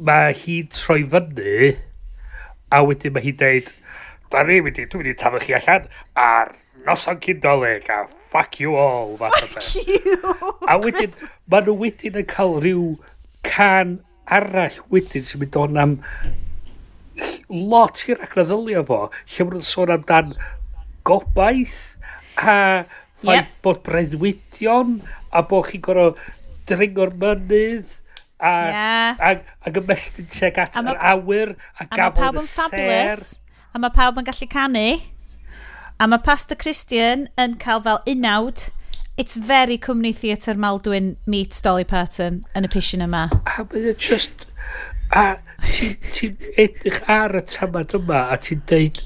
mae 0.00 0.32
hi'n 0.36 0.70
troi 0.72 1.02
fyny, 1.12 1.74
a 2.72 2.80
wedyn 2.88 3.12
mae 3.12 3.26
hi'n 3.26 3.38
deud, 3.42 3.72
da 4.32 4.44
ni 4.48 4.62
mynd 4.64 4.80
i, 4.80 4.88
dwi'n 4.88 5.02
mynd 5.02 5.12
i 5.12 5.18
tafod 5.20 5.44
chi 5.44 5.56
allan 5.58 5.90
ar 6.16 6.54
noson 6.86 7.20
cyndolig 7.22 7.90
a 7.92 8.06
fuck 8.32 8.60
you 8.60 8.76
all. 8.80 9.18
fath 9.20 9.44
o 9.44 9.50
beth. 9.52 10.64
A 10.72 10.78
wedyn, 10.80 11.12
mae 11.52 11.66
nhw 11.66 11.76
wedyn 11.84 12.22
yn 12.22 12.30
cael 12.30 12.56
rhyw 12.62 12.86
can 13.44 13.98
arall 14.32 14.80
wedyn 14.94 15.28
sy'n 15.28 15.44
mynd 15.44 15.60
o'n 15.60 15.80
am 15.82 15.98
lot 17.52 18.00
i'r 18.08 18.22
agraddelio 18.24 18.80
fo, 18.88 19.02
lle 19.12 19.44
maen 19.44 19.58
nhw'n 19.58 19.68
sôn 19.68 19.92
amdan 19.92 20.32
gobaith 21.04 21.91
a 22.42 22.84
ffaith 23.22 23.46
yep. 23.46 23.50
bod 23.64 23.82
breddwydion 23.86 25.00
a 25.32 25.42
bod 25.48 25.68
chi'n 25.70 25.84
gorau 25.84 26.14
dringo'r 26.68 27.14
mynydd 27.18 27.98
a, 28.42 28.50
yeah. 28.50 29.16
a, 29.22 29.30
a 29.62 29.72
gymestyn 29.74 30.28
tuag 30.30 30.58
at 30.58 30.78
yr 30.80 30.98
awyr 30.98 31.54
a, 31.54 31.86
a 31.86 31.88
gafon 31.94 32.40
y 32.42 32.46
ser. 32.46 33.24
A 33.72 33.80
mae 33.80 33.94
pawb 33.94 34.18
yn 34.20 34.26
gallu 34.26 34.48
canu. 34.50 34.86
A 36.02 36.08
mae 36.10 36.22
Pastor 36.26 36.58
Christian 36.58 37.28
yn 37.40 37.54
cael 37.62 37.84
fel 37.86 38.02
unawd. 38.10 38.66
It's 39.16 39.36
very 39.36 39.78
Cymru 39.78 40.10
Theatr 40.16 40.58
Maldwyn 40.58 41.14
meets 41.26 41.60
Dolly 41.62 41.84
Parton 41.84 42.42
yn 42.58 42.66
y 42.66 42.72
pishin 42.72 43.04
yma. 43.06 43.28
A 43.46 43.62
mae'n 43.62 43.92
e 43.92 43.94
just... 43.94 44.48
A 45.12 45.36
ti'n 45.68 45.98
ti 46.08 46.30
edrych 46.56 47.02
ar 47.12 47.36
y 47.36 47.42
tamad 47.44 47.92
yma 47.94 48.24
a 48.32 48.38
ti'n 48.40 48.62
deud 48.70 49.02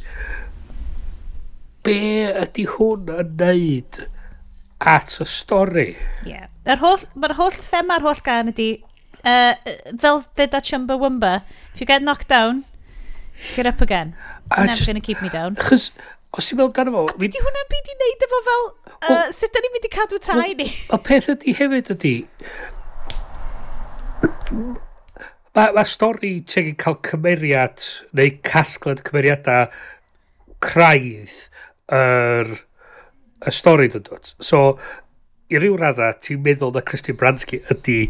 be 1.86 2.26
ydy 2.26 2.66
hwn 2.74 3.10
yn 3.14 3.32
neud 3.40 4.00
at 4.94 5.16
y 5.22 5.26
stori? 5.30 5.88
Yeah. 6.26 6.50
Yr 6.66 6.82
holl, 6.82 7.04
mae'r 7.14 7.36
holl 7.38 7.54
thema'r 7.54 8.04
holl 8.04 8.22
gan 8.26 8.50
ydy, 8.50 8.70
uh, 9.22 9.54
fel 10.02 10.24
dda 10.38 10.60
Chumba 10.66 10.98
Wumba, 10.98 11.38
if 11.72 11.80
you 11.80 11.86
get 11.86 12.02
knocked 12.02 12.28
down, 12.28 12.64
get 13.54 13.70
up 13.70 13.80
again. 13.80 14.14
And 14.50 14.68
that's 14.68 14.84
going 14.84 14.98
to 14.98 15.04
keep 15.04 15.22
me 15.22 15.30
down. 15.30 15.56
Chos, 15.62 15.92
os 16.34 16.50
ti'n 16.50 16.58
meddwl 16.58 16.74
gan 16.74 16.90
fo... 16.94 17.06
A 17.12 17.18
dydy 17.22 17.42
hwnna'n 17.44 17.68
byd 17.70 17.92
i 17.92 17.98
wneud 18.00 18.26
efo 18.26 18.40
fel, 18.48 18.66
uh, 18.86 18.96
well, 19.08 19.28
sut 19.38 19.54
da 19.54 19.62
ni'n 19.62 19.76
mynd 19.76 19.86
i 19.86 19.92
cadw 19.94 20.22
tai 20.26 20.48
ni? 20.58 20.70
Y 20.72 21.04
peth 21.06 21.30
ydy 21.36 21.54
hefyd 21.60 21.94
ydy, 21.96 22.16
Mae 25.56 25.72
ma 25.72 25.82
stori 25.88 26.34
ti'n 26.44 26.74
cael 26.80 26.98
cymeriad 27.06 27.80
neu 28.16 28.32
casgled 28.44 29.00
cymeriadau 29.06 29.70
craidd 30.64 31.36
yr, 31.92 32.54
y 33.46 33.52
stori 33.54 33.90
dyn 33.92 34.06
dod. 34.06 34.32
So, 34.42 34.62
i 35.52 35.60
ryw 35.62 35.76
radda, 35.78 36.14
ti'n 36.22 36.42
meddwl 36.42 36.74
na 36.74 36.82
Christian 36.86 37.18
Bransky 37.20 37.60
ydy 37.70 38.00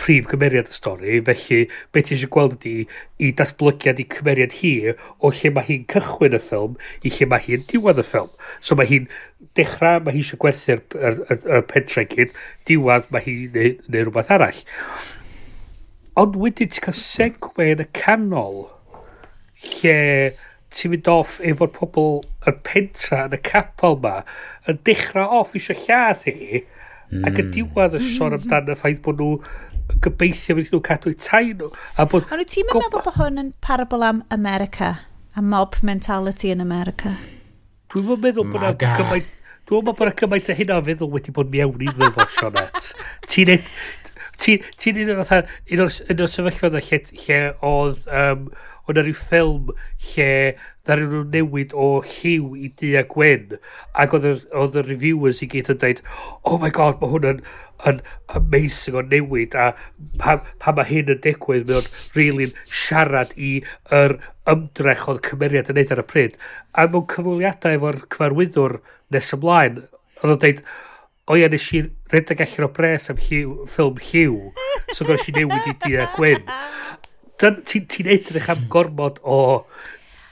prif 0.00 0.26
cymeriad 0.30 0.70
y 0.70 0.74
stori, 0.74 1.18
felly 1.26 1.60
beth 1.92 2.08
ti 2.08 2.16
eisiau 2.16 2.30
gweld 2.32 2.56
ydy 2.56 2.74
i 3.20 3.30
datblygiad 3.36 4.00
i 4.00 4.06
cymeriad 4.14 4.54
hi 4.60 4.72
o 4.90 5.30
lle 5.34 5.52
mae 5.54 5.66
hi'n 5.68 5.86
cychwyn 5.92 6.36
y 6.38 6.40
ffilm 6.40 6.76
i 7.04 7.12
lle 7.12 7.28
mae 7.30 7.44
hi'n 7.44 7.66
diwedd 7.70 8.00
y 8.00 8.06
ffilm. 8.06 8.32
So 8.64 8.78
mae 8.78 8.88
hi'n 8.90 9.08
dechrau, 9.58 10.00
mae 10.04 10.16
hi 10.16 10.24
eisiau 10.24 10.40
gwerthu'r 10.42 10.82
er, 10.96 11.22
er, 11.28 11.40
er 11.58 11.64
pentre 11.68 12.06
gyd, 12.10 12.34
diwedd 12.70 13.10
mae 13.12 13.26
hi'n 13.26 13.56
neu, 13.56 13.74
neu 13.88 14.06
rhywbeth 14.06 14.32
arall. 14.36 14.62
Ond 16.20 16.38
wedyn 16.40 16.70
ti'n 16.70 16.86
cael 16.88 17.00
segwe 17.00 17.72
yn 17.74 17.84
y 17.84 17.88
canol 17.96 18.62
lle 19.60 19.98
ti'n 20.74 20.94
mynd 20.94 21.10
off 21.10 21.38
efo'r 21.46 21.72
pobl 21.74 22.20
y 22.46 22.54
pentra 22.66 23.24
yn 23.28 23.36
y 23.36 23.40
capel 23.46 23.98
ma 24.04 24.20
yn 24.70 24.78
dechrau 24.86 25.40
off 25.40 25.56
eisiau 25.58 25.78
lladd 25.86 26.22
hi 26.28 26.36
mm. 26.62 27.24
ac 27.26 27.34
yn 27.34 27.48
hmm. 27.48 27.52
diwedd 27.56 27.98
y 27.98 28.02
sôn 28.14 28.36
amdan 28.36 28.70
y 28.70 28.78
ffaith 28.78 29.02
bod 29.06 29.20
nhw 29.22 29.34
gobeithio 30.04 30.56
fydd 30.58 30.70
nhw'n 30.70 30.86
cadw 30.86 31.10
eu 31.10 31.18
tai 31.18 31.44
nhw 31.50 31.70
a 31.98 32.06
bod... 32.06 32.28
Ond 32.30 32.46
ti'n 32.52 32.68
mynd 32.68 32.84
meddwl 32.84 33.04
bod 33.08 33.18
hwn 33.18 33.42
yn 33.42 33.52
parabol 33.66 34.06
am 34.06 34.22
America 34.36 34.94
a 35.34 35.42
mob 35.42 35.80
mentality 35.86 36.54
yn 36.54 36.62
America? 36.62 37.16
Dwi'n 37.90 38.06
mynd 38.06 38.26
meddwl 38.28 38.50
bod 38.52 38.62
yna 38.62 38.74
gymaint 38.78 39.36
Dwi'n 39.70 39.84
meddwl 39.84 39.98
bod 39.98 40.06
yna 40.06 40.16
gymaint 40.22 40.50
o 40.50 40.58
hynna 40.60 40.80
feddwl 40.86 41.12
wedi 41.16 41.34
bod 41.34 41.50
mewn 41.54 41.82
i 41.82 41.90
ddefo 41.90 42.28
Sionet 42.36 42.92
Ti'n 43.30 43.56
Ti'n 44.40 44.62
ti 44.80 44.92
un 44.96 45.10
o'r 45.84 46.30
sefyllfa 46.32 46.70
lle, 46.72 47.00
lle 47.12 47.40
oedd 47.66 48.06
um, 48.08 48.46
oedd 48.86 48.98
e 48.98 49.00
yna 49.00 49.06
rhyw 49.06 49.18
ffilm 49.20 49.72
lle 50.10 50.30
ddaru 50.88 51.08
nhw 51.08 51.24
newid 51.34 51.74
o 51.76 51.88
lliw 52.06 52.54
i 52.58 52.70
du 52.80 52.92
a 52.98 53.04
gwen. 53.08 53.58
Ac 53.94 54.16
oedd 54.16 54.78
y 54.80 54.86
reviewers 54.86 55.42
i 55.44 55.50
gyd 55.50 55.72
yn 55.74 55.82
dweud, 55.82 56.04
oh 56.44 56.58
my 56.62 56.72
god, 56.74 56.98
mae 57.00 57.12
hwn 57.14 57.28
yn 57.34 57.44
yn 57.88 58.00
amazing 58.36 58.96
o 58.98 59.02
newid 59.02 59.54
a 59.56 59.70
pa, 60.20 60.36
pa 60.60 60.74
mae 60.76 60.88
hyn 60.88 61.12
yn 61.14 61.22
digwydd 61.24 61.68
mae 61.68 61.80
o'n 61.80 61.88
rili'n 62.16 62.52
siarad 62.66 63.32
i 63.36 63.52
yr 63.96 64.16
ymdrech 64.50 65.06
oedd 65.10 65.22
cymeriad 65.28 65.70
yn 65.72 65.80
neud 65.80 65.94
ar 65.94 66.02
y 66.02 66.06
pryd 66.10 66.36
a 66.72 66.86
mewn 66.90 67.08
cyfwliadau 67.14 67.78
efo'r 67.78 68.02
cyfarwyddwr 68.12 68.78
nes 69.14 69.34
ymlaen 69.36 69.82
oedd 69.82 70.34
o'n 70.34 70.42
dweud 70.44 70.62
o 71.30 71.38
ia 71.38 71.50
nes 71.52 71.68
i 71.78 71.84
redeg 72.12 72.42
allan 72.42 72.66
o 72.66 72.72
bres 72.74 73.10
am 73.12 73.20
lliw, 73.22 73.54
ffilm 73.70 74.00
lliw 74.02 74.38
so 74.96 75.06
gwrs 75.06 75.28
i 75.30 75.36
newid 75.38 75.70
i 75.70 75.76
di 75.84 75.96
a 75.96 76.08
gwen 76.16 76.42
ti'n 77.40 77.88
ti 77.90 78.06
edrych 78.06 78.50
am 78.52 78.68
gormod 78.72 79.22
o... 79.24 79.40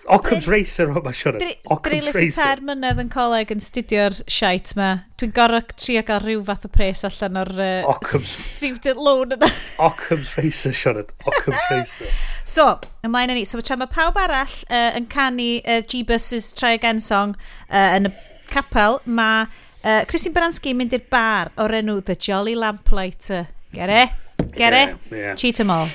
Occam's 0.09 0.47
Racer 0.49 0.89
yma, 0.89 1.13
Sioran. 1.13 1.43
Occam's 1.69 2.07
Racer. 2.07 2.13
Drilis 2.17 2.39
i 2.39 2.41
ter 2.41 2.63
mynydd 2.65 3.01
yn 3.03 3.11
coleg 3.13 3.51
yn 3.53 3.61
studio'r 3.61 4.17
siait 4.25 4.73
ma. 4.79 4.87
Dwi'n 5.21 5.35
gorau 5.37 5.61
trio 5.75 6.03
gael 6.09 6.23
rhyw 6.25 6.45
fath 6.49 6.65
o 6.65 6.71
pres 6.73 7.05
allan 7.05 7.37
o'r 7.43 7.51
uh, 7.61 8.15
student 8.25 9.03
loan 9.05 9.37
yna. 9.37 9.51
Occam's 9.89 10.33
Racer, 10.39 10.73
Sioran. 10.73 11.13
Occam's 11.29 11.67
Racer. 11.69 12.09
so, 12.49 12.71
ymlaen 13.05 13.35
â 13.35 13.37
ni. 13.37 13.45
So, 13.45 13.61
fe 13.61 13.69
tra 13.69 13.79
mae 13.83 13.93
pawb 13.93 14.17
arall 14.23 14.57
uh, 14.71 14.97
yn 14.97 15.11
canu 15.13 15.51
uh, 15.61 15.83
G-Bus's 15.85 16.55
Try 16.57 16.79
Again 16.79 17.05
song 17.05 17.37
uh, 17.69 17.99
yn 17.99 18.09
y 18.09 18.15
capel, 18.49 19.03
mae 19.05 19.45
uh, 19.85 20.03
Christine 20.09 20.33
Baranski 20.37 20.73
mynd 20.77 20.97
i'r 20.97 21.05
bar 21.13 21.53
o'r 21.61 21.77
enw 21.83 22.01
The 22.09 22.17
Jolly 22.17 22.57
Lamplighter. 22.57 23.53
Gere? 23.77 24.09
Gere? 24.57 24.83
Yeah, 24.89 25.13
yeah. 25.13 25.37
Cheat 25.37 25.61
em 25.61 25.77
all. 25.77 25.93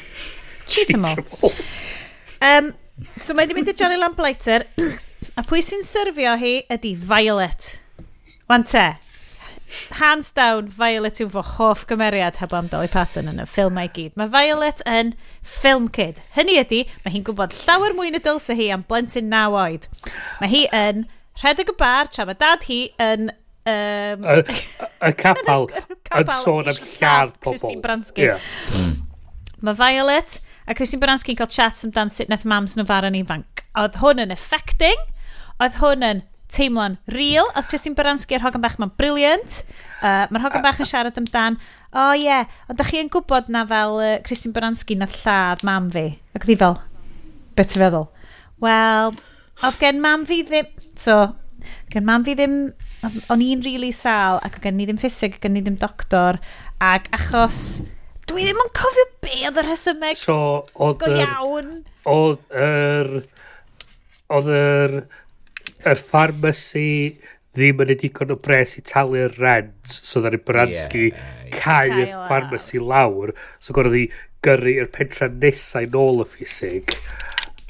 Cheatamol. 0.67 1.51
um, 2.41 2.73
so 3.19 3.33
mae 3.33 3.47
wedi 3.47 3.57
mynd 3.57 3.71
i 3.71 3.77
Johnny 3.77 3.99
Lamplighter, 3.99 4.67
a 5.37 5.45
pwy 5.47 5.63
sy'n 5.65 5.85
syrfio 5.87 6.35
hi 6.39 6.59
ydy 6.73 6.93
Violet. 6.99 7.77
Wan 8.51 8.65
te, 8.67 8.91
hands 9.97 10.31
down, 10.35 10.67
Violet 10.69 11.21
yw 11.23 11.29
fo 11.33 11.43
hoff 11.55 11.85
gymeriad 11.89 12.37
heb 12.41 12.53
am 12.53 12.69
Dolly 12.71 12.89
Parton 12.91 13.29
yn 13.31 13.41
y 13.41 13.47
ffilm 13.49 13.79
a'i 13.81 13.89
gyd. 13.95 14.15
Mae 14.19 14.31
Violet 14.33 14.83
yn 14.89 15.13
film 15.41 15.89
kid. 15.93 16.21
Hynny 16.37 16.59
ydy, 16.61 16.83
mae 17.03 17.15
hi'n 17.15 17.25
gwybod 17.27 17.55
llawer 17.63 17.95
mwy 17.97 18.13
na 18.13 18.21
dylse 18.23 18.57
hi 18.59 18.69
am 18.73 18.85
blentyn 18.89 19.31
naw 19.31 19.57
oed. 19.63 19.87
Mae 20.41 20.51
hi 20.51 20.65
yn 20.75 21.07
rhedeg 21.41 21.73
y 21.73 21.77
bar 21.79 22.11
tra 22.13 22.27
mae 22.29 22.39
dad 22.39 22.67
hi 22.69 22.83
yn... 23.01 23.31
Um, 23.63 24.25
y, 24.27 24.41
y 25.07 25.11
capal 25.21 25.69
yn 25.71 26.31
sôn 26.43 26.67
am 26.67 26.75
lladd 26.75 27.37
pobl. 27.39 27.55
Christine 27.55 27.83
Bransky. 27.85 28.25
Yeah. 28.27 28.97
Mae 29.63 29.77
Violet 29.79 30.41
A 30.67 30.75
Christine 30.77 31.01
Baranski'n 31.03 31.37
cael 31.39 31.51
chat 31.51 31.81
amdan 31.87 32.11
sut 32.13 32.29
nath 32.31 32.45
mams 32.47 32.77
nhw 32.77 32.85
fara'n 32.87 33.17
ifanc. 33.19 33.65
Oedd 33.79 33.97
hwn 33.99 34.23
yn 34.23 34.33
affecting, 34.35 35.01
oedd 35.59 35.79
hwn 35.81 36.05
yn 36.07 36.23
teimlo'n 36.53 36.97
real, 37.11 37.47
oedd 37.53 37.67
Christine 37.71 37.97
Baranski 37.97 38.37
a'r 38.37 38.45
hogan 38.45 38.63
bach 38.63 38.77
ma'n 38.81 38.93
briliant. 38.99 39.61
Uh, 39.99 40.25
Mae'r 40.29 40.45
hogan 40.45 40.63
bach 40.65 40.81
yn 40.83 40.89
siarad 40.89 41.17
amdan, 41.19 41.57
o 41.91 42.09
oh, 42.09 42.13
ie, 42.15 42.27
yeah. 42.27 42.49
ond 42.69 42.79
da 42.79 42.87
chi 42.87 43.01
yn 43.01 43.11
gwybod 43.13 43.49
na 43.53 43.65
fel 43.69 43.99
uh, 43.99 44.15
Christine 44.25 44.55
Baranski 44.55 44.97
nath 44.99 45.19
lladd 45.23 45.63
mam 45.67 45.89
fi. 45.93 46.09
Ac 46.33 46.45
oedd 46.45 46.53
hi 46.53 46.59
fel, 46.61 46.77
beth 47.57 47.73
ti 47.73 47.81
feddwl? 47.81 48.07
Wel, 48.63 49.15
oedd 49.63 49.81
gen 49.81 50.03
mam 50.03 50.27
fi 50.29 50.43
ddim... 50.47 50.69
So, 50.99 51.19
gen 51.93 52.07
mam 52.07 52.25
fi 52.27 52.37
ddim... 52.37 52.57
O'n 53.03 53.41
i'n 53.43 53.59
rili 53.59 53.73
really 53.73 53.91
sal 53.91 54.37
ac 54.45 54.61
oedd 54.61 54.69
gen 54.69 54.79
i 54.79 54.87
ddim 54.87 55.01
ffisig, 55.01 55.41
gen 55.43 55.57
i 55.59 55.63
ddim 55.63 55.75
doctor. 55.81 56.39
Ac 56.83 57.09
achos 57.15 57.81
Dwi 58.29 58.45
ddim 58.47 58.61
yn 58.63 58.71
cofio 58.77 59.05
be 59.23 59.33
oedd 59.49 59.59
y 59.59 59.65
rhesymeg 59.67 60.19
so, 60.19 60.37
go 60.77 61.09
er, 61.09 61.19
iawn. 61.25 61.69
Oedd 62.09 62.57
yr... 62.63 63.11
Oedd 64.33 64.51
yr... 64.57 64.97
Yr 65.83 65.99
pharmacy 65.99 66.89
ddim 67.53 67.81
yn 67.83 67.91
edigon 67.93 68.31
o 68.33 68.37
bres 68.41 68.77
i 68.79 68.83
talu'r 68.87 69.35
rent, 69.37 69.75
so 69.85 70.21
dda'r 70.23 70.39
Branski 70.47 71.09
yeah, 71.09 71.17
yeah. 71.43 71.57
cael 71.59 71.97
y 72.01 72.05
pharmacy 72.29 72.79
lawr, 72.81 73.33
so 73.61 73.75
gorau 73.75 73.93
ddi 73.93 74.07
gyrru 74.45 74.77
yr 74.81 74.89
pentra 74.95 75.27
nesau 75.29 75.85
nôl 75.93 76.23
y 76.23 76.27
ffisig, 76.31 76.95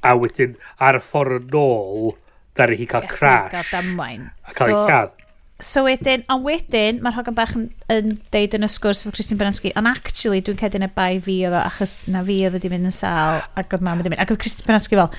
a 0.05 0.13
wedyn 0.19 0.55
ar 0.77 1.01
y 1.01 1.03
ffordd 1.03 1.49
yn 1.49 1.59
ôl, 1.59 2.13
dda'r 2.55 2.75
hi 2.79 2.87
cael 2.93 3.09
crash. 3.11 3.51
Gael 3.57 3.73
damwain. 3.73 4.29
A 4.45 4.55
cael 4.55 4.71
so, 4.71 4.77
ei 4.77 4.87
lladd 4.87 5.22
so 5.63 5.85
wedyn, 5.87 6.25
ond 6.31 6.45
wedyn, 6.45 6.99
mae'r 7.03 7.17
hogan 7.17 7.37
bach 7.37 7.55
yn, 7.57 7.67
yn 7.93 8.13
deud 8.33 8.57
yn 8.57 8.67
y 8.67 8.69
sgwrs 8.71 9.03
efo 9.03 9.13
Christine 9.15 9.39
Baranski, 9.39 9.71
ond 9.79 9.89
actually 9.89 10.43
dwi'n 10.43 10.59
cedi 10.59 10.79
yn 10.79 10.87
y 10.87 10.91
bai 10.93 11.17
fi 11.23 11.39
oedd 11.47 11.57
o, 11.57 11.63
achos 11.63 11.97
na 12.11 12.23
fi 12.27 12.41
oedd 12.43 12.57
wedi 12.57 12.71
mynd 12.73 12.91
yn 12.91 12.95
sal, 12.95 13.41
ac 13.59 13.73
oedd 13.73 13.85
mam 13.85 14.01
wedi 14.01 14.13
mynd, 14.13 14.23
ac 14.23 14.33
oedd 14.33 14.43
Christine 14.43 14.69
Baranski 14.69 14.99
fel, 14.99 15.11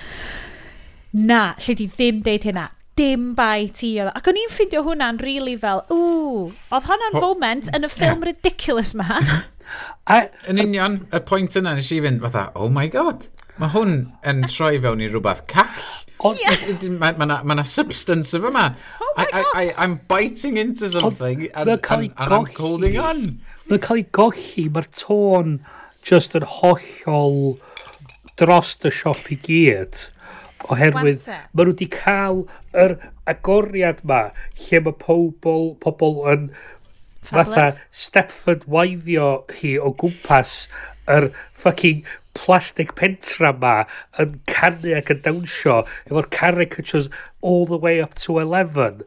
na, 1.25 1.43
lle 1.65 1.77
di 1.79 1.89
ddim 1.91 2.23
deud 2.27 2.49
hynna, 2.51 2.69
dim 2.99 3.33
bai 3.39 3.71
ti 3.75 3.95
oedd. 3.99 4.13
Ac 4.15 4.31
o'n 4.31 4.39
i'n 4.39 4.53
ffindio 4.53 4.85
hwnna'n 4.87 5.21
rili 5.23 5.41
really 5.41 5.57
fel, 5.61 5.83
ww, 5.91 6.49
oedd 6.71 6.89
hwnna'n 6.91 7.21
foment 7.23 7.71
yn 7.75 7.89
y 7.89 7.91
ffilm 7.91 8.21
yeah. 8.21 8.29
ridiculous 8.31 8.95
ma. 8.99 9.21
a, 10.13 10.25
yn 10.51 10.63
union, 10.63 11.01
y 11.11 11.23
pwynt 11.27 11.59
yna 11.59 11.75
nes 11.79 11.91
i 11.95 12.03
fynd 12.05 12.23
fatha, 12.27 12.49
oh 12.59 12.71
my 12.73 12.87
god, 12.93 13.27
mae 13.59 13.73
hwn 13.75 13.97
yn 14.31 14.47
troi 14.51 14.77
fewn 14.83 15.03
i 15.03 15.11
rhywbeth 15.11 15.45
call. 15.51 16.04
Mae 16.25 17.55
yna 17.55 17.67
substance 17.69 18.35
of 18.37 18.47
yma. 18.49 18.71
Oh 19.01 19.13
I'm 19.77 20.01
biting 20.09 20.57
into 20.57 20.91
something 20.91 21.49
and, 21.55 21.69
and, 21.69 22.13
and 22.17 22.35
I'm 22.39 22.47
holding 22.57 22.99
on. 22.99 23.23
Mae'n 23.69 23.81
cael 23.81 24.03
ei 24.03 24.09
golli, 24.13 24.67
mae'r 24.69 24.91
tôn 24.93 25.55
just 26.05 26.35
yn 26.37 26.45
hollol 26.59 27.39
dros 28.41 28.75
y 28.85 28.93
siop 28.93 29.31
i 29.33 29.39
gyd. 29.47 30.03
Oherwydd, 30.73 31.25
e. 31.29 31.39
maen 31.53 31.69
nhw 31.69 31.75
wedi 31.75 31.89
cael 31.93 32.43
yr 32.85 32.97
agoriad 33.31 34.03
ma, 34.09 34.27
lle 34.67 34.81
mae 34.85 34.97
pobl, 35.01 35.71
pobl 35.81 36.21
yn 36.33 36.49
fatha 37.25 37.71
Stepford 38.05 38.67
waifio 38.69 39.31
hi 39.61 39.75
o 39.81 39.93
gwmpas 40.01 40.57
yr 41.17 41.31
fucking 41.65 42.05
plastig 42.39 42.95
pentra 42.99 43.53
ma 43.63 43.75
yn 44.23 44.39
canu 44.51 44.95
ac 44.99 45.13
yn 45.15 45.23
dawnsio 45.27 45.79
efo'r 46.09 46.31
caricatures 46.35 47.09
all 47.41 47.65
the 47.71 47.81
way 47.87 48.01
up 48.03 48.15
to 48.25 48.39
11 48.43 49.05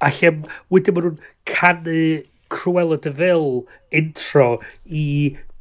a 0.00 0.10
lle 0.18 0.32
wedyn 0.72 0.96
maen 0.96 1.08
nhw'n 1.10 1.22
canu 1.54 2.02
Cruella 2.50 2.98
de 3.00 3.12
Vil 3.14 3.50
intro 3.94 4.48
i 4.86 5.06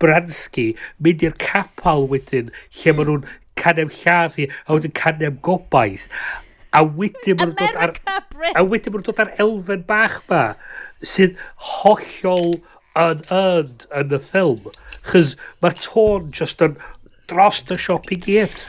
Bransky 0.01 0.71
mynd 1.03 1.25
i'r 1.27 1.37
capal 1.43 2.07
wedyn 2.13 2.53
lle 2.79 2.95
maen 2.95 3.11
nhw'n 3.11 3.27
canu 3.59 3.85
am 3.85 3.93
lladd 4.01 4.37
hi 4.39 4.47
a 4.65 4.75
wedyn 4.75 4.95
canu 5.01 5.27
am 5.29 5.39
gobaith. 5.45 6.07
A 6.71 6.83
wedyn 6.85 7.39
maen 7.39 7.53
nhw'n 7.53 7.59
dod 7.59 7.79
ar 7.85 7.95
Brit. 8.31 8.55
a 8.55 8.63
wedyn 8.63 8.95
maen 8.95 9.03
nhw'n 9.03 9.07
dod 9.11 9.23
ar 9.25 9.33
elfen 9.45 9.85
bach 9.89 10.19
ma 10.31 10.43
sydd 11.13 11.37
hollol 11.71 12.59
yn 12.99 13.25
earned 13.31 13.85
yn 14.01 14.15
y 14.15 14.21
ffilm. 14.29 14.71
Chys 15.11 15.35
mae'r 15.63 15.77
tôn 15.83 16.31
just 16.39 16.63
yn 16.65 16.79
dros 17.29 17.61
y 17.69 17.77
siop 17.79 18.09
i 18.13 18.17
gyd. 18.25 18.61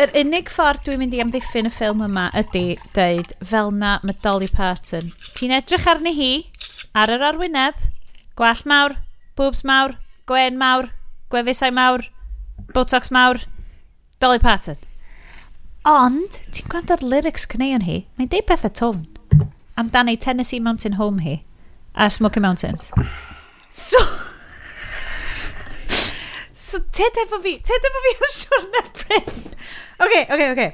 Yr 0.00 0.12
unig 0.20 0.50
ffordd 0.50 0.84
dwi'n 0.86 1.00
mynd 1.02 1.14
i 1.14 1.20
amddiffyn 1.22 1.68
y 1.68 1.72
ffilm 1.72 2.02
yma 2.06 2.26
ydy 2.38 2.76
dweud 2.96 3.34
fel 3.46 3.70
na 3.74 3.96
mae 4.02 4.16
Dolly 4.24 4.48
Parton. 4.50 5.12
Ti'n 5.38 5.54
edrych 5.54 5.86
arni 5.90 6.14
hi, 6.16 6.32
ar 6.94 7.12
yr 7.14 7.24
arwyneb, 7.30 7.78
gwall 8.38 8.64
mawr, 8.70 8.96
boobs 9.38 9.62
mawr, 9.66 9.96
gwen 10.30 10.58
mawr, 10.58 10.90
gwefusau 11.30 11.74
mawr, 11.74 12.06
botox 12.74 13.12
mawr, 13.14 13.42
Dolly 14.22 14.42
Parton. 14.42 14.78
Ond, 15.88 16.40
ti'n 16.50 16.70
gwrando'r 16.72 17.04
lyrics 17.04 17.46
cyneuon 17.50 17.84
hi, 17.86 18.04
mae'n 18.18 18.32
deud 18.32 18.48
pethau 18.50 18.72
tofn 18.72 19.10
amdani 19.76 20.16
Tennessee 20.16 20.60
Mountain 20.60 20.94
Home 20.94 21.22
hi 21.22 21.44
a 21.94 22.10
Smoky 22.10 22.40
Mountains. 22.40 22.92
So... 23.68 23.98
So, 26.64 26.80
ted 26.96 27.18
efo 27.26 27.42
fi, 27.44 27.58
ted 27.60 27.88
efo 27.90 28.02
fi 28.06 28.14
o 28.16 28.32
siwrna 28.32 28.82
Bryn. 29.02 29.34
Oce, 30.04 30.24
oce, 30.32 30.48
oce. 30.54 30.68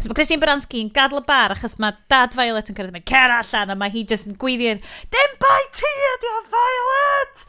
So 0.00 0.10
mae 0.10 0.18
Christine 0.18 0.42
Baranski 0.42 0.80
yn 0.82 0.90
gadl 0.92 1.20
y 1.20 1.22
bar 1.24 1.54
achos 1.54 1.78
mae 1.80 1.94
dad 2.12 2.34
Violet 2.36 2.66
yn 2.68 2.76
cyrraedd 2.76 2.96
mewn 2.96 3.06
cer 3.08 3.32
allan 3.32 3.72
a 3.72 3.76
mae 3.78 3.92
hi 3.94 4.02
jyst 4.10 4.26
yn 4.28 4.34
gweithio'n 4.42 4.82
Dim 5.14 5.36
bai 5.40 5.60
ti 5.72 5.92
ydi 6.10 6.32
o 6.32 6.40
Violet! 6.52 7.44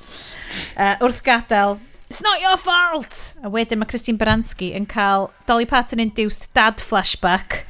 Uh, 0.77 0.93
wrth 1.03 1.19
gadael, 1.25 1.79
It's 2.07 2.21
not 2.21 2.39
your 2.39 2.55
fault! 2.61 3.33
A 3.41 3.49
wedyn 3.51 3.81
mae 3.81 3.89
Christine 3.89 4.21
Baranski 4.21 4.69
yn 4.77 4.85
cael 4.87 5.31
Dolly 5.49 5.65
Parton 5.67 5.99
induced 5.99 6.47
dad 6.55 6.79
flashback 6.85 7.63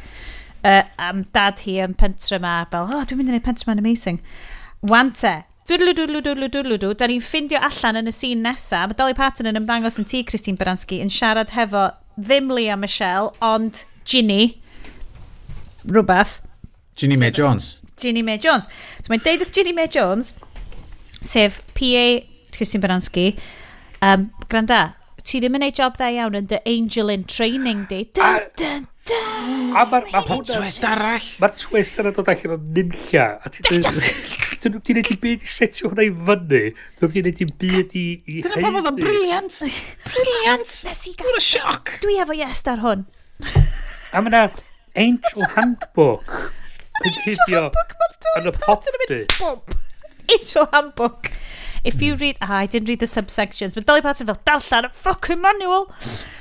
uh, 0.62 0.84
am 1.00 1.24
dad 1.34 1.64
hi 1.64 1.80
yn 1.88 1.96
pentre 1.98 2.38
ma 2.44 2.60
fel, 2.70 2.92
oh, 2.92 3.08
dwi'n 3.08 3.24
mynd 3.24 3.32
i 3.32 3.38
wneud 3.38 3.48
pentre 3.48 3.70
ma'n 3.70 3.82
amazing. 3.82 4.20
Wante, 4.86 5.38
Dwdlw, 5.66 5.96
dwdlw, 5.98 6.20
dwdlw, 6.22 6.48
dwdlw, 6.54 6.78
dwdlw. 6.78 6.94
Da 6.94 7.08
ni'n 7.10 7.24
ffindio 7.26 7.58
allan 7.66 7.98
yn 7.98 8.10
y 8.12 8.12
sîn 8.14 8.44
nesaf. 8.46 8.92
Mae 8.92 8.98
Dolly 9.00 9.16
Parton 9.18 9.50
yn 9.50 9.58
ymddangos 9.58 9.96
yn 9.98 10.06
tŷ 10.06 10.20
Christine 10.30 10.60
Baranski, 10.60 11.00
yn 11.02 11.10
siarad 11.10 11.56
hefo 11.56 11.88
ddim 12.20 12.52
Leah 12.54 12.78
Michelle, 12.78 13.32
ond 13.42 13.82
Ginny. 14.06 14.60
Rhywbeth. 15.90 16.36
Ginny 16.96 17.18
Mae 17.18 17.34
Jones. 17.34 17.80
Ginny 17.98 18.22
Mae 18.22 18.38
Jones. 18.38 18.70
So 19.02 19.10
mae'n 19.10 19.26
deud 19.26 19.42
wrth 19.42 19.56
Ginny 19.58 19.74
Mae 19.74 19.90
Jones, 19.90 20.36
sef 21.26 21.58
PA 21.74 22.06
Christine 22.54 22.86
Baranski, 22.86 23.32
um, 24.06 24.30
granda, 24.54 24.84
ti 25.26 25.42
ddim 25.42 25.58
yn 25.58 25.66
ei 25.66 25.74
job 25.74 25.98
dda 25.98 26.12
iawn 26.14 26.38
yn 26.44 26.52
dy 26.52 26.62
angel 26.70 27.10
in 27.10 27.26
training 27.26 27.88
di. 27.90 28.04
Dun, 28.14 28.52
dun, 28.62 28.86
Da! 29.06 29.22
A 29.78 29.84
mae'r 29.92 30.08
ma 30.10 30.22
twist 30.26 30.86
arall. 30.88 31.26
Mae'r 31.42 31.56
twist 31.60 32.00
arall 32.02 32.16
dod 32.16 32.30
allan 32.32 32.56
o 32.56 32.60
nynlla. 32.78 33.26
A 33.46 33.52
ti'n 33.54 34.98
neud 34.98 35.12
i 35.14 35.18
byd 35.22 35.46
i 35.46 35.50
setio 35.52 35.92
hwnna 35.92 36.08
i 36.08 36.14
fyny. 36.30 36.62
Dwi'n 36.98 37.12
wedi 37.12 37.24
neud 37.28 37.42
i 37.44 37.48
byd 37.64 37.98
i... 38.02 38.06
Dyna 38.46 38.62
pa 38.64 38.72
oedd 38.72 38.90
o'n 38.90 38.98
briliant. 38.98 39.60
Briliant. 40.08 40.78
Nes 40.88 41.04
i 41.12 41.14
gael. 41.20 41.30
Mae'n 41.30 41.46
sioc. 41.46 41.94
Dwi 42.06 42.18
efo 42.24 42.38
yes 42.38 42.64
ar 42.72 42.82
hwn. 42.82 43.06
A 44.16 44.24
mae'na 44.26 44.48
Angel 44.96 45.46
Handbook. 45.54 46.32
Angel 47.06 47.38
Handbook. 47.52 47.96
Yn 48.40 48.50
y 48.50 48.56
popdy. 48.58 49.22
Angel 50.34 50.70
Handbook. 50.74 51.30
If 51.86 52.02
you 52.02 52.16
read... 52.16 52.38
Ah, 52.42 52.64
I 52.64 52.66
didn't 52.66 52.90
read 52.90 53.00
the 53.00 53.06
subsections. 53.06 53.76
But 53.76 53.86
Dolly 53.86 54.02
Parton 54.02 54.26
fel 54.26 54.42
darllen 54.48 54.90
y 54.90 54.94
fucking 55.06 55.42
manual. 55.42 55.92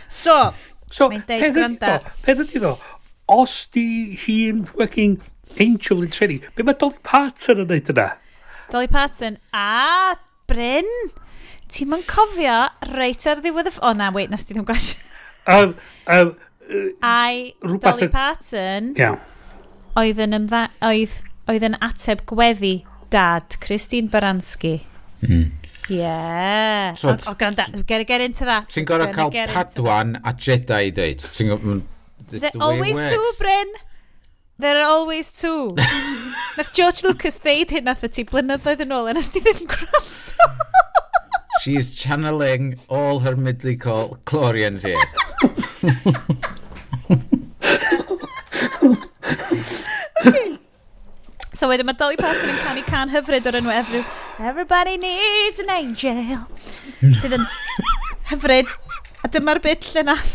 So, 0.08 0.54
So, 0.94 1.08
Mae'n 1.10 1.24
deud 1.26 1.56
gwranda. 1.56 1.96
Peth 2.22 2.44
ydi 2.44 2.60
ddo, 2.62 2.76
os 3.34 3.54
di 3.74 4.14
hi'n 4.20 4.62
fucking 4.68 5.16
angel 5.62 6.04
yn 6.04 6.12
trenu, 6.14 6.38
be 6.54 6.66
mae 6.66 6.78
Dolly 6.78 7.00
Parton 7.06 7.64
yn 7.64 7.72
neud 7.72 7.90
yna? 7.90 8.12
Dolly 8.70 8.90
Parton 8.92 9.40
a 9.50 10.14
Bryn, 10.50 10.86
ti'n 11.72 11.90
ma'n 11.90 12.04
cofio 12.06 12.60
reit 12.92 13.26
ar 13.30 13.42
ddiwedd 13.42 13.72
y... 13.72 13.74
O 13.80 13.90
oh, 13.90 13.96
na, 13.98 14.12
wait, 14.14 14.30
nes 14.30 14.46
ti 14.46 14.54
ddim 14.54 14.68
gwasio. 14.68 15.02
um, 15.50 15.74
um, 16.14 16.30
uh, 16.68 16.86
Ai 17.02 17.50
Dolly 17.64 18.10
Parton 18.12 18.92
yeah. 18.98 19.18
oedd, 19.98 20.22
yn 20.22 20.38
ymdda, 20.38 20.68
oedd, 20.86 21.18
oedd 21.50 21.68
yn 21.72 21.78
ateb 21.82 22.22
gweddi 22.30 22.76
dad 23.10 23.58
Christine 23.64 24.12
Baranski. 24.14 24.78
Mm 25.26 25.63
Yeah. 25.88 26.94
So, 26.94 27.10
oh, 27.10 27.34
granda, 27.34 27.86
get, 27.86 28.06
get 28.06 28.20
into 28.20 28.44
that. 28.44 28.68
Ti'n 28.68 28.86
gorau 28.88 29.12
cael 29.12 29.48
Padwan 29.52 30.16
a 30.24 30.32
Jedi 30.32 30.92
dweud. 30.94 31.20
There 32.28 32.40
the 32.40 32.58
always 32.60 32.96
two, 33.10 33.32
Bryn. 33.38 33.72
There 34.58 34.78
are 34.80 34.88
always 34.88 35.32
two. 35.32 35.76
nath 36.56 36.72
George 36.72 37.02
Lucas 37.02 37.38
ddeud 37.42 37.70
hyn 37.74 37.84
nath 37.90 38.04
y 38.06 38.08
ti 38.08 38.24
blynyddoedd 38.28 38.84
yn 38.86 38.94
ôl 38.96 39.10
yn 39.12 39.20
ysdi 39.20 39.42
ddim 39.44 39.66
gwrando. 39.68 40.00
She 41.64 41.76
is 41.76 41.94
channeling 41.94 42.74
all 42.88 43.20
her 43.20 43.36
midly 43.36 43.76
chlorians 43.78 44.82
here. 44.84 45.00
okay. 50.26 50.53
So 51.54 51.68
wedyn 51.70 51.86
mae 51.86 51.94
Dolly 51.94 52.18
Parton 52.18 52.50
yn 52.50 52.56
canu 52.64 52.82
can 52.88 53.12
hyfryd 53.12 53.46
o'r 53.46 53.60
enw 53.60 53.70
every, 53.70 54.00
Everybody 54.42 54.96
needs 54.98 55.60
an 55.62 55.70
angel. 55.70 56.18
Mm. 56.98 57.14
Sydd 57.22 57.36
yn 57.38 57.44
hyfryd. 58.32 58.72
A 59.24 59.30
dyma'r 59.30 59.62
bit 59.62 59.86
lle 59.94 60.02
nath 60.04 60.32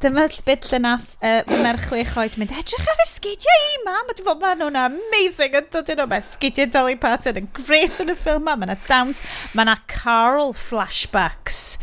Dyma'r 0.00 0.32
bit 0.46 0.64
lle 0.70 0.78
nath 0.80 1.10
uh, 1.20 1.42
merch 1.60 1.82
chwech 1.90 2.14
oed 2.16 2.38
mynd, 2.40 2.54
edrych 2.56 2.86
ar 2.88 3.02
y 3.02 3.06
sgidiau 3.10 3.64
i, 3.66 3.74
mam. 3.84 4.08
A 4.08 4.14
dwi'n 4.16 4.28
fod 4.30 4.40
maen 4.40 4.62
nhw'n 4.62 4.78
amazing 4.80 5.58
yn 5.60 5.66
dod 5.74 5.92
yn 5.92 6.00
o. 6.00 6.06
Mae 6.08 6.24
sgidiau 6.24 6.70
Dolly 6.72 6.96
Parton 7.02 7.42
yn 7.42 7.50
great 7.58 8.00
yn 8.00 8.14
y 8.14 8.16
ffilm 8.16 8.48
ma. 8.48 8.54
Mae 8.56 8.70
yna 8.70 8.78
dawns, 8.86 9.20
mae 9.52 9.66
yna 9.66 9.76
Carl 9.92 10.54
flashbacks. 10.56 11.76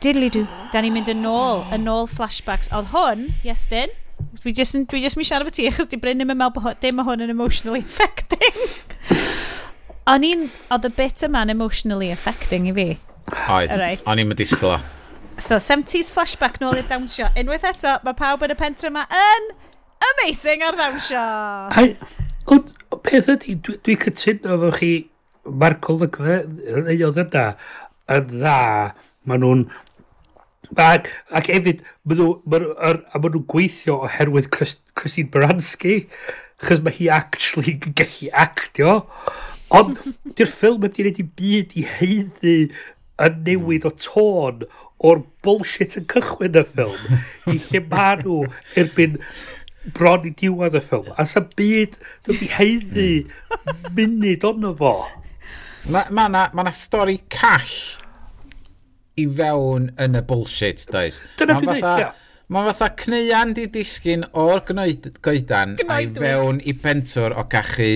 Diddly-do 0.00 0.46
Da 0.72 0.80
ni'n 0.80 0.96
mynd 0.96 1.12
yn 1.12 1.28
ôl, 1.28 1.60
yn 1.76 1.84
ôl 1.92 2.08
flashbacks. 2.08 2.72
Oedd 2.72 2.88
hwn, 2.94 3.28
Iestyn, 3.44 3.92
Dwi 4.42 4.54
jyst 4.56 4.76
yn, 4.78 4.86
dwi 4.90 5.02
jyst 5.04 5.18
mi 5.18 5.26
siarad 5.26 5.48
fy 5.50 5.56
ti, 5.58 5.68
achos 5.70 5.90
di 5.90 5.98
Bryn 6.00 6.20
ddim 6.20 6.32
yn 6.34 6.40
meddwl 6.40 6.64
bod 6.64 6.80
dim 6.82 7.02
o 7.02 7.06
hwn 7.06 7.24
yn 7.26 7.32
emotionally 7.34 7.82
affecting. 7.84 8.58
o'n 10.12 10.26
i'n, 10.26 10.48
oedd 10.74 10.88
y 10.88 10.92
bit 10.96 11.24
yma'n 11.28 11.52
emotionally 11.54 12.10
affecting 12.14 12.66
i 12.70 12.74
fi. 12.76 12.88
Oedd, 13.30 13.76
right. 13.78 14.02
o'n 14.10 14.22
i'n 14.22 14.30
mynd 14.30 14.40
disgwyl 14.42 14.76
o. 14.76 14.80
So, 15.42 15.58
70s 15.62 16.10
flashback 16.14 16.58
nôl 16.62 16.76
i'r 16.78 16.88
dawnsio. 16.90 17.28
Unwaith 17.38 17.68
eto, 17.70 17.96
mae 18.06 18.18
pawb 18.18 18.44
yn 18.46 18.54
y 18.54 18.58
pentre 18.58 18.90
yma 18.90 19.06
yn 19.18 19.48
amazing 20.10 20.66
ar 20.66 20.76
ddawnsio. 20.78 21.22
Ai, 21.78 21.86
ond 22.52 22.74
peth 23.06 23.30
ydy, 23.32 23.56
dwi, 23.64 23.78
dwi 23.86 23.96
cytuno 24.02 24.58
efo 24.58 24.74
chi, 24.78 24.92
mae'r 25.48 25.78
golygfa 25.82 26.42
yn 26.42 26.90
ei 26.92 27.00
oedd 27.06 27.22
yna 27.24 27.46
yn 28.16 28.28
dda. 28.34 28.58
Maen 29.30 29.44
nhw'n 29.44 29.66
Ac, 30.80 31.08
ac 31.36 31.50
efyd, 31.52 31.82
maen 32.08 32.22
nhw'n 32.22 33.44
gweithio 33.50 33.98
oherwydd 34.06 34.48
Christine 34.54 35.28
Baranski, 35.32 36.06
chys 36.62 36.82
mae 36.84 36.96
hi 36.96 37.10
actually 37.12 37.76
yn 37.76 37.96
gallu 37.98 38.30
actio. 38.44 38.96
Ond 39.72 40.00
di'r 40.36 40.50
ffilm 40.50 40.82
wedi 40.84 41.04
gwneud 41.04 41.20
i 41.20 41.26
byd 41.40 41.76
i 41.80 41.84
heiddi 41.98 42.56
y 43.22 43.30
newid 43.46 43.86
o 43.88 43.92
tôn 43.96 44.64
o'r 45.02 45.22
bullshit 45.44 45.96
yn 46.00 46.06
cychwyn 46.10 46.58
y 46.60 46.64
ffilm 46.68 47.52
i 47.52 47.58
lle 47.58 47.82
maen 47.90 48.22
nhw 48.24 48.38
erbyn 48.82 49.18
bron 49.96 50.28
i 50.28 50.32
diwedd 50.38 50.76
y 50.78 50.84
ffilm. 50.84 51.10
A 51.18 51.26
sa 51.28 51.44
byd 51.56 51.98
wedi 52.28 52.48
heiddi 52.56 53.10
munud 53.96 54.46
ond 54.48 54.70
fo. 54.78 54.94
Mae 55.90 56.06
yna 56.06 56.06
ma, 56.08 56.28
ma, 56.28 56.28
na, 56.30 56.46
ma 56.54 56.64
na 56.68 56.74
stori 56.76 57.18
call 57.32 58.01
i 59.20 59.28
fewn 59.28 59.90
yn 60.00 60.18
y 60.18 60.22
bullshit, 60.26 60.84
does? 60.90 61.20
Dyna 61.40 61.58
dwi'n 61.60 61.80
dweud, 61.80 62.18
Mae 62.52 62.68
fatha 62.68 62.90
cneuan 63.00 63.54
di 63.56 63.64
disgyn 63.72 64.26
o'r 64.36 64.60
goedan 65.24 65.78
a 65.86 66.00
i 66.02 66.08
fewn 66.12 66.58
i 66.68 66.74
pentwr 66.76 67.32
o 67.40 67.46
gachu 67.48 67.86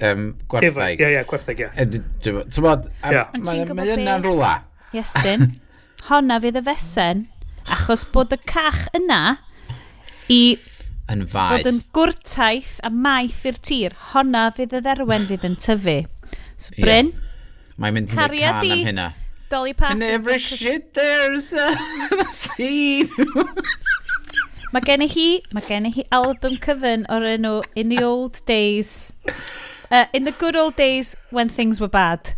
um, 0.00 0.30
gwertheg. 0.48 1.02
Ie, 1.02 1.10
ie, 1.18 1.24
gwertheg, 1.28 1.60
ie. 1.66 1.88
Ti'n 2.24 2.64
bod, 2.64 2.86
mae 3.02 3.92
yna'n 3.98 4.24
rwla. 4.24 4.54
Iestyn, 4.96 5.50
honna 6.08 6.38
fydd 6.40 6.60
y 6.62 6.64
fesen, 6.70 7.26
achos 7.68 8.06
bod 8.14 8.32
y 8.32 8.40
cach 8.48 8.86
yna 8.96 9.20
i 10.32 10.56
yn 11.12 11.26
faeth. 11.28 11.58
fod 11.58 11.70
yn 11.74 11.84
gwrtaith 11.96 12.78
a 12.86 12.92
maeth 12.94 13.44
i'r 13.50 13.60
tir. 13.60 13.96
Honna 14.14 14.48
fydd 14.56 14.76
y 14.78 14.84
dderwen 14.84 15.28
fydd 15.28 15.44
yn 15.50 15.58
tyfu. 15.60 16.00
So, 16.56 16.72
Bryn, 16.80 17.12
yeah. 17.12 17.24
Mae'n 17.78 17.94
mynd 17.94 18.12
i 18.12 18.16
cariad 18.18 18.64
am 18.64 18.86
hynna. 18.88 19.10
Dolly 19.48 19.72
Parton. 19.72 20.02
And 20.02 20.12
every 20.12 20.38
shit 20.38 20.94
there's 20.94 21.52
a, 21.52 21.74
a 22.20 22.24
scene. 22.26 23.08
mae 24.72 24.82
gen 24.84 25.04
i 25.06 25.08
hi, 25.08 25.28
mae 25.56 25.64
gen 25.68 25.88
i 25.88 25.92
hi 25.94 26.04
album 26.12 26.58
cyfyn 26.64 27.06
o'r 27.12 27.28
enw 27.34 27.54
In 27.74 27.94
the 27.94 28.02
Old 28.04 28.42
Days. 28.46 29.12
Uh, 29.90 30.04
in 30.12 30.24
the 30.24 30.32
good 30.32 30.56
old 30.56 30.76
days 30.76 31.16
when 31.30 31.48
things 31.48 31.80
were 31.80 31.88
bad. 31.88 32.34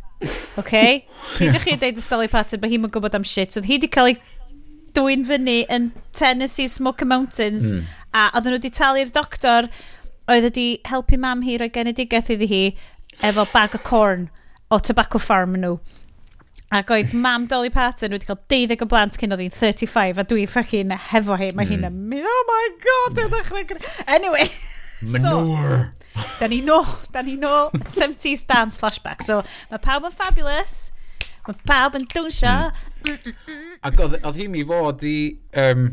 Okay? 0.61 1.07
Hydwch 1.39 1.65
chi 1.67 1.79
deud 1.81 1.99
wrth 1.99 2.11
Dolly 2.13 2.29
Parton, 2.29 2.61
mae 2.63 2.71
hi'n 2.71 2.87
gwybod 2.87 3.17
am 3.19 3.27
shit. 3.27 3.57
Oedd 3.57 3.65
so, 3.65 3.67
hi 3.67 3.79
wedi 3.79 3.91
cael 3.91 4.13
ei 4.13 4.19
dwy'n 4.97 5.25
fyny 5.27 5.57
yn 5.71 5.91
Tennessee 6.17 6.69
Smoky 6.69 7.07
Mountains 7.09 7.71
mm. 7.71 7.87
a 8.13 8.27
oedden 8.35 8.55
nhw 8.55 8.59
wedi 8.59 8.73
talu'r 8.75 9.13
doctor 9.15 9.69
oedd 10.31 10.47
wedi 10.49 10.67
helpu 10.91 11.19
mam 11.21 11.45
hi 11.47 11.57
roi 11.61 11.71
genedigaeth 11.75 12.33
iddi 12.35 12.51
hi 12.51 12.63
efo 13.27 13.47
bag 13.53 13.77
o 13.79 13.83
corn 13.87 14.29
o 14.71 14.79
tobacco 14.79 15.21
farm 15.23 15.57
nhw 15.59 15.77
Ac 16.71 16.91
oedd 16.95 17.13
mam 17.19 17.49
Dolly 17.51 17.71
Parton 17.75 18.13
wedi 18.15 18.29
cael 18.29 18.39
12 18.53 18.85
o 18.85 18.87
blant 18.91 19.17
cyn 19.19 19.35
oedd 19.35 19.41
hi'n 19.43 19.55
35 19.57 20.21
a 20.23 20.25
dwi 20.31 20.45
ffacin 20.47 20.93
hefo 21.11 21.35
hi. 21.41 21.49
Mae 21.51 21.67
mm. 21.67 21.71
hi'n 21.73 21.87
hmm. 21.89 22.03
mynd, 22.13 22.29
oh 22.31 22.43
my 22.47 22.67
god, 22.85 23.17
dwi'n 23.17 23.33
ddechrau... 23.33 23.81
Anyway, 24.07 24.47
Manure. 25.11 25.81
so... 25.89 26.29
Da 26.39 26.47
ni 26.51 26.61
nôl, 26.63 26.87
da 27.11 27.25
ni 27.27 27.35
nôl, 27.41 27.73
70s 27.91 28.45
dance 28.47 28.79
flashback. 28.79 29.25
So, 29.27 29.41
mae 29.73 29.83
pawb 29.83 30.07
yn 30.07 30.15
fabulous, 30.15 30.77
mae 31.49 31.59
pawb 31.67 31.99
yn 31.99 32.07
dwnsio. 32.13 32.53
Hmm. 33.03 33.65
Ac 33.91 33.99
oedd, 34.05 34.15
oedd 34.21 34.39
hi 34.39 34.47
mi 34.53 34.63
fod 34.69 35.03
i... 35.11 35.17
Um, 35.65 35.89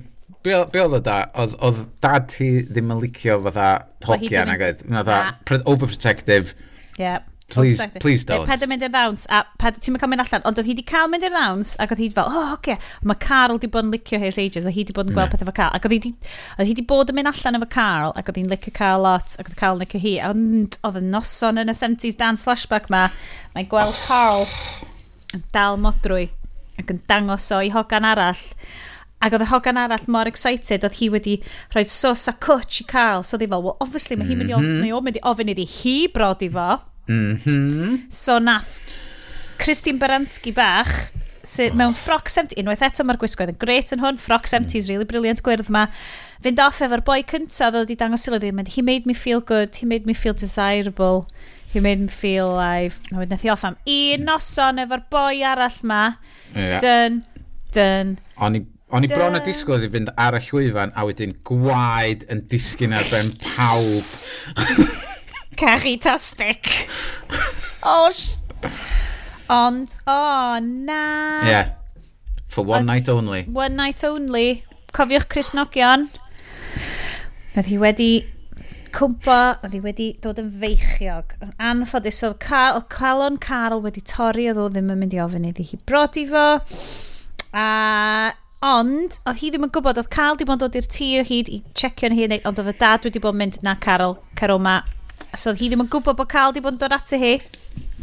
be, 0.46 0.60
be 0.76 0.84
oedd 0.84 1.00
o 1.00 1.02
da? 1.02 1.24
Oedd, 1.42 1.56
oedd 1.66 1.82
dad 2.06 2.38
hi 2.38 2.52
ddim 2.70 2.94
yn 2.94 3.02
licio 3.02 3.40
fatha 3.48 3.72
hogian 4.06 4.54
ac 4.54 4.68
oedd, 4.70 4.86
oedd 4.94 5.66
overprotective. 5.74 6.54
Yep. 7.00 7.02
Yeah 7.02 7.26
Please, 7.50 7.82
please 8.02 8.26
don't. 8.26 8.44
Ped 8.44 8.64
yn 8.66 8.68
mynd 8.68 8.82
i'r 8.84 8.92
ddawns, 8.92 9.22
a 9.32 9.46
ped, 9.62 9.78
ti'n 9.80 9.96
cael 9.96 10.10
mynd 10.12 10.20
allan, 10.20 10.44
ond 10.50 10.58
oedd 10.60 10.68
hi 10.68 10.74
wedi 10.74 10.84
cael 10.88 11.08
mynd 11.08 11.24
i'r 11.24 11.32
ddawns, 11.32 11.70
ac 11.80 11.94
oedd 11.94 12.02
hi 12.02 12.08
wedi 12.10 12.18
fel, 12.18 12.28
oh, 12.28 12.50
oce, 12.52 12.58
okay. 12.58 12.76
mae 13.08 13.20
Carl 13.24 13.54
wedi 13.56 13.70
bod 13.72 13.86
yn 13.88 13.94
licio 13.94 14.20
his 14.20 14.40
ages, 14.42 14.66
a 14.68 14.74
hi 14.74 14.84
wedi 14.84 14.96
bod 14.98 15.08
yn 15.08 15.16
gweld 15.16 15.32
pethau 15.32 15.48
efo 15.48 15.54
Carl, 15.56 15.78
ac 15.78 15.88
oedd 15.88 15.96
hi 15.96 16.12
wedi 16.60 16.84
bod 16.90 17.14
yn 17.14 17.16
mynd 17.16 17.32
allan 17.32 17.60
efo 17.62 17.70
Carl, 17.72 18.12
ac 18.20 18.28
oedd 18.28 18.42
hi'n 18.42 18.52
licio 18.52 18.74
Carl 18.76 19.06
lot, 19.06 19.38
ac 19.40 19.48
oedd 19.48 19.56
Carl 19.62 19.80
yn 19.80 19.86
licio 19.86 20.02
hi, 20.04 20.12
ond 20.28 20.76
oedd 20.90 21.00
y 21.00 21.04
noson 21.06 21.62
yn 21.64 21.72
y 21.72 21.78
70s 21.80 22.20
dan 22.20 22.42
slashback 22.42 22.92
ma, 22.92 23.06
mae'n 23.56 23.72
gweld 23.72 23.96
Carl 24.04 24.44
yn 25.38 25.46
dal 25.56 25.80
modrwy, 25.80 26.28
ac 26.84 26.92
yn 26.92 27.00
dangos 27.08 27.48
o 27.56 27.64
i 27.64 27.72
hogan 27.72 28.10
arall, 28.12 28.44
Ac 29.18 29.34
oedd 29.34 29.48
y 29.48 29.50
hogan 29.50 29.80
arall 29.82 30.04
mor 30.14 30.30
excited, 30.30 30.84
oedd 30.86 31.00
hi 31.00 31.08
wedi 31.10 31.32
rhoi 31.74 31.88
sos 31.90 32.28
a 32.30 32.36
cwtch 32.38 32.84
i 32.84 32.86
Carl. 32.92 33.24
So 33.26 33.34
oedd 33.34 33.48
hi 33.48 33.50
fel, 33.50 33.64
well, 33.66 33.80
obviously, 33.82 34.14
mhm. 34.14 34.28
mae 34.28 34.36
mm 34.36 34.44
-hmm. 34.52 34.84
hi 34.86 35.00
mynd 35.08 35.18
i 35.18 35.24
ofyn 35.26 35.50
iddi 35.56 35.66
hi 35.66 35.96
brodi 36.14 36.52
fo. 36.54 36.68
Mm 37.08 37.40
-hmm. 37.44 38.00
So 38.12 38.40
nath 38.40 38.80
Christine 39.58 40.00
Baranski 40.00 40.54
bach 40.54 41.12
sydd 41.48 41.78
mewn 41.80 41.96
ffroc 41.96 42.28
70, 42.32 42.60
unwaith 42.60 42.84
eto 42.84 43.06
mae'r 43.08 43.20
gwisgoedd 43.22 43.54
yn 43.54 43.60
gret 43.62 43.94
yn 43.96 44.04
hwn, 44.04 44.20
ffroc 44.20 44.50
70s, 44.50 44.88
mm. 44.88 44.92
really 44.92 45.08
brilliant 45.08 45.44
gwyrdd 45.46 45.72
ma. 45.74 45.86
Fynd 46.44 46.60
off 46.62 46.82
efo'r 46.84 47.04
boi 47.08 47.22
cyntaf 47.28 47.72
oedd 47.72 47.86
wedi 47.86 47.98
dangos 48.00 48.26
sylw 48.28 48.42
ddim, 48.44 48.60
he 48.68 48.84
made 48.84 49.08
me 49.10 49.16
feel 49.16 49.42
good, 49.42 49.76
he 49.80 49.88
made 49.88 50.06
me 50.10 50.14
feel 50.14 50.36
desirable, 50.36 51.26
he 51.72 51.80
made 51.80 52.04
me 52.04 52.12
feel 52.12 52.52
alive. 52.52 53.00
A 53.14 53.22
wedyn 53.22 53.36
nath 53.36 53.48
i 53.48 53.54
off 53.54 53.66
am 53.68 53.80
un 53.80 54.20
mm. 54.20 54.28
noson 54.28 54.84
efo'r 54.84 55.06
boi 55.14 55.44
arall 55.48 55.80
ma. 55.88 56.02
Yeah. 56.54 56.82
Dyn, 56.84 57.22
dyn. 57.76 58.18
O'n 58.38 58.60
i 58.60 58.66
O'n 58.96 59.04
i 59.04 59.10
bron 59.12 59.36
a 59.36 59.42
disgwyl 59.44 59.82
i 59.84 59.90
fynd 59.92 60.14
ar 60.16 60.38
y 60.38 60.40
llwyfan 60.46 60.94
a 60.96 61.04
wedyn 61.10 61.34
gwaed 61.48 62.22
yn 62.32 62.46
disgyn 62.48 62.96
ar 62.96 63.10
ben 63.12 63.34
pawb. 63.44 65.04
Caritastic. 65.58 66.88
o, 67.82 68.08
oh, 68.08 68.12
Ond, 69.50 69.96
o 70.06 70.12
oh, 70.12 70.60
na. 70.60 71.02
Yeah. 71.48 71.70
For 72.48 72.66
one 72.66 72.82
Oedd, 72.82 72.86
night 72.86 73.10
only. 73.10 73.44
One 73.44 73.76
night 73.76 74.04
only. 74.04 74.64
Cofiwch 74.94 75.30
Chris 75.30 75.54
Nogion. 75.54 76.10
Oedd 77.56 77.70
hi 77.72 77.78
wedi 77.80 78.10
cwmpo, 78.96 79.38
oedd 79.62 79.76
hi 79.78 79.80
wedi 79.84 80.08
dod 80.24 80.42
yn 80.42 80.50
feichiog. 80.62 81.38
Anffodus, 81.64 82.20
oedd 82.28 82.42
Cal, 82.44 82.82
Calon 82.92 83.40
Carl 83.40 83.80
wedi 83.86 84.04
torri, 84.04 84.50
oedd 84.52 84.60
o 84.60 84.68
ddim 84.74 84.92
yn 84.94 85.00
mynd 85.00 85.16
i 85.16 85.24
ofyn 85.24 85.48
iddi 85.48 85.70
hi 85.70 85.80
brodi 85.88 86.28
fo. 86.32 86.50
A 87.56 87.70
Ond, 88.66 89.20
oedd 89.30 89.38
hi 89.38 89.52
ddim 89.54 89.68
yn 89.68 89.72
gwybod, 89.74 90.00
oedd 90.02 90.10
Carl 90.10 90.34
wedi 90.34 90.48
bod 90.50 90.58
yn 90.58 90.62
dod 90.64 90.78
i'r 90.80 90.88
tŷ 90.90 91.08
o 91.22 91.26
hyd 91.30 91.50
i 91.54 91.60
checio'n 91.78 92.16
hi, 92.18 92.26
ond 92.42 92.58
oedd 92.58 92.72
y 92.72 92.78
dad 92.82 93.06
wedi 93.06 93.22
bod 93.22 93.36
yn 93.38 93.44
mynd 93.44 93.60
na 93.62 93.76
Carl, 93.84 94.18
Carl 94.40 94.58
ma, 94.58 94.80
So 95.38 95.54
hi 95.54 95.70
ddim 95.70 95.84
yn 95.84 95.90
gwybod 95.92 96.18
bod 96.18 96.30
Carl 96.32 96.54
di 96.56 96.64
bod 96.64 96.76
yn 96.76 96.82
dod 96.82 96.96
ati 96.96 97.20
hi. 97.22 97.34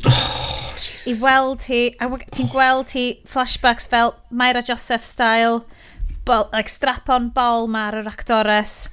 Oh, 0.07 0.75
I 1.05 1.15
weld 1.21 1.65
hi, 1.69 1.81
a 2.01 2.07
ti'n 2.33 2.51
gweld 2.53 2.95
hi 2.97 3.07
flashbacks 3.29 3.89
fel 3.91 4.15
Myra 4.31 4.63
Joseph 4.65 5.05
style, 5.05 5.65
bol, 6.25 6.47
like 6.53 6.73
strap-on 6.73 7.31
bol 7.35 7.69
ma'r 7.69 7.99
yr 8.01 8.09
actores. 8.09 8.89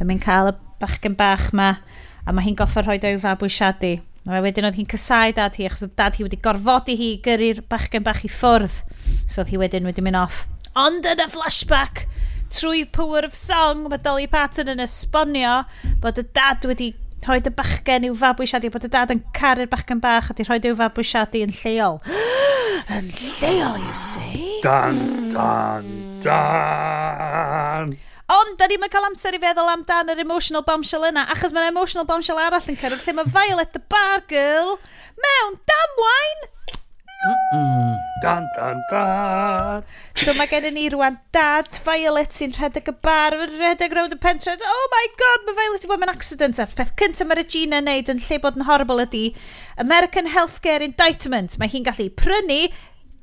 A 0.00 0.04
mi'n 0.04 0.20
cael 0.22 0.50
y 0.50 0.56
bachgen 0.82 1.16
bach 1.16 1.52
ma, 1.56 1.76
a 2.24 2.34
mae 2.34 2.44
hi'n 2.48 2.58
goffa 2.58 2.82
rhoi 2.84 2.98
o 2.98 3.14
i'w 3.14 3.22
fab 3.22 3.44
wysiadu. 3.44 3.94
A 4.24 4.40
wedyn 4.44 4.68
oedd 4.68 4.78
hi'n 4.80 4.88
cysau 4.88 5.32
dad 5.36 5.56
hi, 5.60 5.68
achos 5.68 5.86
oedd 5.86 5.96
dad 6.00 6.18
hi 6.18 6.26
wedi 6.26 6.40
gorfodi 6.44 6.96
hi 7.00 7.10
gyrru'r 7.24 7.62
bachgen 7.70 8.04
bach 8.04 8.24
i 8.24 8.32
ffwrdd. 8.32 8.82
So 9.28 9.42
oedd 9.42 9.54
hi 9.54 9.60
wedyn 9.60 9.88
wedi 9.88 10.04
mynd 10.04 10.20
off. 10.20 10.44
Ond 10.74 11.06
yn 11.06 11.22
y 11.22 11.28
flashback, 11.30 12.06
trwy 12.52 12.84
Power 12.90 13.28
of 13.28 13.36
Song, 13.36 13.84
mae 13.88 14.00
Dolly 14.02 14.28
Parton 14.32 14.72
yn 14.72 14.82
esbonio 14.84 15.62
bod 16.02 16.20
y 16.20 16.24
dad 16.36 16.64
wedi 16.68 16.92
rhoi 17.24 17.40
dy 17.44 17.52
bachgen 17.56 18.04
i'w 18.08 18.16
fabwysiadu, 18.20 18.70
bod 18.72 18.86
y 18.86 18.90
dad 18.92 19.12
yn 19.14 19.22
caru'r 19.36 19.70
bachgen 19.72 20.00
bach 20.04 20.30
a 20.30 20.36
di 20.36 20.46
rhoi 20.46 20.60
dy 20.60 20.72
i'w 20.72 20.78
fabwysiadu 20.80 21.40
yn 21.44 21.54
lleol. 21.56 22.00
yn 22.96 23.08
lleol, 23.10 23.78
you 23.80 23.94
see? 23.96 24.60
Dan, 24.64 24.98
dan, 25.32 25.88
dan! 26.24 27.94
Ond, 28.34 28.54
da 28.56 28.68
ni'n 28.68 28.88
cael 28.88 29.08
amser 29.10 29.36
i 29.36 29.40
feddwl 29.40 29.68
amdan 29.68 30.12
yr 30.14 30.22
emotional 30.22 30.64
bombshell 30.64 31.04
yna, 31.10 31.26
achos 31.34 31.52
mae'n 31.52 31.68
emotional 31.72 32.06
bombshell 32.08 32.40
arall 32.40 32.70
yn 32.72 32.78
cyrraedd, 32.80 33.04
lle 33.04 33.16
mae 33.18 33.32
Violet 33.34 33.74
the 33.76 33.82
Bar 33.92 34.24
Girl 34.30 34.78
mewn 35.20 35.58
damwain! 35.68 36.48
Dan, 37.24 38.48
dan, 38.56 38.82
dan. 38.90 39.84
So 40.16 40.34
mae 40.36 40.48
gen 40.50 40.66
ni 40.76 40.86
rwan 40.92 41.16
dad 41.32 41.70
Violet 41.84 42.32
sy'n 42.36 42.52
rhedeg 42.56 42.90
y 42.90 42.94
bar, 43.04 43.36
rhedeg 43.54 43.94
rownd 43.96 44.16
y 44.16 44.18
pentre. 44.20 44.56
Oh 44.60 44.86
my 44.92 45.04
god, 45.20 45.46
mae 45.46 45.56
Violet 45.58 45.86
i 45.86 45.90
bod 45.90 46.02
mewn 46.02 46.12
accident. 46.12 46.60
A 46.60 46.68
peth 46.68 46.92
cyntaf 47.00 47.28
mae 47.28 47.40
Regina 47.40 47.80
yn 47.80 47.88
neud 47.88 48.12
yn 48.12 48.20
lle 48.26 48.40
bod 48.44 48.58
yn 48.60 48.66
horrible 48.68 49.04
ydy 49.06 49.24
American 49.80 50.28
Healthcare 50.34 50.84
Indictment. 50.84 51.56
Mae 51.60 51.72
hi'n 51.72 51.86
gallu 51.88 52.10
prynu 52.12 52.60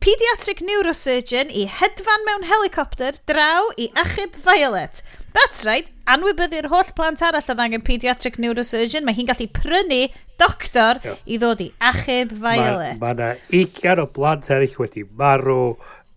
pediatric 0.01 0.63
neurosurgeon 0.65 1.53
i 1.53 1.67
hedfan 1.69 2.25
mewn 2.25 2.47
helicopter 2.49 3.17
draw 3.29 3.69
i 3.77 3.91
achub 4.01 4.37
Violet. 4.47 5.03
That's 5.31 5.63
right, 5.67 5.87
anwybyddu'r 6.11 6.67
holl 6.71 6.89
plant 6.95 7.21
arall 7.23 7.45
oedd 7.53 7.61
angen 7.63 7.83
pediatric 7.87 8.37
neurosurgeon, 8.41 9.05
mae 9.07 9.15
hi'n 9.15 9.29
gallu 9.29 9.47
prynu 9.55 10.01
doctor 10.41 10.99
yeah. 11.05 11.21
i 11.23 11.37
ddod 11.39 11.61
i 11.63 11.69
achub 11.91 12.33
Violet. 12.41 12.99
Mae 12.99 13.15
yna 13.15 13.29
ma, 13.31 13.57
ugian 13.61 14.01
o 14.03 14.07
blant 14.11 14.49
eraill 14.51 14.75
wedi 14.81 15.05
marw 15.19 15.61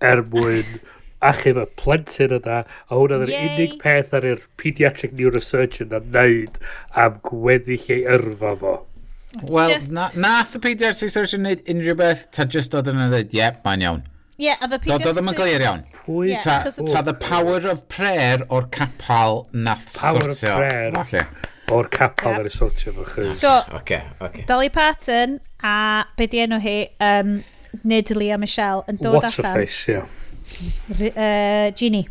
er 0.03 0.25
mwyn 0.33 0.81
achub 1.25 1.61
y 1.63 1.67
plentyn 1.81 2.35
yna, 2.41 2.63
a 2.65 2.99
hwnna 2.99 3.21
oedd 3.21 3.29
yr 3.29 3.37
unig 3.39 3.77
peth 3.83 4.17
ar 4.19 4.27
yr 4.33 4.43
pediatric 4.61 5.15
neurosurgeon 5.19 5.95
yn 6.01 6.11
wneud 6.11 6.59
am 7.05 7.21
gweddill 7.29 7.93
ei 7.95 8.03
yrfa 8.17 8.57
fo. 8.65 8.75
Wel, 9.43 9.71
just... 9.77 9.95
na, 9.95 10.09
nath 10.19 10.57
y 10.59 10.63
pediatric 10.67 11.15
neurosurgeon 11.15 11.47
wneud 11.47 11.71
unrhyw 11.71 12.01
beth, 12.03 12.27
ta 12.35 12.49
just 12.51 12.75
dod 12.75 12.91
yn 12.91 13.07
y 13.07 13.09
dweud, 13.13 13.39
yep, 13.39 13.63
mae'n 13.67 13.87
iawn. 13.87 14.05
Ie, 14.39 14.47
Yeah, 14.47 14.57
a 14.61 14.69
the 14.69 14.79
Peter 14.79 14.99
Doedd 14.99 15.15
ddim 15.15 15.31
yn 15.31 15.37
glir 15.39 15.63
iawn. 15.63 15.83
Pwy? 15.95 16.31
Yeah, 16.33 16.43
ta, 16.43 16.57
ta, 16.67 16.85
ta 16.91 17.03
the 17.07 17.15
power 17.15 17.61
of 17.71 17.87
prayer 17.89 18.43
o'r 18.51 18.67
capal 18.75 19.45
nath 19.53 19.93
power 19.95 20.25
sortio. 20.27 20.57
Power 20.57 20.65
of 20.65 20.67
prayer 20.67 20.97
okay. 20.99 21.27
o'r 21.71 21.89
capal 21.89 22.33
yep. 22.33 22.41
ar 22.41 22.49
y 22.51 22.55
sortio. 22.55 23.31
So, 23.31 23.53
okay, 23.79 24.03
okay. 24.21 24.45
Dolly 24.49 24.71
Parton 24.75 25.39
a 25.63 26.07
be 26.17 26.27
di 26.27 26.43
enw 26.43 26.59
hi, 26.61 26.79
um, 27.01 27.37
nid 27.85 28.11
Leah 28.11 28.39
Michelle, 28.39 28.83
yn 28.91 28.99
dod 28.99 29.21
What's 29.21 29.39
allan. 29.39 29.61
What's 29.61 29.87
her 29.87 29.95
face, 29.95 30.11
yeah. 30.99 31.15
Uh, 31.15 31.71
Ginny. 31.71 32.09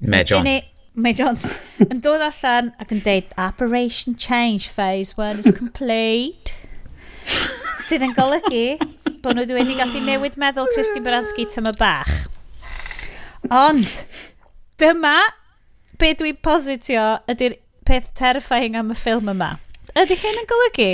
Mae 0.00 0.24
John. 0.24 0.44
Ginny, 0.44 0.66
Mae 0.98 1.14
Jones 1.14 1.46
yn 1.92 2.00
dod 2.02 2.22
allan 2.26 2.72
ac 2.82 2.90
yn 2.96 3.04
deud 3.04 3.30
Operation 3.38 4.18
Change 4.18 4.66
Phase 4.66 5.14
1 5.14 5.38
is 5.38 5.52
complete 5.54 6.54
sydd 7.88 8.02
yn 8.04 8.10
golygu 8.12 8.64
bod 9.24 9.38
nhw 9.38 9.46
wedi 9.56 9.76
gallu 9.78 10.00
newid 10.04 10.34
meddwl 10.36 10.66
Christine 10.74 11.06
Baranski 11.06 11.46
tyma 11.48 11.70
bach. 11.78 12.10
Ond, 13.48 14.02
dyma 14.76 15.14
be 15.96 16.10
dwi'n 16.20 16.36
positio 16.44 17.06
ydy'r 17.32 17.54
peth 17.88 18.10
terrifying 18.18 18.76
am 18.76 18.92
y 18.92 18.96
ffilm 18.98 19.32
yma. 19.32 19.54
Ydy 19.96 20.18
hyn 20.20 20.42
yn 20.42 20.50
golygu 20.50 20.90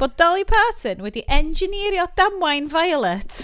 bod 0.00 0.16
Dolly 0.16 0.46
Parton 0.48 1.04
wedi 1.04 1.26
engineerio 1.28 2.08
damwain 2.16 2.70
Violet 2.72 3.42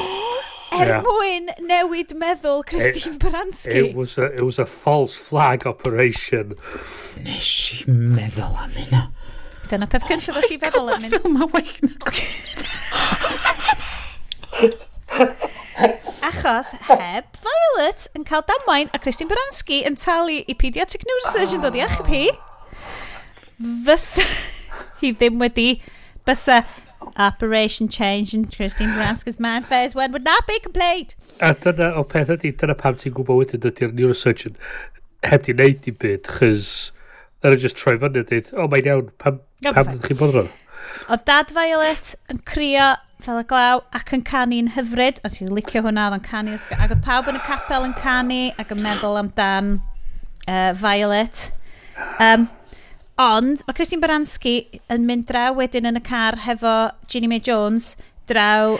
er 0.80 0.90
yeah. 0.90 1.06
mwyn 1.06 1.46
newid 1.70 2.16
meddwl 2.18 2.64
Christine 2.66 3.14
it, 3.14 3.22
Baranski. 3.22 3.84
It 3.84 3.94
was, 3.94 4.18
a, 4.18 4.26
it 4.34 4.42
was 4.42 4.58
a 4.58 4.66
false 4.66 5.14
flag 5.14 5.68
operation. 5.70 6.56
Nes 7.22 7.52
i 7.78 7.86
meddwl 7.86 8.58
am 8.66 8.74
hynna. 8.74 9.06
Dyna 9.70 9.86
peth 9.90 10.06
cyntaf 10.06 10.36
os 10.38 10.50
i 10.54 10.58
feddwl 10.62 10.92
yn 10.94 11.02
mynd. 11.02 11.16
Ffilm 11.16 11.42
a 11.42 11.46
weich 11.50 11.76
Achos 16.26 16.72
heb 16.88 17.24
Violet 17.42 18.06
yn 18.16 18.24
cael 18.28 18.44
damwain 18.46 18.90
a 18.94 18.98
Christine 19.02 19.30
Baranski 19.30 19.82
yn 19.88 19.98
talu 20.00 20.38
i 20.46 20.54
pediatric 20.58 21.06
neurosurgeon 21.08 21.64
dod 21.64 21.78
i 21.78 21.84
achub 21.86 22.08
hi. 22.10 22.24
Fysa 23.86 24.24
hi 25.00 25.12
ddim 25.12 25.42
wedi 25.42 25.68
bysa 26.28 26.62
Operation 27.16 27.88
Change 27.88 28.34
in 28.34 28.46
Christine 28.46 28.94
Baranski's 28.94 29.40
man 29.40 29.62
fares 29.62 29.94
when 29.94 30.12
would 30.12 30.24
not 30.24 30.46
be 30.46 30.58
complete. 30.60 31.14
A 31.40 31.54
dyna 31.54 31.92
o 31.94 32.04
peth 32.04 32.32
ydy, 32.36 32.52
dyna 32.52 32.74
pam 32.78 32.98
ti'n 32.98 33.14
gwybod 33.16 33.42
wedyn 33.42 33.66
ydy'r 33.70 33.94
neurosurgeon 33.96 34.56
heb 35.26 35.46
di 35.46 35.54
wneud 35.56 35.90
i 35.90 35.94
byd, 36.04 36.30
chys 36.38 36.70
they're 37.40 37.60
just 37.60 37.78
troi 37.78 37.96
fyny 38.00 38.22
a 38.22 38.24
dweud, 38.26 38.50
oh 38.56 38.66
mae'n 38.72 38.90
iawn, 38.90 39.10
pam 39.22 39.40
Pam 39.64 39.92
ydych 39.94 40.10
chi'n 40.10 40.20
bod 40.20 40.40
O 41.10 41.16
dad 41.26 41.52
Violet 41.54 42.14
yn 42.32 42.40
crio 42.46 42.94
fel 43.24 43.40
y 43.40 43.46
glaw 43.48 43.80
ac 43.96 44.12
yn 44.14 44.24
canu'n 44.26 44.72
hyfryd. 44.74 45.20
Ond 45.24 45.36
ti'n 45.36 45.54
licio 45.56 45.82
hwnna, 45.84 46.08
oedd 46.10 46.18
yn 46.18 46.26
canu. 46.26 46.56
Ac 46.76 46.92
oedd 46.92 47.04
pawb 47.06 47.30
yn 47.30 47.38
y 47.38 47.42
capel 47.46 47.86
yn 47.88 47.94
canu 48.00 48.42
ac 48.60 48.74
yn 48.74 48.82
meddwl 48.84 49.18
amdan 49.20 49.72
uh, 50.46 50.72
Violet. 50.76 51.46
Um, 52.20 52.48
ond 53.22 53.64
mae 53.64 53.76
Christine 53.76 54.04
Baranski 54.04 54.56
yn 54.92 55.06
mynd 55.08 55.28
draw 55.30 55.54
wedyn 55.56 55.88
yn 55.88 56.00
y 56.00 56.04
car 56.04 56.42
hefo 56.44 56.76
Ginny 57.08 57.30
Mae 57.32 57.40
Jones 57.40 57.94
draw 58.28 58.76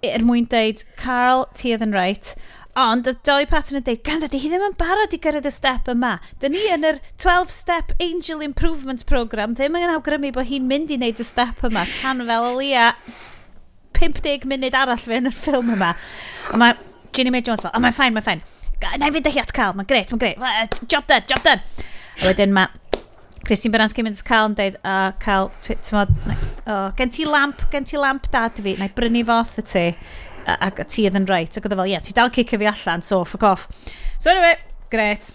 er 0.00 0.24
mwyn 0.24 0.46
deud 0.48 0.80
Carl, 0.96 1.44
ti 1.52 1.74
oedd 1.74 1.84
yn 1.84 1.92
right. 1.96 2.32
Ond, 2.78 3.08
y 3.10 3.14
Dolly 3.26 3.48
Parton 3.50 3.80
yn 3.80 3.84
dweud, 3.86 4.02
ganda, 4.06 4.28
di 4.30 4.38
hi 4.38 4.50
ddim 4.52 4.62
yn 4.68 4.76
barod 4.78 5.14
i 5.16 5.18
gyrraedd 5.22 5.48
y 5.48 5.50
step 5.50 5.88
yma. 5.90 6.12
Dyn 6.42 6.54
ni 6.54 6.62
yn 6.70 6.86
yr 6.86 7.00
12-step 7.18 7.96
Angel 8.04 8.44
Improvement 8.46 9.02
Program 9.10 9.56
ddim 9.58 9.78
yn 9.80 9.90
awgrymu 9.90 10.30
bod 10.36 10.46
hi'n 10.46 10.68
mynd 10.70 10.92
i 10.94 11.00
wneud 11.00 11.18
y 11.18 11.26
step 11.26 11.64
yma 11.66 11.82
tan 11.96 12.22
fel 12.28 12.46
o 12.46 12.54
lia 12.60 12.92
50 13.98 14.46
munud 14.50 14.78
arall 14.78 15.02
fe 15.02 15.18
yn 15.18 15.26
y 15.28 15.34
ffilm 15.34 15.74
yma. 15.74 15.96
A 16.54 16.60
mae 16.62 16.78
Ginny 17.16 17.34
Mae 17.34 17.42
Jones 17.42 17.66
fel, 17.66 17.74
oh, 17.74 17.82
mae'n 17.82 17.96
ffain, 17.96 18.14
mae'n 18.14 18.26
ffain. 18.28 18.44
Na 19.02 19.10
i 19.10 19.16
fynd 19.16 19.26
â 19.26 19.34
hi 19.34 19.42
at 19.42 19.50
cael, 19.56 19.74
mae'n 19.74 19.90
gret, 19.90 20.14
mae'n 20.14 20.22
gret. 20.22 20.78
Job 20.86 21.10
done, 21.10 21.26
job 21.26 21.42
done. 21.42 21.86
A 22.20 22.30
wedyn 22.30 22.54
mae 22.54 22.70
Christine 23.44 23.74
Baranski 23.74 24.04
mynd 24.06 24.22
cael 24.26 24.50
yn 24.50 24.56
dweud, 24.56 24.78
o, 24.78 24.94
oh, 24.94 25.12
cael, 25.22 25.50
ti'n 25.66 25.96
modd, 25.96 26.10
oh, 26.70 26.88
gen 26.96 27.10
ti 27.10 27.26
lamp, 27.26 27.66
gen 27.72 27.88
ti 27.88 27.98
lamp 27.98 28.30
dad 28.30 28.60
fi, 28.62 28.76
na 28.78 28.86
i 28.86 28.94
brynu 28.94 29.24
fo 29.26 29.40
off 29.42 29.58
y 29.58 29.64
ti 29.66 29.86
ac 30.46 30.82
ti 30.88 31.06
oedd 31.08 31.18
yn 31.20 31.28
reit. 31.30 31.56
Ac 31.56 31.66
oedd 31.66 31.74
e 31.74 31.78
fel, 31.80 31.88
ie, 31.88 31.94
yeah, 31.94 32.04
ti 32.04 32.16
dal 32.16 32.32
cicio 32.34 32.60
fi 32.60 32.70
allan, 32.70 33.04
so 33.06 33.22
fuck 33.24 33.46
off. 33.46 33.68
So 34.18 34.32
anyway, 34.32 34.56
gret. 34.92 35.30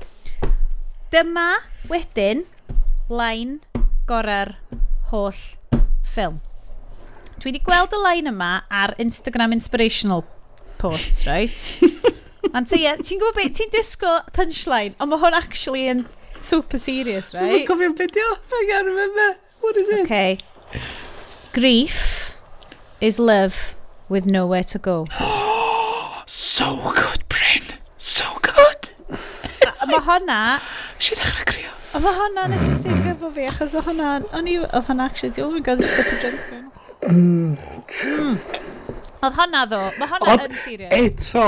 Dyma 1.13 1.49
wedyn 1.91 2.45
lain 3.09 3.59
gorau'r 4.09 4.55
holl 5.11 5.37
ffilm. 6.05 6.41
Dwi 7.39 7.51
wedi 7.51 7.61
gweld 7.65 7.93
y 7.93 8.01
lain 8.01 8.31
yma 8.31 8.51
ar 8.71 8.95
Instagram 9.01 9.53
Inspirational 9.55 10.23
post, 10.79 11.25
right? 11.27 11.67
Ond 12.55 12.69
ti, 12.71 12.81
ti'n 12.85 13.19
gwybod 13.19 13.35
beth, 13.37 13.55
ti'n 13.57 13.71
disgwyl 13.73 14.21
punchline, 14.35 14.95
ond 15.01 15.11
mae 15.11 15.19
hwn 15.19 15.35
actually 15.35 15.89
yn 15.91 16.05
super 16.39 16.79
serious, 16.79 17.33
right? 17.35 17.51
Dwi'n 17.51 17.67
cofio 17.67 17.91
beth 17.97 18.19
yw, 18.21 18.35
I 18.39 18.67
can't 18.69 18.87
remember. 18.87 19.27
What 19.65 19.75
is 19.81 19.89
it? 19.89 20.05
Okay. 20.05 20.37
Grief 21.51 22.37
is 23.01 23.19
love 23.19 23.74
with 24.09 24.25
nowhere 24.29 24.63
to 24.63 24.79
go. 24.79 25.05
so 26.25 26.75
good, 26.95 27.23
Bryn. 27.29 27.63
So 27.97 28.25
good. 28.41 28.91
a 29.81 29.87
mae 29.87 30.01
hwnna... 30.07 30.39
Si 30.97 31.15
ddechrau 31.15 31.45
crio. 31.49 31.71
A 31.95 32.01
mae 32.03 32.13
hwnna 32.19 32.47
nes 32.51 32.67
i 32.69 32.75
stig 32.77 33.09
efo 33.11 33.31
fi, 33.35 33.47
achos 33.51 33.75
o 33.77 33.83
hwnna... 33.85 34.15
O'n 34.37 34.49
i... 34.49 34.57
Oedd 34.65 34.89
hwnna, 34.89 35.09
actually... 35.09 35.43
Oh 35.43 35.51
my 35.53 35.61
god, 35.65 35.83
it's 35.83 35.99
a 35.99 36.05
drunk. 36.21 36.39
Oedd 39.25 39.37
hwnna, 39.39 39.65
ddo. 39.69 39.81
Mae 39.99 40.11
honna 40.13 40.39
yn 40.47 40.57
serious. 40.63 40.93
Eto, 40.95 41.45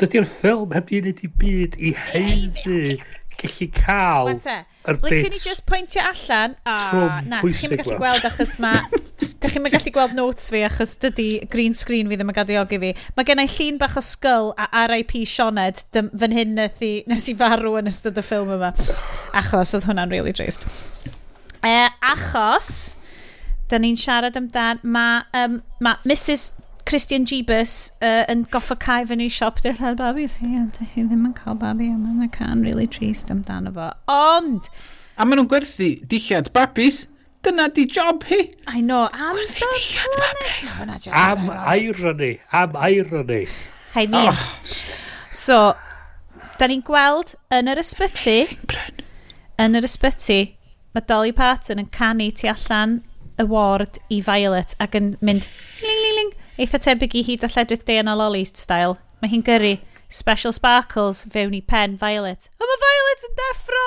dydy'r 0.00 0.28
ffilm 0.28 0.76
heb 0.76 0.92
i 0.92 1.02
wneud 1.02 1.24
i 1.24 1.32
byd 1.42 1.76
i 1.78 1.92
heiddi 2.08 3.00
gallu 3.42 3.68
cael 3.74 4.30
yr 4.32 4.38
bits. 4.38 5.10
Like, 5.10 5.22
can 5.22 5.32
you 5.32 5.40
just 5.40 5.66
pwyntio 5.66 6.02
allan? 6.02 6.56
Ah, 6.66 7.20
na, 7.26 7.40
ti'n 7.42 7.76
gallu 7.78 7.98
gweld 7.98 8.26
achos 8.28 8.56
mae 8.62 8.82
Dych 9.42 9.56
chi'n 9.56 9.64
gallu 9.66 9.90
gweld 9.94 10.12
notes 10.14 10.52
fi 10.54 10.60
achos 10.62 10.92
dydy 11.02 11.48
green 11.50 11.74
screen 11.74 12.06
fi 12.06 12.18
ddim 12.18 12.30
yn 12.30 12.36
gadiogi 12.36 12.78
fi. 12.78 12.92
Mae 13.16 13.26
gennau 13.26 13.50
llun 13.50 13.80
bach 13.80 13.96
o 13.98 14.02
skull 14.06 14.52
a 14.54 14.84
RIP 14.86 15.16
Sioned 15.26 15.82
dym, 15.94 16.12
fan 16.14 16.36
hyn 16.36 16.54
nes 16.58 16.82
i, 16.86 16.92
nes 17.10 17.26
i 17.32 17.34
farw 17.40 17.74
yn 17.80 17.90
ystod 17.90 18.20
y 18.20 18.22
ffilm 18.22 18.54
yma. 18.54 18.70
Achos 19.38 19.74
oedd 19.74 19.88
hwnna'n 19.90 20.14
really 20.14 20.34
drist. 20.36 20.68
E, 21.66 21.74
achos, 22.12 22.94
da 23.70 23.82
ni'n 23.82 23.98
siarad 23.98 24.38
amdan, 24.38 24.82
mae 24.82 25.26
um, 25.42 25.58
ma 25.82 25.96
Mrs 26.06 26.52
Christian 26.86 27.26
Jeebus 27.26 27.92
uh, 28.02 28.22
yn 28.30 28.46
goffa 28.52 28.78
cae 28.78 29.06
fyny 29.10 29.28
siop 29.30 29.62
de 29.66 29.74
lladd 29.78 29.98
babi. 29.98 30.26
Hi 30.38 31.04
ddim 31.06 31.28
yn 31.30 31.36
cael 31.38 31.58
babi, 31.58 31.90
a 31.90 31.98
mae'n 31.98 32.30
can 32.34 32.62
really 32.66 32.86
trist 32.86 33.34
amdano 33.34 33.74
fo. 33.74 33.90
Ond... 34.12 34.70
A 35.18 35.26
maen 35.26 35.42
nhw'n 35.42 35.50
gwerthu 35.50 35.94
dillad 36.08 36.54
babis. 36.54 37.08
Dyna 37.42 37.68
di 37.74 37.86
job 37.86 38.22
hi. 38.24 38.54
I 38.68 38.80
know. 38.80 39.08
Am 39.12 39.36
dod 39.36 39.82
bonus. 40.16 41.08
Am 41.12 41.50
irony. 41.50 42.40
Am 42.52 42.76
irony. 42.76 43.48
I 43.94 44.06
mean. 44.06 44.28
Oh. 44.30 44.62
So, 45.32 45.74
da 46.58 46.68
ni'n 46.70 46.84
gweld 46.86 47.34
yn 47.50 47.70
yr 47.72 47.80
ysbyty, 47.82 48.36
yn 49.58 49.78
yr 49.78 49.88
ysbyty, 49.88 50.40
mae 50.94 51.06
Dolly 51.08 51.32
Parton 51.34 51.80
yn 51.82 51.88
canu 51.90 52.28
tu 52.30 52.46
allan 52.52 53.00
y 53.40 53.46
ward 53.48 53.98
i 54.12 54.20
Violet 54.22 54.76
ac 54.84 54.94
yn 54.98 55.14
mynd 55.24 55.48
ling 55.82 56.02
ling 56.04 56.18
ling, 56.18 56.34
eitha 56.62 56.78
tebyg 56.84 57.16
i 57.18 57.24
hyd 57.26 57.46
a 57.48 57.50
lledrith 57.50 57.86
Diana 57.88 58.14
Lolly 58.18 58.44
style. 58.52 58.98
Mae 59.18 59.32
hi'n 59.32 59.42
gyrru 59.46 59.78
special 60.12 60.54
sparkles 60.54 61.24
fewn 61.32 61.56
i 61.58 61.62
pen 61.64 61.96
Violet. 61.98 62.46
A 62.60 62.68
mae 62.68 62.82
Violet 62.84 63.26
yn 63.30 63.36
deffro! 63.42 63.86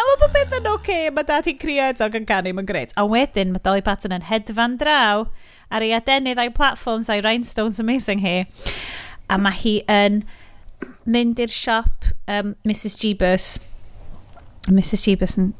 A 0.00 0.04
mae 0.08 0.16
bod 0.16 0.30
beth 0.32 0.52
yn 0.56 0.68
oce, 0.70 0.78
okay, 0.80 1.08
mae 1.12 1.26
dati 1.28 1.52
creadog 1.60 2.14
yn 2.16 2.24
canu, 2.24 2.54
mae'n 2.56 2.68
greit. 2.68 2.92
A 2.96 3.02
wedyn, 3.04 3.50
mae 3.52 3.60
Dolly 3.60 3.82
Parton 3.84 4.14
yn 4.16 4.22
hedfan 4.24 4.78
draw 4.80 5.26
ar 5.68 5.84
ei 5.84 5.90
adenydd 5.92 6.40
a'i 6.40 6.48
platforms 6.56 7.10
a'i 7.12 7.20
rhinestones 7.20 7.82
amazing 7.82 8.22
hi. 8.24 8.46
A 9.28 9.36
mae 9.36 9.58
hi 9.60 9.74
yn 9.92 10.22
mynd 11.04 11.42
i'r 11.44 11.52
siop 11.52 12.08
um, 12.32 12.54
Mrs 12.64 12.96
Jeebus. 13.02 13.50
Mrs 14.70 15.04
Jeebus 15.04 15.36
yn 15.42 15.52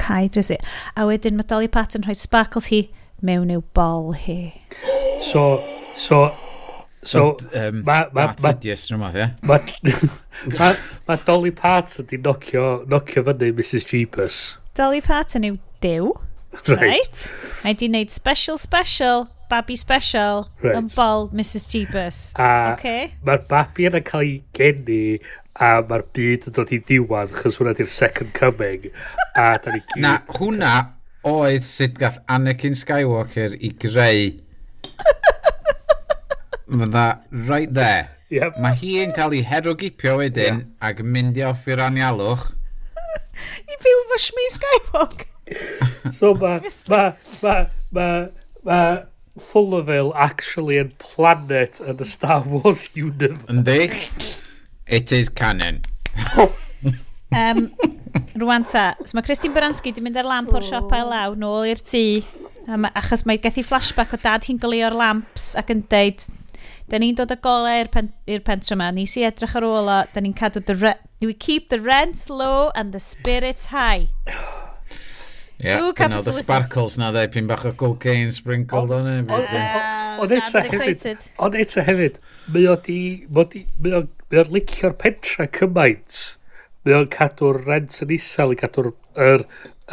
cae, 0.00 0.30
dwi'n. 0.32 0.64
A 0.96 1.04
wedyn 1.10 1.36
mae 1.36 1.48
Dolly 1.52 1.68
Parton 1.68 2.08
rhoi 2.08 2.16
sparkles 2.16 2.70
hi 2.72 2.86
mewn 3.20 3.52
i'w 3.52 3.66
bol 3.76 4.14
hi. 4.16 4.54
So, 5.20 5.60
so, 5.92 6.30
so, 7.02 7.36
so 7.36 7.36
um, 7.52 7.84
ma, 7.84 8.06
ma, 8.16 8.30
ma, 8.32 8.54
ma, 8.54 8.56
ma, 8.96 9.12
ma, 9.12 9.60
ma, 9.60 9.60
Mae 10.46 10.76
ma 11.08 11.16
Dolly 11.26 11.50
Parton 11.50 12.06
di 12.06 12.18
nocio, 12.22 12.84
nocio 12.86 13.24
fyny 13.26 13.50
Mrs 13.52 13.86
Jeepers. 13.88 14.58
Dolly 14.78 15.00
Parton 15.00 15.44
yw 15.44 15.58
dew. 15.80 16.14
Right. 16.66 16.80
right. 16.80 17.18
A 17.68 17.74
di 17.76 17.90
wneud 17.90 18.10
special 18.10 18.56
special, 18.58 19.28
babi 19.50 19.76
special, 19.76 20.48
right. 20.64 20.78
yn 20.78 20.88
bol 20.94 21.28
Mrs 21.28 21.68
Jeepers. 21.70 22.20
A 22.40 22.72
okay. 22.72 23.12
mae'r 23.22 23.44
babi 23.50 23.86
yn 23.90 23.98
cael 24.06 24.24
ei 24.24 24.32
geni 24.56 25.18
a 25.60 25.70
mae'r 25.84 26.06
byd 26.16 26.48
yn 26.48 26.56
dod 26.56 26.72
i 26.74 26.80
diwedd 26.88 27.34
chos 27.36 27.60
hwnna 27.60 27.76
di'r 27.76 27.92
second 27.92 28.32
coming 28.34 28.88
a 29.34 29.50
da 29.62 29.74
ni 29.74 29.82
gyd... 29.82 30.02
Na, 30.04 30.14
hwnna 30.38 30.74
oedd 31.28 31.66
sut 31.68 31.98
gath 32.00 32.20
Anakin 32.32 32.78
Skywalker 32.78 33.58
i 33.58 33.72
greu 33.84 34.30
Mae 36.78 36.88
dda 36.88 37.08
right 37.48 37.74
there 37.74 38.17
Yep. 38.34 38.58
Mae 38.60 38.76
hi 38.76 38.94
yn 39.04 39.12
cael 39.16 39.34
ei 39.38 39.44
herogipio 39.48 40.18
wedyn 40.20 40.60
yeah. 40.60 40.64
ac 40.84 41.00
mynd 41.00 41.38
i 41.40 41.44
offi'r 41.48 41.80
anialwch. 41.86 42.50
I 43.72 43.78
fyw 43.80 44.02
fo 44.10 44.18
Shmi 44.20 44.48
Skywalk. 44.52 45.24
so 46.12 46.34
mae 46.36 46.60
ma, 46.92 47.02
ma, 47.42 47.54
ma, 47.96 48.08
ma 48.68 48.80
Fullerville 49.38 50.12
actually 50.18 50.76
yn 50.82 50.90
planet 51.00 51.80
yn 51.80 51.96
the 51.96 52.08
Star 52.08 52.42
Wars 52.42 52.88
universe. 52.94 53.46
Yndi? 53.48 53.88
It 54.86 55.12
is 55.12 55.28
canon. 55.28 55.82
um, 57.32 57.70
Rwan 58.36 58.64
ta, 58.68 58.90
so 59.04 59.16
mae 59.16 59.24
Christine 59.24 59.54
Baranski 59.56 59.94
di 59.94 60.04
mynd 60.04 60.18
ar 60.20 60.28
lamp 60.28 60.52
o'r 60.52 60.64
siop 60.64 60.92
a'i 60.92 61.06
law 61.06 61.36
nôl 61.38 61.68
i'r 61.70 61.80
tŷ 61.80 62.04
achos 62.92 63.24
mae 63.28 63.40
gethu 63.40 63.64
flashback 63.64 64.12
o 64.16 64.20
dad 64.20 64.44
hi'n 64.48 64.60
glio'r 64.60 64.96
lamps 64.96 65.54
ac 65.60 65.72
yn 65.72 65.84
deud 65.92 66.26
Da 66.88 66.96
ni'n 67.00 67.16
dod 67.18 67.32
â 67.34 67.36
golau 67.44 67.82
i'r 67.82 67.90
pen, 67.92 68.12
pentre 68.46 68.72
yma. 68.76 68.88
Ni 68.96 69.04
si 69.10 69.24
edrych 69.26 69.56
ar 69.58 69.66
ôl 69.68 69.90
o, 69.92 69.98
da 70.14 70.22
ni'n 70.24 70.36
cadw 70.36 70.62
the 70.64 70.76
rent... 70.78 71.04
We 71.20 71.34
keep 71.34 71.68
the 71.68 71.80
rents 71.82 72.30
low 72.30 72.70
and 72.74 72.94
the 72.94 73.00
spirits 73.00 73.66
high. 73.66 74.08
Yeah, 75.58 75.82
Ooh, 75.82 75.92
dyna 75.92 76.22
the 76.22 76.32
sparkles 76.38 76.96
na 77.02 77.10
dde, 77.10 77.26
pyn 77.34 77.48
bach 77.50 77.64
o 77.66 77.72
cocaine 77.74 78.30
sprinkled 78.32 78.92
e? 78.94 78.98
on 78.98 79.08
it. 79.10 79.30
Ond 80.22 80.34
eto 80.34 80.62
hefyd, 80.62 81.24
ond 81.42 81.56
eto 81.58 81.82
hefyd, 81.82 82.20
mae 82.54 82.68
o 82.70 82.76
di, 82.86 83.00
mae 83.34 83.96
o, 83.98 84.04
mae 84.30 84.42
o'n 84.44 84.52
licio'r 84.54 84.94
pentra 85.02 85.48
cymaint, 85.58 86.18
mae 86.86 86.94
o'n 87.00 87.10
cadw'r 87.10 87.58
rent 87.66 87.98
yn 88.06 88.14
isel 88.14 88.54
i 88.54 88.60
cadw'r 88.60 88.92
yr, 89.18 89.44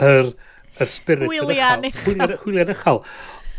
yr, 0.05 0.31
yr 0.77 0.91
spirit 0.91 1.33
yn 1.33 1.89
uchel. 1.89 2.37
Hwyliau'n 2.45 2.73
uchel. 2.75 3.01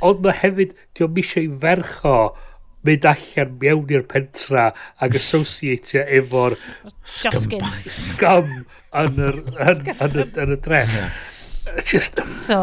Ond 0.06 0.22
mae 0.22 0.38
hefyd, 0.44 0.76
di 0.94 1.06
o'n 1.08 1.14
misio 1.18 1.42
i 1.42 1.50
ferch 1.66 1.98
o 2.06 2.16
mynd 2.86 3.08
allan 3.10 3.56
mewn 3.62 3.92
i'r 3.96 4.06
pentra 4.10 4.70
ac 5.02 5.16
associatio 5.20 6.04
efo'r 6.20 6.56
scum 7.06 8.46
yn, 8.96 9.20
yr, 9.28 9.42
yn, 9.70 9.82
yn, 9.96 10.16
yn, 10.22 10.32
yn 10.44 10.54
y 10.56 10.60
dref. 10.64 10.96
Just... 11.82 12.22
So, 12.30 12.62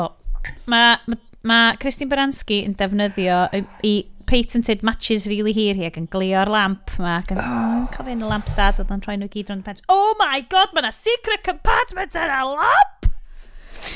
mae 0.72 0.98
ma, 1.08 1.20
ma 1.44 1.60
Christine 1.80 2.12
Baranski 2.12 2.64
yn 2.66 2.76
defnyddio 2.80 3.46
i 3.84 3.96
patented 4.26 4.84
matches 4.84 5.28
really 5.28 5.52
here 5.52 5.76
hi 5.76 5.88
ac 5.90 5.98
yn 6.00 6.08
glio'r 6.12 6.50
lamp 6.52 6.94
ma 7.04 7.18
ac 7.20 7.34
yn 7.36 7.42
oh. 7.44 7.82
cofio 7.94 8.16
yn 8.16 8.24
y 8.24 8.30
lamp 8.30 8.48
stad 8.52 8.80
oedd 8.82 8.94
yn 8.96 9.04
troi 9.04 9.18
nhw 9.20 9.30
gyd 9.34 9.52
rond 9.52 9.66
y 9.66 9.68
bench 9.68 9.84
oh 9.92 10.14
my 10.22 10.40
god 10.54 10.72
mae 10.74 10.86
yna 10.86 10.94
secret 10.96 11.44
compartment 11.46 12.16
yn 12.20 12.32
y 12.32 12.44
lamp 12.54 13.10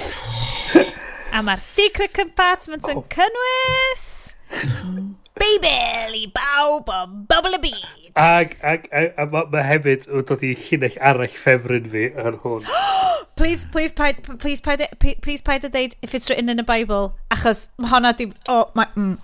a 1.38 1.44
mae'r 1.48 1.64
secret 1.64 2.14
compartment 2.16 2.92
yn 2.92 3.00
oh. 3.02 3.08
cynnwys 3.14 4.06
Babel 5.42 6.18
i 6.18 6.26
bawb 6.34 6.90
o 6.92 7.00
bobl 7.30 7.58
y 7.58 7.62
byd. 7.68 7.86
Ag, 8.18 8.58
ag, 8.66 8.88
ag, 8.92 9.14
a 9.18 9.28
mae 9.30 9.50
ma 9.54 9.64
hefyd 9.66 10.08
yn 10.10 10.26
dod 10.28 10.44
i 10.46 10.54
llinell 10.58 10.98
arall 11.12 11.38
ffefryn 11.38 11.88
fi 11.92 12.10
yn 12.12 12.40
hwn. 12.44 12.68
please, 13.40 13.66
please, 13.72 13.94
paid, 13.94 14.24
please, 14.40 14.62
paid, 14.62 14.84
please, 15.22 15.42
paid 15.42 15.64
a 15.64 15.70
deud 15.70 15.96
if 16.02 16.16
it's 16.16 16.30
written 16.30 16.50
in 16.50 16.58
the 16.58 16.68
Bible, 16.68 17.16
achos 17.32 17.70
mae 17.78 17.94
honna 17.94 18.14
di... 18.18 18.32
Oh, 18.50 18.68
mae... 18.76 18.90
Mm, 18.98 19.18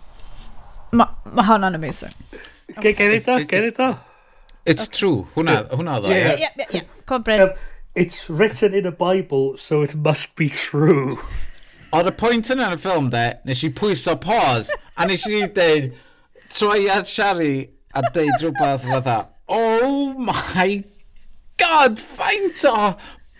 mae 0.94 1.34
ma 1.34 1.46
honna'n 1.50 1.76
amazing. 1.76 2.14
Okay. 2.78 2.94
Gen 2.94 3.18
i 3.18 3.22
do, 3.26 3.38
gen 3.50 3.70
i 3.70 3.76
do. 3.78 3.94
It's 4.66 4.88
okay. 4.88 4.98
true. 4.98 5.28
Hwna, 5.36 5.64
hwna 5.74 6.00
dda, 6.04 6.12
ie? 6.14 6.20
yeah, 6.20 6.50
yeah. 6.58 6.66
yeah. 6.72 6.82
Come 7.06 7.24
on, 7.28 7.48
um, 7.50 7.56
It's 7.96 8.28
written 8.30 8.74
in 8.74 8.86
a 8.88 8.92
Bible, 8.92 9.58
so 9.58 9.84
it 9.84 9.94
must 9.94 10.36
be 10.36 10.50
true. 10.50 11.20
Ar 11.94 12.08
y 12.10 12.14
pwynt 12.18 12.48
yna 12.50 12.72
yn 12.72 12.78
y 12.78 12.82
ffilm, 12.82 13.10
de, 13.14 13.26
nes 13.46 13.60
i 13.68 13.70
pwyso 13.70 14.16
pause 14.18 14.74
A 14.94 15.08
nes 15.10 15.24
i 15.26 15.42
dweud, 15.50 15.94
troi 16.54 16.86
at 16.94 17.10
Shari 17.10 17.70
a 17.98 18.04
dweud 18.12 18.42
rhywbeth 18.42 18.86
fatha, 18.86 19.18
oh 19.50 20.14
my 20.14 20.84
god, 21.58 22.00
faint 22.00 22.62
o 22.70 22.94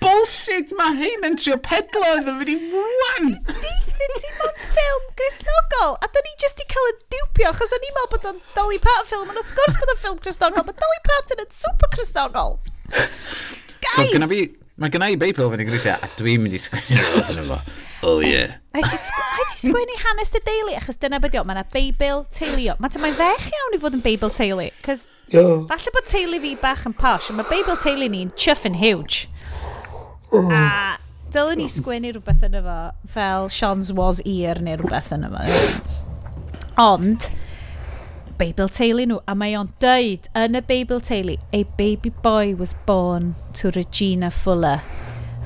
bullshit 0.04 0.74
mae 0.80 0.96
hyn 0.98 1.28
yn 1.30 1.38
trio 1.40 1.60
pedlo 1.64 2.16
iddo 2.18 2.34
fi 2.40 2.48
di 2.50 2.56
wwan. 2.74 3.30
Deithyn 3.52 4.18
ti 4.18 4.32
mewn 4.40 4.58
ffilm 4.64 5.06
grisnogol, 5.20 5.94
a 6.02 6.10
da 6.10 6.24
ni 6.26 6.34
jyst 6.42 6.64
i 6.64 6.68
cael 6.74 6.90
y 6.90 6.96
diwpio, 7.14 7.52
achos 7.54 7.76
o'n 7.78 7.86
i'n 7.86 7.96
meddwl 8.00 8.12
bod 8.16 8.28
o'n 8.32 8.42
Dolly 8.58 8.82
Parton 8.84 9.12
ffilm, 9.12 9.30
ond 9.30 9.44
wrth 9.44 9.54
gwrs 9.60 9.80
bod 9.80 9.94
o'n 9.94 10.02
ffilm 10.02 10.20
grisnogol, 10.26 10.68
bod 10.72 10.82
Dolly 10.82 11.02
Parton 11.06 11.46
yn 11.46 11.54
super 11.54 11.94
grisnogol. 11.94 12.58
Guys! 12.90 13.94
So, 13.94 14.10
gynna 14.10 14.32
fi, 14.34 14.42
mae 14.82 14.92
gynna 14.98 15.14
i 15.14 15.22
beipel 15.22 15.54
fyny 15.54 15.70
grisio, 15.70 15.96
a 16.02 16.12
dwi'n 16.18 16.44
mynd 16.44 16.58
i 16.58 16.66
sgwini 16.66 17.00
rhywbeth 17.00 17.32
yn 17.38 17.46
efo. 17.46 17.62
Oh 18.10 18.20
yeah. 18.26 18.58
Rhaid 18.74 18.90
ti 18.90 19.68
sgwennu 19.68 19.96
hanes 20.02 20.32
dy 20.34 20.40
deulu, 20.42 20.72
achos 20.80 20.98
dyna 20.98 21.20
beth 21.22 21.36
yw, 21.38 21.44
mae 21.46 21.60
yna 21.60 21.64
beibl 21.76 22.24
teulu. 22.34 22.74
Mae 22.82 23.02
Mae'n 23.04 23.20
fech 23.20 23.46
iawn 23.52 23.76
i 23.78 23.80
fod 23.84 23.98
yn 24.00 24.02
beibl 24.02 24.32
teulu, 24.34 24.66
cos 24.82 25.04
falle 25.30 25.94
bod 25.94 26.10
teulu 26.10 26.40
fi 26.42 26.56
bach 26.58 26.88
yn 26.90 26.96
posh, 26.98 27.28
ond 27.30 27.38
mae 27.38 27.52
beibl 27.52 27.78
teulu 27.78 28.10
ni'n 28.10 28.34
chuff 28.34 28.66
and 28.66 28.82
huge. 28.82 29.28
A 30.34 30.98
dylwn 31.36 31.62
ni 31.62 31.70
sgwennu 31.70 32.16
rhywbeth 32.16 32.50
yn 32.50 32.58
efo, 32.64 32.80
fel 33.14 33.46
Sean's 33.54 33.94
was 33.94 34.26
ear 34.26 34.58
neu 34.66 34.82
rhywbeth 34.82 35.14
yn 35.20 35.30
efo. 35.30 35.46
Ond, 36.82 37.30
beibl 38.42 38.74
teulu 38.74 39.06
nhw, 39.06 39.22
a 39.30 39.38
mae 39.38 39.54
o'n 39.60 39.70
dweud 39.86 40.34
yn 40.34 40.58
y 40.58 40.66
beibl 40.74 40.98
teulu, 41.14 41.38
a 41.54 41.62
baby 41.78 42.10
boy 42.26 42.56
was 42.58 42.74
born 42.90 43.36
to 43.62 43.70
Regina 43.78 44.34
Fuller, 44.34 44.80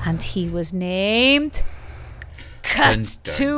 and 0.06 0.32
he 0.32 0.48
was 0.48 0.72
named... 0.72 1.60
Cut 2.66 3.18
to... 3.36 3.52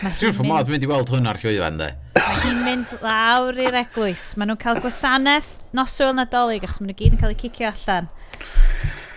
Dwi'n 0.00 0.32
ffordd 0.32 0.48
modd 0.48 0.70
mynd 0.72 0.84
i 0.84 0.88
weld 0.88 1.10
hwn 1.12 1.28
ar 1.28 1.38
llwyfan, 1.40 1.76
de. 1.80 1.90
Mae 2.16 2.38
hi'n 2.44 2.62
mynd 2.64 2.92
lawr 3.04 3.58
i'r 3.60 3.76
eglwys. 3.82 4.30
Mae 4.36 4.48
nhw'n 4.48 4.60
cael 4.60 4.80
gwasanaeth 4.80 5.50
noswyl 5.76 6.14
nadolig, 6.16 6.64
achos 6.64 6.80
mae 6.80 6.88
nhw 6.90 6.96
gyd 7.00 7.16
yn 7.16 7.20
cael 7.20 7.34
eu 7.34 7.40
cicio 7.42 7.68
allan. 7.68 8.08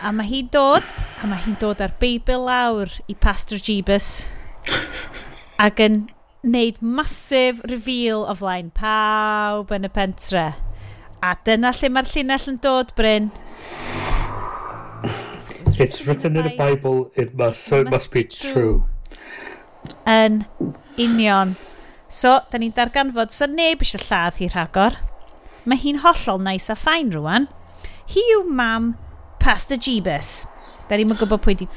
A 0.03 0.11
mae 0.11 0.27
hi'n 0.27 0.49
dod, 0.51 0.83
a 1.23 1.29
mae 1.31 1.39
hi'n 1.45 1.55
dod 1.61 1.79
ar 1.83 1.93
Beibl 2.01 2.43
lawr 2.49 2.91
i 3.07 3.15
Pastor 3.15 3.61
Jeebus. 3.63 4.25
Ac 5.63 5.79
yn 5.85 6.01
neud 6.43 6.81
masif 6.83 7.61
reveal 7.71 8.25
o 8.27 8.35
flaen 8.35 8.73
pawb 8.75 9.71
yn 9.71 9.87
y 9.87 9.91
pentre. 9.95 10.49
A 11.23 11.37
dyna 11.47 11.71
lle 11.77 11.93
mae'r 11.95 12.09
llinell 12.11 12.49
yn 12.51 12.59
dod, 12.63 12.91
Bryn. 12.99 13.31
It's 15.79 16.05
written 16.05 16.37
in 16.37 16.43
the 16.43 16.55
Bible, 16.55 17.11
it 17.15 17.35
must, 17.35 17.63
so 17.63 17.81
it 17.81 17.89
must 17.89 18.11
be 18.11 18.23
true. 18.23 18.85
Yn 20.05 20.45
union. 20.97 21.55
So, 22.13 22.39
da 22.51 22.59
ni'n 22.61 22.75
darganfod 22.77 23.33
so 23.33 23.47
neb 23.49 23.81
eisiau 23.81 24.03
lladd 24.05 24.37
hi 24.37 24.49
rhagor. 24.53 24.99
Mae 25.65 25.81
hi'n 25.81 26.01
hollol 26.03 26.43
nice 26.45 26.69
a 26.69 26.77
ffain 26.77 27.09
rwan. 27.15 27.47
Hi 28.13 28.25
yw 28.35 28.43
mam 28.45 28.93
Pastor 29.41 29.81
Jeebus. 29.81 30.45
Da 30.89 30.99
ni'n 30.99 31.15
gwybod 31.17 31.41
pwy 31.43 31.57
di 31.63 31.69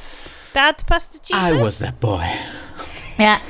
dad 0.53 0.85
Pastor 0.87 1.23
Jeebus. 1.23 1.57
I 1.57 1.63
was 1.63 1.81
that 1.81 1.99
boy. 2.01 2.29
yeah. 3.19 3.41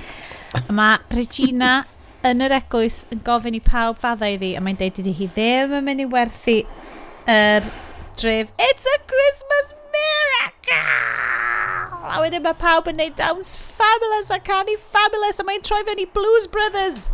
Mae 0.71 1.03
Regina 1.11 1.83
yn 2.27 2.43
yr 2.47 2.55
eglwys 2.61 3.03
yn 3.15 3.21
gofyn 3.27 3.59
i 3.59 3.63
pawb 3.63 3.99
faddau 4.03 4.39
iddi 4.39 4.55
a 4.57 4.63
mae'n 4.63 4.79
deud 4.79 5.03
iddi 5.03 5.13
hi 5.19 5.29
ddim 5.35 5.75
yn 5.81 5.85
mynd 5.87 6.07
i 6.07 6.09
werthu 6.15 6.61
yr 6.63 7.35
er 7.35 7.69
dref 8.17 8.55
It's 8.59 8.87
a 8.87 8.97
Christmas 9.11 9.75
miracle! 9.97 10.83
A 12.07 12.21
wedyn 12.23 12.45
mae 12.47 12.57
pawb 12.61 12.89
yn 12.91 13.01
neud 13.01 13.17
dawns 13.19 13.57
fabulous 13.59 14.31
a 14.31 14.39
canu 14.41 14.77
fabulous 14.81 15.41
a 15.43 15.47
mae'n 15.49 15.65
troi 15.67 15.83
fewn 15.89 16.03
i 16.03 16.07
Blues 16.17 16.47
Brothers. 16.47 17.09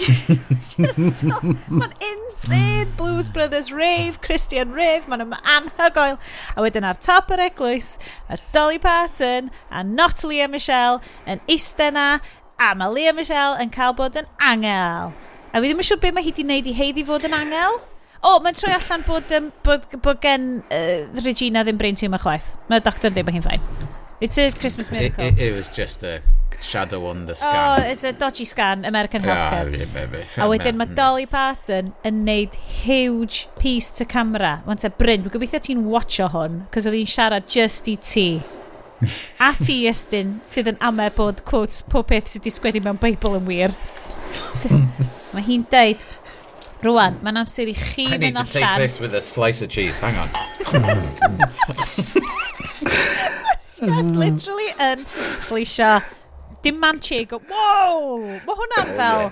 mae'n 0.80 1.94
insane 2.06 2.92
Blues 2.96 3.28
Brothers 3.28 3.70
rave, 3.72 4.20
Christian 4.20 4.72
rave, 4.72 5.08
mae'n 5.08 5.24
yma 5.26 5.40
anhygoel. 5.56 6.18
A 6.56 6.64
wedyn 6.64 6.86
ar 6.88 7.00
top 7.00 7.32
yr 7.34 7.42
eglwys, 7.48 7.94
a 8.28 8.38
Dolly 8.56 8.78
Parton 8.78 9.50
a 9.70 9.84
not 9.84 10.24
Leah 10.24 10.48
Michelle 10.48 11.00
yn 11.26 11.42
eistedd 11.48 11.96
na, 11.96 12.08
a 12.60 12.72
mae 12.76 12.92
Leah 12.92 13.16
Michelle 13.16 13.60
yn 13.62 13.72
cael 13.74 13.96
bod 13.98 14.18
yn 14.20 14.28
angel. 14.52 15.12
A 15.50 15.58
fi 15.58 15.66
ddim 15.66 15.82
yn 15.82 15.88
siŵr 15.90 16.02
beth 16.04 16.16
mae 16.16 16.24
hi 16.26 16.32
wedi 16.32 16.46
wneud 16.46 16.68
i 16.70 16.76
heiddi 16.76 17.06
fod 17.08 17.26
yn 17.28 17.36
angel. 17.36 17.80
O, 18.20 18.34
oh, 18.34 18.40
mae'n 18.44 18.56
troi 18.56 18.74
allan 18.76 19.04
bod, 19.06 19.30
um, 19.32 19.46
bod, 19.64 19.86
bod 20.04 20.18
gen 20.20 20.50
uh, 20.68 21.22
Regina 21.24 21.64
ddim 21.64 21.78
brain 21.80 21.96
tumor 21.96 22.20
chwaith. 22.20 22.50
Mae 22.68 22.82
doctor 22.84 23.08
yn 23.08 23.16
dweud 23.16 23.30
bod 23.30 23.38
hi'n 23.38 23.46
ffain. 23.46 23.64
It's 24.20 24.36
a 24.36 24.50
Christmas 24.52 24.90
miracle. 24.92 25.24
It, 25.24 25.38
it, 25.38 25.46
it 25.48 25.56
was 25.56 25.70
just 25.72 26.02
a 26.04 26.20
shadow 26.60 27.06
on 27.06 27.24
the 27.24 27.34
scan. 27.34 27.80
Oh, 27.80 27.82
it's 27.82 28.04
a 28.04 28.12
dodgy 28.12 28.44
scan, 28.44 28.84
American 28.84 29.22
healthcare. 29.22 29.72
Yeah, 29.72 30.44
a 30.44 30.48
wedyn 30.50 30.76
mae 30.76 30.92
Dolly 30.92 31.24
Parton 31.30 31.94
yn 32.04 32.20
neud 32.26 32.56
huge 32.84 33.48
piece 33.58 33.90
to 33.96 34.04
camera. 34.04 34.58
Mae'n 34.66 34.82
te 34.82 34.92
Bryn, 35.00 35.24
dwi'n 35.24 35.32
gobeithio 35.32 35.62
ti'n 35.64 35.86
watcho 35.88 36.28
hwn, 36.34 36.64
cos 36.74 36.88
oedd 36.90 36.98
hi'n 37.00 37.08
siarad 37.08 37.48
just 37.48 37.88
i 37.88 37.96
ti. 37.96 38.28
a 39.46 39.54
ti, 39.56 39.80
Ystyn, 39.88 40.36
sydd 40.48 40.74
yn 40.74 40.80
ame 40.84 41.08
bod 41.16 41.40
quotes 41.48 41.80
pob 41.88 42.10
peth 42.12 42.28
sydd 42.28 42.44
wedi 42.44 42.54
sgwennu 42.58 42.84
mewn 42.84 43.00
Bible 43.00 43.40
yn 43.40 43.48
wir. 43.48 43.76
So, 44.54 44.76
mae 45.34 45.46
hi'n 45.46 45.64
deud, 45.72 46.04
Rwan, 46.80 47.18
mae'n 47.24 47.36
amser 47.42 47.68
i 47.68 47.74
chi 47.76 48.06
I 48.06 48.16
need 48.16 48.32
mynd 48.34 48.46
to 48.46 48.52
take 48.52 48.64
allan. 48.64 48.80
this 48.80 48.98
with 49.00 49.14
a 49.14 49.20
slice 49.20 49.60
of 49.60 49.68
cheese. 49.68 49.98
Hang 50.00 50.16
on. 50.16 50.28
Just 53.80 54.14
literally 54.16 54.70
yn 54.80 55.04
sleisio 55.08 56.00
dim 56.64 56.80
man 56.80 57.00
chig. 57.00 57.32
Wow! 57.32 58.18
Mae 58.46 58.56
hwnna'n 58.62 58.90
oh, 58.92 58.96
fel... 58.96 59.30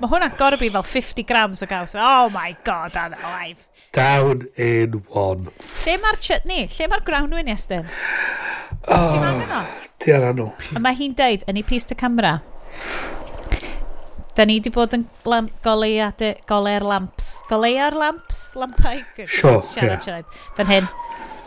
Mae 0.00 0.08
hwnna'n 0.12 0.36
gorau 0.38 0.60
fi 0.60 0.68
fel 0.72 0.84
50 0.86 1.26
grams 1.28 1.64
o 1.64 1.68
gaws. 1.68 1.96
Oh 1.98 2.28
my 2.32 2.52
god, 2.64 2.96
I'm 2.96 3.16
alive. 3.18 3.66
Down 3.92 4.46
in 4.56 5.02
one. 5.12 5.48
Lle 5.82 5.96
mae'r 6.04 6.20
chutney? 6.28 6.68
Lle 6.76 6.88
mae'r 6.92 7.04
grawn 7.08 7.32
wyn, 7.36 7.50
Estyn? 7.52 7.88
Oh, 8.86 9.08
Ti'n 9.12 9.26
angen 9.26 9.56
o? 9.58 9.62
ti 10.02 10.12
ar 10.16 10.28
anw. 10.32 10.48
A 10.74 10.80
mae 10.82 10.96
hi'n 10.98 11.16
deud, 11.18 11.44
yn 11.50 11.60
ei 11.60 11.66
piece 11.66 11.88
to 11.90 11.96
camera, 11.98 12.38
Da 14.32 14.46
ni 14.48 14.56
wedi 14.56 14.70
bod 14.72 14.94
yn 14.96 15.02
lamp, 15.28 15.52
goleuade, 15.64 16.30
gole'r 16.48 16.84
lamps. 16.88 17.42
Golea'r 17.50 17.96
lamps? 18.00 18.38
Lampau? 18.56 19.02
Sure, 19.26 19.60
siarad, 19.60 19.98
yeah. 19.98 20.00
siarad. 20.00 20.38
Fan 20.56 20.70
hyn. 20.70 20.88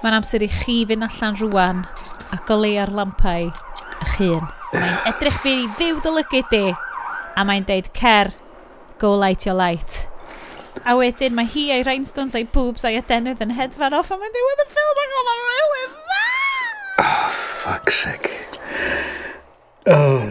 Mae'n 0.04 0.20
amser 0.20 0.46
i 0.46 0.50
chi 0.54 0.84
fynd 0.86 1.08
allan 1.08 1.40
rwan 1.40 1.82
a 2.30 2.38
golea'r 2.46 2.94
lampau 2.94 3.50
eich 3.50 4.18
hun. 4.20 4.46
Mae'n 4.76 5.10
edrych 5.10 5.42
fi 5.42 5.56
i 5.64 5.70
fyw 5.80 5.98
dylygu 6.06 6.44
di 6.52 6.66
a 7.36 7.48
mae'n 7.48 7.66
deud 7.66 7.90
cer, 7.98 8.30
go 9.02 9.16
light 9.18 9.48
your 9.50 9.58
light. 9.58 10.06
A 10.86 10.94
wedyn 11.00 11.34
mae 11.34 11.50
hi 11.50 11.70
a'i 11.74 11.84
rhinestones 11.88 12.36
a'i 12.38 12.46
boobs 12.54 12.86
a'i 12.86 13.00
adenydd 13.00 13.42
yn 13.42 13.56
hedfan 13.58 13.96
off 13.98 14.14
a 14.14 14.20
mae'n 14.22 14.34
ddiwedd 14.36 14.66
y 14.66 14.68
ffilm 14.76 15.02
ac 15.04 15.16
oedd 15.20 15.32
yn 15.34 15.46
rili 15.50 15.86
dda! 15.96 16.26
Oh, 17.02 17.32
fuck's 17.42 18.04
sake. 18.06 18.36
Oh, 19.90 20.30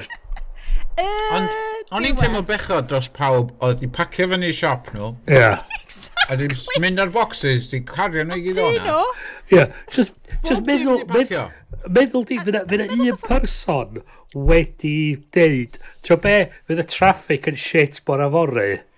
Ond, 1.03 1.55
o'n 1.95 2.07
i'n 2.07 2.19
teimlo 2.19 2.43
bechod 2.47 2.87
dros 2.91 3.09
pawb 3.17 3.51
oedd 3.65 3.83
i 3.83 3.89
pacio 3.97 4.29
fyny 4.31 4.49
i 4.51 4.55
siop 4.55 4.93
nhw. 4.95 5.11
Ie. 5.31 5.51
A 6.31 6.39
di 6.41 6.49
mynd 6.83 7.03
ar 7.03 7.13
boxes, 7.15 7.69
di 7.73 7.83
cario 7.89 8.25
nhw 8.29 8.39
i 8.39 8.47
gyd 8.47 8.63
o'na. 8.63 8.97
Ie, 9.53 9.67
just, 9.95 10.15
just 10.47 10.65
meddwl, 10.69 11.03
meddwl, 11.11 11.51
meddwl 11.89 12.27
di, 12.31 12.41
fyna, 12.47 12.65
fyna 12.71 12.89
un 12.95 13.21
person 13.27 14.01
wedi 14.35 14.97
deud, 15.35 15.79
tro 16.07 16.19
be, 16.23 16.39
fydd 16.69 16.83
y 16.83 16.89
traffic 16.95 17.51
yn 17.51 17.59
shit 17.67 18.03
bo'r 18.07 18.29
fory. 18.35 18.73
Ie 18.79 18.94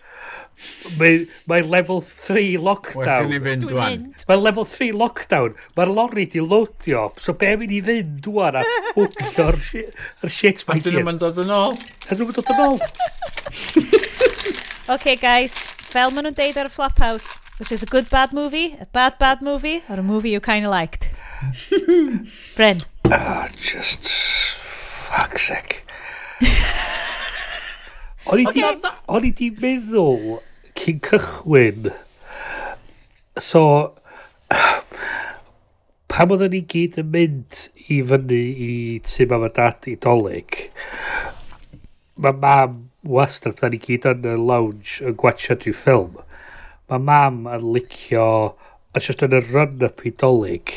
Mae, 0.96 1.26
mae 1.50 1.62
level 1.66 2.00
3 2.00 2.56
lockdown. 2.62 3.28
Well, 3.30 3.42
fynd 3.46 3.64
dwan. 3.68 4.04
Mae 4.28 4.38
level 4.40 4.64
3 4.68 4.92
lockdown. 4.96 5.54
Mae'r 5.76 5.90
lorri 5.92 6.26
di 6.32 6.40
loadio. 6.42 7.02
So 7.22 7.30
be 7.36 7.50
mi'n 7.60 7.74
i 7.76 7.80
fynd 7.84 8.10
dwan 8.24 8.56
a 8.60 8.62
ffwcio'r 8.96 9.58
shit 9.62 10.64
mae 10.68 10.80
gyd. 10.80 10.92
A 10.92 10.94
dyn 10.96 11.00
nhw'n 11.02 11.20
dod 11.22 11.38
yn 11.44 11.52
ôl. 11.56 11.74
A 12.06 12.08
dyn 12.12 12.22
nhw'n 12.24 12.38
dod 12.40 12.52
yn 12.54 12.62
ôl. 12.66 12.78
OK, 14.96 15.06
guys. 15.22 15.54
Fel 15.90 16.10
maen 16.12 16.24
nhw'n 16.28 16.36
deud 16.36 16.58
ar 16.60 16.68
y 16.68 16.72
Flophouse, 16.72 17.28
this 17.58 17.70
is 17.72 17.82
a 17.82 17.86
good 17.88 18.08
bad 18.10 18.32
movie, 18.36 18.76
a 18.80 18.86
bad 18.92 19.18
bad 19.18 19.40
movie, 19.40 19.82
or 19.88 19.96
a 20.00 20.02
movie 20.02 20.30
you 20.34 20.40
kind 20.40 20.66
of 20.66 20.70
liked. 20.70 21.08
Bryn. 22.56 22.82
Oh, 23.06 23.46
just 23.56 24.08
fuck's 24.10 25.46
sake. 25.48 25.85
O'n 28.26 28.40
i 28.42 28.44
di, 28.50 28.62
o'n 29.06 29.24
i 29.28 29.30
di 29.38 29.52
meddwl 29.54 30.40
cyn 30.74 30.96
cychwyn. 31.04 31.92
So, 33.38 33.60
pam 36.10 36.32
oedden 36.34 36.50
ni 36.56 36.62
gyd 36.72 36.98
yn 37.02 37.12
mynd 37.12 37.60
i 37.86 38.00
fyny 38.08 38.40
i 38.66 38.70
tu 39.06 39.28
mam 39.30 39.44
a 39.46 39.50
dad 39.54 39.86
i 39.92 39.94
dolyg, 40.02 40.58
mae 42.18 42.34
mam 42.42 42.78
wastad, 43.06 43.60
da 43.60 43.70
ni 43.70 43.78
gyd 43.82 44.08
yn 44.10 44.26
y 44.26 44.34
lounge 44.40 44.98
yn 45.06 45.14
gwachio 45.22 45.54
drwy 45.60 45.74
ffilm. 45.76 46.16
Mae 46.90 47.04
mam 47.06 47.44
yn 47.52 47.68
licio, 47.76 48.26
a 48.90 49.02
just 49.02 49.22
yn 49.22 49.36
y 49.38 49.42
run-up 49.52 50.02
i 50.02 50.10
dolyg, 50.24 50.74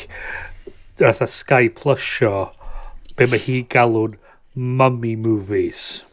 fatha 1.00 1.26
Sky 1.26 1.72
Plusio, 1.74 2.52
be 3.18 3.26
mae 3.26 3.42
hi 3.42 3.58
galw'n 3.74 4.14
mummy 4.54 5.16
movies. 5.18 6.04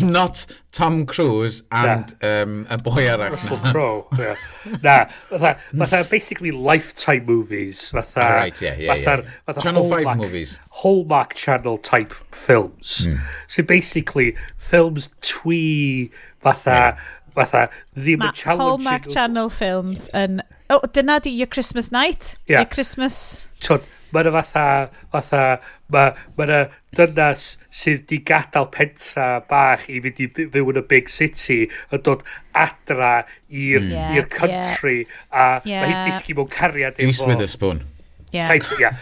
Not 0.00 0.46
Tom 0.72 1.04
Cruise 1.04 1.62
and 1.70 2.14
um, 2.22 2.66
a 2.70 2.78
boy 2.78 3.06
arall. 3.06 3.30
Russell 3.32 3.58
Crowe. 3.58 4.06
Yeah. 4.18 4.36
Na, 4.82 5.04
fatha, 5.28 5.58
fatha 5.76 6.06
basically 6.08 6.50
lifetime 6.50 7.26
movies. 7.26 7.90
Fatha, 7.90 8.20
ah, 8.20 8.34
right, 8.34 8.62
yeah, 8.62 8.76
yeah, 8.78 8.94
fatha, 8.94 9.22
yeah. 9.22 9.30
Fatha 9.46 9.60
Channel 9.60 9.82
Hallmark, 9.82 10.04
5 10.04 10.16
movies. 10.16 10.58
Hallmark 10.70 11.34
Channel 11.34 11.78
type 11.78 12.12
films. 12.12 13.06
Mm. 13.06 13.20
So 13.46 13.62
basically, 13.62 14.36
films 14.56 15.10
twee, 15.20 16.10
fatha, 16.40 16.70
yeah. 16.70 16.98
fatha, 17.34 17.68
ddim 17.94 18.24
yn 18.24 18.32
challenge. 18.32 18.62
Hallmark 18.62 19.08
Channel 19.08 19.50
films 19.50 20.08
yn... 20.14 20.40
Oh, 20.70 20.80
dyna 20.92 21.20
di 21.20 21.30
Your 21.30 21.48
Christmas 21.48 21.92
Night? 21.92 22.36
Yeah. 22.46 22.60
Your 22.60 22.70
Christmas... 22.70 23.48
Tod, 23.60 23.82
mae 24.14 24.24
yna 24.24 24.32
fatha, 24.34 24.64
fatha, 25.12 25.44
mae 25.92 26.12
ma 26.38 26.46
yna 26.46 26.60
dynas 26.96 27.46
sydd 27.82 28.02
wedi 28.02 28.20
gadael 28.26 28.68
pentra 28.74 29.28
bach 29.50 29.86
i 29.92 30.00
fynd 30.04 30.20
i 30.24 30.28
fyw 30.40 30.72
yn 30.72 30.82
y 30.82 30.84
big 30.90 31.12
city 31.12 31.60
yn 31.94 32.04
dod 32.06 32.24
adra 32.56 33.14
i'r 33.48 33.86
mm. 33.86 33.94
yeah, 33.94 34.28
country 34.34 34.98
yeah. 35.04 35.22
a 35.30 35.46
yeah. 35.68 35.84
mae 35.84 35.92
hi'n 35.92 36.04
disgu 36.10 36.36
mewn 36.38 36.50
cariad 36.50 36.98
efo... 36.98 37.14
East 37.14 37.26
Witherspoon. 37.26 37.86
Yeah. 38.30 38.46
Type, 38.46 38.66
yeah. 38.78 38.94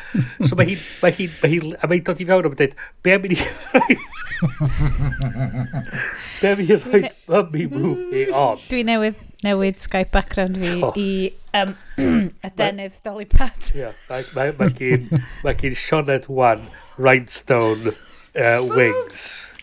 so 0.49 0.57
mae 0.57 0.71
hi'n, 0.71 0.85
mae 1.03 1.17
hi'n, 1.17 1.35
mae 1.43 1.53
hi'n, 1.53 1.75
a 1.77 1.91
mae'n 1.91 2.07
dod 2.07 2.23
i 2.25 2.29
fewn 2.29 2.49
a 2.49 2.55
dweud, 2.55 2.79
be 3.05 3.17
am 3.17 3.29
i 3.29 3.35
ni... 3.35 3.43
Be 6.43 6.55
mi 6.57 6.75
roed 6.75 7.11
mummy 7.29 7.67
movie 7.67 8.31
on? 8.31 8.59
Dwi 8.69 8.85
newydd 8.87 9.19
newydd 9.47 9.79
Skype 9.83 10.13
background 10.15 10.59
fi 10.63 10.75
oh. 10.83 10.93
i 10.99 11.33
um, 11.59 11.75
adenydd 12.47 13.01
Dolly 13.07 13.27
Pat. 13.27 13.73
yeah, 13.75 13.93
mae 14.09 14.25
ma, 14.35 14.51
ma 14.59 14.69
gyn, 14.75 15.09
ma 15.45 15.55
gyn 15.59 15.77
Sioned 15.79 16.29
Wan, 16.29 16.67
Rhinestone 16.99 17.95
uh, 18.35 18.65
Wings. 18.65 19.55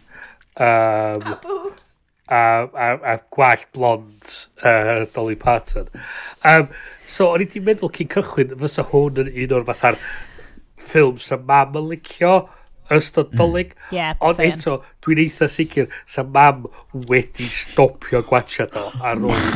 Um, 0.57 1.21
a 1.21 1.39
boobs. 1.41 1.91
A, 2.27 2.67
a, 2.73 3.13
a 3.13 3.19
gwallt 3.31 3.71
blond 3.71 4.47
uh, 4.63 5.05
Dolly 5.13 5.35
Parton. 5.35 5.87
Um, 6.43 6.69
so, 7.05 7.29
o'n 7.29 7.43
i 7.43 7.45
wedi 7.45 7.61
meddwl 7.63 7.91
cyn 7.93 8.09
cychwyn, 8.11 8.55
fysa 8.61 8.87
hwn 8.89 9.25
yn 9.25 9.33
un 9.43 9.57
o'r 9.59 9.67
fatha'r 9.67 9.99
ffilms 10.81 11.29
y 11.35 11.37
mam 11.45 11.77
yn 11.77 11.91
licio, 11.91 12.33
ystod 12.93 13.31
dolyg. 13.37 13.73
yeah, 13.91 14.13
mm. 14.13 14.27
Ond 14.27 14.35
same. 14.35 14.53
eto, 14.53 14.75
dwi'n 15.05 15.23
eitha 15.25 15.49
sicr 15.51 15.89
sa 16.05 16.23
mam 16.23 16.67
wedi 17.09 17.47
stopio 17.49 18.21
gwachad 18.25 18.75
o 18.77 18.85
ar 19.01 19.21
ôl 19.21 19.49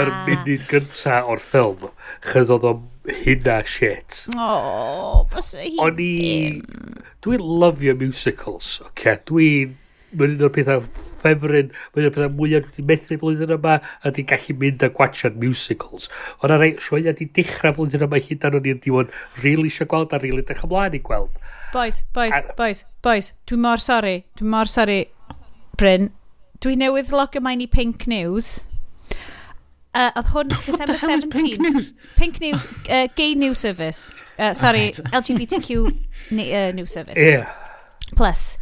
yr 0.00 0.12
munud 0.28 0.64
gynta 0.70 1.20
o'r 1.28 1.42
ffilm. 1.42 1.90
Chyd 2.24 2.54
oedd 2.56 2.66
o'n 2.70 2.82
hynna 3.22 3.60
shit. 3.66 4.24
O, 4.36 4.48
oh, 4.48 5.20
bys 5.32 5.54
hi 5.58 5.76
O'n 5.82 6.00
i... 6.02 6.12
Dwi'n 7.22 7.44
lyfio 7.62 7.94
musicals, 7.98 8.76
oce? 8.82 8.90
Okay? 8.92 9.20
Dwi'n 9.28 9.76
mae'n 10.12 10.36
un 10.36 10.46
o'r 10.46 10.52
pethau 10.54 10.82
ffefryn, 10.84 11.72
mae'n 11.94 12.04
un 12.04 12.10
o'r 12.10 12.14
pethau 12.16 12.34
mwyaf 12.38 12.66
dwi 12.66 12.72
wedi 12.72 12.86
methu 12.90 13.18
flwyddyn 13.20 13.54
yma, 13.56 13.78
a 13.80 14.12
di 14.14 14.26
gallu 14.28 14.56
mynd 14.60 14.86
a 14.86 14.90
gwachio'n 14.96 15.38
musicals. 15.42 16.08
Ond 16.40 16.56
ar 16.56 16.66
ei 16.66 16.76
sioia 16.82 17.14
di 17.16 17.28
dechrau 17.38 17.76
flwyddyn 17.78 18.06
yma 18.08 18.20
hyd 18.22 18.48
ar 18.48 18.58
o'n 18.58 18.70
i'n 18.72 18.82
diwon 18.84 19.12
really 19.42 19.70
eisiau 19.72 19.90
gweld 19.90 20.12
a 20.12 20.20
really 20.22 20.44
dech 20.48 20.64
ymlaen 20.66 20.98
i 20.98 21.02
gweld. 21.04 21.38
Boys, 21.72 22.02
boys, 22.14 22.36
a... 22.36 22.56
boys, 22.58 22.84
boys, 23.04 23.32
dwi'n 23.48 23.64
mor 23.64 23.80
sori, 23.80 24.18
dwi'n 24.38 24.52
mor 24.52 24.70
sori, 24.70 25.00
Bryn. 25.80 26.10
Dwi 26.62 26.76
newydd 26.78 27.10
logio 27.10 27.40
mae'n 27.42 27.64
i 27.64 27.66
Pink 27.70 28.06
News. 28.10 28.60
Uh, 29.92 30.08
oedd 30.16 30.28
hwn 30.32 30.52
December 30.68 30.98
17. 31.00 31.32
Pink 31.32 31.64
News? 31.64 31.88
Pink 32.16 32.40
News, 32.40 32.66
uh, 32.88 33.08
Gay 33.16 33.34
News 33.34 33.58
Service. 33.58 34.14
Uh, 34.38 34.54
sorry, 34.54 34.84
right. 34.86 35.00
LGBTQ 35.12 35.70
uh, 35.90 36.72
News 36.72 36.92
Service. 36.92 37.20
Yeah. 37.20 37.52
Plus. 38.16 38.58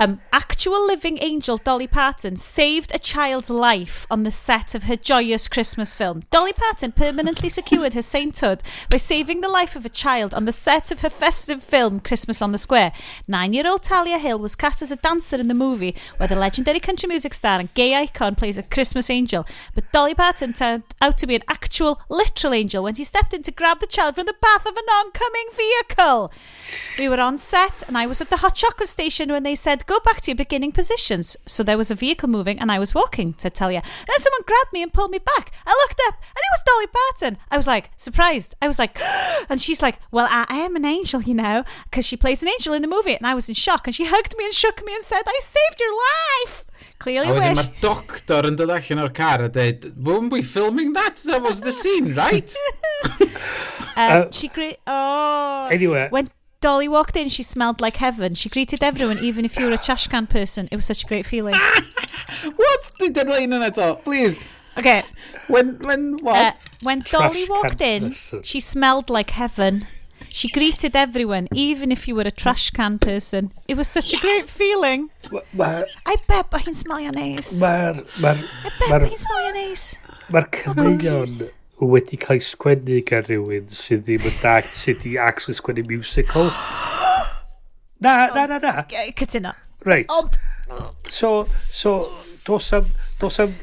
Um, 0.00 0.20
actual 0.32 0.86
living 0.86 1.18
angel 1.20 1.58
Dolly 1.58 1.86
Parton 1.86 2.36
saved 2.36 2.92
a 2.94 2.98
child's 2.98 3.50
life 3.50 4.06
on 4.10 4.22
the 4.22 4.32
set 4.32 4.74
of 4.74 4.84
her 4.84 4.96
joyous 4.96 5.46
Christmas 5.46 5.92
film. 5.92 6.22
Dolly 6.30 6.54
Parton 6.54 6.92
permanently 6.92 7.50
secured 7.50 7.92
her 7.94 8.02
sainthood 8.02 8.62
by 8.90 8.96
saving 8.96 9.42
the 9.42 9.48
life 9.48 9.76
of 9.76 9.84
a 9.84 9.90
child 9.90 10.32
on 10.32 10.46
the 10.46 10.52
set 10.52 10.90
of 10.90 11.00
her 11.00 11.10
festive 11.10 11.62
film 11.62 12.00
Christmas 12.00 12.40
on 12.40 12.52
the 12.52 12.58
Square. 12.58 12.92
Nine-year-old 13.28 13.82
Talia 13.82 14.18
Hill 14.18 14.38
was 14.38 14.56
cast 14.56 14.80
as 14.80 14.90
a 14.90 14.96
dancer 14.96 15.36
in 15.36 15.48
the 15.48 15.54
movie 15.54 15.94
where 16.16 16.28
the 16.28 16.34
legendary 16.34 16.80
country 16.80 17.06
music 17.06 17.34
star 17.34 17.60
and 17.60 17.72
gay 17.74 17.94
icon 17.94 18.34
plays 18.34 18.56
a 18.56 18.62
Christmas 18.62 19.10
angel. 19.10 19.46
But 19.74 19.92
Dolly 19.92 20.14
Parton 20.14 20.54
turned 20.54 20.84
out 21.02 21.18
to 21.18 21.26
be 21.26 21.34
an 21.34 21.44
actual, 21.46 22.00
literal 22.08 22.54
angel 22.54 22.82
when 22.84 22.94
she 22.94 23.04
stepped 23.04 23.34
in 23.34 23.42
to 23.42 23.52
grab 23.52 23.80
the 23.80 23.86
child 23.86 24.14
from 24.14 24.24
the 24.24 24.32
path 24.32 24.64
of 24.64 24.76
an 24.76 24.84
oncoming 24.94 25.48
vehicle. 25.54 26.32
We 26.98 27.08
were 27.08 27.20
on 27.20 27.36
set, 27.36 27.86
and 27.86 27.98
I 27.98 28.06
was 28.06 28.22
at 28.22 28.30
the 28.30 28.38
hot 28.38 28.54
chocolate 28.54 28.88
station 28.88 29.30
when 29.30 29.42
they 29.42 29.54
said, 29.54 29.86
Go 29.90 29.98
back 30.04 30.20
to 30.20 30.30
your 30.30 30.36
beginning 30.36 30.70
positions. 30.70 31.36
So 31.46 31.64
there 31.64 31.76
was 31.76 31.90
a 31.90 31.96
vehicle 31.96 32.28
moving, 32.28 32.60
and 32.60 32.70
I 32.70 32.78
was 32.78 32.94
walking, 32.94 33.34
said 33.38 33.56
Talia. 33.56 33.82
Then 34.06 34.18
someone 34.20 34.42
grabbed 34.46 34.72
me 34.72 34.82
and 34.84 34.92
pulled 34.92 35.10
me 35.10 35.18
back. 35.18 35.50
I 35.66 35.72
looked 35.82 36.00
up, 36.06 36.14
and 36.14 36.42
it 36.46 36.52
was 36.54 36.62
Dolly 36.68 36.86
Parton. 36.98 37.38
I 37.50 37.56
was 37.56 37.66
like, 37.66 37.90
surprised. 37.96 38.54
I 38.62 38.68
was 38.68 38.78
like, 38.78 39.00
and 39.50 39.60
she's 39.60 39.82
like, 39.82 39.98
Well, 40.12 40.28
I, 40.30 40.46
I 40.48 40.58
am 40.58 40.76
an 40.76 40.84
angel, 40.84 41.22
you 41.22 41.34
know, 41.34 41.64
because 41.90 42.06
she 42.06 42.16
plays 42.16 42.40
an 42.40 42.48
angel 42.50 42.72
in 42.72 42.82
the 42.82 42.94
movie. 42.96 43.16
And 43.16 43.26
I 43.26 43.34
was 43.34 43.48
in 43.48 43.56
shock, 43.56 43.88
and 43.88 43.96
she 43.96 44.04
hugged 44.06 44.36
me 44.38 44.44
and 44.44 44.54
shook 44.54 44.84
me 44.86 44.94
and 44.94 45.02
said, 45.02 45.22
I 45.26 45.38
saved 45.42 45.80
your 45.80 45.94
life. 46.06 46.64
Clearly 47.00 47.28
A 47.28 47.32
wedyn 47.32 47.56
wish. 47.56 47.66
mae 47.66 47.80
doctor 47.82 48.46
yn 48.46 48.56
dod 48.60 48.70
allan 48.76 49.02
o'r 49.02 49.12
car 49.16 49.42
a 49.42 49.48
dweud, 49.48 49.88
weren't 50.06 50.30
we 50.30 50.42
filming 50.42 50.92
that? 50.92 51.16
That 51.26 51.42
was 51.42 51.60
the 51.66 51.72
scene, 51.72 52.14
right? 52.14 52.54
Um, 53.96 54.30
she 54.32 54.48
gre- 54.48 54.78
oh. 54.86 55.68
Anyway. 55.70 56.06
When 56.10 56.30
Dolly 56.60 56.88
walked 56.88 57.16
in, 57.16 57.30
she 57.30 57.42
smelled 57.42 57.80
like 57.80 57.96
heaven. 57.96 58.34
She 58.34 58.50
greeted 58.50 58.84
everyone, 58.84 59.16
even 59.18 59.46
if 59.46 59.58
you 59.58 59.66
were 59.66 59.72
a 59.72 59.78
trash 59.78 60.08
can 60.08 60.26
person. 60.26 60.68
It 60.70 60.76
was 60.76 60.84
such 60.84 61.04
a 61.04 61.06
great 61.06 61.24
feeling. 61.24 61.54
what? 62.56 62.90
Did 62.98 63.18
I 63.18 63.22
rain 63.22 63.52
on 63.54 63.62
it 63.62 63.78
all? 63.78 63.96
Please. 63.96 64.38
Okay. 64.76 65.02
When, 65.48 65.78
when 65.84 66.18
what? 66.22 66.36
Uh, 66.36 66.52
when 66.82 67.00
trash 67.00 67.32
Dolly 67.32 67.46
walked 67.48 67.80
in, 67.80 68.08
person. 68.08 68.42
she 68.42 68.60
smelled 68.60 69.08
like 69.08 69.30
heaven. 69.30 69.86
She 70.28 70.48
yes. 70.48 70.54
greeted 70.54 70.94
everyone, 70.94 71.48
even 71.54 71.90
if 71.90 72.06
you 72.06 72.14
were 72.14 72.22
a 72.22 72.30
trash 72.30 72.70
can 72.70 72.98
person. 72.98 73.52
It 73.66 73.78
was 73.78 73.88
such 73.88 74.12
yes. 74.12 74.20
a 74.20 74.22
great 74.22 74.44
feeling. 74.44 75.08
Ma, 75.54 75.84
I 76.04 76.16
bet 76.28 76.50
bod 76.50 76.66
hi'n 76.66 76.76
smelio 76.76 77.10
neis. 77.16 77.54
Mae'r... 77.62 78.04
Ma, 78.20 78.34
ma, 78.34 78.48
I 78.68 78.72
bet 78.78 78.90
bod 78.90 79.08
hi'n 79.08 79.24
smelio 79.24 79.54
neis. 79.56 79.86
Mae'r 80.28 80.50
cyfeirion 80.58 81.50
wedi 81.80 82.18
cael 82.20 82.40
ei 82.40 82.44
sgwennu 82.44 83.00
gan 83.08 83.24
rhywun 83.24 83.70
sydd 83.72 84.04
ddim 84.04 84.26
yn 84.28 84.36
dag 84.42 84.68
sydd 84.76 85.00
wedi 85.00 85.16
actually 85.18 85.56
sgwennu 85.56 85.86
musical. 85.88 86.52
Na, 88.00 88.30
na, 88.32 88.46
na, 88.48 88.58
na. 88.58 88.84
Cytuno. 89.16 89.52
Right. 89.84 90.08
Ond... 90.08 90.38
So, 91.08 91.46
so, 91.70 92.10
dos 92.46 92.72
am, 92.72 92.86
dos 93.18 93.40
am, 93.40 93.54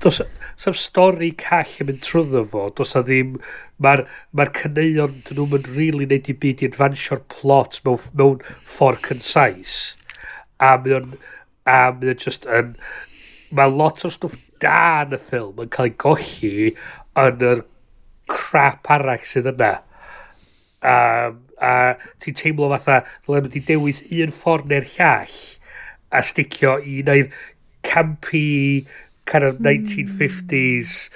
dos 0.00 0.20
am, 0.20 0.28
am 0.66 0.76
stori 0.78 1.32
call 1.36 1.74
yn 1.82 1.88
mynd 1.90 2.00
trwyddo 2.06 2.44
fo, 2.48 2.68
dos 2.78 2.94
am 2.96 3.04
ddim, 3.08 3.34
mae'r 3.82 4.04
ma 4.32 4.46
cyneuon 4.58 5.18
dyn 5.26 5.40
nhw'n 5.40 5.52
mynd 5.52 5.68
really 5.74 6.06
neud 6.08 6.30
i 6.30 6.36
byd 6.44 6.62
i 6.62 6.70
adfansio'r 6.70 7.24
plot 7.34 7.80
mewn, 7.84 8.06
mewn 8.20 8.40
ffordd 8.74 9.02
concise. 9.08 9.98
A 10.62 10.76
mae 10.78 10.96
o'n, 11.00 11.12
a 11.66 11.82
mae 11.98 12.14
o'n 12.14 12.24
just 12.24 12.48
yn, 12.48 12.76
mae 13.52 13.74
lot 13.74 14.06
o 14.06 14.12
stwff 14.12 14.38
da 14.62 15.02
yn 15.02 15.16
y 15.16 15.20
ffilm 15.20 15.60
yn 15.64 15.72
cael 15.74 15.90
ei 15.90 15.96
golli 16.06 16.54
yn 17.20 17.46
yr 17.52 17.64
crap 18.30 18.90
arall 18.92 19.26
sydd 19.28 19.50
yna. 19.52 19.72
A, 20.82 20.96
a 21.62 21.72
ti'n 22.22 22.38
teimlo 22.38 22.70
fatha, 22.72 23.02
ddylen 23.22 23.46
nhw 23.46 23.50
wedi 23.50 23.64
dewis 23.68 24.02
un 24.10 24.34
ffordd 24.34 24.70
neu'r 24.72 24.88
llall 24.96 25.36
a 26.12 26.22
sticio 26.26 26.76
i 26.84 27.02
neu'r 27.06 27.30
campy 27.86 28.86
kind 29.24 29.44
of 29.44 29.58
1950s 29.58 31.10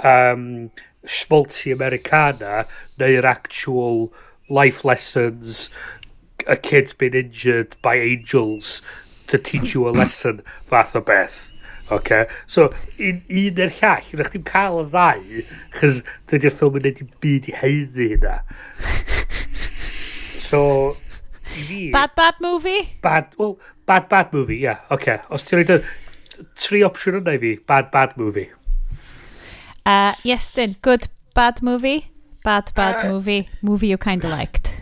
um, 0.00 0.70
schmaltzy 1.06 1.72
Americana 1.72 2.66
neu'r 2.98 3.28
actual 3.28 4.12
life 4.48 4.84
lessons 4.84 5.70
a 6.46 6.56
kid's 6.56 6.92
been 6.92 7.14
injured 7.14 7.76
by 7.82 7.96
angels 7.96 8.82
to 9.26 9.38
teach 9.38 9.74
you 9.74 9.88
a 9.88 9.90
lesson 9.90 10.42
fath 10.66 10.96
o 10.96 11.00
beth 11.00 11.51
Okay? 11.92 12.26
So, 12.46 12.70
un, 12.98 13.22
un 13.28 13.60
er 13.60 13.72
llall, 13.78 14.08
ydych 14.14 14.32
chi'n 14.32 14.44
cael 14.48 14.80
y 14.82 14.86
ddau, 14.92 15.42
chys 15.78 16.02
dydy'r 16.30 16.54
ffilm 16.56 16.78
yn 16.80 16.88
edrych 16.92 17.18
byd 17.24 17.50
i 17.52 17.56
heiddi 17.60 18.08
hynna. 18.14 18.38
So, 20.42 20.62
i 21.56 21.66
fi... 21.68 21.82
Bad, 21.94 22.14
bad 22.16 22.40
movie? 22.40 22.88
Bad, 23.04 23.34
well, 23.38 23.58
bad, 23.86 24.08
bad 24.08 24.32
movie. 24.32 24.56
Yeah. 24.56 24.80
Okay. 24.90 25.20
Os 25.32 25.44
ti'n 25.48 25.62
rhaid 25.62 25.86
tri 26.58 26.82
opsiwn 26.86 27.20
yna 27.20 27.36
i 27.36 27.42
fi, 27.42 27.54
bad, 27.68 27.90
bad 27.92 28.16
movie. 28.20 28.48
Uh, 29.84 30.14
yes, 30.24 30.50
then, 30.50 30.76
good, 30.82 31.08
bad 31.34 31.62
movie. 31.62 32.08
Bad, 32.44 32.72
bad 32.74 33.06
uh, 33.06 33.12
movie. 33.12 33.48
Movie 33.62 33.88
you 33.88 33.98
kind 33.98 34.24
of 34.24 34.30
liked. 34.30 34.72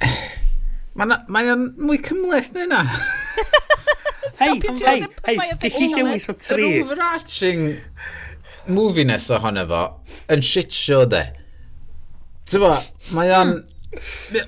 Mae 0.96 1.50
o'n 1.52 1.66
mwy 1.76 1.98
cymleth 2.00 2.54
na 2.54 2.62
yna. 2.64 2.82
Hei, 4.38 4.58
hei, 4.60 5.00
hei, 5.26 5.54
dis 5.62 5.78
i 5.80 5.88
dewis 5.94 6.28
o 6.30 6.34
tri. 6.38 6.68
Yr 6.80 6.84
overarching 6.84 7.64
movie 8.66 9.06
nesaf 9.06 9.44
honno 9.46 9.66
fo, 9.70 9.82
yn 10.32 10.44
shit 10.44 10.74
show 10.74 11.04
de. 11.08 11.22
Ti'n 12.50 12.64
bo, 12.64 12.74
mae 13.16 13.32
o'n... 13.36 13.56
Hmm. 13.60 13.72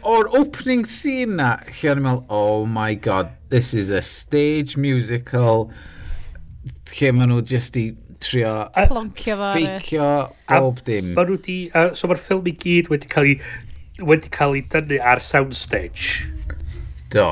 O'r 0.04 0.26
opening 0.36 0.82
scene 0.90 1.38
na, 1.38 1.54
lle 1.78 1.92
o'n 1.92 2.00
i'n 2.02 2.04
meddwl, 2.04 2.24
oh 2.34 2.66
my 2.68 2.92
god, 3.00 3.30
this 3.48 3.70
is 3.72 3.88
a 3.88 4.02
stage 4.04 4.76
musical, 4.76 5.70
lle 6.98 7.12
maen 7.16 7.32
nhw 7.32 7.40
just 7.48 7.78
i 7.80 7.86
trio... 8.20 8.52
Ploncio 8.90 9.38
fo. 9.38 9.54
Feicio 9.54 10.10
bob 10.50 10.82
dim. 10.84 11.14
Maen 11.16 11.32
nhw 11.32 11.40
di... 11.46 11.58
Uh, 11.72 11.94
so 11.96 12.10
mae'r 12.10 12.20
ffilm 12.20 12.50
i 12.50 12.54
gyd 12.60 12.92
wedi 12.92 13.08
cael 13.14 13.30
ei 13.30 13.38
wedi 13.98 14.30
cael 14.30 14.58
ei 14.58 14.66
dynnu 14.70 15.00
ar 15.02 15.22
soundstage. 15.24 16.28
Do, 17.12 17.26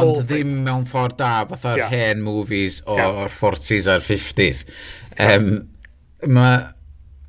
ond 0.00 0.22
ddim 0.24 0.52
mewn 0.64 0.86
ffordd 0.88 1.18
da, 1.20 1.32
fatha'r 1.50 1.82
yeah. 1.82 1.92
hen 1.92 2.22
movies 2.24 2.80
o'r 2.88 3.00
yeah. 3.02 3.32
40s 3.32 3.88
a'r 3.92 4.04
50s. 4.04 4.62
Um, 5.20 5.50
ma, 6.32 6.46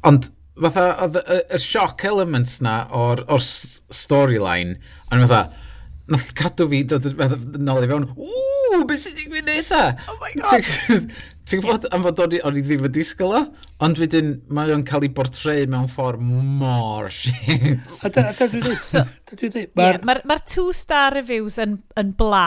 ond 0.08 0.30
fatha, 0.64 0.86
oedd 1.04 1.20
y 1.20 1.60
shock 1.64 2.06
elements 2.08 2.60
na 2.64 2.82
o'r, 2.96 3.26
or 3.28 3.44
storyline, 3.44 4.78
ond 5.12 5.26
fatha, 5.26 5.68
nath 6.10 6.32
cadw 6.38 6.70
fi 6.72 6.84
dod 6.90 7.10
yn 7.12 7.60
nôl 7.68 7.86
i 7.86 7.90
fewn, 7.92 8.08
ww, 8.16 8.86
beth 8.90 9.04
sy'n 9.04 9.18
digwydd 9.20 9.50
nesa? 9.50 9.84
Oh 10.10 10.18
my 10.24 10.32
god! 10.40 11.12
Ti'n 11.50 11.64
gwybod 11.64 11.88
am 11.96 12.04
fod 12.06 12.20
o'n 12.22 12.58
i 12.60 12.62
ddim 12.62 12.84
yn 12.86 12.92
disgwyl 12.94 13.32
o, 13.34 13.40
ond 13.82 13.98
wedyn 13.98 14.36
mae 14.54 14.70
o'n 14.76 14.84
cael 14.86 15.08
ei 15.08 15.10
bortreu 15.18 15.64
mewn 15.72 15.88
ffordd 15.90 16.22
mor 16.22 17.10
shit. 17.16 17.90
A 18.06 18.12
da 18.14 18.28
dwi'n 18.38 18.62
dweud. 18.62 18.78
So, 18.84 19.02
dwi 19.32 19.66
Mae'r 19.80 19.98
yeah, 19.98 20.22
ma 20.30 20.38
two 20.46 20.70
star 20.78 21.18
reviews 21.18 21.58
yn, 21.64 21.80
yn 21.98 22.14
bla 22.20 22.44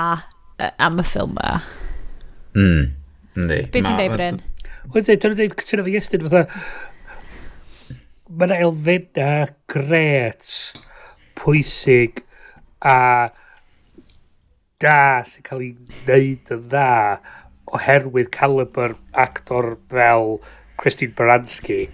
am 0.78 1.02
y 1.02 1.06
ffilm 1.08 1.34
ma. 1.34 1.56
Mm, 2.54 2.88
ynddi. 3.34 3.58
Be 3.74 3.82
ti'n 3.82 3.98
dweud, 3.98 4.14
Bryn? 4.14 4.40
Wedyn, 4.94 5.20
dwi'n 5.24 5.38
dweud 5.40 5.58
cytuno 5.64 5.88
fe 5.88 5.98
iestyn, 5.98 6.26
fatha... 6.28 6.46
Mae 8.32 8.48
yna 8.48 8.62
elfenna 8.64 9.30
gret 9.68 10.48
pwysig 11.42 12.22
a 12.86 12.96
da 14.82 14.98
sy'n 15.26 15.44
cael 15.46 15.66
ei 15.66 15.74
wneud 15.74 16.54
yn 16.54 16.66
dda 16.70 16.88
oherwydd 17.76 18.30
caliber 18.34 18.96
actor 19.12 19.76
fel 19.92 20.36
Christine 20.80 21.14
Baranski 21.16 21.86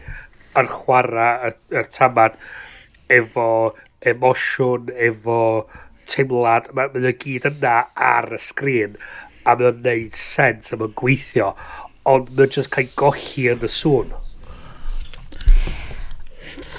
yn 0.59 0.71
chwarae 0.73 1.53
y 1.53 1.79
y 1.79 1.85
tamad 1.95 2.39
efo 3.13 3.49
emosiwn, 4.07 4.91
efo 4.95 5.41
teimlad, 6.09 6.71
mae 6.75 6.91
ma 6.93 7.03
nhw 7.03 7.15
gyd 7.21 7.49
yna 7.51 7.77
ar 8.09 8.31
y 8.35 8.41
sgrin 8.43 8.97
a 9.45 9.55
mae'n 9.59 9.83
neud 9.85 10.17
sens 10.19 10.73
a 10.73 10.79
mae'n 10.81 10.97
gweithio 10.99 11.53
ond 12.09 12.33
mae'n 12.37 12.55
just 12.55 12.73
cael 12.75 12.91
gochi 12.99 13.49
yn 13.53 13.65
y 13.65 13.71
sŵn. 13.73 14.15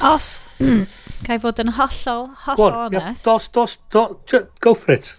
Os 0.09 0.29
gael 1.27 1.41
fod 1.43 1.61
yn 1.61 1.73
hollol, 1.77 2.29
hollol 2.45 2.69
on, 2.69 2.95
honest 2.95 3.25
yeah, 3.27 3.33
dos, 3.33 3.49
dos, 3.55 3.77
dos, 3.93 4.47
go 4.63 4.73
for 4.73 4.95
it. 4.95 5.13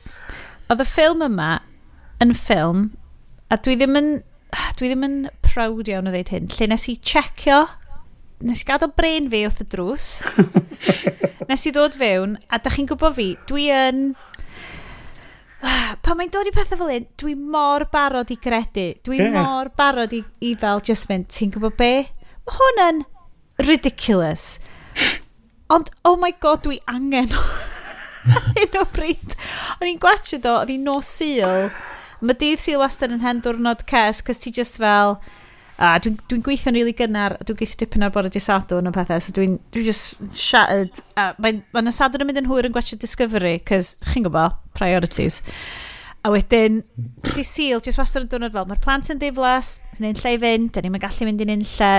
Oedd 0.70 0.82
y 0.84 0.88
ffilm 0.88 1.22
yma 1.26 1.52
yn 2.22 2.34
ffilm 2.36 2.88
a 3.50 3.58
dwi 3.58 3.76
ddim 3.76 3.98
yn, 3.98 4.10
dwi 4.78 4.90
ddim 4.90 5.06
yn 5.06 5.20
proud 5.42 5.88
iawn 5.90 6.08
o 6.08 6.14
ddeud 6.14 6.30
hyn, 6.30 6.48
lle 6.54 6.68
nes 6.70 6.86
i 6.92 6.96
checio, 7.02 7.64
nes 8.46 8.62
i 8.62 8.68
gadael 8.68 8.92
brain 8.96 9.28
fi 9.32 9.42
wrth 9.46 9.62
y 9.64 9.66
drws, 9.74 10.08
nes 11.50 11.66
i 11.66 11.72
ddod 11.74 11.98
fewn, 11.98 12.36
a 12.48 12.60
da 12.62 12.72
chi'n 12.72 12.88
gwybod 12.90 13.16
fi, 13.18 13.30
dwi 13.50 13.66
yn... 13.74 14.04
Pan 16.04 16.16
mae'n 16.16 16.30
dod 16.32 16.48
i 16.48 16.54
pethau 16.54 16.78
fel 16.80 16.92
hyn, 16.94 17.08
dwi 17.20 17.34
mor 17.36 17.84
barod 17.92 18.30
i 18.32 18.38
gredu. 18.40 18.86
Dwi 19.04 19.18
yeah. 19.18 19.34
mor 19.34 19.68
barod 19.76 20.14
i, 20.16 20.22
i 20.46 20.54
fel 20.58 20.80
just 20.86 21.10
mynd, 21.10 21.28
ti'n 21.34 21.52
gwybod 21.56 21.76
be? 21.80 21.92
Mae 22.46 22.56
hwn 22.56 22.82
yn 22.86 23.02
ridiculous. 23.66 24.54
Ond, 25.74 25.90
oh 26.08 26.16
my 26.16 26.32
god, 26.40 26.62
dwi 26.64 26.78
angen 26.90 27.34
hyn 28.56 28.80
o 28.80 28.86
bryd. 28.94 29.36
O'n 29.80 29.90
i'n 29.90 30.00
gwachio 30.02 30.38
do, 30.42 30.54
oedd 30.62 30.72
hi'n 30.72 30.86
nos 30.86 31.10
syl. 31.18 31.68
Mae 32.20 32.36
dydd 32.40 32.60
sy'n 32.64 32.80
wastad 32.80 33.14
yn 33.14 33.22
hen 33.24 33.40
diwrnod 33.44 33.86
ces, 33.90 34.24
cys 34.26 34.44
ti 34.44 34.52
just 34.56 34.80
fel... 34.82 35.18
A 35.80 35.94
dwi'n 35.96 36.18
dwi, 36.28 36.42
gweithio'n 36.44 36.74
rili 36.76 36.90
really 36.90 36.92
gynnar, 36.92 37.38
dwi'n 37.40 37.56
gweithio 37.56 37.78
dipyn 37.80 38.02
ar 38.04 38.10
bore 38.12 38.28
di 38.28 38.40
sadwn 38.44 38.90
o 38.90 38.90
pethau, 38.92 39.22
so 39.24 39.32
dwi'n 39.32 39.54
dwi 39.72 39.86
just 39.86 40.18
shattered. 40.36 41.00
A 41.16 41.30
mae'n 41.40 41.62
ma, 41.72 41.80
ma 41.86 41.94
sadwn 41.96 42.20
yn 42.20 42.28
mynd 42.28 42.40
yn 42.42 42.50
hwyr 42.50 42.68
yn 42.68 42.74
gwachio 42.74 42.98
Discovery, 43.00 43.54
cys 43.64 43.94
chi'n 44.10 44.26
gwybod, 44.26 44.58
priorities. 44.76 45.38
A 46.20 46.34
wedyn, 46.34 46.82
di 47.30 47.44
syl, 47.48 47.80
jyst 47.80 47.96
wastad 47.96 48.26
yn 48.26 48.28
diwrnod 48.34 48.52
fel, 48.52 48.68
mae'r 48.68 48.82
plant 48.84 49.08
yn 49.08 49.22
ddiflas, 49.22 49.78
yn 49.96 50.10
un 50.10 50.20
lle 50.20 50.34
i 50.36 50.40
fynd, 50.42 50.74
dyn 50.76 50.84
ni'n 50.84 51.00
gallu 51.00 51.30
mynd 51.30 51.44
i'n 51.46 51.54
un 51.54 51.64
lle, 51.64 51.90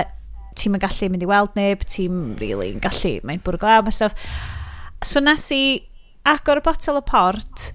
ti'n 0.62 0.78
gallu 0.86 1.10
mynd 1.10 1.26
i 1.26 1.30
weld 1.32 1.58
neb, 1.58 1.82
ti'n 1.82 2.22
really 2.38 2.70
yn 2.76 2.84
gallu, 2.86 3.16
mae'n 3.26 3.42
bwrw 3.42 3.64
glaw, 3.64 3.82
mae 3.82 3.98
stuff. 3.98 4.14
So 5.02 5.18
nes 5.18 5.48
i 5.58 5.64
agor 6.30 6.62
y 6.62 6.66
botel 6.70 7.00
o 7.00 7.04
port, 7.10 7.72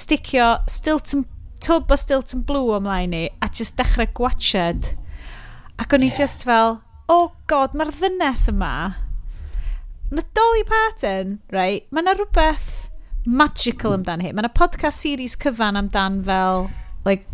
sticio 0.00 0.54
Stilton 0.64 1.26
tub 1.62 1.92
o 1.92 1.96
Stilton 1.96 2.42
Blue 2.46 2.74
ymlaen 2.76 3.12
ni 3.14 3.22
a 3.40 3.48
just 3.48 3.78
dechrau 3.78 4.08
gwachod. 4.18 4.92
Ac 5.78 5.94
o'n 5.94 6.04
i 6.04 6.10
yeah. 6.10 6.18
just 6.22 6.44
fel, 6.46 6.80
oh 7.08 7.32
god, 7.50 7.76
mae'r 7.78 7.92
ddynes 7.94 8.48
yma. 8.52 8.72
Mae 10.12 10.26
Dolly 10.36 10.64
Parton, 10.68 11.38
right, 11.54 11.86
mae 11.90 12.04
yna 12.04 12.16
rhywbeth 12.18 12.90
magical 13.24 13.92
hmm. 13.92 14.00
amdan 14.00 14.24
hi. 14.24 14.32
Mae 14.32 14.44
yna 14.44 14.52
podcast 14.56 15.04
series 15.04 15.38
cyfan 15.40 15.78
amdan 15.80 16.20
fel, 16.26 16.66
like, 17.06 17.24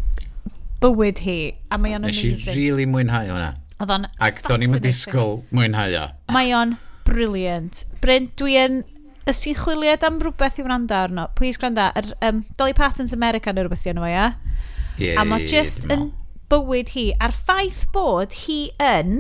bywyd 0.83 1.25
hi. 1.25 1.41
A 1.73 1.81
mae 1.81 1.97
o'n 1.97 2.05
amazing. 2.05 2.37
Nes 2.37 2.47
i 2.53 2.59
really 2.59 2.87
mwynhau 2.87 3.33
hwnna. 3.33 3.55
Oedd 3.79 3.95
o'n 3.95 4.07
Ac 4.29 4.45
do'n 4.47 4.67
i'n 4.67 4.79
disgwyl 4.83 5.41
mwynhau 5.55 5.97
o. 5.99 6.05
Mae 6.35 6.53
o'n 6.55 6.77
brilliant. 7.09 7.85
Bryn, 8.03 8.29
dwi 8.39 8.59
yn 8.61 8.83
Os 9.29 9.43
ti'n 9.45 9.59
chwiliad 9.59 10.05
am 10.07 10.17
rhywbeth 10.23 10.57
i 10.57 10.65
wrando 10.65 10.97
arno, 10.97 11.27
please 11.37 11.61
gwrando, 11.61 11.91
er, 12.01 12.07
um, 12.25 12.47
Dolly 12.57 12.73
Parton's 12.73 13.13
America 13.13 13.53
neu 13.53 13.67
rhywbeth 13.67 13.85
i 13.85 13.91
anno 13.93 14.07
e, 14.07 14.13
ia? 14.15 14.29
Yeah, 14.97 15.21
a 15.21 15.25
mae 15.29 15.45
just 15.45 15.85
yn 15.93 16.07
bywyd 16.49 16.95
hi, 16.95 17.11
a'r 17.21 17.35
ffaith 17.37 17.83
bod 17.93 18.33
hi 18.47 18.57
yn, 18.81 19.19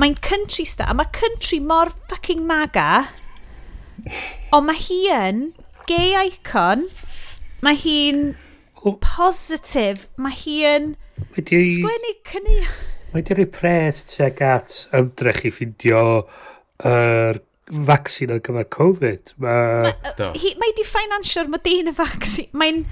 mae'n 0.00 0.16
country 0.24 0.64
star, 0.64 0.88
a 0.88 0.96
mae 0.96 1.12
country 1.12 1.60
mor 1.60 1.92
fucking 2.08 2.46
maga, 2.48 3.10
ond 4.56 4.70
mae 4.70 4.80
hi 4.80 5.00
yn 5.12 5.42
gay 5.90 6.16
icon, 6.22 6.88
mae 7.66 7.76
hi'n 7.76 8.30
positif, 9.04 10.06
mae 10.16 10.40
hi 10.40 10.56
yn 10.70 10.94
di... 11.36 11.60
sgwennu 11.76 12.14
cynnig... 12.32 12.72
Mae 13.12 13.28
di 13.28 13.36
rhoi 13.36 13.50
pres 13.52 14.06
tuag 14.08 14.40
at 14.44 14.86
ymdrech 14.96 15.44
i 15.50 15.52
ffindio 15.52 16.00
yr 16.80 17.36
er 17.36 17.44
vaccine 17.70 18.36
ar 18.36 18.44
gyfer 18.44 18.68
Covid. 18.72 19.34
Mae... 19.42 19.92
Mae 20.20 20.54
ma 20.60 20.70
di 20.76 20.86
ffinansio 20.86 21.46
y 21.46 21.96
vaccine. 21.96 22.52
Mae'n 22.52 22.84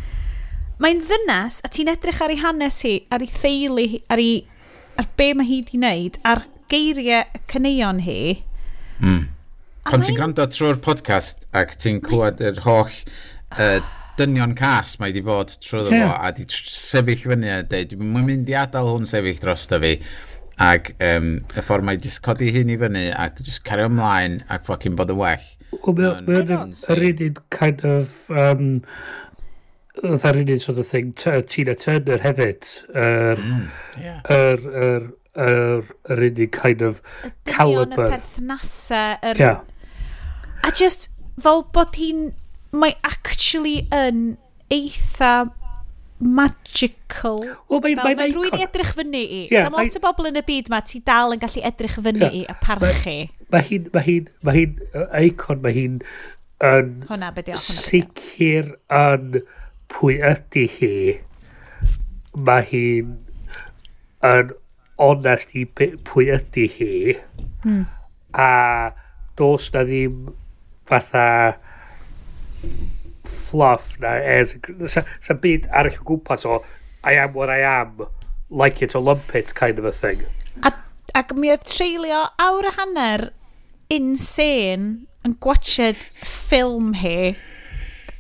mae 0.83 0.97
ddynas, 0.99 1.61
a 1.65 1.71
ti'n 1.71 1.93
edrych 1.93 2.21
ar 2.25 2.33
ei 2.35 2.41
hanes 2.43 2.81
hi, 2.87 2.97
ar 3.15 3.23
ei 3.23 3.31
theulu 3.31 3.85
hi, 3.93 4.01
ar, 4.11 4.19
ei, 4.19 4.41
ar 4.99 5.07
be 5.19 5.31
mae 5.39 5.47
hi 5.47 5.61
di 5.69 5.79
wneud, 5.79 6.19
ar 6.27 6.45
geiriau 6.73 7.23
cyneuon 7.51 8.03
hi. 8.05 8.19
Mm. 8.99 9.23
Pan 9.85 10.03
ti'n 10.03 10.17
gwrando 10.19 10.47
trwy'r 10.51 10.81
podcast 10.83 11.47
ac 11.55 11.77
ti'n 11.81 12.01
clywed 12.03 12.41
yr 12.43 12.63
holl 12.65 12.91
uh, 12.91 13.79
dynion 14.19 14.55
cas 14.59 14.97
mae 15.01 15.13
di 15.15 15.23
bod 15.25 15.53
trwy 15.63 15.91
yeah. 15.93 16.15
fo 16.15 16.21
a 16.25 16.31
di 16.35 16.47
sefyll 16.49 17.27
fyny 17.27 17.51
a 17.53 17.59
dweud, 17.69 17.95
mae'n 18.01 18.29
mynd 18.31 18.51
i 18.51 18.57
adael 18.59 18.91
hwn 18.95 19.07
sefyll 19.11 19.43
dros 19.43 19.69
da 19.71 19.81
fi. 19.83 19.99
Ac 20.63 20.93
um, 21.03 21.29
y 21.51 21.63
ffordd 21.67 21.87
mae 21.87 21.99
jyst 21.99 22.23
codi 22.23 22.53
hyn 22.55 22.71
i 22.71 22.79
fyny 22.79 23.09
ac 23.11 23.41
jyst 23.43 23.65
cario 23.67 23.89
ymlaen 23.91 24.41
ac 24.55 24.69
fucking 24.69 24.95
bod 24.99 25.11
yn 25.11 25.19
well. 25.19 25.49
Wel, 25.75 26.21
mae'n 26.29 26.75
yr 26.95 27.05
un 27.11 27.23
un 27.29 27.39
kind 27.55 27.85
of... 27.89 28.17
Um, 28.31 28.69
Oedd 30.03 30.25
ar 30.27 30.35
un 30.35 30.49
un 30.51 30.59
sort 30.59 30.79
of 30.83 30.89
thing, 30.91 31.13
Tina 31.15 31.75
Turner 31.79 32.19
hefyd. 32.23 32.67
Yr... 32.91 33.05
Er, 33.05 33.43
mm, 33.43 33.67
yeah. 34.03 34.23
er, 34.27 34.65
er, 34.85 35.05
yr, 35.35 35.85
yr 36.11 36.23
unig 36.29 36.51
kind 36.55 36.83
of 36.83 37.03
caliber. 37.47 38.09
Y 38.09 38.17
perthnasau. 38.17 39.19
Yr... 39.23 39.39
Yeah. 39.39 39.61
A 40.67 40.73
just 40.75 41.11
fel 41.41 41.67
bod 41.75 41.99
hi'n... 41.99 42.33
Mae 42.75 42.97
actually 43.07 43.85
yn 43.95 44.35
eitha 44.75 45.53
magical. 46.25 47.41
Wel, 47.69 47.83
mae'n 47.85 48.01
ma 48.01 48.13
icon. 48.29 48.37
Rwy'n 48.41 48.65
edrych 48.65 48.95
fyny 48.97 49.23
i. 49.23 49.41
Yeah, 49.53 49.69
Sam 49.69 49.77
lot 49.79 49.99
o 49.99 50.03
bobl 50.03 50.31
yn 50.31 50.41
y 50.41 50.45
byd 50.47 50.71
ma, 50.73 50.81
ti 50.87 51.03
dal 51.05 51.37
yn 51.37 51.43
gallu 51.43 51.65
edrych 51.69 51.99
fyny 52.01 52.23
yeah, 52.23 52.39
i 52.41 52.45
a 52.49 52.57
parchu. 52.63 53.17
Mae 53.53 53.69
hi'n, 53.69 53.91
mae 53.95 54.07
hi'n, 54.09 54.31
mae 54.47 54.61
hi'n 54.61 54.79
icon, 55.21 55.61
mae 55.65 55.77
hi'n 55.77 56.01
yn... 56.65 56.95
Hwna 57.11 57.31
bydeo, 57.37 57.59
Sicr 57.61 58.73
yn 58.95 59.43
pwy 59.93 60.19
ydy 60.33 60.67
hi. 60.79 60.95
Mae 62.35 62.67
hi'n 62.71 63.15
yn 64.25 64.55
onest 65.05 65.55
i 65.59 65.67
pwy 65.69 66.31
ydy 66.35 66.67
hi. 66.79 66.95
Hmm. 67.65 67.85
A 68.35 68.95
dos 69.39 69.71
na 69.75 69.85
ddim 69.87 70.33
fatha 70.89 71.27
fluff 73.55 73.95
na 74.03 74.19
airs. 74.19 74.57
sa 75.23 75.39
byd 75.39 75.71
arall 75.71 76.01
o 76.03 76.09
gwmpas 76.11 76.45
o 76.49 76.61
I 77.05 77.15
am 77.21 77.35
what 77.37 77.53
I 77.53 77.63
am, 77.63 78.07
like 78.51 78.83
it 78.83 78.95
or 78.95 79.03
lump 79.03 79.35
it 79.35 79.55
kind 79.55 79.79
of 79.79 79.85
a 79.85 79.93
thing. 79.93 80.25
A, 80.65 80.73
ac 81.15 81.35
mi 81.39 81.53
oedd 81.53 81.67
treulio 81.69 82.25
awr 82.41 82.71
a 82.71 82.73
hanner 82.79 83.29
insane 83.93 85.05
yn 85.25 85.37
gwachod 85.45 86.01
ffilm 86.01 86.95
hi. 87.03 87.35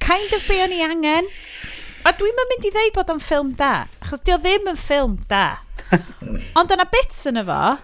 Kind 0.04 0.36
of 0.36 0.44
be 0.48 0.60
o'n 0.60 0.74
i 0.76 0.82
angen. 0.84 1.30
A 2.04 2.12
dwi'n 2.12 2.36
yn 2.36 2.50
mynd 2.50 2.68
i 2.68 2.72
ddeud 2.74 2.92
bod 2.96 3.10
o'n 3.14 3.24
ffilm 3.24 3.54
da, 3.56 3.86
achos 4.04 4.20
di 4.24 4.34
o 4.34 4.38
ddim 4.40 4.68
yn 4.74 4.76
ffilm 4.76 5.16
da. 5.30 5.64
Ond 6.60 6.72
yna 6.76 6.84
bits 6.92 7.24
yn 7.30 7.40
efo, 7.40 7.78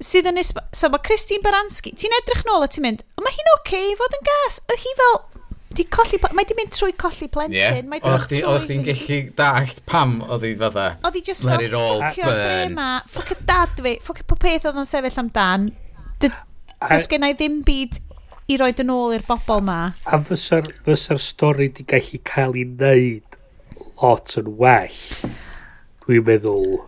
sydd 0.00 0.30
yn... 0.30 0.40
So 0.40 0.88
mae 0.88 1.04
Christine 1.04 1.44
Baranski, 1.44 1.92
ti'n 1.92 2.16
edrych 2.22 2.46
nôl 2.48 2.64
a 2.64 2.70
ti'n 2.72 2.86
mynd, 2.86 3.04
o 3.18 3.24
mae 3.24 3.36
hi'n 3.36 3.52
oce 3.52 3.60
okay 3.60 3.92
i 3.92 3.98
fod 4.00 4.16
yn 4.16 4.24
gas. 4.30 4.62
Oedd 4.64 4.84
hi 4.86 4.94
fel, 5.02 5.20
di 5.78 5.86
colli, 5.92 6.18
mae 6.34 6.48
di 6.48 6.56
mynd 6.58 6.74
trwy 6.74 6.94
colli 6.98 7.28
plentyn. 7.32 7.58
Yeah. 7.58 8.02
Oedd 8.02 8.26
chdi, 8.26 8.42
oedd 8.48 8.66
chdi'n 8.66 8.84
gallu 8.88 9.20
dallt 9.38 9.84
pam 9.88 10.18
oedd 10.26 10.46
hi 10.48 10.52
fatha. 10.58 10.88
Oedd 11.06 11.18
hi 11.20 11.24
just 11.30 11.46
fel, 11.46 11.62
ffwcio 11.62 12.26
brema, 12.26 12.90
ffwcio 13.06 13.38
dad 13.48 13.78
fi, 13.78 13.94
ffwcio 14.02 14.26
pob 14.28 14.42
peth 14.42 14.68
oedd 14.68 14.82
o'n 14.82 14.88
sefyll 14.88 15.22
amdan. 15.22 15.70
Does 16.18 17.08
gen 17.10 17.26
i 17.26 17.32
ddim 17.38 17.62
byd 17.66 18.00
i 18.48 18.56
roed 18.58 18.82
yn 18.82 18.92
ôl 18.92 19.14
i'r 19.16 19.24
bobl 19.28 19.62
ma. 19.64 19.78
A 20.08 20.18
fysa'r 20.24 20.70
fysa 20.86 21.18
stori 21.20 21.70
di 21.76 21.84
gallu 21.88 22.20
cael 22.26 22.56
ei 22.56 22.66
wneud 22.66 23.38
lot 24.02 24.36
yn 24.40 24.52
well, 24.60 25.00
dwi'n 26.06 26.24
meddwl, 26.26 26.78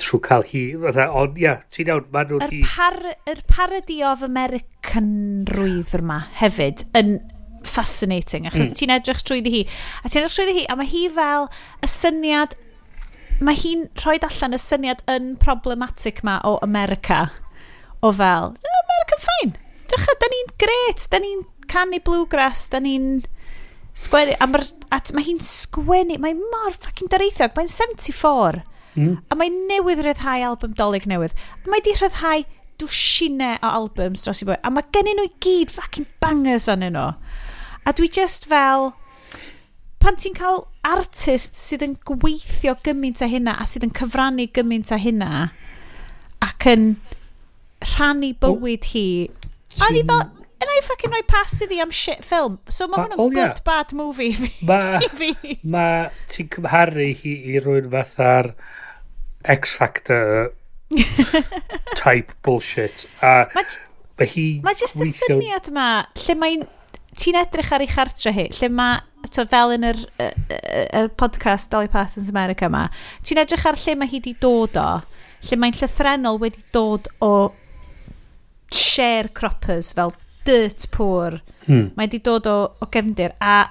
trwy 0.00 0.20
cael 0.24 0.46
hi, 0.48 0.62
fatha, 0.82 1.06
ond 1.22 1.38
ia, 1.40 1.58
ti'n 1.72 1.92
iawn, 1.92 2.08
maen 2.14 2.32
nhw'n... 2.32 2.46
Yr, 2.48 2.66
par, 2.66 2.98
yr 3.30 3.42
parody 3.50 4.00
of 4.06 4.24
American 4.26 5.12
rwydd 5.52 5.92
yma 6.00 6.18
hefyd, 6.40 6.86
yn, 6.98 7.18
fascinating, 7.68 8.48
achos 8.50 8.70
mm. 8.72 8.76
ti'n 8.78 8.94
edrych 8.96 9.22
trwyddi 9.26 9.52
hi. 9.54 9.62
A 10.02 10.10
ti'n 10.10 10.22
edrych 10.22 10.36
trwyddi 10.36 10.56
hi, 10.60 10.66
a 10.70 10.76
mae 10.78 10.90
hi 10.90 11.06
fel 11.12 11.48
y 11.82 11.90
syniad, 11.90 12.56
mae 13.42 13.58
hi'n 13.58 13.88
rhoi 14.02 14.18
allan 14.22 14.56
y 14.56 14.60
syniad 14.62 15.02
yn 15.10 15.34
problematic 15.42 16.22
ma 16.26 16.38
o 16.48 16.56
America. 16.64 17.26
O 18.02 18.12
fel, 18.14 18.54
America'n 18.82 19.22
ffain. 19.22 19.54
Dych 19.92 20.08
da 20.20 20.30
ni'n 20.32 20.52
gret, 20.62 21.06
da 21.12 21.20
ni'n 21.22 21.44
canu 21.70 22.00
bluegrass, 22.04 22.68
da 22.72 22.80
ni'n 22.82 23.22
sgwennu, 23.98 24.36
a, 24.40 24.48
mar, 24.48 24.64
at, 24.94 25.12
mae 25.16 25.26
hi'n 25.26 25.40
sgwennu, 25.44 26.18
mae 26.22 26.36
mor 26.38 26.76
ffacin 26.76 27.10
dareithog 27.12 27.54
mae'n 27.56 27.70
74. 27.70 28.62
Mm. 28.96 29.14
A 29.32 29.38
mae 29.38 29.52
newydd 29.52 30.02
rhyddhau 30.04 30.44
album 30.48 30.74
dolyg 30.76 31.06
newydd. 31.08 31.36
Mae 31.68 31.84
di 31.84 31.94
rhyddhau 31.96 32.44
dwsinau 32.82 33.60
o 33.60 33.72
albums 33.80 34.24
dros 34.24 34.42
i 34.42 34.48
bwy. 34.48 34.58
A 34.60 34.72
mae 34.72 34.88
gennyn 34.94 35.20
nhw 35.20 35.28
i 35.28 35.34
gyd 35.44 35.72
fucking 35.72 36.08
bangers 36.22 36.68
anyn 36.72 36.96
nhw. 36.96 37.12
A 37.86 37.92
dwi 37.96 38.08
just 38.12 38.46
fel, 38.50 38.92
pan 40.02 40.18
ti'n 40.18 40.36
cael 40.38 40.64
artist 40.86 41.58
sydd 41.58 41.82
yn 41.86 41.96
gweithio 42.06 42.76
gymaint 42.86 43.22
a 43.22 43.28
hynna 43.30 43.56
a 43.58 43.66
sydd 43.66 43.88
yn 43.88 43.94
cyfrannu 43.96 44.46
gymaint 44.54 44.92
a 44.94 44.98
hynna 45.02 45.32
ac 46.42 46.68
yn 46.70 46.86
rhannu 47.92 48.32
bywyd 48.42 48.86
hi, 48.92 49.06
a 49.82 49.90
ni 49.94 50.02
fel, 50.06 50.22
yna 50.62 50.78
i 50.78 50.82
ffacin 50.86 51.14
rhoi 51.14 51.24
pas 51.26 51.54
iddi 51.66 51.80
am 51.82 51.90
shit 51.94 52.22
film. 52.26 52.58
So 52.70 52.86
mae 52.90 53.02
hwn 53.02 53.16
yn 53.16 53.22
oh, 53.22 53.30
good 53.30 53.42
yeah. 53.42 53.62
bad 53.66 53.94
movie 53.98 54.32
fi. 54.38 54.52
Ma, 54.68 54.80
fi. 55.20 55.56
ma 55.62 55.86
ti'n 56.30 56.50
cymharu 56.54 57.08
hi 57.22 57.34
i 57.54 57.62
rwy'n 57.64 57.90
fatha'r 57.94 58.52
X 59.56 59.74
Factor 59.78 60.52
type 62.02 62.36
bullshit. 62.46 63.08
A 63.22 63.48
mae 63.56 63.66
ma 64.20 64.30
hi... 64.36 64.46
Mae 64.62 64.78
jyst 64.78 65.02
y 65.02 65.10
syniad 65.10 65.72
ma, 65.74 65.88
lle 66.26 66.38
mae'n 66.38 66.64
ti'n 67.18 67.38
edrych 67.42 67.72
ar 67.74 67.84
ei 67.84 67.90
chartre 67.90 68.32
hi, 68.34 68.46
lle 68.56 68.70
mae, 68.72 69.00
to, 69.28 69.44
fel 69.48 69.74
yn 69.76 69.88
yr, 69.90 69.98
y, 70.16 70.28
y, 70.28 70.60
y 71.02 71.02
podcast 71.20 71.70
Dolly 71.72 71.90
Parton's 71.92 72.30
America 72.32 72.68
yma, 72.70 72.86
ti'n 73.26 73.42
edrych 73.42 73.66
ar 73.68 73.78
lle 73.80 73.96
mae 73.98 74.12
hi 74.12 74.20
wedi 74.20 74.34
dod 74.40 74.78
o, 74.80 74.88
lle 75.48 75.60
mae'n 75.60 75.76
llythrenol 75.78 76.40
wedi 76.42 76.64
dod 76.74 77.10
o 77.24 77.34
share 78.72 79.28
croppers 79.36 79.92
fel 79.96 80.14
dirt 80.46 80.88
poor. 80.94 81.38
Hmm. 81.66 81.92
Mae 81.96 82.08
wedi 82.08 82.22
dod 82.24 82.48
o, 82.50 82.58
o 82.80 82.90
gefndir 82.92 83.36
a 83.42 83.70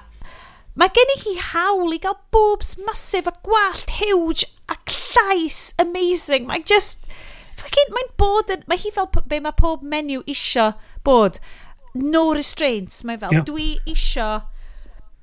mae 0.78 0.92
gen 0.96 1.12
i 1.16 1.18
hi 1.20 1.34
hawl 1.50 1.92
i 1.92 1.98
gael 2.00 2.16
boobs 2.32 2.76
masif 2.86 3.28
a 3.28 3.34
gwallt 3.44 3.92
huge 3.98 4.48
a 4.72 4.78
llais 4.88 5.72
amazing. 5.82 6.48
Mae 6.48 6.64
just... 6.64 7.08
Fucking, 7.62 7.92
mae'n 7.94 8.08
bod 8.18 8.50
yn... 8.50 8.62
Mae 8.70 8.80
hi 8.80 8.90
fel 8.94 9.10
be 9.28 9.38
mae 9.42 9.54
pob 9.58 9.84
menu 9.86 10.22
isio 10.30 10.72
bod 11.06 11.36
no 11.94 12.32
restraints. 12.34 13.02
Mae 13.08 13.20
fel, 13.20 13.34
yeah. 13.36 13.44
dwi 13.48 13.68
isio 13.90 14.30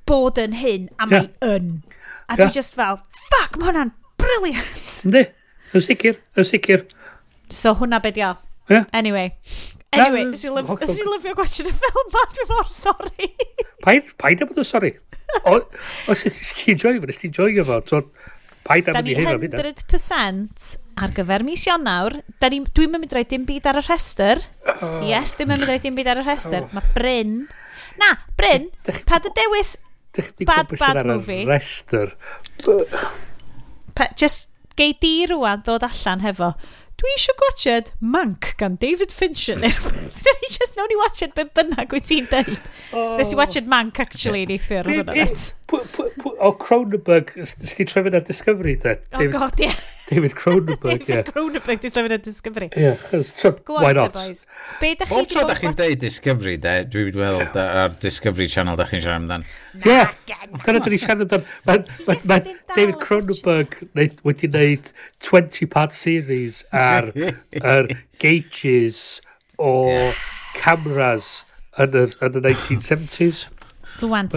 bod 0.09 0.39
yn 0.41 0.55
hyn, 0.59 0.89
a 0.97 1.07
mae 1.09 1.25
yeah. 1.25 1.57
yn. 1.57 1.81
A 2.29 2.37
dwi 2.37 2.47
yeah. 2.47 2.55
just 2.59 2.77
fel, 2.77 3.01
fuck, 3.31 3.57
mae 3.57 3.71
hwnna'n 3.71 3.93
briliant. 4.19 4.95
Ynddi, 5.07 5.25
yn 5.73 5.85
sicr, 5.85 6.21
yn 6.37 6.47
sicr. 6.47 6.85
So 7.49 7.75
hwnna 7.79 8.01
be 8.03 8.13
di 8.15 8.25
o. 8.25 8.35
Yeah. 8.69 8.89
Anyway. 8.93 9.33
Anyway, 9.89 10.27
ys 10.37 10.45
i 10.45 10.51
lyfio 10.53 11.33
gwachod 11.33 11.69
y 11.69 11.71
ffilm 11.73 12.11
ma, 12.13 12.25
dwi'n 12.35 12.49
mor 12.51 12.67
sori. 12.69 13.29
Paid, 13.81 14.11
paid 14.21 14.43
am 14.43 14.51
bod 14.51 14.61
yn 14.61 14.67
sori. 14.69 14.91
Os 15.49 16.25
ys 16.29 16.53
ti'n 16.59 16.77
joio 16.77 16.99
fo, 16.99 17.07
ydych 17.07 17.23
ti'n 17.23 17.33
joio 17.33 17.65
fo. 17.65 17.79
So, 17.89 18.03
Paid 18.69 18.89
am 18.91 18.99
bod 18.99 19.09
i 19.09 19.15
hyn 19.17 19.31
am 19.31 19.41
hynna. 19.41 19.63
100% 19.63 20.69
ar 20.99 21.13
gyfer 21.15 21.45
mis 21.47 21.65
Ionawr, 21.69 22.19
dwi'n 22.41 22.93
mynd 22.93 23.13
rhaid 23.15 23.31
dim 23.31 23.45
byd 23.47 23.69
ar 23.71 23.79
y 23.81 23.85
rhestr. 23.85 24.43
Oh. 24.79 24.99
Yes, 25.07 25.35
dwi'n 25.39 25.53
mynd 25.53 25.67
rhaid 25.67 25.85
dim 25.85 25.97
byd 25.97 26.11
ar 26.13 26.23
y 26.23 26.25
rhestr. 26.27 26.65
Oh. 26.65 26.75
Mae 26.75 26.93
Bryn... 26.95 27.39
Na, 27.99 28.13
Bryn, 28.39 28.69
pa 29.07 29.19
dy 29.19 29.31
dewis 29.35 29.75
bad, 30.47 30.71
bad 30.79 31.05
movie... 31.05 31.45
rhestr. 31.45 32.13
just 34.15 34.47
gei 34.79 34.93
di 35.01 35.25
rwan 35.27 35.65
ddod 35.65 35.83
allan 35.83 36.23
hefo 36.23 36.53
dwi 36.99 37.11
eisiau 37.15 37.35
gwachod 37.39 37.91
Manc 38.13 38.53
gan 38.59 38.75
David 38.79 39.11
Fincher 39.15 39.59
neu 39.59 39.91
dyn 40.23 40.41
ni 40.43 40.49
just 40.55 40.79
nawn 40.79 40.89
ni 40.91 40.97
wachod 40.99 41.35
be 41.35 41.45
bynnag 41.59 41.95
wyt 41.95 42.07
ti'n 42.09 42.27
dweud 42.31 42.67
nes 43.19 43.35
i 43.35 43.39
wachod 43.39 43.69
Manc 43.71 43.99
actually 44.03 44.45
neithio'r 44.49 44.89
hwnna 44.91 45.15
o 46.47 46.51
Cronenberg 46.63 47.35
nes 47.39 47.55
ti 47.59 47.87
trefyn 47.87 48.19
ar 48.19 48.25
Discovery 48.27 48.75
de 48.83 48.97
oh 49.15 49.27
god 49.35 49.63
ie 49.63 49.69
yeah. 49.69 49.79
David 50.09 50.33
Cronenberg, 50.33 51.01
ie. 51.01 51.05
David 51.05 51.27
Cronenberg, 51.29 51.81
dwi'n 51.83 51.93
trefyn 51.93 52.13
yn 52.15 52.21
Discovery. 52.25 52.67
Ie, 52.73 52.93
so, 53.27 53.51
why 53.69 53.91
not? 53.93 54.15
Be 54.81 54.95
da 54.97 55.05
chi... 55.05 55.11
Bob 55.11 55.27
tro 55.29 55.43
da 55.45 55.55
chi'n 55.59 55.75
deud 55.77 55.99
Discovery, 56.01 56.55
de, 56.63 56.73
dwi'n 56.89 57.11
gweld 57.13 57.59
ar 57.61 57.93
Discovery 58.01 58.47
Channel 58.49 58.79
da 58.79 58.87
chi'n 58.89 59.03
siarad 59.05 59.21
amdan. 59.21 59.45
Ie, 59.83 59.99
dyna 60.65 60.81
dyn 60.81 60.95
ni 60.95 60.99
siarad 61.03 61.35
amdan. 61.37 61.85
Mae 62.31 62.55
David 62.73 62.97
Cronenberg 63.03 63.77
wedi 64.25 64.49
gwneud 64.49 64.89
20-part 65.27 65.93
series 65.93 66.63
ar 66.89 67.11
gauges 68.23 69.03
o 69.61 69.75
cameras 70.57 71.29
yn 71.77 71.93
y 72.01 72.07
1970s. 72.49 73.45
Rwan. 74.01 74.33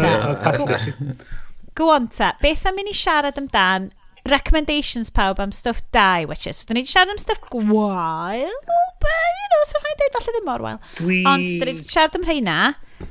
Go 1.73 1.89
on 1.95 2.13
ta, 2.13 2.35
beth 2.45 2.69
am 2.69 2.77
i 2.77 2.85
ni 2.85 2.93
siarad 2.93 3.41
amdan 3.41 3.89
recommendations 4.29 5.11
pawb 5.11 5.41
am 5.41 5.53
stuff 5.53 5.83
da 5.91 6.21
i 6.21 6.25
watches. 6.25 6.59
So, 6.59 6.69
da 6.69 6.75
ni 6.75 6.83
wedi 6.83 6.93
siarad 6.93 7.11
am 7.11 7.19
stuff 7.19 7.41
gwael, 7.51 8.55
but, 9.03 9.29
you 9.41 9.49
know, 9.53 9.63
so 9.71 9.83
rhaid 9.83 10.01
dweud 10.03 10.17
falle 10.19 10.37
ddim 10.37 10.49
mor 10.51 10.65
wael. 10.69 10.81
Dwi... 11.01 11.21
Ond, 11.27 11.51
da 11.61 11.69
ni 11.69 11.77
wedi 11.77 11.87
siarad 11.89 12.19
am 12.19 12.27
rheina. 12.29 12.57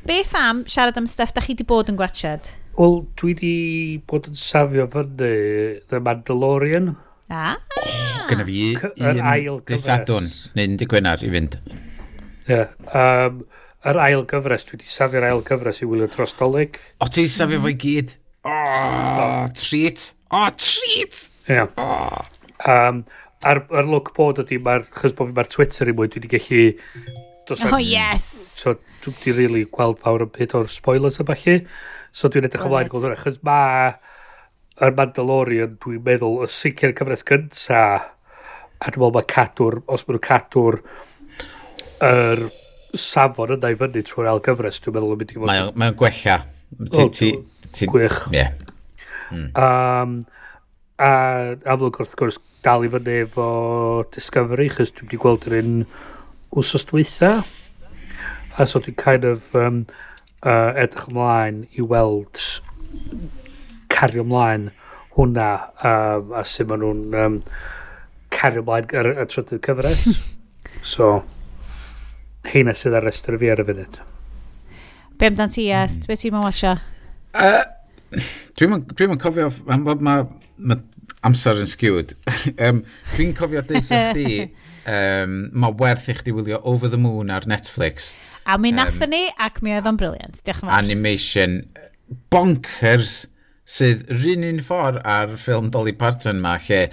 Beth 0.08 0.34
am 0.40 0.66
siarad 0.72 0.98
am 1.02 1.08
stuff 1.12 1.36
da 1.36 1.44
chi 1.44 1.56
wedi 1.56 1.68
bod 1.68 1.92
yn 1.92 2.00
gwachod? 2.00 2.54
Wel, 2.80 3.02
dwi 3.20 3.34
wedi 3.36 3.56
bod 4.08 4.30
yn 4.32 4.40
safio 4.40 4.88
fyny 4.92 5.32
The 5.92 6.04
Mandalorian. 6.04 6.94
Ah. 7.32 7.56
Oh, 7.80 8.28
Gynna 8.28 8.44
fi 8.48 8.64
un 9.08 9.22
ail 9.34 9.62
dysadwn, 9.68 10.28
neu 10.56 10.68
un 10.68 10.80
digwynar 10.80 11.24
i 11.24 11.32
fynd. 11.32 11.58
Ie. 11.62 11.78
Yeah, 12.52 12.74
um, 12.92 13.44
yr 13.88 14.00
ail 14.04 14.26
gyfres, 14.30 14.66
dwi 14.68 14.78
wedi 14.78 14.92
safio'r 14.92 15.28
ail 15.30 15.44
gyfres 15.48 15.80
i 15.82 15.88
wylio 15.88 16.10
dros 16.12 16.36
dolyg. 16.40 16.80
O, 17.00 17.08
ti 17.08 17.28
safio 17.32 17.60
mm-hmm. 17.60 17.68
fo 17.68 17.72
i 17.72 17.78
gyd? 17.82 18.18
O, 18.44 18.52
oh, 18.52 19.46
treat. 19.58 20.12
O, 20.32 20.40
oh, 20.40 20.49
treat! 20.56 21.26
Ie. 21.52 21.66
Oh. 21.76 22.22
Um, 22.72 23.02
a'r, 23.44 23.60
ar 23.76 23.90
look 23.90 24.14
bod 24.16 24.38
ydy, 24.40 24.62
mae'r 24.64 24.86
chys 24.95 25.12
bod 25.18 25.28
fi 25.28 25.36
mae'r 25.36 25.49
Twitter 25.52 25.91
i 25.91 25.95
mwy, 25.98 26.08
dwi 26.08 26.22
wedi 26.24 26.32
gallu... 26.32 26.62
Oh, 27.68 27.82
yes! 27.84 28.24
So, 28.62 28.78
dwi 29.03 29.12
wedi 29.12 29.34
really 29.36 29.66
gweld 29.76 29.99
fawr 29.99 30.24
yn 30.24 30.32
byd 30.32 30.56
o'r 30.56 30.72
spoilers 30.72 31.20
a 31.20 31.28
falle. 31.28 31.58
So, 32.16 32.32
dwi'n 32.32 32.48
edrych 32.48 32.64
ymlaen 32.70 32.88
gweld 32.94 33.10
hwnna, 33.10 33.20
chys 33.20 33.41
mae... 33.44 33.91
Yr 34.82 34.95
Mandalorian, 34.95 35.76
dwi'n 35.84 35.99
meddwl, 36.08 36.40
y 36.45 36.49
sicr 36.49 36.95
cyfres 36.95 37.28
gynta, 37.28 37.84
a 37.99 38.88
dwi'n 38.88 39.03
meddwl 39.03 39.14
mae 39.20 39.28
cadw'r, 39.30 39.82
os 39.91 40.08
maen 40.08 40.16
nhw'n 40.16 40.26
cadw'r 40.30 40.80
yr 42.08 42.48
safon 42.98 43.58
yna 43.60 43.76
i 43.76 43.78
fyny 43.84 44.08
trwy'r 44.08 44.32
algyfres, 44.32 44.80
dwi'n 44.82 44.95
meddwl 44.95 45.14
yn 45.18 45.22
mynd 45.22 45.36
i 45.36 45.41
fod... 45.44 45.52
Mae'n 45.84 45.99
gwella. 45.99 46.44
Ti'n... 46.95 47.44
Gwych. 47.91 48.24
Ie. 48.32 48.48
Mm. 49.32 49.49
Um, 49.58 50.16
a 51.02 51.12
amlwg 51.74 51.98
wrth 52.02 52.16
gwrs 52.20 52.38
dal 52.66 52.86
i 52.86 52.91
fyny 52.94 53.24
efo 53.24 53.48
Discovery, 54.14 54.70
chys 54.70 54.94
dwi 54.94 55.08
wedi 55.08 55.22
gweld 55.22 55.48
yr 55.49 55.58
un 55.62 55.76
wsos 56.53 56.86
dweitha. 56.90 57.34
A 58.60 58.68
so 58.68 58.82
dwi'n 58.84 58.98
kind 58.99 59.26
of 59.26 59.49
um, 59.56 59.84
uh, 60.44 60.72
edrych 60.76 61.08
ymlaen 61.10 61.64
i 61.78 61.86
weld 61.86 62.41
cario 63.91 64.26
ymlaen 64.26 64.70
hwnna 65.16 65.49
um, 65.88 66.34
a 66.38 66.44
sut 66.48 66.70
maen 66.70 66.84
nhw'n 66.84 67.20
um, 67.24 67.41
cario 68.34 68.64
ymlaen 68.66 68.94
ar 69.02 69.12
y 69.16 69.28
trydydd 69.32 69.64
cyfres. 69.66 70.08
so, 70.94 71.14
heina 72.52 72.76
sydd 72.78 72.99
ar 72.99 73.08
restr 73.08 73.40
fi 73.41 73.52
ar 73.53 73.64
y 73.64 73.70
funud. 73.72 74.02
Be 75.18 75.30
amdan 75.30 75.52
ti, 75.53 75.70
Est? 75.70 76.02
Hmm. 76.02 76.10
Be 76.10 76.18
ti'n 76.18 76.36
mynd 76.36 76.48
wasio? 76.49 76.76
Uh, 77.32 77.64
Dwi'n 78.60 78.86
dwi 78.92 79.18
cofio, 79.22 79.52
am 79.72 79.86
bod 79.88 80.04
mae 80.04 80.26
ma 80.58 80.78
amser 81.26 81.60
yn 81.62 81.70
sgiwd, 81.70 82.16
um, 82.66 82.82
dwi'n 83.14 83.34
cofio 83.38 83.62
deitha 83.68 84.02
chdi, 84.12 84.50
um, 84.90 85.38
mae 85.54 85.78
werth 85.80 86.10
i 86.12 86.18
chdi 86.18 86.34
wylio 86.36 86.62
Over 86.68 86.92
the 86.92 87.00
Moon 87.00 87.32
ar 87.34 87.48
Netflix. 87.50 88.14
A 88.50 88.58
mi 88.58 88.74
nathon 88.74 89.12
um, 89.12 89.16
ni, 89.16 89.24
ac 89.40 89.62
mi 89.62 89.76
oedd 89.76 89.90
o'n 89.90 90.00
briliant, 90.02 90.42
diolch 90.42 90.64
yn 90.64 90.70
fawr. 90.70 90.78
Animation 90.80 91.60
bonkers 92.34 93.22
sydd 93.70 94.04
rhan 94.12 94.48
un 94.48 94.64
ffordd 94.66 95.00
ar 95.08 95.36
ffilm 95.40 95.70
Dolly 95.72 95.94
Parton 95.96 96.42
ma, 96.44 96.58
lle 96.66 96.88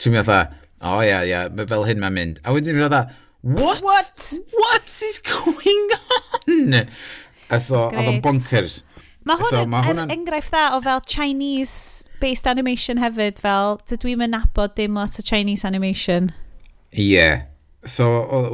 ti'n 0.00 0.14
mynd 0.14 0.30
o 0.30 0.42
o 0.80 1.00
ia, 1.04 1.20
ia, 1.24 1.24
yeah, 1.28 1.66
fel 1.68 1.84
hyn 1.88 2.00
mae'n 2.00 2.16
mynd. 2.16 2.38
A 2.44 2.54
wedyn 2.56 2.78
mi 2.78 2.84
dda, 2.84 3.02
what? 3.42 3.82
What? 3.84 4.30
What 4.56 4.92
is 5.08 5.18
going 5.24 5.96
on? 6.20 6.78
A 7.50 7.58
so, 7.60 7.88
oedd 7.88 8.06
o'n 8.06 8.22
bonkers. 8.24 8.80
Mae 9.28 9.36
hwn 9.36 9.50
so, 9.52 9.62
yn 9.64 9.72
ma 9.72 9.82
hwnna'n... 9.84 10.12
enghraifft 10.14 10.54
dda 10.54 10.64
o 10.76 10.80
fel 10.84 11.02
Chinese-based 11.04 12.48
animation 12.48 13.00
hefyd, 13.02 13.40
fel 13.44 13.76
dydw 13.90 14.14
i'n 14.14 14.30
nabod 14.32 14.72
dim 14.78 14.96
lot 14.96 15.18
o 15.20 15.24
Chinese 15.24 15.68
animation. 15.68 16.30
Ie. 16.96 17.10
Yeah. 17.12 17.46
So, 17.88 18.06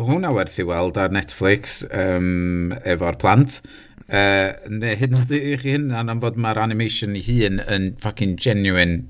hwnna 0.06 0.30
werth 0.34 0.58
i 0.62 0.66
weld 0.66 0.98
ar 1.02 1.14
Netflix 1.14 1.80
um, 1.90 2.74
efo'r 2.86 3.18
plant. 3.22 3.60
Uh, 4.06 4.54
neu 4.70 4.94
hyd 4.94 5.10
yn 5.10 5.18
oed 5.18 5.32
i 5.34 5.56
chi 5.58 5.72
hynna'n 5.74 6.12
am 6.12 6.22
bod 6.22 6.38
mae'r 6.38 6.62
animation 6.62 7.16
hun 7.26 7.58
yn 7.66 7.88
fucking 8.02 8.36
genuine. 8.38 9.06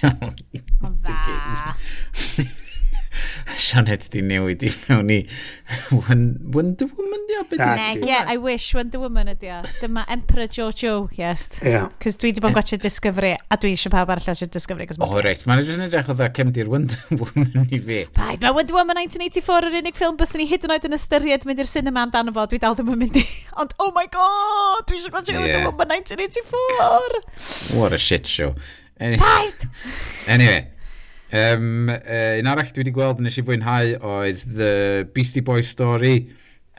Mae'n 0.00 1.00
dda. 1.04 1.76
Sianed 3.54 4.08
di 4.10 4.20
newid 4.26 4.62
i 4.66 4.70
mewn 4.88 5.10
i 5.14 5.18
Wonder 5.94 6.88
Woman 6.98 7.22
di 7.28 7.36
o? 7.38 7.44
Neg, 7.56 8.02
ie, 8.02 8.16
I 8.34 8.36
wish 8.42 8.74
Wonder 8.74 8.98
Woman 9.00 9.30
ydi 9.30 9.50
o. 9.54 9.60
Dyma 9.78 10.02
Emperor 10.10 10.48
Jojo, 10.50 11.08
yes. 11.16 11.62
Ie. 11.62 11.84
Cys 12.02 12.18
dwi 12.20 12.32
di 12.34 12.42
bod 12.42 12.50
yn 12.52 12.56
gwachio 12.58 12.78
Discovery, 12.82 13.32
a 13.38 13.58
dwi 13.62 13.72
eisiau 13.76 13.94
pawb 13.94 14.10
arall 14.12 14.28
watchio 14.32 14.50
Discovery. 14.50 14.88
O, 14.98 15.06
oh, 15.06 15.20
reit, 15.24 15.46
mae'n 15.46 15.62
jyst 15.62 15.78
yn 15.78 15.86
edrych 15.86 16.10
o 16.10 16.18
dda 16.18 16.28
cefndir 16.36 16.70
Wonder 16.72 17.00
Woman 17.22 17.70
i 17.70 17.80
fi. 17.80 18.02
Paid, 18.18 18.42
mae 18.42 18.56
Wonder 18.58 18.78
Woman 18.80 19.00
1984 19.04 19.70
yr 19.70 19.80
unig 19.82 19.98
ffilm 19.98 20.20
Bys 20.20 20.36
ni 20.40 20.48
hyd 20.50 20.66
yn 20.66 20.76
oed 20.76 20.90
yn 20.90 20.98
ystyried 20.98 21.46
mynd 21.48 21.62
i'r 21.62 21.70
cinema 21.70 22.06
amdano 22.06 22.34
fo, 22.36 22.48
dwi 22.50 22.62
dal 22.62 22.76
ddim 22.78 22.94
yn 22.96 23.02
mynd 23.06 23.20
i. 23.22 23.26
Ond, 23.62 23.76
oh 23.82 23.92
my 23.96 24.08
god, 24.12 24.86
dwi 24.90 25.00
eisiau 25.00 25.14
gwachio 25.14 25.38
yeah. 25.38 25.44
Wonder 25.46 25.70
Woman 25.70 25.94
1984! 26.02 27.78
What 27.78 27.94
a 27.94 28.00
shit 28.02 28.26
show. 28.26 28.54
Any... 28.98 29.18
Paid! 29.22 29.70
Anyway. 30.26 30.75
Um, 31.36 31.90
uh, 31.90 32.38
un 32.38 32.48
arall 32.48 32.68
dwi 32.70 32.84
wedi 32.84 32.92
gweld 32.94 33.20
nes 33.20 33.36
i 33.36 33.44
fwynhau 33.44 33.96
oedd 34.06 34.44
The 34.56 34.72
Beastie 35.12 35.42
Boys 35.44 35.68
Story 35.68 36.28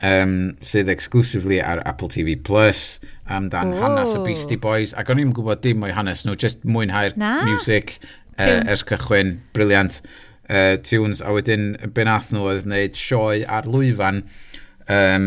um, 0.02 0.56
sydd 0.64 0.88
exclusively 0.90 1.60
ar 1.62 1.82
Apple 1.86 2.08
TV 2.10 2.34
Plus 2.34 2.98
amdan 3.28 3.74
oh. 3.76 3.82
hanes 3.82 4.14
y 4.16 4.22
Beastie 4.24 4.58
Boys 4.60 4.94
ac 4.98 5.12
o'n 5.12 5.20
i'n 5.22 5.34
gwybod 5.36 5.62
dim 5.62 5.84
o'i 5.86 5.92
hanes 5.94 6.24
nhw 6.26 6.36
just 6.40 6.64
mwynhau'r 6.66 7.14
music 7.46 7.98
uh, 8.40 8.62
ers 8.64 8.84
cychwyn. 8.88 9.38
Briliant. 9.54 10.00
Uh, 10.48 10.78
tunes 10.80 11.20
a 11.20 11.34
wedyn 11.36 11.74
ben 11.94 12.08
ath 12.08 12.32
nhw 12.32 12.48
oedd 12.48 12.66
wneud? 12.66 12.96
Sioe 12.96 13.42
ar 13.44 13.68
lwyfan 13.68 14.22
um, 14.88 15.26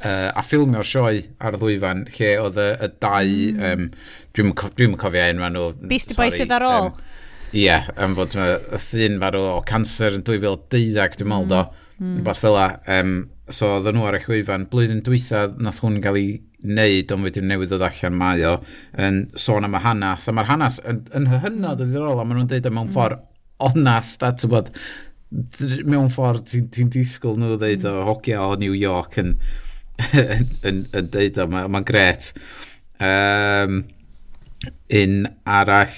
uh, 0.00 0.30
a 0.32 0.44
ffilmio'r 0.46 0.88
sioe 0.88 1.26
ar 1.44 1.58
lwyfan 1.60 2.06
lle 2.14 2.32
oedd 2.46 2.62
y, 2.62 2.70
y 2.80 2.90
dau 3.04 3.34
mm. 3.52 3.68
um, 3.68 3.90
dwi'n 4.38 4.56
dwi 4.78 4.88
cofio 5.04 5.26
enw 5.26 5.52
nhw. 5.52 5.68
Beastie 5.90 6.16
Boys 6.18 6.38
sydd 6.40 6.54
ar 6.56 6.66
ôl. 6.66 6.90
um, 6.94 7.04
Ie, 7.48 7.62
yeah, 7.64 7.88
am 7.96 8.12
fod 8.18 8.34
y 8.36 8.46
llun 8.90 9.20
farw 9.22 9.44
o 9.54 9.60
cancer 9.68 10.18
yn 10.18 10.24
2012, 10.26 11.20
dwi'n 11.20 11.30
meddwl 11.32 11.48
do. 11.52 11.62
Mm. 11.98 12.04
mm. 12.04 12.16
Rhywbeth 12.18 12.42
fel 12.44 12.58
Um, 12.98 13.14
so, 13.48 13.70
oedden 13.78 13.96
nhw 13.96 14.08
ar 14.08 14.18
y 14.18 14.20
chwyfan. 14.24 14.66
Blwyddyn 14.68 15.00
dwytha, 15.06 15.46
nath 15.56 15.80
hwn 15.84 16.02
gael 16.04 16.18
ei 16.20 16.34
wneud, 16.64 17.12
ond 17.14 17.24
wedi'n 17.24 17.48
newydd 17.48 17.72
ddod 17.72 17.86
allan 17.86 18.16
mae 18.18 18.44
o, 18.44 18.54
yn 19.00 19.22
sôn 19.38 19.66
am 19.66 19.76
y 19.78 19.82
hanas. 19.84 20.28
A 20.28 20.34
mae'r 20.36 20.50
hanas 20.50 20.80
yn, 20.88 21.04
yn 21.16 21.28
hynod 21.32 21.78
o 21.78 21.84
ddiddorol, 21.84 22.20
a 22.20 22.26
maen 22.26 22.42
nhw'n 22.42 22.50
deud 22.52 22.68
o 22.68 22.72
mewn 22.74 22.90
mm. 22.90 22.94
ffordd 22.96 23.24
onast, 23.68 24.24
a 24.26 24.32
ti'n 24.34 24.52
bod, 24.52 24.72
mewn 25.88 26.12
ffordd 26.12 26.46
ti'n 26.50 26.68
ti 26.74 26.86
disgwyl 26.98 27.38
nhw 27.38 27.56
ddeud 27.60 27.86
o 27.88 27.94
hogia 28.08 28.42
o 28.44 28.58
New 28.60 28.76
York 28.76 29.18
yn, 29.22 29.36
yn, 30.10 30.52
yn, 30.68 30.84
yn 30.98 31.10
deud 31.14 31.40
o, 31.40 31.48
mae'n 31.54 31.72
ma 31.72 31.82
gret. 31.86 32.32
Um, 32.98 33.84
un 35.00 35.20
arall, 35.46 35.96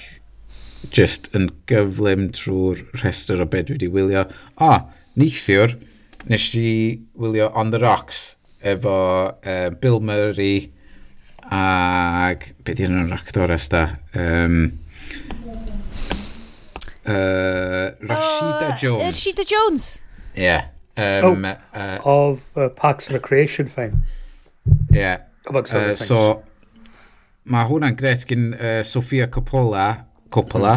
just 0.89 1.29
yn 1.37 1.49
gyflym 1.69 2.29
trwy'r 2.35 2.81
rhestr 2.97 3.41
o 3.43 3.45
beth 3.45 3.69
dwi 3.69 3.77
wedi 3.77 3.89
wylio. 3.93 4.25
O, 4.57 4.69
ah, 4.71 4.83
neithiwr, 5.19 5.77
nes 6.29 6.47
i 6.57 7.01
wylio 7.17 7.51
On 7.57 7.71
The 7.73 7.81
Rocks 7.81 8.35
efo 8.61 8.95
uh, 9.31 9.69
Bill 9.81 9.99
Murray 9.99 10.71
ag 11.51 12.51
beth 12.65 12.81
yw'n 12.81 12.99
yr 13.05 13.15
actor 13.17 13.51
da? 13.73 13.83
Um, 14.15 14.59
uh, 17.05 17.91
Rashida 18.01 18.69
uh, 18.69 18.77
Jones. 18.77 19.03
Rashida 19.03 19.47
Jones? 19.47 19.89
Ie. 20.35 20.43
Yeah. 20.43 20.69
Um, 20.97 21.45
oh, 21.45 21.57
uh, 21.73 21.97
of 22.05 22.57
uh, 22.57 22.69
Parks 22.69 23.07
and 23.07 23.15
Recreation 23.15 23.67
fame. 23.67 24.03
Ie. 24.93 24.99
Yeah. 24.99 25.17
Amongst 25.49 25.73
uh, 25.73 25.95
so, 25.97 26.43
mae 27.49 27.65
hwnna'n 27.65 27.95
gret 27.97 28.27
gyn 28.29 28.51
uh, 28.53 28.81
Sofia 28.85 29.25
Coppola 29.27 30.05
Coppola. 30.33 30.75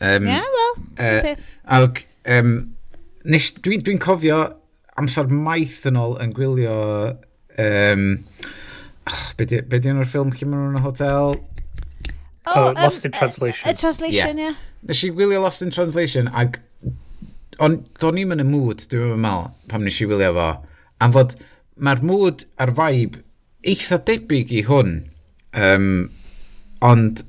Um, 0.00 0.26
yeah, 0.26 0.44
well, 0.56 0.74
uh, 0.98 1.22
beth. 1.26 1.44
Ac, 1.78 2.02
um, 2.36 2.52
dwi'n 3.24 3.84
dwi 3.86 3.96
cofio 4.02 4.42
amser 4.98 5.30
maith 5.30 5.82
yn 5.88 6.00
ôl 6.00 6.16
yn 6.24 6.34
gwylio... 6.36 6.76
Um, 7.56 8.06
oh, 9.08 9.26
be 9.38 9.48
di 9.48 9.62
o'r 9.62 10.08
ffilm 10.08 10.34
lle 10.34 10.48
maen 10.50 10.66
nhw'n 10.66 10.80
y 10.80 10.84
hotel? 10.84 11.36
Oh, 12.46 12.52
oh, 12.52 12.68
um, 12.68 12.80
Lost 12.82 13.04
in 13.08 13.14
uh, 13.14 13.18
Translation. 13.18 13.68
A, 13.68 13.72
a 13.72 13.80
translation, 13.80 14.38
ie. 14.38 14.48
Yeah. 14.48 14.56
Yeah. 14.56 14.88
Nes 14.90 15.02
i 15.04 15.10
wylio 15.14 15.40
Lost 15.44 15.64
in 15.64 15.74
Translation, 15.74 16.32
ag... 16.34 16.60
ond 17.62 17.86
do'n 18.02 18.18
i'm 18.20 18.34
yn 18.34 18.42
y 18.42 18.44
mood, 18.44 18.82
dwi'n 18.90 19.16
meddwl, 19.22 19.46
pam 19.70 19.84
nes 19.86 19.96
i 20.04 20.06
wylio 20.08 20.34
fo, 20.36 20.48
am 21.00 21.14
fod 21.14 21.30
mae'r 21.80 22.02
mood 22.04 22.44
a'r 22.60 22.72
vibe 22.76 23.22
eitha 23.72 23.96
debyg 24.10 24.52
i 24.52 24.60
hwn, 24.66 24.90
um, 25.56 25.86
ond 26.84 27.22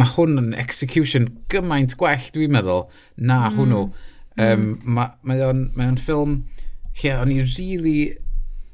mae 0.00 0.14
hwn 0.14 0.40
yn 0.40 0.54
execution 0.58 1.28
gymaint 1.52 1.96
gwell, 2.00 2.30
dwi'n 2.34 2.56
meddwl, 2.56 2.86
na 3.20 3.44
mm. 3.46 3.58
hwnnw. 3.58 3.84
Um, 4.40 4.66
mm. 4.80 4.98
Mae 5.28 5.44
o'n, 5.44 5.66
ma 5.76 5.90
on 5.90 6.00
ffilm 6.00 6.40
lle 7.00 7.14
o'n 7.20 7.32
i 7.34 7.40
really 7.44 7.98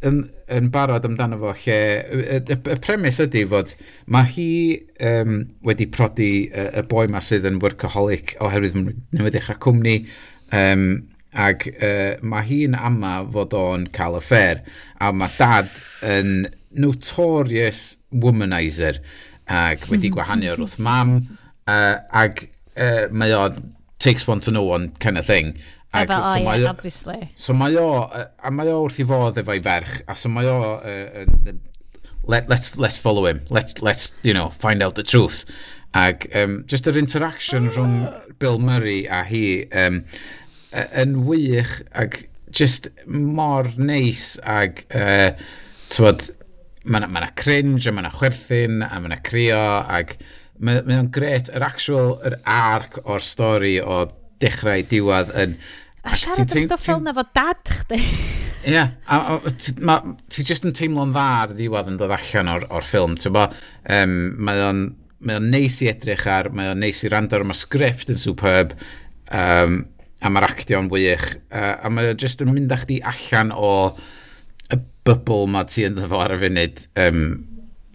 yn, 0.07 0.23
yn 0.53 0.71
barod 0.73 1.07
amdano 1.09 1.39
fo 1.41 1.53
lle 1.65 1.79
y, 2.13 2.39
y, 2.39 2.57
y 2.57 2.79
premis 2.85 3.21
ydy 3.23 3.45
fod 3.51 3.73
mae 4.13 4.29
hi 4.35 4.51
um, 5.09 5.43
wedi 5.67 5.89
prodi 5.93 6.31
y, 6.47 6.67
y 6.81 6.85
boi 6.91 7.07
ma 7.13 7.23
sydd 7.25 7.49
yn 7.49 7.61
workaholic 7.63 8.37
oherwydd 8.45 8.77
newid 9.17 9.39
eich 9.41 9.53
cwmni 9.65 9.99
um, 10.55 10.89
ac 11.47 11.69
uh, 11.75 12.17
mae 12.25 12.49
hi'n 12.49 12.77
ama 12.79 13.19
fod 13.33 13.57
o'n 13.57 13.89
cael 13.97 14.19
y 14.19 14.23
affair 14.23 14.63
a 15.01 15.13
mae 15.13 15.33
dad 15.37 15.73
yn 16.07 16.47
notorious 16.77 17.97
womanizer 18.13 19.01
ac 19.49 19.87
wedi 19.91 20.11
gwahanu 20.15 20.51
o'r 20.53 20.63
wrth 20.65 20.79
mam, 20.83 21.17
uh, 21.67 21.97
ac 22.13 22.47
uh, 22.77 23.07
mae 23.11 23.35
o 23.37 23.49
takes 23.99 24.27
one 24.29 24.41
to 24.41 24.51
know 24.51 24.63
one 24.63 24.91
kind 25.01 25.19
of 25.19 25.27
thing. 25.27 25.57
Ac, 25.95 26.09
Efo 26.09 26.23
so 26.23 26.45
mae, 26.45 26.67
obviously. 26.67 27.31
So 27.37 27.55
mae 27.55 27.79
o, 27.81 27.89
a 28.11 28.51
mae 28.51 28.73
o 28.73 28.83
wrth 28.85 29.01
i 29.01 29.07
fod 29.09 29.39
efo'i 29.41 29.63
ferch, 29.65 30.01
a 30.09 30.17
so 30.19 30.29
mae 30.29 30.51
o, 30.51 30.59
uh, 30.77 31.55
let, 32.27 32.49
let's, 32.49 32.77
let's 32.77 32.97
follow 32.99 33.27
him, 33.27 33.43
let's, 33.51 33.81
let's, 33.83 34.13
you 34.23 34.35
know, 34.35 34.51
find 34.51 34.83
out 34.83 34.97
the 34.97 35.03
truth. 35.03 35.45
Ac 35.97 36.29
um, 36.37 36.65
just 36.69 36.89
yr 36.91 36.99
interaction 36.99 37.71
rhwng 37.71 37.95
Bill 38.43 38.59
Murray 38.61 39.07
a 39.07 39.23
hi 39.25 39.45
um, 39.73 40.03
yn 40.75 41.23
wych 41.25 41.79
ac 41.97 42.27
just 42.51 42.89
mor 43.07 43.71
neis 43.79 44.35
ac 44.45 44.85
uh, 44.91 45.33
tywod, 45.89 46.29
mae 46.87 47.03
yna 47.03 47.09
ma, 47.11 47.21
na, 47.21 47.29
ma 47.29 47.33
cringe, 47.39 47.89
a 47.89 47.95
mae 47.95 48.05
yna 48.05 48.13
chwerthin, 48.15 48.83
a 48.87 48.99
mae 49.01 49.11
yna 49.11 49.21
crio, 49.27 49.63
ac 49.99 50.17
mae 50.63 50.83
o'n 50.97 51.11
gret, 51.13 51.51
yr 51.53 51.65
actual, 51.67 52.15
yr 52.27 52.39
arc 52.49 53.01
o'r 53.05 53.25
stori 53.25 53.77
o 53.83 54.05
dechrau 54.43 54.85
diwad 54.91 55.33
yn... 55.37 55.57
A 56.07 56.15
siarad 56.15 56.53
am 56.55 56.63
stwff 56.63 56.87
fel 56.87 57.03
na 57.03 57.15
fo 57.17 57.25
dad 57.35 57.65
chdi. 57.67 57.99
Ie, 58.71 58.83
a 58.83 59.39
ti 60.33 60.43
jyst 60.47 60.67
yn 60.67 60.75
teimlo'n 60.75 61.13
dda 61.15 61.27
ar 61.43 61.53
ddiwedd 61.55 61.91
yn 61.91 61.99
dod 62.01 62.15
allan 62.15 62.51
o'r, 62.51 62.69
or 62.75 62.87
ffilm, 62.87 63.19
ti'n 63.21 63.35
bo? 63.35 63.45
Um, 63.95 64.17
mae 64.43 64.63
o'n 64.67 64.87
mae 65.27 65.39
o'n 65.41 65.51
neis 65.51 65.79
i 65.83 65.91
edrych 65.91 66.27
ar, 66.31 66.51
mae 66.55 66.71
o'n 66.73 66.83
neis 66.83 67.03
i 67.07 67.11
rando 67.11 67.39
ar 67.39 67.45
mae 67.47 67.57
sgript 67.57 68.11
yn 68.13 68.19
superb, 68.21 68.75
um, 69.35 69.81
a 70.23 70.33
mae'r 70.33 70.49
actio'n 70.51 70.91
wych, 70.93 71.29
uh, 71.51 71.75
a 71.83 71.91
mae 71.93 72.13
o'n 72.13 72.21
jyst 72.21 72.45
yn 72.45 72.53
mynd 72.53 72.75
â 72.75 72.81
chdi 72.83 73.01
allan 73.13 73.53
o 73.55 73.71
bybl 75.07 75.47
ma 75.53 75.65
ti 75.69 75.87
yn 75.87 75.99
fo 76.11 76.21
ar 76.23 76.35
y 76.35 76.41
funud 76.43 76.83
um, 77.03 77.23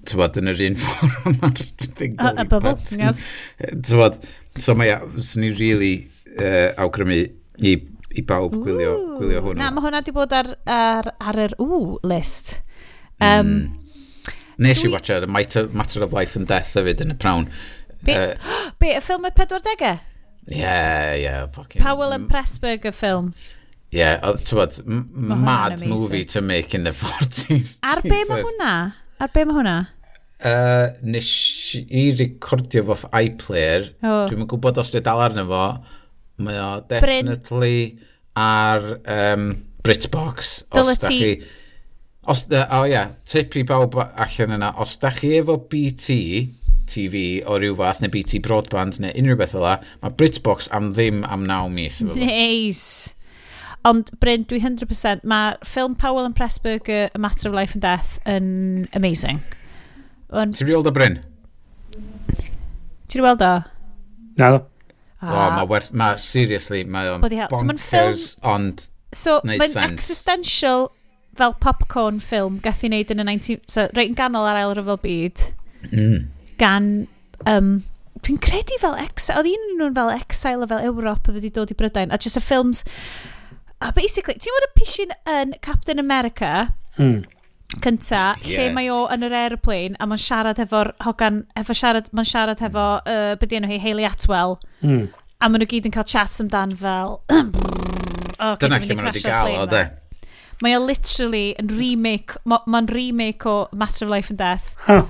tywod, 0.10 0.40
yn 0.42 0.52
yr 0.52 0.64
un 0.68 0.78
ffordd 0.82 1.42
ma'r 1.42 1.64
thingol 2.00 2.42
i 2.42 2.48
pat. 2.52 2.94
Yes. 2.98 3.22
Tywod, 3.88 4.22
so 4.60 4.76
mae, 4.78 4.96
swn 5.20 5.50
i'n 5.50 5.58
really 5.60 5.94
uh, 6.38 6.72
awgrymu 6.82 7.20
i, 7.22 7.76
i 8.16 8.26
bawb 8.28 8.56
gwylio, 8.56 8.96
Ooh. 8.96 9.20
gwylio 9.20 9.44
hwnnw. 9.46 9.62
Na, 9.62 9.70
mae 9.76 9.86
hwnna 9.86 10.04
di 10.06 10.16
bod 10.16 10.34
ar, 10.36 10.54
ar, 10.66 11.14
ar 11.22 11.44
yr 11.48 11.56
ww 11.62 12.00
list. 12.08 12.58
Um, 13.22 13.52
mm. 13.52 13.78
Nes 14.62 14.84
i 14.86 14.90
watcha 14.94 15.20
The 15.22 15.30
Matter 15.30 16.04
of 16.04 16.14
Life 16.14 16.38
and 16.38 16.50
Death 16.50 16.76
hefyd 16.78 17.02
yn 17.06 17.16
y 17.16 17.20
prawn. 17.22 17.48
Be, 18.06 18.18
uh, 18.18 18.58
be 18.82 18.96
y 18.96 19.02
ffilm 19.04 19.28
y 19.30 19.34
40au? 19.38 19.98
Ie, 20.50 20.58
yeah, 20.58 21.14
ie. 21.14 21.24
Yeah, 21.24 21.48
Powell 21.78 22.16
and 22.16 22.30
Pressburg 22.30 22.86
y 22.90 22.94
ffilm. 22.96 23.34
Yeah, 23.92 24.22
ti'n 24.48 24.56
bod, 24.56 24.78
mad 24.88 25.82
movie 25.84 26.24
to 26.32 26.42
make 26.42 26.74
in 26.74 26.86
the 26.88 26.94
40s. 27.02 27.80
Ar 27.84 28.00
be 28.06 28.22
mae 28.30 28.46
hwnna? 28.46 28.76
Ar 29.20 29.32
be 29.34 29.44
mae 29.48 29.58
hwnna? 29.58 29.80
Uh, 30.42 30.94
nes 31.04 31.28
i 31.84 32.06
recordio 32.18 32.86
fo 32.88 33.10
iPlayer. 33.12 33.92
Oh. 34.00 34.24
Dwi'n 34.32 34.48
gwybod 34.50 34.80
os 34.82 34.94
dwi 34.94 35.04
dal 35.04 35.24
arno 35.28 35.44
fo. 35.50 35.66
Mae 36.42 36.62
o 36.62 36.70
definitely 36.88 37.76
Bryn. 37.92 38.06
ar 38.40 38.88
um, 39.02 39.50
Britbox. 39.84 40.62
Dyle 40.72 40.96
ti... 41.00 41.18
Chi, 41.20 41.58
Os, 42.30 42.44
o 42.54 42.58
oh, 42.78 42.84
ia, 42.86 42.92
yeah, 42.92 43.08
tip 43.26 43.56
i 43.58 43.64
bawb 43.66 43.96
allan 43.98 44.52
yna, 44.54 44.68
os 44.78 44.92
da 45.02 45.10
chi 45.10 45.32
efo 45.40 45.56
BT 45.72 46.18
TV 46.86 47.24
o 47.50 47.56
ryw 47.58 47.74
fath, 47.80 48.04
neu 48.04 48.12
BT 48.14 48.44
Broadband, 48.46 49.00
neu 49.02 49.16
unrhyw 49.18 49.40
beth 49.40 49.56
fel 49.56 49.66
la, 49.66 49.72
mae 50.04 50.14
Britbox 50.20 50.70
am 50.78 50.92
ddim 50.94 51.24
am 51.26 51.48
9 51.50 51.74
mis. 51.74 51.98
Neis. 52.12 52.22
Nice. 52.22 53.21
Ond 53.88 54.12
Bryn, 54.22 54.46
dwi 54.50 54.60
100%, 54.62 55.26
mae 55.26 55.56
ffilm 55.66 55.96
Powell 55.98 56.28
and 56.28 56.38
Pressburger, 56.38 57.10
A 57.16 57.20
Matter 57.22 57.50
of 57.50 57.56
Life 57.58 57.74
and 57.74 57.82
Death, 57.82 58.20
yn 58.30 58.88
amazing. 58.94 59.42
Ti'n 60.32 60.54
rhi 60.62 60.76
weld 60.76 60.90
o, 60.90 60.94
Bryn? 60.96 61.18
Ti'n 61.96 63.18
rhi 63.18 63.26
weld 63.26 63.42
o? 63.46 63.56
Na. 64.38 64.52
Ah. 65.22 65.32
O, 65.32 65.50
mae 65.58 65.68
werth, 65.70 65.92
mae, 65.98 66.22
seriously, 66.22 66.84
mae 66.86 67.10
o'n 67.12 67.22
bonkers, 67.22 68.32
so, 68.36 68.48
ond 68.54 68.86
So, 69.12 69.40
mae'n 69.44 69.76
existential 69.84 70.88
fel 71.36 71.54
popcorn 71.64 72.20
ffilm 72.24 72.60
gath 72.64 72.84
i 72.86 72.90
wneud 72.92 73.12
yn 73.12 73.24
y 73.24 73.26
19... 73.28 73.60
So, 73.68 73.88
reit 73.96 74.12
yn 74.12 74.18
ganol 74.18 74.48
ar 74.48 74.60
ail 74.60 74.76
ryfel 74.78 75.00
byd. 75.04 75.48
Mm. 75.92 76.30
Gan... 76.62 76.92
Um, 77.50 77.74
Dwi'n 78.22 78.40
credu 78.44 78.78
fel... 78.80 78.96
exile... 79.02 79.42
oedd 79.42 79.50
un 79.52 79.78
nhw'n 79.80 79.98
fel 79.98 80.14
Exile 80.14 80.68
a 80.68 80.70
fel 80.70 80.88
Ewrop 80.88 81.28
oedd 81.28 81.40
wedi 81.40 81.52
dod 81.56 81.74
i 81.74 81.78
Brydain. 81.78 82.14
A 82.14 82.20
just 82.22 82.40
y 82.40 82.44
ffilms 82.44 82.86
a 83.82 83.92
basically, 83.96 84.38
ti'n 84.38 84.56
bod 84.56 84.68
y 84.68 84.72
pishin 84.78 85.14
yn 85.30 85.54
Captain 85.66 86.00
America 86.00 86.52
mm. 86.98 87.24
cynta, 87.82 88.36
yeah. 88.44 88.60
lle 88.60 88.68
mae 88.76 88.92
o 88.94 89.00
yn 89.14 89.26
yr 89.26 89.36
aeroplane 89.38 89.98
a 90.00 90.08
mae'n 90.10 90.22
siarad 90.22 90.62
efo'r 90.62 90.92
hogan, 91.06 91.42
efo 91.60 91.76
siarad, 91.78 92.12
mae'n 92.16 92.30
siarad 92.30 92.62
efo, 92.68 92.86
uh, 93.02 93.32
beth 93.42 93.56
enw 93.58 93.72
hi, 93.72 93.80
Hayley 93.82 94.08
Atwell, 94.08 94.60
mm. 94.86 95.08
a 95.40 95.50
maen 95.50 95.64
nhw 95.64 95.72
gyd 95.72 95.90
yn 95.90 95.96
cael 95.96 96.08
chats 96.14 96.44
amdan 96.44 96.76
fel... 96.78 97.18
oh, 98.44 98.54
Dyna 98.62 98.78
lle 98.78 98.94
maen 98.94 99.02
nhw 99.02 99.10
wedi 99.10 99.26
gael 99.26 99.58
o, 99.64 99.66
de. 99.72 99.88
Mae 100.62 100.78
o 100.78 100.84
literally 100.86 101.48
yn 101.58 101.74
remake, 101.74 102.38
mae'n 102.46 102.70
ma 102.70 102.86
remake 102.92 103.50
o 103.50 103.66
Matter 103.74 104.06
of 104.06 104.14
Life 104.14 104.30
and 104.30 104.38
Death. 104.38 104.76
Huh. 104.86 105.08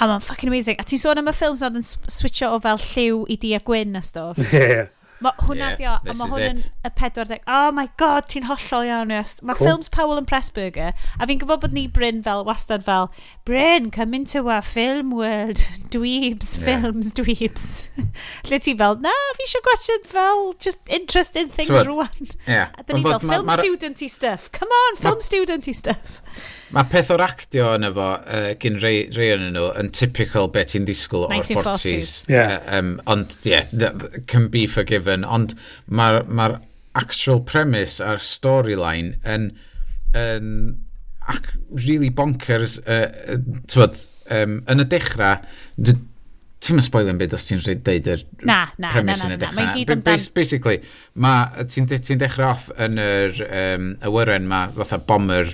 A 0.00 0.08
mae'n 0.08 0.24
fucking 0.24 0.48
amazing. 0.48 0.80
A 0.80 0.88
ti'n 0.88 1.00
sôn 1.00 1.20
am 1.20 1.28
y 1.28 1.36
ffilms 1.36 1.64
oedd 1.64 1.76
yn 1.82 1.84
switcho 1.84 2.54
o 2.56 2.60
fel 2.64 2.80
lliw 2.80 3.24
i 3.32 3.36
di 3.40 3.52
a 3.56 3.60
gwyn 3.64 3.96
a 4.00 4.04
stwff. 4.04 4.40
Yeah. 4.56 4.88
Ma 5.24 5.32
hwnna 5.40 5.70
yeah, 5.70 5.76
dio, 5.80 6.12
a 6.12 6.14
mae 6.16 6.28
hwn 6.28 6.42
yn 6.44 6.58
y 6.84 6.90
40. 6.92 7.38
Oh 7.48 7.70
my 7.72 7.86
god, 8.00 8.26
ti'n 8.28 8.44
hollol 8.50 8.84
iawn, 8.84 9.12
yes. 9.14 9.38
Mae 9.40 9.56
cool. 9.56 9.70
ffilms 9.70 9.88
Powell 9.92 10.20
yn 10.20 10.28
Pressburger, 10.28 10.92
a 10.92 11.28
fi'n 11.28 11.40
gwybod 11.40 11.62
bod 11.62 11.76
ni 11.76 11.86
Bryn 11.88 12.20
fel, 12.26 12.44
wastad 12.48 12.84
fel, 12.84 13.08
Bryn, 13.48 13.88
come 13.94 14.18
into 14.18 14.44
our 14.44 14.60
film 14.60 15.14
world, 15.16 15.62
dweebs, 15.94 16.52
yeah. 16.58 16.66
films, 16.66 17.14
dweebs. 17.16 17.66
Lle 18.50 18.60
ti 18.60 18.76
fel, 18.76 19.00
na, 19.06 19.14
fi 19.38 19.48
eisiau 19.48 19.64
gwestiwn 19.64 20.04
fel, 20.12 20.46
just 20.60 20.92
interesting 21.00 21.48
things 21.48 21.72
so, 21.72 21.86
rwan. 21.88 22.36
Yeah. 22.44 22.76
A 22.76 22.84
dyn 22.84 23.00
ni 23.00 23.08
fel, 23.08 23.24
film 23.24 23.56
studenty 23.56 24.10
stuff. 24.12 24.52
Come 24.52 24.76
on, 24.84 25.00
film 25.00 25.24
studenty 25.24 25.74
stuff. 25.74 26.20
Mae 26.74 26.88
peth 26.90 27.12
o'r 27.14 27.22
actio 27.22 27.68
yn 27.76 27.86
efo 27.86 28.06
uh, 28.18 28.48
gyn 28.62 28.80
rei, 28.82 29.04
rei 29.14 29.28
yn 29.36 29.44
nhw, 29.54 29.68
yn 29.78 29.92
typical 29.94 30.48
beth 30.54 30.72
ti'n 30.72 30.88
disgwyl 30.88 31.28
o'r 31.28 31.36
40s. 31.46 32.14
Yeah. 32.32 32.56
Uh, 32.58 32.78
um, 32.78 32.90
ond, 33.12 33.36
yeah, 33.46 33.70
can 34.26 34.48
be 34.50 34.66
forgiven. 34.70 35.22
Ond 35.22 35.54
mae'r 35.86 36.24
ma, 36.26 36.48
actual 36.98 37.42
premise 37.46 38.02
a'r 38.02 38.22
storyline 38.24 39.20
yn, 39.28 39.50
yn 40.16 40.50
ac 41.30 41.52
really 41.70 42.10
bonkers. 42.10 42.80
Uh, 42.82 43.38
uh, 43.38 43.88
um, 44.34 44.60
yn 44.66 44.82
y 44.82 44.88
dechrau, 44.90 45.38
ti'n 46.64 46.78
mynd 46.78 46.86
spoilio'n 46.86 47.18
byd 47.20 47.34
os 47.36 47.44
ti'n 47.46 47.60
rhaid 47.60 47.82
deud 47.84 48.08
yr 48.14 48.22
na, 48.48 48.58
na, 48.80 48.90
premise 48.94 49.20
na, 49.20 49.28
na, 49.28 49.28
yn 49.28 49.34
y 49.34 49.40
dechrau. 49.42 49.58
Mae'n 49.58 49.74
gyd 49.74 49.92
amdan... 49.92 50.24
Basically, 50.38 50.78
ti'n 51.74 51.88
ti, 51.90 51.98
ti 52.06 52.16
dechrau 52.20 52.54
off 52.54 52.70
yn 52.82 52.96
yr 53.02 53.42
um, 53.46 53.90
awyren 54.08 54.48
ma, 54.48 54.62
fatha 54.78 54.98
bomber, 55.08 55.52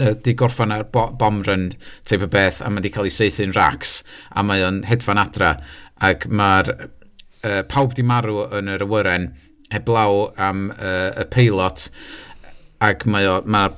uh, 0.00 0.14
di 0.24 0.34
gorffan 0.38 0.72
ar 0.74 0.86
bo, 0.94 1.06
bomb 1.20 1.44
run 1.48 1.68
teip 2.08 2.24
o 2.24 2.30
beth, 2.32 2.62
a 2.64 2.72
mae 2.72 2.84
di 2.84 2.92
cael 2.94 3.10
ei 3.10 3.14
seithi'n 3.14 3.54
racs, 3.58 3.98
a 4.32 4.44
mae 4.46 4.64
o'n 4.66 4.82
hedfan 4.88 5.20
adra, 5.20 5.52
ac 6.02 6.26
mae'r 6.32 6.72
uh, 6.80 7.60
pawb 7.68 7.94
di 7.98 8.06
marw 8.06 8.46
yn 8.58 8.72
yr 8.72 8.86
awyren, 8.88 9.30
heblaw 9.72 10.30
am 10.40 10.70
uh, 10.78 11.12
y 11.20 11.28
peilot, 11.32 11.90
ac 12.82 13.04
mae 13.08 13.28
o, 13.28 13.38
ma 13.44 13.68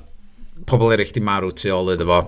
pobl 0.65 0.95
eraill 0.95 1.13
di 1.13 1.23
marw 1.23 1.51
tu 1.51 1.69
ôl 1.75 1.93
iddo 1.93 2.07
fo 2.09 2.23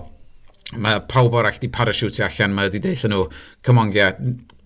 mae 0.76 1.00
pawb 1.08 1.36
arall 1.40 1.60
di 1.60 1.70
parachute 1.72 2.24
allan, 2.26 2.54
mae 2.56 2.68
wedi 2.68 2.82
deitha 2.84 3.08
nhw, 3.08 3.28
come 3.64 3.80
on, 3.80 3.92
yeah, 3.96 4.16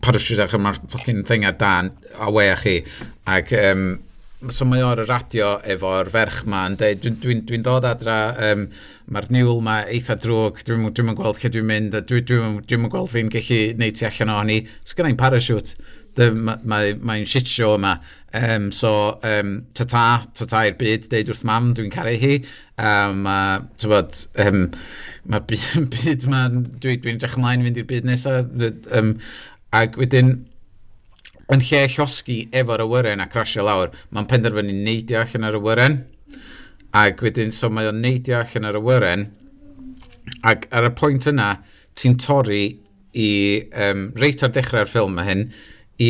parachute 0.02 0.42
allan, 0.42 0.64
mae'r 0.66 0.80
fucking 0.94 1.22
thing 1.28 1.46
ar 1.46 1.58
dan, 1.60 1.92
a 2.18 2.30
we 2.30 2.48
a 2.50 2.56
chi. 2.58 2.80
Ac, 3.30 3.52
um, 3.58 3.86
so 4.50 4.66
mae 4.66 4.82
o'r 4.82 5.04
radio 5.06 5.54
efo'r 5.74 6.10
ferch 6.10 6.42
ma 6.50 6.64
yn 6.66 6.76
dweud, 6.80 7.04
dwi'n 7.04 7.20
dwi, 7.22 7.38
dwi 7.46 7.62
dod 7.62 7.86
adra, 7.86 8.18
um, 8.50 8.66
mae'r 9.14 9.30
niwl 9.34 9.62
ma 9.62 9.82
eitha 9.86 10.18
drwg, 10.18 10.64
dwi'n 10.66 10.88
dwi 10.90 11.16
gweld 11.18 11.38
lle 11.38 11.52
dwi'n 11.54 11.68
mynd, 11.70 11.94
dwi'n 11.94 12.26
dwi, 12.26 12.42
dwi, 12.42 12.52
dwi 12.66 12.90
gweld 12.90 13.12
fi'n 13.14 13.30
gallu 13.32 13.62
neud 13.78 13.98
ti 13.98 14.08
allan 14.08 14.34
o'n 14.34 14.54
i, 14.56 14.62
ohoni, 14.62 14.78
sgynnau'n 14.90 15.20
parachute 15.20 15.78
mae'n 16.18 16.66
mae, 16.68 16.94
mae 16.98 17.24
shit 17.28 17.48
show 17.48 17.76
yma. 17.78 17.96
Um, 18.34 18.70
so, 18.72 19.18
um, 19.22 19.66
ta-ta, 19.76 20.24
ta-ta 20.32 20.62
i'r 20.68 20.76
byd, 20.80 21.08
deud 21.12 21.32
wrth 21.32 21.42
mam, 21.48 21.72
dwi'n 21.76 21.92
caru 21.92 22.14
hi. 22.20 22.38
Um, 22.80 23.26
uh, 23.28 23.60
bod, 23.88 24.16
um, 24.40 24.62
mae 25.28 25.44
byd 25.48 25.90
byd 25.92 26.24
ma, 26.32 26.46
dwi'n 26.52 27.02
dwi 27.04 27.18
drach 27.20 27.36
ymlaen 27.36 27.66
fynd 27.66 27.82
i'r 27.82 27.90
byd 27.90 28.08
nesaf. 28.08 28.48
Um, 28.96 29.16
ac 29.76 29.98
wedyn, 30.00 30.32
yn 31.52 31.64
lle 31.68 31.82
llosgi 31.92 32.38
efo'r 32.56 32.84
awyren 32.86 33.20
a 33.20 33.28
crasio 33.32 33.66
lawr, 33.66 33.92
mae'n 34.10 34.28
penderfynu 34.30 34.76
neidio 34.78 35.20
allan 35.20 35.48
ar 35.48 35.58
awyren. 35.58 35.98
Ac 36.96 37.20
wedyn, 37.24 37.52
so 37.52 37.68
mae 37.72 37.88
o'n 37.88 38.00
neidio 38.04 38.38
allan 38.40 38.68
ar 38.68 38.80
awyren. 38.80 39.26
Ac 40.48 40.68
ar 40.72 40.88
y 40.88 40.94
pwynt 40.96 41.28
yna, 41.28 41.50
ti'n 41.98 42.16
torri 42.20 42.64
i 43.12 43.28
um, 43.76 44.08
reit 44.16 44.44
ar 44.44 44.52
dechrau'r 44.54 44.88
ffilm 44.88 45.18
mae 45.18 45.28
hyn, 45.28 45.46
i 46.02 46.08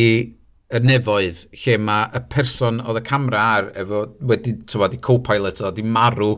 y 0.72 0.80
nefoedd 0.80 1.44
lle 1.64 1.76
mae 1.84 2.08
y 2.16 2.22
person 2.32 2.80
oedd 2.80 3.02
y 3.02 3.04
camera 3.04 3.42
ar 3.58 3.68
efo 3.82 4.06
wedi, 4.30 4.56
tywad, 4.70 4.96
i 4.96 5.02
co-pilot 5.04 5.60
oedd 5.60 5.76
di 5.76 5.84
marw 5.84 6.32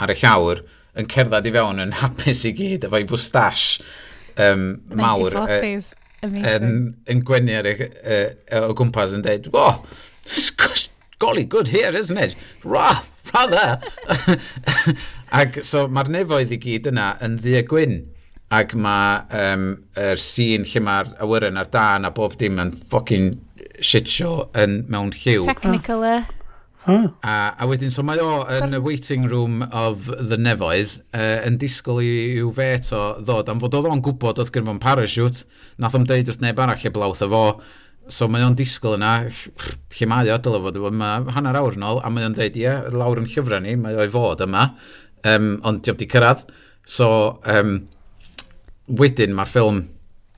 ar 0.00 0.12
y 0.12 0.18
llawr 0.20 0.62
yn 1.00 1.08
cerdded 1.10 1.48
i 1.48 1.54
fewn 1.54 1.82
yn 1.86 1.96
hapus 2.02 2.44
i 2.48 2.54
gyd 2.56 2.86
efo'i 2.88 3.08
bwstash 3.08 3.66
um, 4.36 4.66
mawr 5.00 5.38
uh, 5.44 5.48
um, 6.26 6.72
yn 7.08 7.24
gwenu 7.26 7.56
ar 7.60 7.70
y, 7.70 7.76
uh, 7.80 8.66
o 8.66 8.76
gwmpas 8.76 9.16
yn 9.16 9.24
dweud 9.24 9.48
oh, 9.56 9.80
golly 11.20 11.44
good 11.44 11.68
here 11.68 11.96
isn't 11.96 12.18
it? 12.18 12.34
Ra, 12.64 13.02
rather 13.32 13.80
ac 15.40 15.60
so 15.64 15.86
mae'r 15.88 16.10
nefoedd 16.16 16.52
i 16.56 16.58
gyd 16.60 16.88
yna 16.90 17.12
yn 17.24 17.38
ddi 17.38 17.54
ddia 17.54 17.68
gwyn 17.70 18.00
ac 18.50 18.74
mae 18.74 19.20
um, 19.36 19.70
er 19.98 20.18
sîn 20.18 20.66
lle 20.66 20.82
mae'r 20.82 21.14
awyren 21.22 21.60
a'r 21.60 21.70
dan 21.70 22.08
a 22.08 22.10
bob 22.14 22.34
dim 22.40 22.58
yn 22.62 22.72
ffocin 22.74 23.32
shit 23.80 24.10
show 24.10 24.48
yn 24.58 24.84
mewn 24.90 25.12
lliw. 25.14 25.46
Technical 25.46 26.04
e. 26.04 26.18
Huh. 26.80 27.10
A, 27.22 27.52
a 27.60 27.66
wedyn, 27.68 27.92
so 27.92 28.02
mae 28.06 28.18
o 28.24 28.40
yn 28.56 28.72
y 28.74 28.80
waiting 28.80 29.26
room 29.28 29.60
of 29.68 30.08
the 30.08 30.38
nefoedd 30.40 30.96
uh, 31.12 31.42
yn 31.44 31.58
disgwyl 31.60 32.00
i 32.00 32.08
i'w 32.40 32.48
fet 32.56 32.88
o 32.96 33.02
ddod, 33.20 33.52
am 33.52 33.60
fod 33.60 33.76
oedd 33.76 33.90
o'n 33.90 34.00
gwybod 34.06 34.40
oedd 34.40 34.52
gyrfo'n 34.54 34.80
parachute, 34.80 35.44
nath 35.76 35.98
o'n 35.98 36.08
deud 36.08 36.32
wrth 36.32 36.40
neb 36.40 36.62
arall 36.64 36.88
e 36.88 36.92
blawth 36.94 37.20
o 37.26 37.28
fo, 37.30 37.44
so 38.10 38.30
mae 38.32 38.46
o'n 38.46 38.56
disgwyl 38.56 38.96
yna, 38.96 39.12
lle 39.28 40.08
mae 40.08 40.32
o, 40.32 40.40
dylai 40.40 40.62
fod, 40.64 40.80
yma, 40.88 41.12
hanner 41.36 41.60
awr 41.60 41.76
yn 41.76 41.86
ôl, 41.86 42.00
a 42.00 42.10
mae 42.10 42.26
o'n 42.26 42.38
deud, 42.40 42.56
ie, 42.56 42.64
yeah, 42.64 42.88
lawr 42.96 43.20
yn 43.20 43.28
llyfrau 43.28 43.60
ni, 43.62 43.76
mae 43.78 44.00
o'i 44.00 44.10
fod 44.16 44.40
yma, 44.48 44.70
um, 45.28 45.52
ond 45.68 45.84
diolch 45.84 46.00
di 46.00 46.08
cyrraedd. 46.10 46.46
So, 46.88 47.10
um, 47.44 47.76
wedyn 48.98 49.34
mae'r 49.36 49.50
ffilm 49.50 49.84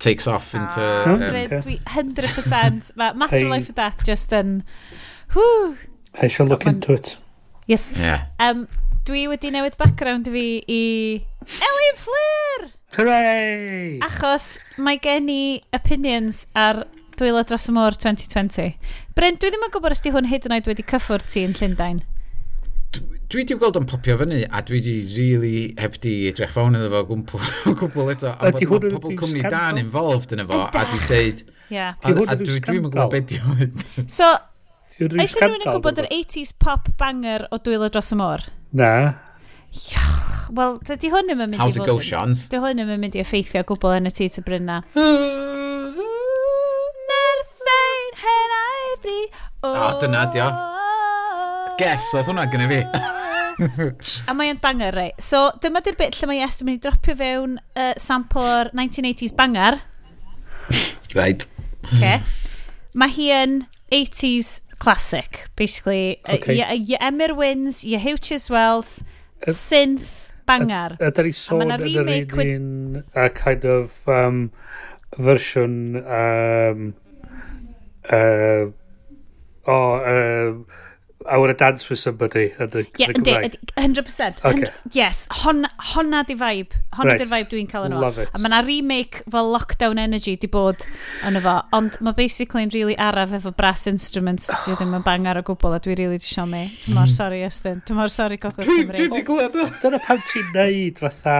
takes 0.02 0.26
off 0.26 0.52
ah. 0.54 0.60
into... 0.60 0.80
Oh, 0.82 1.14
um, 1.14 1.20
100%, 1.20 1.56
okay. 1.62 1.78
100% 1.86 2.92
mae 2.96 3.14
Matter 3.22 3.44
of 3.44 3.50
Life 3.50 3.72
and 3.72 3.78
Death 3.78 4.04
just 4.06 4.32
yn... 4.36 4.62
Whoo, 5.34 5.76
I 6.20 6.28
shall 6.28 6.46
look 6.46 6.66
into 6.66 6.92
it. 6.92 7.16
Yes. 7.66 7.92
Yeah. 7.96 8.26
Um, 8.38 8.66
dwi 9.06 9.24
wedi 9.30 9.52
newid 9.54 9.78
background 9.80 10.28
fi 10.30 10.46
i 10.68 10.82
Elin 11.68 11.96
Fleur! 11.96 12.66
Hooray! 12.98 13.98
Achos 14.04 14.58
mae 14.76 15.00
gen 15.00 15.30
i 15.32 15.62
opinions 15.72 16.44
ar 16.52 16.84
dwylo 17.16 17.42
dros 17.48 17.68
y 17.70 17.74
môr 17.76 17.96
2020. 17.96 18.74
Bryn, 19.16 19.38
dwi 19.40 19.52
ddim 19.52 19.64
yn 19.64 19.72
gwybod 19.72 19.96
os 19.96 20.04
di 20.04 20.12
hwn 20.12 20.28
hyd 20.28 20.48
yn 20.48 20.56
oed 20.58 20.68
wedi 20.68 20.84
cyffwrdd 20.92 21.30
ti 21.32 21.46
yn 21.46 21.56
Llundain 21.56 22.02
dwi 22.92 23.40
wedi 23.40 23.56
gweld 23.56 23.78
o'n 23.80 23.88
popio 23.88 24.18
fyny 24.20 24.42
a 24.44 24.62
dwi 24.66 24.78
wedi 24.78 24.96
really 25.16 25.56
heb 25.80 25.96
di 26.04 26.14
edrych 26.30 26.52
fewn 26.54 26.76
iddo 26.76 26.90
fo 26.92 27.02
gwbl, 27.10 27.50
gwbl 27.80 28.12
eto 28.12 28.32
a 28.36 28.52
bod 28.52 28.86
mae 28.86 28.94
pobl 28.98 29.18
cwmni 29.22 29.42
dan 29.48 29.80
involved 29.80 30.34
yn 30.36 30.44
efo 30.44 30.62
a 30.68 30.86
dwi 30.90 31.02
dweud 31.06 31.44
yeah. 31.72 31.96
a, 32.04 32.12
a 32.12 32.36
dwi 32.36 32.58
ddim 32.58 32.82
yn 32.82 32.88
gwybod 32.88 33.14
beth 33.14 33.28
di 33.32 33.42
hwn 33.42 34.08
so 34.20 34.32
Eithaf 35.02 35.40
rhywun 35.40 35.62
yn 35.64 35.70
gwybod 35.70 36.00
yr 36.02 36.08
80s 36.12 36.52
pop 36.60 36.90
banger 37.00 37.46
o 37.50 37.58
dwylo 37.64 37.88
dros 37.90 38.12
y 38.12 38.16
môr? 38.20 38.44
Na. 38.76 38.90
Wel, 40.52 40.76
dydy 40.84 41.08
hwn 41.12 41.30
ddim 41.30 41.40
yn 41.40 41.54
mynd 41.54 41.62
i 41.62 41.64
fod... 41.64 41.80
How's 41.80 41.80
it 41.80 41.88
go, 41.88 41.96
Sean? 42.04 42.36
Dydy 42.36 42.60
hwn 42.60 42.76
ddim 42.76 42.92
yn 42.92 43.00
mynd 43.06 43.16
i 43.16 43.22
effeithio 43.24 43.64
gwbl 43.70 43.96
yn 43.96 44.10
y 44.10 44.12
tŷ 44.12 44.28
ty 44.36 44.44
brynna. 44.44 44.82
Nerthain 47.08 48.12
hen 48.26 48.54
aifri... 48.60 49.18
O, 49.64 49.72
dyna, 50.04 50.28
dio. 50.36 50.52
Guess, 51.80 52.12
oedd 52.16 52.28
hwnna 52.28 52.44
gyda 52.52 52.68
fi. 52.70 52.80
a 54.30 54.34
mae'n 54.36 54.58
banger, 54.62 54.92
rei. 54.96 55.12
So, 55.22 55.46
dyma 55.62 55.82
di'r 55.84 55.96
bit 56.00 56.18
lle 56.18 56.28
mae 56.28 56.40
Yes 56.42 56.60
yn 56.62 56.68
mynd 56.68 56.80
i 56.80 56.82
dropio 56.84 57.16
fewn 57.18 57.56
uh, 57.76 57.92
sample 58.00 58.42
o'r 58.42 58.72
1980s 58.76 59.34
banger. 59.38 59.78
right. 61.18 61.46
Okay. 61.88 62.20
Mae 62.98 63.14
hi 63.14 63.30
yn 63.34 63.56
80s 63.92 64.60
classic, 64.82 65.46
basically. 65.56 66.20
Okay. 66.28 66.60
Uh, 66.60 66.74
your, 66.74 67.00
Emyr 67.00 67.36
Wins, 67.36 67.84
your 67.84 68.00
Hugh 68.00 68.18
Chiswells, 68.18 69.00
synth 69.48 70.32
banger. 70.46 70.98
A, 71.00 71.08
a, 71.08 71.14
a 71.14 71.26
ni 71.26 71.32
sôn 71.36 71.64
yn 71.64 71.74
yr 71.76 72.44
un 72.44 73.02
a 73.14 73.28
kind 73.32 73.64
of 73.64 73.96
um, 74.10 74.44
fersiwn 75.16 75.96
um, 76.02 76.92
uh, 78.10 78.70
o 79.62 79.76
oh, 79.76 79.94
uh, 80.02 80.81
I 81.28 81.38
want 81.38 81.50
to 81.50 81.64
dance 81.64 81.88
with 81.90 81.98
somebody. 81.98 82.50
yn 82.62 82.76
y 82.78 82.84
yndi, 83.08 83.34
100%. 83.76 84.42
Okay. 84.42 84.64
100, 84.64 84.94
yes, 84.96 85.26
hon, 85.42 85.66
honna 85.92 86.22
di 86.28 86.36
vibe. 86.38 86.78
Honna 86.96 87.14
right. 87.14 87.22
di'r 87.22 87.30
vibe 87.30 87.50
dwi'n 87.52 87.68
cael 87.70 87.88
yn 87.88 87.96
o. 87.96 88.00
A 88.04 88.40
mae 88.40 88.50
yna 88.50 88.62
remake 88.66 89.22
fel 89.32 89.52
Lockdown 89.54 90.00
Energy 90.02 90.36
di 90.40 90.50
bod 90.52 90.86
yn 91.28 91.38
efo. 91.40 91.58
Ond 91.76 92.00
mae 92.04 92.16
basically 92.18 92.66
yn 92.66 92.74
really 92.74 92.96
araf 93.00 93.34
efo 93.38 93.54
brass 93.56 93.86
instruments. 93.90 94.50
Dwi 94.66 94.78
ddim 94.80 94.96
yn 94.98 95.06
bang 95.06 95.28
ar 95.30 95.42
o 95.42 95.44
gwbl 95.46 95.78
a 95.78 95.82
dwi 95.82 95.98
really 96.00 96.20
di 96.22 96.28
sio 96.28 96.46
mi. 96.48 96.66
Dwi'n 96.86 96.98
mor 96.98 97.12
sori, 97.12 97.42
Estyn. 97.46 97.84
Dwi'n 97.86 98.00
mor 98.00 98.12
sori, 98.12 98.40
Gogledd 98.42 98.72
Cymru. 98.72 98.98
Dwi'n 98.98 99.16
di 99.18 99.24
gled 99.28 99.62
o. 99.62 99.68
Dyna 99.84 100.02
pan 100.06 100.22
ti'n 100.30 100.52
neud 100.56 101.02
fatha 101.06 101.38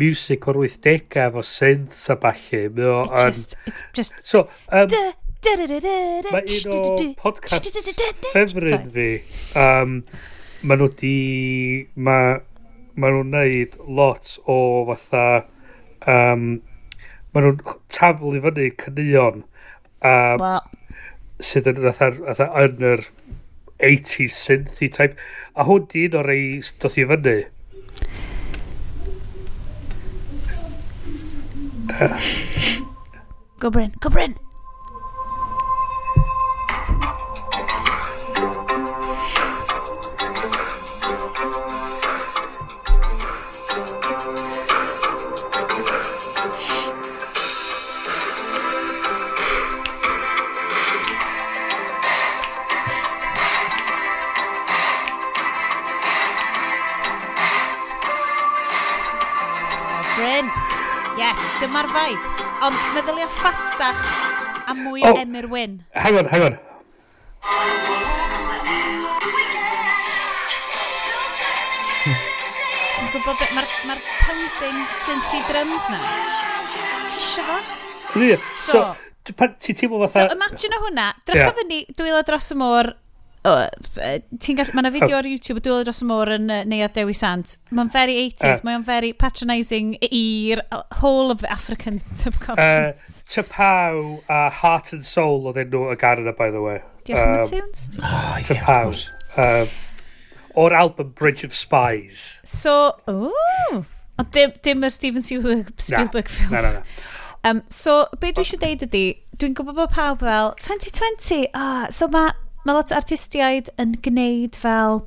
music 0.00 0.46
o'r 0.48 0.62
80au 0.64 1.26
efo 1.26 1.42
synths 1.44 2.06
a 2.12 2.16
balli. 2.20 2.64
It's 2.68 3.24
just... 3.24 3.56
It's 3.66 3.84
just... 3.92 4.26
So, 4.26 4.48
um, 4.70 4.88
Mae 5.42 6.44
un 6.46 6.74
o 6.78 7.06
podcast 7.18 7.66
ffefryd 8.30 8.84
fi. 8.94 9.06
Um, 9.58 9.96
Mae 10.62 10.78
nhw 10.78 10.86
di... 11.00 11.16
Mae 11.98 12.36
ma 12.94 13.10
nhw'n 13.10 13.32
neud 13.34 13.74
lot 13.90 14.36
o 14.46 14.58
fatha... 14.92 15.24
Um, 16.06 16.60
Mae 17.34 17.42
nhw'n 17.42 17.58
taflu 17.90 18.38
fyny 18.44 18.68
cynnion. 18.84 19.42
Um, 19.98 20.38
well. 20.44 20.62
Sydd 21.42 21.72
yn 21.72 21.90
fatha 21.90 22.48
yn 22.62 22.86
yr 22.92 23.02
80s 23.82 24.38
synthy 24.44 24.92
type. 24.94 25.18
A 25.58 25.66
hwn 25.66 25.90
di 25.90 26.06
un 26.06 26.20
o'r 26.22 26.30
ei 26.36 26.46
doth 26.84 27.00
i 27.02 27.08
fyny. 27.10 27.36
Go 33.58 33.74
Bryn, 33.74 33.92
go 33.98 34.08
Bryn. 34.10 34.38
defaid. 61.92 62.18
Ond 62.64 62.76
meddylia 62.96 63.28
ffastach 63.28 64.00
a 64.66 64.74
mwy 64.74 65.02
oh, 65.04 65.18
Emyr 65.20 65.48
Wyn. 65.50 65.82
Hang 65.92 66.16
on, 66.16 66.28
hang 66.30 66.44
on. 66.46 66.54
Ti'n 72.96 73.10
gwybod 73.12 73.36
beth, 73.36 73.52
mae'r 73.52 73.68
ma 73.90 73.96
pounding 74.00 74.80
synthy 75.02 75.42
drums 75.50 75.88
na. 75.92 76.00
Ti 76.00 76.80
eisiau 77.20 77.44
fo? 77.50 77.60
So, 78.40 78.80
so 78.80 79.52
ti'n 79.60 79.80
teimlo 79.82 80.00
fatha... 80.06 80.30
So, 80.30 80.38
imagine 80.38 80.78
o 80.78 80.82
hwnna, 80.86 81.10
drach 81.28 81.44
yeah. 81.44 81.56
fyny 81.60 81.84
dwylo 81.98 82.24
dros 82.24 82.52
y 82.54 82.60
môr 82.62 82.94
ti'n 83.42 84.58
gallu, 84.58 84.70
mae 84.76 84.84
yna 84.84 84.90
fideo 84.94 85.16
ar 85.18 85.26
YouTube 85.26 85.58
o 85.58 85.62
Dwylo 85.64 85.82
Dros 85.86 86.02
y 86.04 86.06
Môr 86.06 86.30
yn 86.36 86.44
uh, 86.46 86.60
Neuad 86.68 86.92
Dewi 86.94 87.14
Sant. 87.18 87.56
Mae'n 87.74 87.90
very 87.90 88.14
80s, 88.28 88.60
uh, 88.60 88.66
mae'n 88.68 88.84
very 88.86 89.10
patronising 89.18 89.96
i'r 90.06 90.62
whole 91.00 91.32
of 91.34 91.40
the 91.42 91.50
African 91.50 91.98
subcontinent. 92.22 93.00
Uh, 93.02 93.22
Tapaw 93.34 94.20
a 94.28 94.32
uh, 94.32 94.50
Heart 94.60 94.92
and 94.98 95.06
Soul 95.06 95.48
oedd 95.50 95.58
enw 95.64 95.88
y 95.90 95.96
garen 95.98 96.28
yna, 96.28 96.36
by 96.38 96.52
the 96.54 96.62
way. 96.62 96.78
Diolch 97.08 97.24
um, 97.24 97.32
am 97.32 97.40
y 97.40 97.48
tunes. 97.48 97.88
Oh, 97.98 98.36
yeah, 98.38 98.46
Tapaw. 98.46 99.02
Um, 99.42 99.74
o'r 100.62 100.76
album 100.78 101.10
Bridge 101.18 101.42
of 101.42 101.56
Spies. 101.56 102.38
So, 102.44 102.94
ooh. 103.10 103.82
Ond 104.22 104.30
dim, 104.36 104.54
dim 104.62 104.86
yr 104.86 104.94
Steven 104.94 105.26
Spielberg, 105.26 105.74
Spielberg 105.82 106.30
na, 106.30 106.36
film. 106.36 106.54
Na, 106.54 106.62
na, 106.62 106.72
na. 106.78 107.10
Um, 107.42 107.64
so, 107.74 108.04
be 108.22 108.30
dwi 108.30 108.46
eisiau 108.46 108.62
deud 108.62 108.86
ydy, 108.86 109.04
dwi'n 109.34 109.58
gwybod 109.58 109.74
bod 109.80 109.90
pawb 109.96 110.22
fel, 110.22 110.52
2020, 110.62 111.48
ah, 111.58 111.88
oh, 111.88 111.90
so 111.90 112.06
mae 112.12 112.30
mae 112.66 112.76
lot 112.76 112.92
o 112.92 112.98
artistiaid 112.98 113.72
yn 113.82 113.96
gwneud 114.04 114.58
fel 114.58 115.02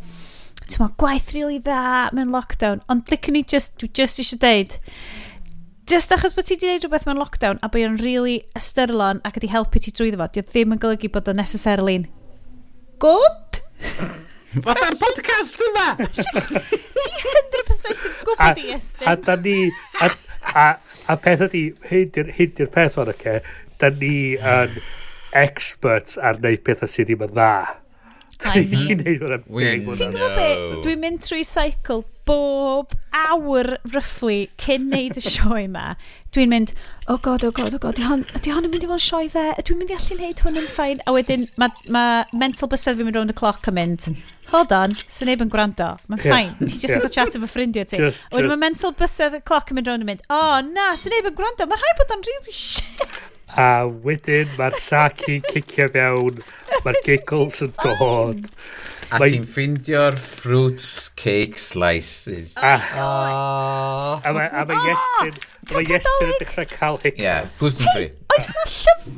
tyma, 0.66 0.90
gwaith 1.00 1.32
rili 1.34 1.44
really 1.44 1.62
dda 1.64 2.10
mewn 2.18 2.34
lockdown, 2.34 2.82
ond 2.90 3.12
licen 3.12 3.38
ni 3.38 3.44
just, 3.46 3.78
dwi 3.82 3.92
just 3.96 4.22
eisiau 4.22 4.42
deud, 4.42 4.76
just 5.90 6.14
achos 6.16 6.34
bod 6.36 6.48
ti 6.48 6.56
wedi 6.56 6.68
gwneud 6.68 6.88
rhywbeth 6.88 7.08
mewn 7.10 7.22
lockdown 7.22 7.62
a 7.62 7.70
bod 7.70 7.86
o'n 7.86 8.00
really 8.02 8.40
ystyrlon 8.58 9.22
ac 9.28 9.38
wedi 9.40 9.52
helpu 9.54 9.82
ti 9.82 9.94
drwyddo 9.94 10.22
fo, 10.22 10.30
diodd 10.34 10.52
ddim 10.52 10.76
yn 10.76 10.82
golygu 10.82 11.12
bod 11.14 11.30
o'n 11.32 11.40
necessarily'n 11.42 12.08
good. 13.00 13.62
Fatha'r 14.66 14.96
podcast 15.00 15.64
yma! 15.68 15.88
ti 17.04 17.12
100% 17.22 18.06
yn 18.10 18.14
gwybod 18.24 18.62
i 18.62 18.70
estyn. 18.78 19.08
A 19.12 19.16
da 19.20 19.36
ni... 19.42 19.58
A, 20.00 20.10
a, 20.56 20.68
a 21.12 21.18
peth 21.20 21.44
ydi, 21.50 21.66
hyn 21.90 22.14
di'r 22.16 22.72
peth 22.72 22.96
fan 22.96 23.12
o'r 23.12 23.20
ce, 23.20 23.40
da 23.82 23.92
ni 23.96 24.16
yn... 24.40 24.80
Um, 24.80 25.04
experts 25.36 26.20
ar 26.20 26.40
wneud 26.42 26.64
pethau 26.68 26.92
sydd 26.92 27.12
ddim 27.12 27.26
yn 27.28 27.34
dda. 27.36 27.52
Ti'n 28.46 29.00
gwybod 29.00 30.36
be? 30.36 30.50
Dwi'n 30.84 31.00
mynd 31.02 31.24
trwy 31.24 31.46
cycle 31.48 32.04
bob 32.28 32.92
awr 33.16 33.76
roughly 33.94 34.50
cyn 34.62 34.90
neud 34.92 35.20
y 35.20 35.24
sioe 35.30 35.64
yma. 35.64 35.94
Dwi'n 36.36 36.52
mynd, 36.52 36.74
oh 37.08 37.18
god, 37.24 37.46
oh 37.48 37.54
god, 37.56 37.78
oh 37.78 37.80
god, 37.80 37.96
ydy 37.96 38.08
hon, 38.10 38.26
ydy 38.36 38.52
hon 38.52 38.68
yn 38.68 38.74
mynd 38.74 38.84
i 38.84 38.90
fod 38.90 39.00
yn 39.00 39.06
sioe 39.06 39.30
dde? 39.32 39.46
Dwi'n 39.62 39.80
mynd 39.82 39.94
i 39.94 39.98
allu 39.98 40.18
neud 40.20 40.42
hwn 40.44 40.60
yn 40.62 40.72
ffain? 40.74 41.04
A 41.06 41.16
wedyn, 41.16 41.46
mae 41.62 41.92
ma 41.96 42.06
mental 42.36 42.72
bysedd 42.72 43.00
fi'n 43.00 43.08
mynd 43.08 43.20
round 43.22 43.32
y 43.32 43.38
cloc 43.40 43.70
yn 43.72 43.78
mynd, 43.78 44.10
hold 44.52 44.74
on, 44.76 44.98
sy'n 45.06 45.32
neb 45.32 45.46
yn 45.46 45.54
gwrando. 45.54 45.94
Mae'n 46.12 46.24
ffain, 46.26 46.52
yeah. 46.52 46.66
ti 46.66 46.82
just 46.82 46.98
yn 46.98 47.06
cael 47.06 47.16
chat 47.16 47.40
efo 47.40 47.50
ffrindiau 47.50 47.88
ti. 47.88 48.02
Just, 48.04 48.28
Wedyn 48.36 48.52
mae 48.52 48.64
mental 48.68 48.98
bysedd 49.00 49.40
y 49.40 49.44
cloc 49.48 49.72
yn 49.72 49.80
mynd 49.80 49.94
round 49.94 50.06
yn 50.06 50.12
mynd, 50.12 50.28
oh 50.34 50.60
na, 50.68 50.92
sy'n 51.00 51.16
neb 51.16 51.32
yn 51.32 51.40
gwrando, 51.40 51.70
mae'n 51.72 51.86
rhaid 51.86 52.02
bod 52.02 52.18
o'n 52.18 52.28
really 52.30 52.60
shit. 52.66 53.22
A 53.54 53.86
wedyn 53.86 54.50
mae'r 54.58 54.76
saci 54.82 55.38
cicio 55.52 55.88
mewn, 55.94 56.42
mae'r 56.86 56.98
giggles 57.06 57.62
yn 57.66 57.74
dod. 57.78 58.50
A 59.14 59.20
mae... 59.22 59.32
ti'n 59.32 59.46
ffindio'r 59.46 60.18
fruits 60.18 61.10
cake 61.20 61.62
slices. 61.62 62.56
A, 62.58 62.74
oh. 62.98 63.06
Ah. 63.06 64.26
a 64.26 64.34
mae 64.34 64.50
ma 64.50 64.64
ah, 64.66 64.90
Iestyn, 64.90 65.38
oh, 65.38 65.76
mae 65.76 65.86
Iestyn 65.86 66.32
yn 66.32 66.38
dechrau 66.42 66.70
cael 66.74 67.00
hic. 67.04 67.20
Ie, 67.22 67.28
yeah, 67.28 67.50
gluten 67.62 67.90
free. 67.94 68.10
Oes 68.36 68.52
na, 68.58 68.66
llyf, 68.74 69.10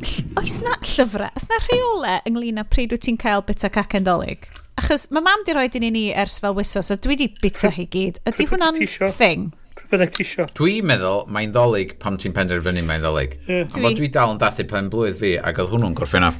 oes 0.42 0.58
na 0.66 0.76
llyfrau, 0.84 1.32
oes 1.32 1.48
na 1.50 1.62
rheolau 1.64 2.18
ynglyn 2.30 2.62
â 2.62 2.68
pryd 2.68 2.94
wyt 2.94 3.08
ti'n 3.08 3.20
cael 3.22 3.46
bita 3.48 3.72
cacendolig? 3.74 4.50
Achos 4.78 5.08
mae 5.10 5.24
mam 5.26 5.48
di 5.48 5.56
roed 5.58 5.80
i 5.80 5.82
ni 5.88 6.04
ers 6.14 6.38
fel 6.44 6.54
wisos, 6.58 6.92
a 6.94 7.00
dwi 7.02 7.18
di 7.18 7.32
bita 7.42 7.72
hi 7.74 7.88
gyd. 7.90 8.20
Ydy 8.30 8.52
hwna'n 8.52 8.84
thing? 9.16 9.50
bynnag 9.92 10.14
ti 10.16 10.26
isio. 10.26 10.48
Dwi'n 10.58 10.88
meddwl 10.90 11.26
mae'n 11.34 11.56
ddolig 11.56 11.96
pam 12.02 12.20
ti'n 12.22 12.36
penderfynu 12.36 12.84
mae'n 12.88 13.04
ddolig. 13.06 13.38
Yeah. 13.48 13.68
Dwi... 13.74 13.94
dwi 14.00 14.12
dal 14.14 14.36
yn 14.36 14.42
dathu 14.42 14.68
pen 14.70 14.92
blwydd 14.94 15.20
fi 15.22 15.36
ac 15.40 15.64
oedd 15.64 15.74
hwnnw'n 15.74 15.98
gorffen 15.98 16.28
af. 16.28 16.38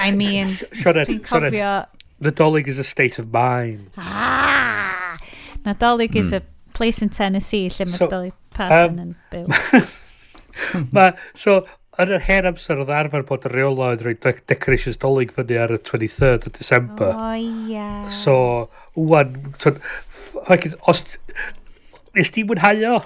I 0.00 0.12
mean, 0.16 0.54
dwi'n 0.80 1.24
cofio... 1.24 1.72
Nadolig 2.20 2.68
is 2.68 2.78
a 2.78 2.84
state 2.84 3.18
of 3.18 3.32
mind. 3.32 3.90
Ah! 3.96 5.16
Nadolig 5.64 6.12
hmm. 6.12 6.18
is 6.18 6.32
a 6.32 6.40
hmm. 6.40 6.46
place 6.74 7.00
in 7.00 7.08
Tennessee 7.08 7.68
lle 7.68 7.86
mae 7.88 7.96
so, 7.96 8.08
Dolly 8.12 8.32
Parton 8.52 8.98
um, 8.98 9.04
yn 9.06 9.14
byw. 9.32 9.84
ma, 10.96 11.06
so, 11.32 11.62
yn 12.00 12.12
yr 12.16 12.24
hen 12.26 12.48
amser 12.50 12.80
oedd 12.82 12.92
arfer 12.92 13.24
bod 13.28 13.46
y 13.48 13.52
reola 13.52 13.92
oedd 13.94 14.04
rhoi 14.04 14.14
decorations 14.20 15.00
dolig 15.00 15.32
fyny 15.36 15.56
ar 15.60 15.72
y 15.76 15.80
23rd 15.80 16.50
o 16.50 16.52
December. 16.58 17.14
O, 17.14 17.30
oh, 17.30 17.40
ia. 17.40 17.72
Yeah. 17.72 18.12
So, 18.12 18.36
wwan, 18.96 19.34
so, 19.60 19.74
os, 20.92 21.04
nes 22.16 22.30
di 22.34 22.44
mwynhau 22.48 22.84
o? 22.94 23.00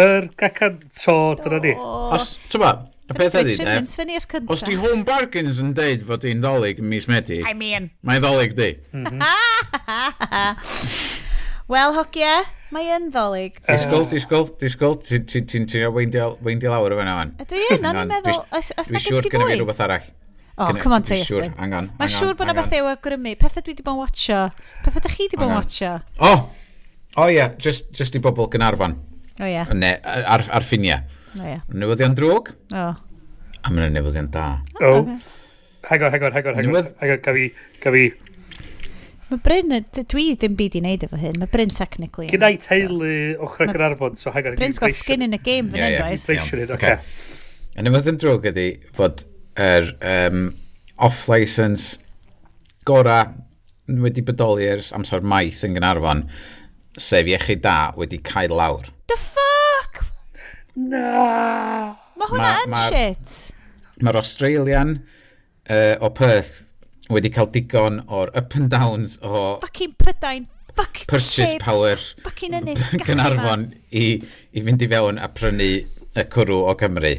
Yr 0.00 0.28
gacan, 0.38 0.78
so, 0.94 1.16
dyna 1.40 1.58
ni. 1.64 1.72
Os, 2.14 2.36
tyma, 2.52 2.70
y 3.10 3.16
peth 3.18 3.38
ydy, 3.40 3.56
ne? 3.66 3.80
Os 4.52 4.62
di 4.66 4.76
Home 4.78 5.02
Bargains 5.08 5.58
yn 5.62 5.72
deud 5.74 6.04
fod 6.06 6.26
i'n 6.30 6.42
ddolig 6.44 6.78
yn 6.82 6.86
mis 6.92 7.08
Medi, 7.10 7.40
I 7.42 7.54
mean. 7.58 7.90
mae'n 8.06 8.22
ddolig 8.22 8.54
di. 8.58 8.70
Wel, 11.70 11.92
hogia, 11.94 12.36
mae 12.74 12.88
yn 12.96 13.10
ddolig. 13.14 13.58
Disgwyl, 13.66 14.06
disgwyl, 14.10 14.48
disgwyl. 14.58 14.96
Ti'n 15.06 15.68
weindio 15.94 16.72
lawr 16.72 16.94
o 16.94 16.98
fe 16.98 17.04
nawan. 17.06 17.30
Ydw 17.42 17.58
i, 17.60 17.66
no, 17.82 17.92
ni'n 17.94 18.10
meddwl. 18.10 18.40
Os 18.58 18.72
na 18.74 18.98
gen 18.98 18.98
ti? 18.98 19.04
Dwi'n 19.06 19.06
siŵr 19.06 19.28
gyda 19.30 19.46
fi 19.46 19.58
rhywbeth 19.60 19.82
arall. 19.86 20.08
O, 20.60 20.66
come 20.76 20.96
on, 20.98 21.04
Teus. 21.06 21.30
Angan, 21.62 21.86
Mae'n 21.98 22.10
siŵr 22.12 22.34
bod 22.36 22.50
yna 22.50 22.56
beth 22.58 22.74
yw 22.76 22.88
awgrymu. 22.90 23.36
Pethau 23.40 23.62
dwi 23.64 23.72
wedi 23.76 23.84
bod 23.86 23.94
yn 23.96 24.02
watcho. 24.02 24.40
Pethau 24.84 25.00
ydych 25.04 25.14
chi 25.16 25.28
wedi 25.28 25.38
bod 25.40 25.46
yn 25.48 25.56
watcho. 25.56 25.92
O, 26.26 26.32
O 27.16 27.24
oh, 27.24 27.28
ie, 27.28 27.36
yeah, 27.40 27.54
just, 27.58 27.90
just 27.96 28.14
i 28.14 28.22
bobl 28.22 28.46
Gynarfon. 28.50 28.94
O 28.94 29.42
oh, 29.42 29.46
ie. 29.48 29.54
Yeah. 29.56 29.72
Ne, 29.74 29.96
ar, 30.04 30.44
ar 30.46 30.66
ffiniau. 30.66 31.02
O 31.40 31.46
ie. 31.46 31.58
Newyddion 31.74 32.14
drwg. 32.18 32.52
O. 32.70 32.88
A 33.60 33.72
mae'n 33.74 33.96
newyddion 33.96 34.30
da. 34.30 34.48
O. 34.78 34.86
Oh. 34.86 34.98
Okay. 35.00 35.20
Hang 35.88 36.02
on, 36.04 36.12
hang 36.12 36.22
on, 36.22 36.32
hang 36.32 36.46
on, 36.46 36.54
hang 36.54 36.66
on. 36.66 36.74
Newyd... 36.74 36.90
Hang 37.00 37.14
on, 37.16 37.22
gaf 37.24 37.40
i, 37.40 37.48
gaf 37.82 37.96
i. 37.96 38.04
Mae 39.30 39.42
Bryn, 39.42 39.74
dwi 40.10 40.24
ddim 40.38 40.56
byd 40.58 40.76
i 40.78 40.82
wneud 40.82 41.04
efo 41.06 41.18
hyn, 41.18 41.38
mae 41.40 41.50
Bryn 41.50 41.70
technically. 41.74 42.26
Gynna 42.30 42.50
i 42.50 42.58
teulu 42.62 43.10
ochr 43.38 43.44
ochrau 43.46 43.74
Gynarfon, 43.74 44.18
so 44.18 44.32
hang 44.34 44.50
on. 44.50 44.58
Bryn's 44.58 44.78
got 44.82 44.94
skin 44.94 45.22
in 45.26 45.34
the 45.34 45.38
game 45.38 45.70
fan 45.70 45.82
hyn, 45.82 45.98
guys. 46.02 46.28
Inflation 46.28 46.64
it, 46.64 46.72
oce. 46.74 46.94
A 47.74 47.86
newyddion 47.86 48.18
drwg 48.20 48.50
ydi 48.50 48.68
fod 48.94 49.24
yr 49.60 49.92
um, 50.12 50.48
off-license 50.98 51.96
gora 52.86 53.22
wedi 53.90 54.22
bodoli 54.26 54.66
ers 54.70 54.90
amser 54.94 55.22
maith 55.26 55.62
yn 55.66 55.78
Gynarfon 55.78 56.26
sef 56.98 57.28
iechyd 57.30 57.62
da 57.64 57.92
wedi 57.96 58.18
cael 58.22 58.54
lawr. 58.56 58.88
The 59.10 59.18
fuck? 59.18 60.04
Na! 60.74 61.96
Mae 62.18 62.30
hwnna 62.30 62.46
ma, 62.46 62.54
yn 62.64 62.74
ma, 62.74 62.86
shit. 62.90 63.36
Mae'r 64.00 64.18
Australian 64.20 64.96
uh, 65.70 65.96
o 66.00 66.10
Perth 66.16 66.64
wedi 67.10 67.30
cael 67.34 67.50
digon 67.54 68.00
o'r 68.06 68.32
up 68.38 68.56
and 68.58 68.70
downs 68.72 69.18
o... 69.22 69.58
Fucking 69.64 69.94
Prydain. 70.00 70.48
Fuck 70.76 71.06
purchase 71.08 71.34
shape. 71.34 71.62
power. 71.62 71.96
Fucking 72.24 72.54
Ynys. 72.60 72.84
Gynarfon 73.06 73.70
i, 73.90 74.04
i 74.54 74.64
fynd 74.64 74.82
i 74.84 74.88
fewn 74.90 75.18
a 75.18 75.28
prynu 75.34 75.70
y 75.80 76.26
cwrw 76.34 76.60
o 76.70 76.74
Cymru. 76.78 77.14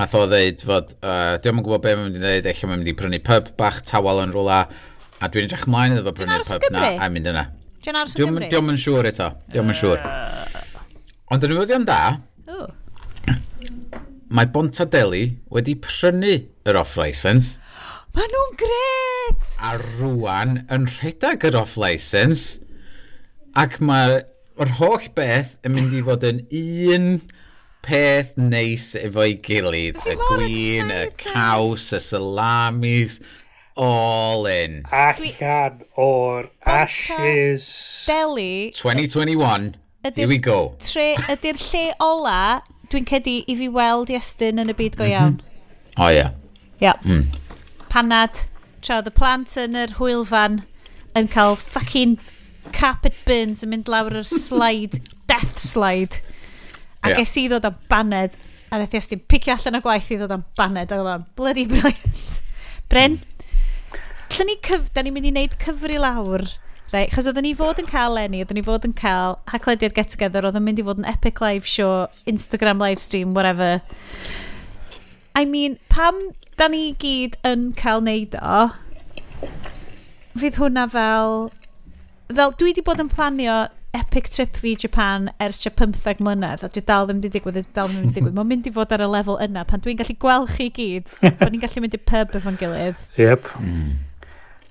A 0.00 0.06
tho 0.08 0.24
ddeud 0.30 0.62
fod, 0.64 0.94
uh, 1.04 1.36
diolch 1.42 1.60
yn 1.60 1.64
gwybod 1.66 1.84
beth 1.84 1.98
mae'n 1.98 2.08
mynd 2.08 2.20
i 2.20 2.24
ddeud, 2.24 2.48
eich 2.48 2.62
mae'n 2.64 2.80
mynd 2.80 2.92
i 2.92 2.96
prynu 2.96 3.20
pub 3.26 3.50
bach 3.60 3.82
tawel 3.88 4.22
yn 4.24 4.32
rwla, 4.32 4.62
a 5.20 5.28
dwi'n 5.28 5.48
edrych 5.48 5.66
ymlaen 5.68 5.98
iddo 5.98 6.06
fo 6.08 6.16
prynu'r 6.16 6.46
pub 6.48 6.68
na, 6.72 6.86
a 6.96 7.10
mynd 7.12 7.28
yna. 7.34 7.44
Dwi'n 7.80 7.96
aros 7.96 8.12
yn 8.16 8.20
Gymru? 8.20 8.48
Diolch 8.52 8.72
yn 8.74 8.80
siŵr 8.82 9.06
eto. 9.08 9.26
Diolch 9.52 9.70
yn 9.72 9.78
siŵr. 9.78 10.02
Uh. 10.04 10.64
Ond 11.32 11.46
yn 11.46 11.54
ymwyddion 11.54 11.86
da, 11.88 12.00
mae 14.30 14.48
Bontadeli 14.52 15.22
wedi 15.54 15.76
prynu 15.80 16.34
yr 16.68 16.78
off-license. 16.80 17.56
Mae 18.14 18.26
nhw'n 18.26 18.56
gret! 18.58 19.50
A 19.62 19.76
rwan 19.78 20.56
yn 20.66 20.88
rhedeg 20.98 21.46
yr 21.46 21.56
off-license, 21.60 22.58
ac 23.56 23.78
mae'r 23.80 24.74
holl 24.80 25.06
beth 25.16 25.56
yn 25.64 25.76
mynd 25.76 25.94
i 25.94 26.02
fod 26.04 26.26
yn 26.26 26.40
un 26.50 27.06
peth 27.86 28.34
neis 28.36 28.90
efo'i 28.98 29.38
gilydd. 29.46 30.02
Y 30.04 30.16
gwyn, 30.20 30.90
y 30.92 31.04
caws, 31.22 31.86
y 31.96 32.02
salamis, 32.02 33.20
all 33.80 34.44
in. 34.46 34.84
Allan 34.92 35.84
o'r 35.96 36.50
ashes. 36.66 38.04
Deli. 38.06 38.72
2021. 38.76 39.76
Here 40.14 40.28
we 40.28 40.36
go. 40.38 40.76
Tre, 40.84 41.14
ydy'r 41.32 41.60
lle 41.60 41.84
ola, 42.04 42.60
dwi'n 42.92 43.06
cedi 43.08 43.38
i 43.48 43.56
fi 43.56 43.68
weld 43.72 44.12
Iestyn 44.12 44.60
yn 44.60 44.72
y 44.72 44.76
byd 44.76 44.98
go 45.00 45.08
iawn. 45.08 45.38
O 45.96 46.04
oh, 46.04 46.10
ie. 46.12 46.18
Yeah. 46.18 46.36
Ia. 46.80 46.94
Mm. 47.04 47.24
Yeah. 47.32 47.86
Panad, 47.92 48.44
tra 48.84 49.00
y 49.00 49.14
plant 49.16 49.56
yn 49.60 49.78
yr 49.80 49.96
hwylfan 49.96 50.60
yn 51.16 51.32
cael 51.32 51.56
fucking 51.56 52.18
carpet 52.76 53.16
burns 53.24 53.64
yn 53.64 53.72
mynd 53.72 53.88
lawr 53.92 54.20
yr 54.20 54.28
slide, 54.28 55.00
death 55.30 55.56
slide. 55.60 56.20
A 57.00 57.14
yeah. 57.14 57.16
ges 57.22 57.32
i 57.40 57.48
ddod 57.48 57.68
am 57.68 57.80
baned, 57.88 58.36
a 58.68 58.80
nath 58.80 58.96
Iestyn 58.96 59.24
picio 59.24 59.56
allan 59.56 59.80
o 59.80 59.84
gwaith 59.88 60.12
i 60.12 60.20
ddod 60.20 60.36
am 60.36 60.46
baned, 60.60 60.92
a 60.92 61.00
oedd 61.00 61.12
o'n 61.16 61.28
bloody 61.40 61.64
brilliant. 61.68 62.40
Bryn? 62.92 63.16
Mm. 63.16 63.29
Llen 64.30 64.50
ni 64.50 64.58
cyf... 64.64 64.90
Da 64.94 65.02
ni'n 65.02 65.14
mynd 65.14 65.28
i 65.28 65.32
wneud 65.34 65.56
cyfri 65.62 65.98
lawr. 66.00 66.46
Right, 66.92 67.10
chos 67.14 67.28
oedden 67.30 67.46
ni 67.46 67.52
fod 67.54 67.78
yn 67.78 67.86
cael 67.86 68.16
Lenny, 68.16 68.40
oedden 68.42 68.58
ni 68.58 68.64
fod 68.66 68.82
yn 68.86 68.94
cael 68.98 69.36
haglediad 69.52 69.94
get 69.94 70.10
together, 70.10 70.42
oedden 70.46 70.64
mynd 70.66 70.80
i 70.82 70.84
fod 70.86 70.98
yn 70.98 71.06
epic 71.06 71.38
live 71.42 71.68
show, 71.70 72.08
Instagram 72.30 72.82
live 72.82 73.02
stream, 73.02 73.34
whatever. 73.34 73.78
I 75.38 75.44
mean, 75.46 75.78
pam 75.88 76.18
da 76.58 76.66
ni 76.66 76.96
gyd 76.98 77.38
yn 77.46 77.70
cael 77.78 78.02
neud 78.02 78.34
o, 78.42 78.64
fydd 80.38 80.58
hwnna 80.58 80.88
fel... 80.90 81.52
Fel, 82.30 82.56
dwi 82.58 82.72
wedi 82.72 82.86
bod 82.86 83.02
yn 83.02 83.10
planio 83.10 83.62
epic 83.94 84.28
trip 84.34 84.58
fi 84.58 84.74
Japan 84.78 85.30
ers 85.42 85.62
tua 85.62 85.70
15 85.78 86.22
mlynedd 86.26 86.66
a 86.66 86.74
dwi 86.74 86.82
dal 86.90 87.06
ddim 87.06 87.22
wedi 87.22 87.34
digwydd, 87.38 87.62
dwi 87.62 87.78
dal 87.78 87.90
ddim 87.90 88.04
wedi 88.04 88.18
digwydd. 88.18 88.34
Mae'n 88.34 88.50
mynd 88.50 88.66
i 88.66 88.74
fod 88.74 88.98
ar 88.98 89.06
y 89.06 89.10
lefel 89.14 89.38
yna 89.46 89.66
pan 89.70 89.86
dwi'n 89.86 90.02
gallu 90.02 90.18
gweld 90.26 90.54
chi 90.58 90.70
gyd, 90.74 91.10
bod 91.38 91.50
ni'n 91.54 91.62
gallu 91.62 91.86
mynd 91.86 91.98
i 91.98 92.06
pub 92.12 92.38
efo'n 92.42 92.58
gilydd. 92.58 93.10
Yep. 93.18 93.54
Mm 93.62 93.98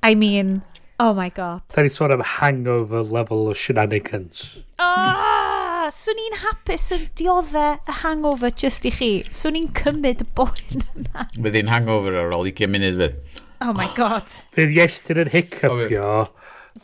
I 0.01 0.15
mean, 0.15 0.61
oh 0.99 1.13
my 1.13 1.29
god. 1.29 1.61
Da 1.73 1.81
ni 1.83 1.89
sôn 1.89 2.11
am 2.13 2.21
hangover 2.21 3.01
level 3.03 3.49
o 3.51 3.53
shenanigans. 3.53 4.63
Oh, 4.79 5.89
swn 5.91 6.21
i'n 6.23 6.37
hapus 6.43 6.87
yn 6.95 7.05
dioddau 7.19 7.75
y 7.83 7.97
hangover 8.03 8.53
just 8.63 8.87
i 8.87 8.93
chi. 8.95 9.11
Swn 9.35 9.59
i'n 9.59 9.67
cymryd 9.75 10.23
y 10.23 10.29
boen 10.37 10.85
yna. 10.95 11.27
Bydd 11.35 11.59
hi'n 11.59 11.73
hangover 11.73 12.15
ar 12.21 12.31
ôl 12.37 12.47
20 12.47 12.71
munud 12.71 12.99
fydd. 13.03 13.19
Oh 13.59 13.75
my 13.75 13.89
god. 13.97 14.31
Fydd 14.55 14.71
yestyn 14.77 15.19
yn 15.25 15.33
hiccupio. 15.33 16.09
Oh, 16.29 16.31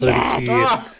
yes! 0.03 0.91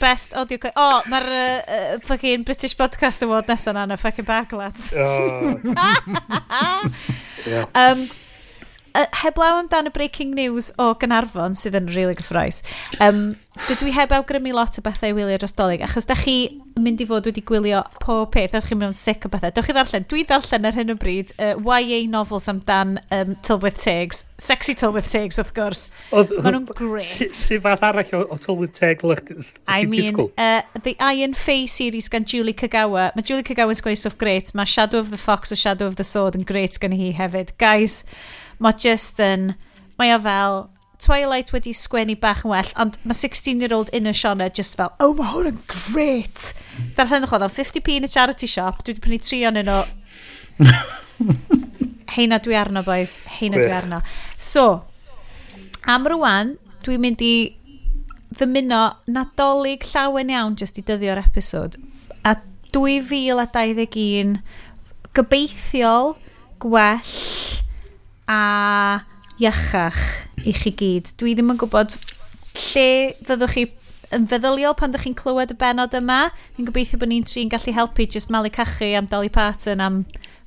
Best 0.00 0.34
audio 0.38 0.58
clip. 0.58 0.76
O, 0.78 0.86
oh, 0.86 1.02
mae'r 1.10 1.28
uh, 1.34 1.98
fucking 2.06 2.46
British 2.46 2.76
Podcast 2.78 3.26
Award 3.26 3.50
nesaf 3.50 3.74
na, 3.74 3.98
fucking 3.98 4.28
bag, 4.28 4.52
lads. 4.54 4.92
Oh. 4.94 5.58
yeah. 7.46 7.66
um, 7.74 8.06
heblaw 8.94 9.60
amdan 9.60 9.90
y 9.90 9.92
breaking 9.94 10.34
news 10.34 10.70
o 10.78 10.92
Gynarfon 11.00 11.56
sydd 11.58 11.78
yn 11.78 11.90
really 11.94 12.16
gyffroes. 12.18 12.62
Um, 13.02 13.30
dydw 13.66 13.90
i 13.90 13.94
heb 13.94 14.12
awgrymu 14.14 14.52
lot 14.54 14.78
o 14.78 14.84
bethau 14.84 15.12
i 15.12 15.16
wylio 15.16 15.38
dros 15.40 15.54
dolyg, 15.58 15.82
achos 15.84 16.08
da 16.08 16.16
chi 16.18 16.36
mynd 16.80 17.02
i 17.02 17.06
fod 17.08 17.26
wedi 17.28 17.42
gwylio 17.44 17.82
pob 18.00 18.30
peth, 18.34 18.54
ydych 18.54 18.70
chi'n 18.70 18.80
mynd 18.80 18.96
sic 18.96 19.26
o 19.26 19.30
bethau. 19.32 19.52
Dwch 19.54 19.68
chi 19.68 19.76
ddarllen, 19.76 20.06
dwi 20.10 20.24
ddarllen 20.28 20.68
ar 20.70 20.78
hyn 20.78 20.94
o 20.94 20.96
bryd 21.00 21.34
uh, 21.36 21.52
YA 21.60 22.00
novels 22.10 22.48
amdan 22.50 22.98
um, 23.14 23.34
Tylwyth 23.46 23.80
Tegs. 23.82 24.24
Sexy 24.40 24.74
Tylwyth 24.78 25.10
Tegs, 25.12 25.40
wrth 25.42 25.52
gwrs. 25.56 25.84
Mae 26.12 26.54
nhw'n 26.54 26.68
great. 26.78 27.34
Sut 27.36 27.62
fath 27.66 27.84
arall 27.90 28.14
o, 28.16 28.24
o 28.30 28.40
Tylwyth 28.40 28.76
Teg 28.78 29.04
lych 29.06 29.26
I 29.68 29.84
mean, 29.84 30.16
uh, 30.38 30.62
the 30.82 30.96
Iron 31.00 31.34
Fey 31.34 31.66
series 31.66 32.08
gan 32.08 32.24
Julie 32.24 32.54
Kagawa. 32.54 33.10
Mae 33.16 33.26
Julie 33.26 33.46
Kagawa'n 33.46 33.78
sgwneud 33.78 34.00
stuff 34.00 34.18
great. 34.18 34.54
Mae 34.54 34.64
Shadow 34.64 34.98
of 34.98 35.10
the 35.10 35.20
Fox 35.20 35.52
a 35.52 35.56
Shadow 35.56 35.86
of 35.86 35.96
the 35.96 36.04
Sword 36.04 36.38
yn 36.38 36.46
great 36.48 36.78
gan 36.80 36.96
hi 36.96 37.12
hefyd. 37.16 37.52
Guys, 37.58 38.04
Mae 38.60 38.76
just 38.76 39.22
yn... 39.24 39.54
Mae 40.00 40.14
o 40.16 40.20
fel... 40.26 40.62
Twilight 41.00 41.48
wedi 41.54 41.72
sgwennu 41.72 42.12
bach 42.20 42.42
yn 42.44 42.50
well, 42.52 42.70
ond 42.82 42.98
mae 43.08 43.16
16-year-old 43.16 43.88
Inna 43.96 44.12
Shona 44.12 44.50
just 44.52 44.76
fel, 44.76 44.90
oh, 45.00 45.14
mae 45.16 45.30
hwn 45.32 45.46
yn 45.48 45.60
great! 45.64 46.50
Darllen 46.92 47.24
o'ch 47.24 47.32
oedd 47.38 47.46
50p 47.56 47.94
yn 47.96 48.04
y 48.04 48.10
charity 48.12 48.44
shop, 48.50 48.82
dwi 48.84 48.92
wedi 48.92 49.04
prynu 49.06 49.18
tri 49.24 49.38
o'n 49.48 49.56
nhw. 49.64 49.78
Heina 52.16 52.36
dwi 52.44 52.58
arno, 52.58 52.82
boys. 52.84 53.20
Heina 53.38 53.62
dwi 53.62 53.72
arno. 53.72 54.02
So, 54.36 54.66
am 55.88 56.04
rwan, 56.12 56.58
dwi'n 56.84 57.00
mynd 57.00 57.24
i 57.24 57.34
ddymuno 58.36 58.82
nadolig 59.10 59.88
llawen 59.94 60.30
iawn 60.34 60.58
jyst 60.60 60.82
i 60.82 60.84
dyddio'r 60.86 61.22
episod. 61.22 61.78
A 62.28 62.36
2021 62.74 64.36
gobeithiol 65.16 66.14
gwell 66.62 67.16
a 68.30 69.02
iachach 69.40 70.00
i 70.46 70.54
chi 70.54 70.72
gyd. 70.76 71.12
Dwi 71.20 71.34
ddim 71.34 71.52
yn 71.54 71.60
gwybod 71.60 71.96
lle 72.54 72.88
fyddwch 73.26 73.56
chi 73.56 73.66
yn 74.14 74.26
feddyliol 74.30 74.74
pan 74.78 74.90
ydych 74.90 75.06
chi'n 75.06 75.16
clywed 75.18 75.54
y 75.54 75.56
benod 75.58 75.94
yma. 75.96 76.20
Ni'n 76.56 76.68
gobeithio 76.68 77.00
bod 77.00 77.12
ni'n 77.12 77.26
tri'n 77.26 77.50
gallu 77.52 77.74
helpu 77.76 78.06
jyst 78.10 78.32
malu 78.34 78.50
cachu 78.54 78.92
am 78.98 79.10
Dolly 79.10 79.30
Parton 79.32 79.82
am 79.84 80.04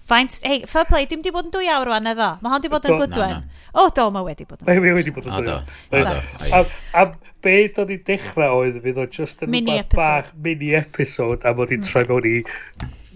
faint... 0.10 0.40
Hei, 0.44 0.64
fair 0.70 0.88
play, 0.90 1.08
dim 1.10 1.24
di 1.24 1.32
bod 1.34 1.48
yn 1.48 1.54
dwy 1.54 1.70
awr 1.72 1.88
rwan 1.88 2.12
eddo. 2.12 2.34
Mae 2.44 2.56
hon 2.56 2.64
di 2.64 2.72
bod 2.72 2.88
yn 2.90 2.98
gwydwen. 3.00 3.46
O, 3.74 3.88
do, 3.96 4.10
mae 4.14 4.28
wedi 4.28 4.48
bod 4.48 4.62
yn 4.62 4.68
gwydwen. 4.68 4.84
Mae 4.84 4.98
wedi 5.00 5.16
bod 5.16 5.30
yn 5.30 5.38
gwydwen. 5.38 6.74
A 7.00 7.06
be 7.44 7.56
do'n 7.76 7.92
i 7.92 8.00
dechrau 8.08 8.62
oedd 8.62 8.82
fydd 8.84 9.00
o 9.00 9.08
just 9.12 9.42
yn 9.44 9.52
mini 9.52 9.80
bach 9.92 10.30
mini 10.44 10.72
episode 10.80 11.44
a 11.48 11.56
mod 11.56 11.72
i'n 11.72 11.82
hmm. 11.82 11.90
troi 11.90 12.06
mewn 12.12 12.30
i... 12.30 12.36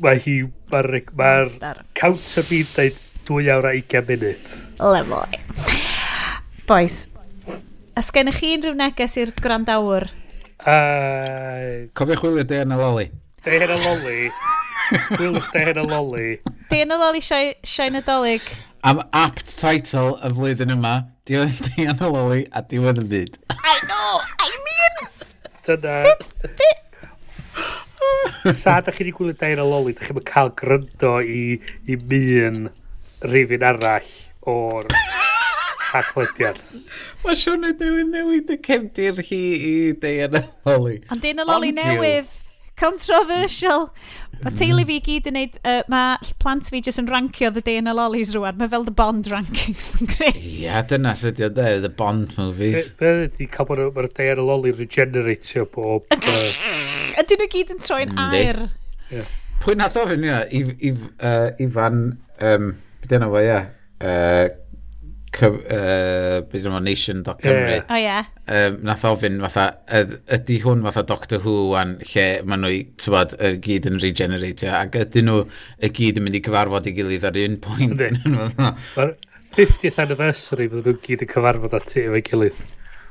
Mae 0.04 0.24
hi... 0.24 0.40
Mae'r 0.68 0.98
ma 1.16 1.76
counter 1.96 2.44
beat 2.50 2.74
dweud 2.76 2.98
2 3.28 3.50
awr 3.52 3.66
a 3.68 3.74
20 3.76 4.08
munud. 4.08 4.52
Lovely. 4.80 5.40
Boys, 6.68 6.96
ys 8.00 8.12
gennych 8.16 8.40
chi 8.40 8.54
unrhyw 8.56 8.78
neges 8.80 9.18
i'r 9.20 9.34
gwrandawr? 9.36 10.08
Uh, 10.64 11.88
Cofio 11.98 12.16
chwilio 12.22 12.46
de 12.48 12.62
yn 12.64 12.72
y 12.72 12.78
loli. 12.80 13.10
De 13.44 13.58
yn 13.58 13.74
y 13.76 13.80
loli. 13.84 14.30
Gwylwch 15.18 15.52
de 15.52 15.66
yn 15.74 15.82
y 15.84 15.86
loli. 15.92 16.30
De 16.72 16.82
yn 16.86 16.96
y 16.96 17.02
loli 17.04 17.22
siai 17.26 17.92
nadolig. 17.92 18.48
Am 18.88 19.04
apt 19.12 19.58
title 19.60 20.16
y 20.24 20.32
flwyddyn 20.32 20.72
yma, 20.78 20.96
di 21.28 21.36
oedd 21.42 21.70
y 21.76 21.92
loli 22.00 22.46
a 22.56 22.64
diwedd 22.64 23.04
y 23.04 23.08
byd. 23.12 23.40
I 23.58 23.78
know, 23.84 24.24
I 24.40 24.52
mean! 24.64 25.14
Dyna. 25.68 26.00
Sut 26.08 26.32
bit? 26.56 26.84
Sa 28.56 28.80
da 28.80 28.96
chi 28.96 29.04
wedi 29.04 29.16
gwylio 29.20 29.36
de 29.36 29.54
yn 29.58 29.64
y 29.64 29.72
loli, 29.76 30.00
da 30.00 30.08
chi'n 30.08 30.28
cael 30.32 30.56
gryndo 30.56 31.18
i, 31.20 31.58
i 31.92 32.00
mi'n 32.08 32.70
rifin 33.26 33.66
arall 33.66 34.10
o'r 34.48 34.90
hachlediad. 35.92 36.60
Mae 37.24 37.38
Sean 37.40 37.66
yn 37.68 37.78
newid 37.80 38.12
newid 38.14 38.52
y 38.54 38.60
cefndir 38.64 39.24
hi 39.30 39.44
i 39.56 39.78
Deian 40.02 40.38
a 40.38 40.44
Loli. 40.68 41.00
Ond 41.14 41.24
dyn 41.24 41.42
y 41.42 41.48
Loli 41.48 41.74
newydd, 41.76 42.30
controversial. 42.78 43.88
Mae 44.44 44.54
teulu 44.54 44.84
fi 44.86 45.00
gyd 45.02 45.30
yn 45.32 45.38
neud, 45.40 45.56
uh, 45.66 45.80
mae 45.90 46.34
plant 46.42 46.70
fi 46.70 46.82
jyst 46.86 47.02
yn 47.02 47.10
rancio 47.10 47.50
The 47.56 47.64
Day 47.66 47.82
yn 47.82 47.90
y 47.90 47.96
Lollies 47.98 48.36
rwan. 48.36 48.60
Mae 48.60 48.70
fel 48.70 48.86
The 48.86 48.94
Bond 48.94 49.30
rankings 49.32 49.90
mae'n 49.96 50.12
greu. 50.14 50.34
Ia, 50.38 50.84
dyna 50.92 51.16
sydd 51.18 51.42
wedi 51.42 51.56
dweud, 51.58 51.82
The 51.88 51.94
Bond 51.98 52.38
movies. 52.38 52.92
Mae 53.02 53.24
wedi 53.24 53.50
cael 53.54 53.70
bod 53.72 53.82
mae'r 53.98 54.12
Day 54.14 54.36
in 54.36 54.44
y 54.44 54.46
Lollies 54.46 54.78
regeneratio 54.84 55.66
bob... 55.74 56.06
Ydyn 57.18 57.42
nhw 57.42 57.50
gyd 57.50 57.74
yn 57.74 57.82
troi'n 57.82 58.14
air. 58.28 58.62
Pwy 59.64 59.80
nath 59.80 59.98
ofyn 60.04 60.28
i, 60.30 60.68
Ifan... 61.66 62.04
Um, 62.38 62.76
dyna 63.10 63.30
fo, 63.32 63.42
ie. 63.44 63.60
Uh, 63.98 64.48
uh, 65.46 66.42
byd 66.50 66.68
yma 66.70 66.80
nation.cymru. 66.84 67.80
O 67.90 68.00
ie. 68.00 68.18
um, 68.58 68.78
Nath 68.88 69.06
ofyn 69.10 69.40
fatha, 69.44 69.66
ydy 70.38 70.60
hwn 70.64 70.84
fatha 70.88 71.04
Doctor 71.08 71.42
Who 71.44 71.76
an 71.80 71.98
lle 72.14 72.28
maen 72.48 72.64
nhw, 72.66 72.74
tybod, 73.02 73.36
y 73.38 73.54
gyd 73.64 73.90
yn 73.92 74.00
regeneratio 74.04 74.74
ac 74.78 74.98
ydyn 75.04 75.30
nhw 75.30 75.44
y 75.84 75.92
gyd 76.00 76.22
yn 76.22 76.28
mynd 76.28 76.40
i 76.40 76.44
cyfarfod 76.48 76.90
i 76.90 76.96
gilydd 76.98 77.28
ar 77.28 77.42
un 77.44 77.60
pwynt. 77.64 78.04
50th 79.58 80.00
anniversary 80.06 80.70
fydden 80.72 80.96
nhw 80.96 81.06
gyd 81.06 81.26
yn 81.28 81.34
cyfarfod 81.36 81.78
ati 81.82 82.06
efo'i 82.08 82.24
gilydd. 82.32 82.64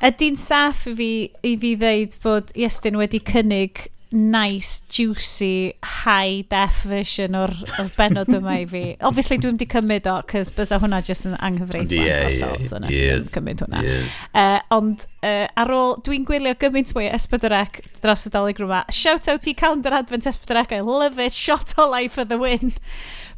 Ydy'n 0.07 0.37
saff 0.37 0.83
i 0.91 0.97
fi, 0.97 1.11
i 1.49 1.55
fi 1.61 1.77
ddeud 1.81 2.19
bod 2.25 2.51
Iestyn 2.53 2.99
wedi 3.01 3.23
cynnig 3.25 3.87
nice, 4.13 4.83
juicy, 4.89 5.75
high 5.83 6.45
def 6.49 6.83
version 6.87 7.35
o'r, 7.35 7.53
or 7.81 7.89
benod 7.97 8.31
yma 8.37 8.55
i 8.63 8.67
fi. 8.71 8.83
Obviously, 9.09 9.39
dwi'n 9.43 9.59
di 9.59 9.67
cymryd 9.71 10.07
o, 10.11 10.21
cys 10.31 10.53
bys 10.55 10.73
hwnna 10.77 11.01
jyst 11.07 11.27
yn 11.29 11.35
anghyfreithman 11.49 12.07
Ie, 12.07 12.39
hollol, 12.39 12.61
ie. 12.61 12.69
so 12.69 12.81
nes 12.83 12.95
yeah, 12.95 13.25
cymryd 13.33 13.65
hwnna. 13.67 13.83
Yeah. 13.87 14.15
Uh, 14.31 14.61
ond 14.79 15.07
uh, 15.27 15.47
ar 15.59 15.75
ôl, 15.75 15.97
dwi'n 16.07 16.27
gwylio 16.29 16.55
gymaint 16.63 16.95
mwy 16.97 17.11
Esbydorec 17.17 17.83
dros 18.05 18.27
y 18.29 18.33
dolyg 18.35 18.63
rhywma. 18.63 18.85
Shout 18.95 19.29
out 19.33 19.51
i 19.51 19.57
Calendar 19.59 19.99
Advent 19.99 20.31
Esbydorec, 20.31 20.77
I 20.77 20.83
love 20.87 21.19
it, 21.23 21.35
shot 21.35 21.75
o 21.79 21.89
life 21.91 22.19
of 22.23 22.31
the 22.31 22.39
win. 22.41 22.73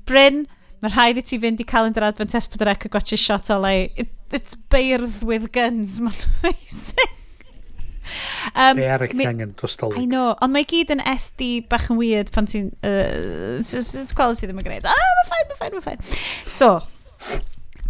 Bryn, 0.09 0.45
mae 0.85 0.93
rhaid 0.95 1.23
i 1.23 1.25
ti 1.27 1.41
fynd 1.43 1.65
i 1.65 1.69
Calendar 1.69 2.11
Advent 2.11 2.37
Esbydorec 2.39 2.87
a 2.87 2.93
gwachio 2.93 3.19
shot 3.19 3.51
o 3.55 3.59
life. 3.63 3.93
It, 3.97 4.13
it's 4.37 4.55
beirdd 4.71 5.25
with 5.25 5.51
guns, 5.57 5.99
mae'n 6.05 6.27
amazing. 6.43 7.18
Um, 8.55 8.81
Be 8.81 8.89
arall 8.93 9.13
ti 9.13 9.29
angen 9.29 9.55
dros 9.59 9.77
dolyg. 9.81 10.01
I 10.01 10.09
know, 10.09 10.33
ond 10.45 10.55
mae 10.55 10.67
gyd 10.69 10.95
yn 10.95 11.05
SD 11.05 11.53
bach 11.71 11.91
yn 11.93 12.01
weird 12.01 12.33
pan 12.35 12.49
ti'n... 12.51 12.73
Uh, 12.83 13.59
it's 13.61 14.17
quality 14.17 14.49
ddim 14.49 14.61
yn 14.63 14.67
gwneud. 14.67 14.89
Ah, 14.89 15.07
mae'n 15.21 15.31
ffain, 15.31 15.47
mae'n 15.47 15.61
ffain, 15.61 15.79
mae'n 15.79 15.87
ffain. 15.87 16.19
So, 16.49 16.73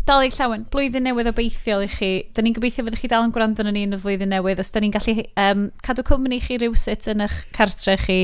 dalig 0.09 0.37
llawn, 0.39 0.65
blwyddyn 0.73 1.05
newydd 1.05 1.29
obeithiol 1.33 1.85
i 1.85 1.91
chi. 1.93 2.11
Da 2.35 2.45
ni'n 2.45 2.57
gobeithio 2.57 2.85
fyddwch 2.87 3.03
chi 3.05 3.11
dal 3.13 3.27
yn 3.27 3.35
gwrando 3.35 3.65
yn 3.65 3.75
ni 3.77 3.85
yn 3.89 3.97
y 3.97 4.01
flwyddyn 4.01 4.33
newydd, 4.33 4.63
os 4.63 4.73
da 4.73 4.83
ni'n 4.83 4.95
gallu 4.95 5.15
um, 5.43 5.69
cadw 5.85 6.05
cwmni 6.09 6.41
chi 6.45 6.57
rhywsit 6.61 7.11
yn 7.13 7.27
eich 7.27 7.37
cartre 7.57 7.99
chi, 8.01 8.19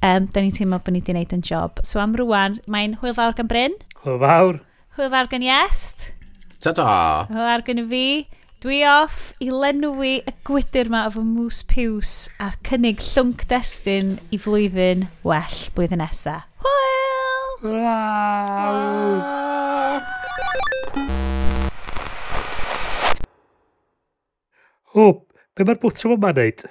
um, 0.00 0.28
da 0.32 0.40
ni'n 0.40 0.54
teimlo 0.56 0.80
bod 0.80 0.94
ni 0.94 1.02
wedi 1.02 1.12
gwneud 1.12 1.36
yn 1.36 1.44
job. 1.46 1.82
So 1.86 2.00
am 2.00 2.16
rwan, 2.18 2.58
mae'n 2.70 2.96
hwyl 3.02 3.16
fawr 3.18 3.36
gan 3.36 3.50
Bryn. 3.50 3.76
Hwyl 4.04 4.20
fawr. 4.22 4.60
Hwyl 4.96 5.12
fawr 5.12 5.30
gan 5.32 5.44
Iest. 5.44 6.10
Ta-ta. 6.64 6.86
Hwyl 7.28 7.48
fawr 7.50 7.66
gan 7.68 7.84
y 7.84 7.88
fi. 7.92 8.06
Dwi 8.60 8.82
off 8.84 9.30
i 9.40 9.46
lenwi 9.48 10.18
y 10.28 10.32
gwydr 10.44 10.90
ma 10.92 11.06
o 11.08 11.10
fy 11.14 11.22
mwys 11.24 11.62
piws 11.64 12.10
a'r 12.44 12.58
cynnig 12.68 13.00
llwng 13.00 13.40
destun 13.48 14.10
i 14.36 14.38
flwyddyn 14.44 15.06
well 15.24 15.56
blwyddyn 15.72 16.02
nesa. 16.02 16.34
Hwyl! 16.60 17.54
Waw! 17.64 19.16
Hwp, 24.92 25.24
be 25.56 25.64
mae'r 25.64 25.80
bwtwm 25.80 26.18
yma'n 26.18 26.36
neud? 26.42 26.68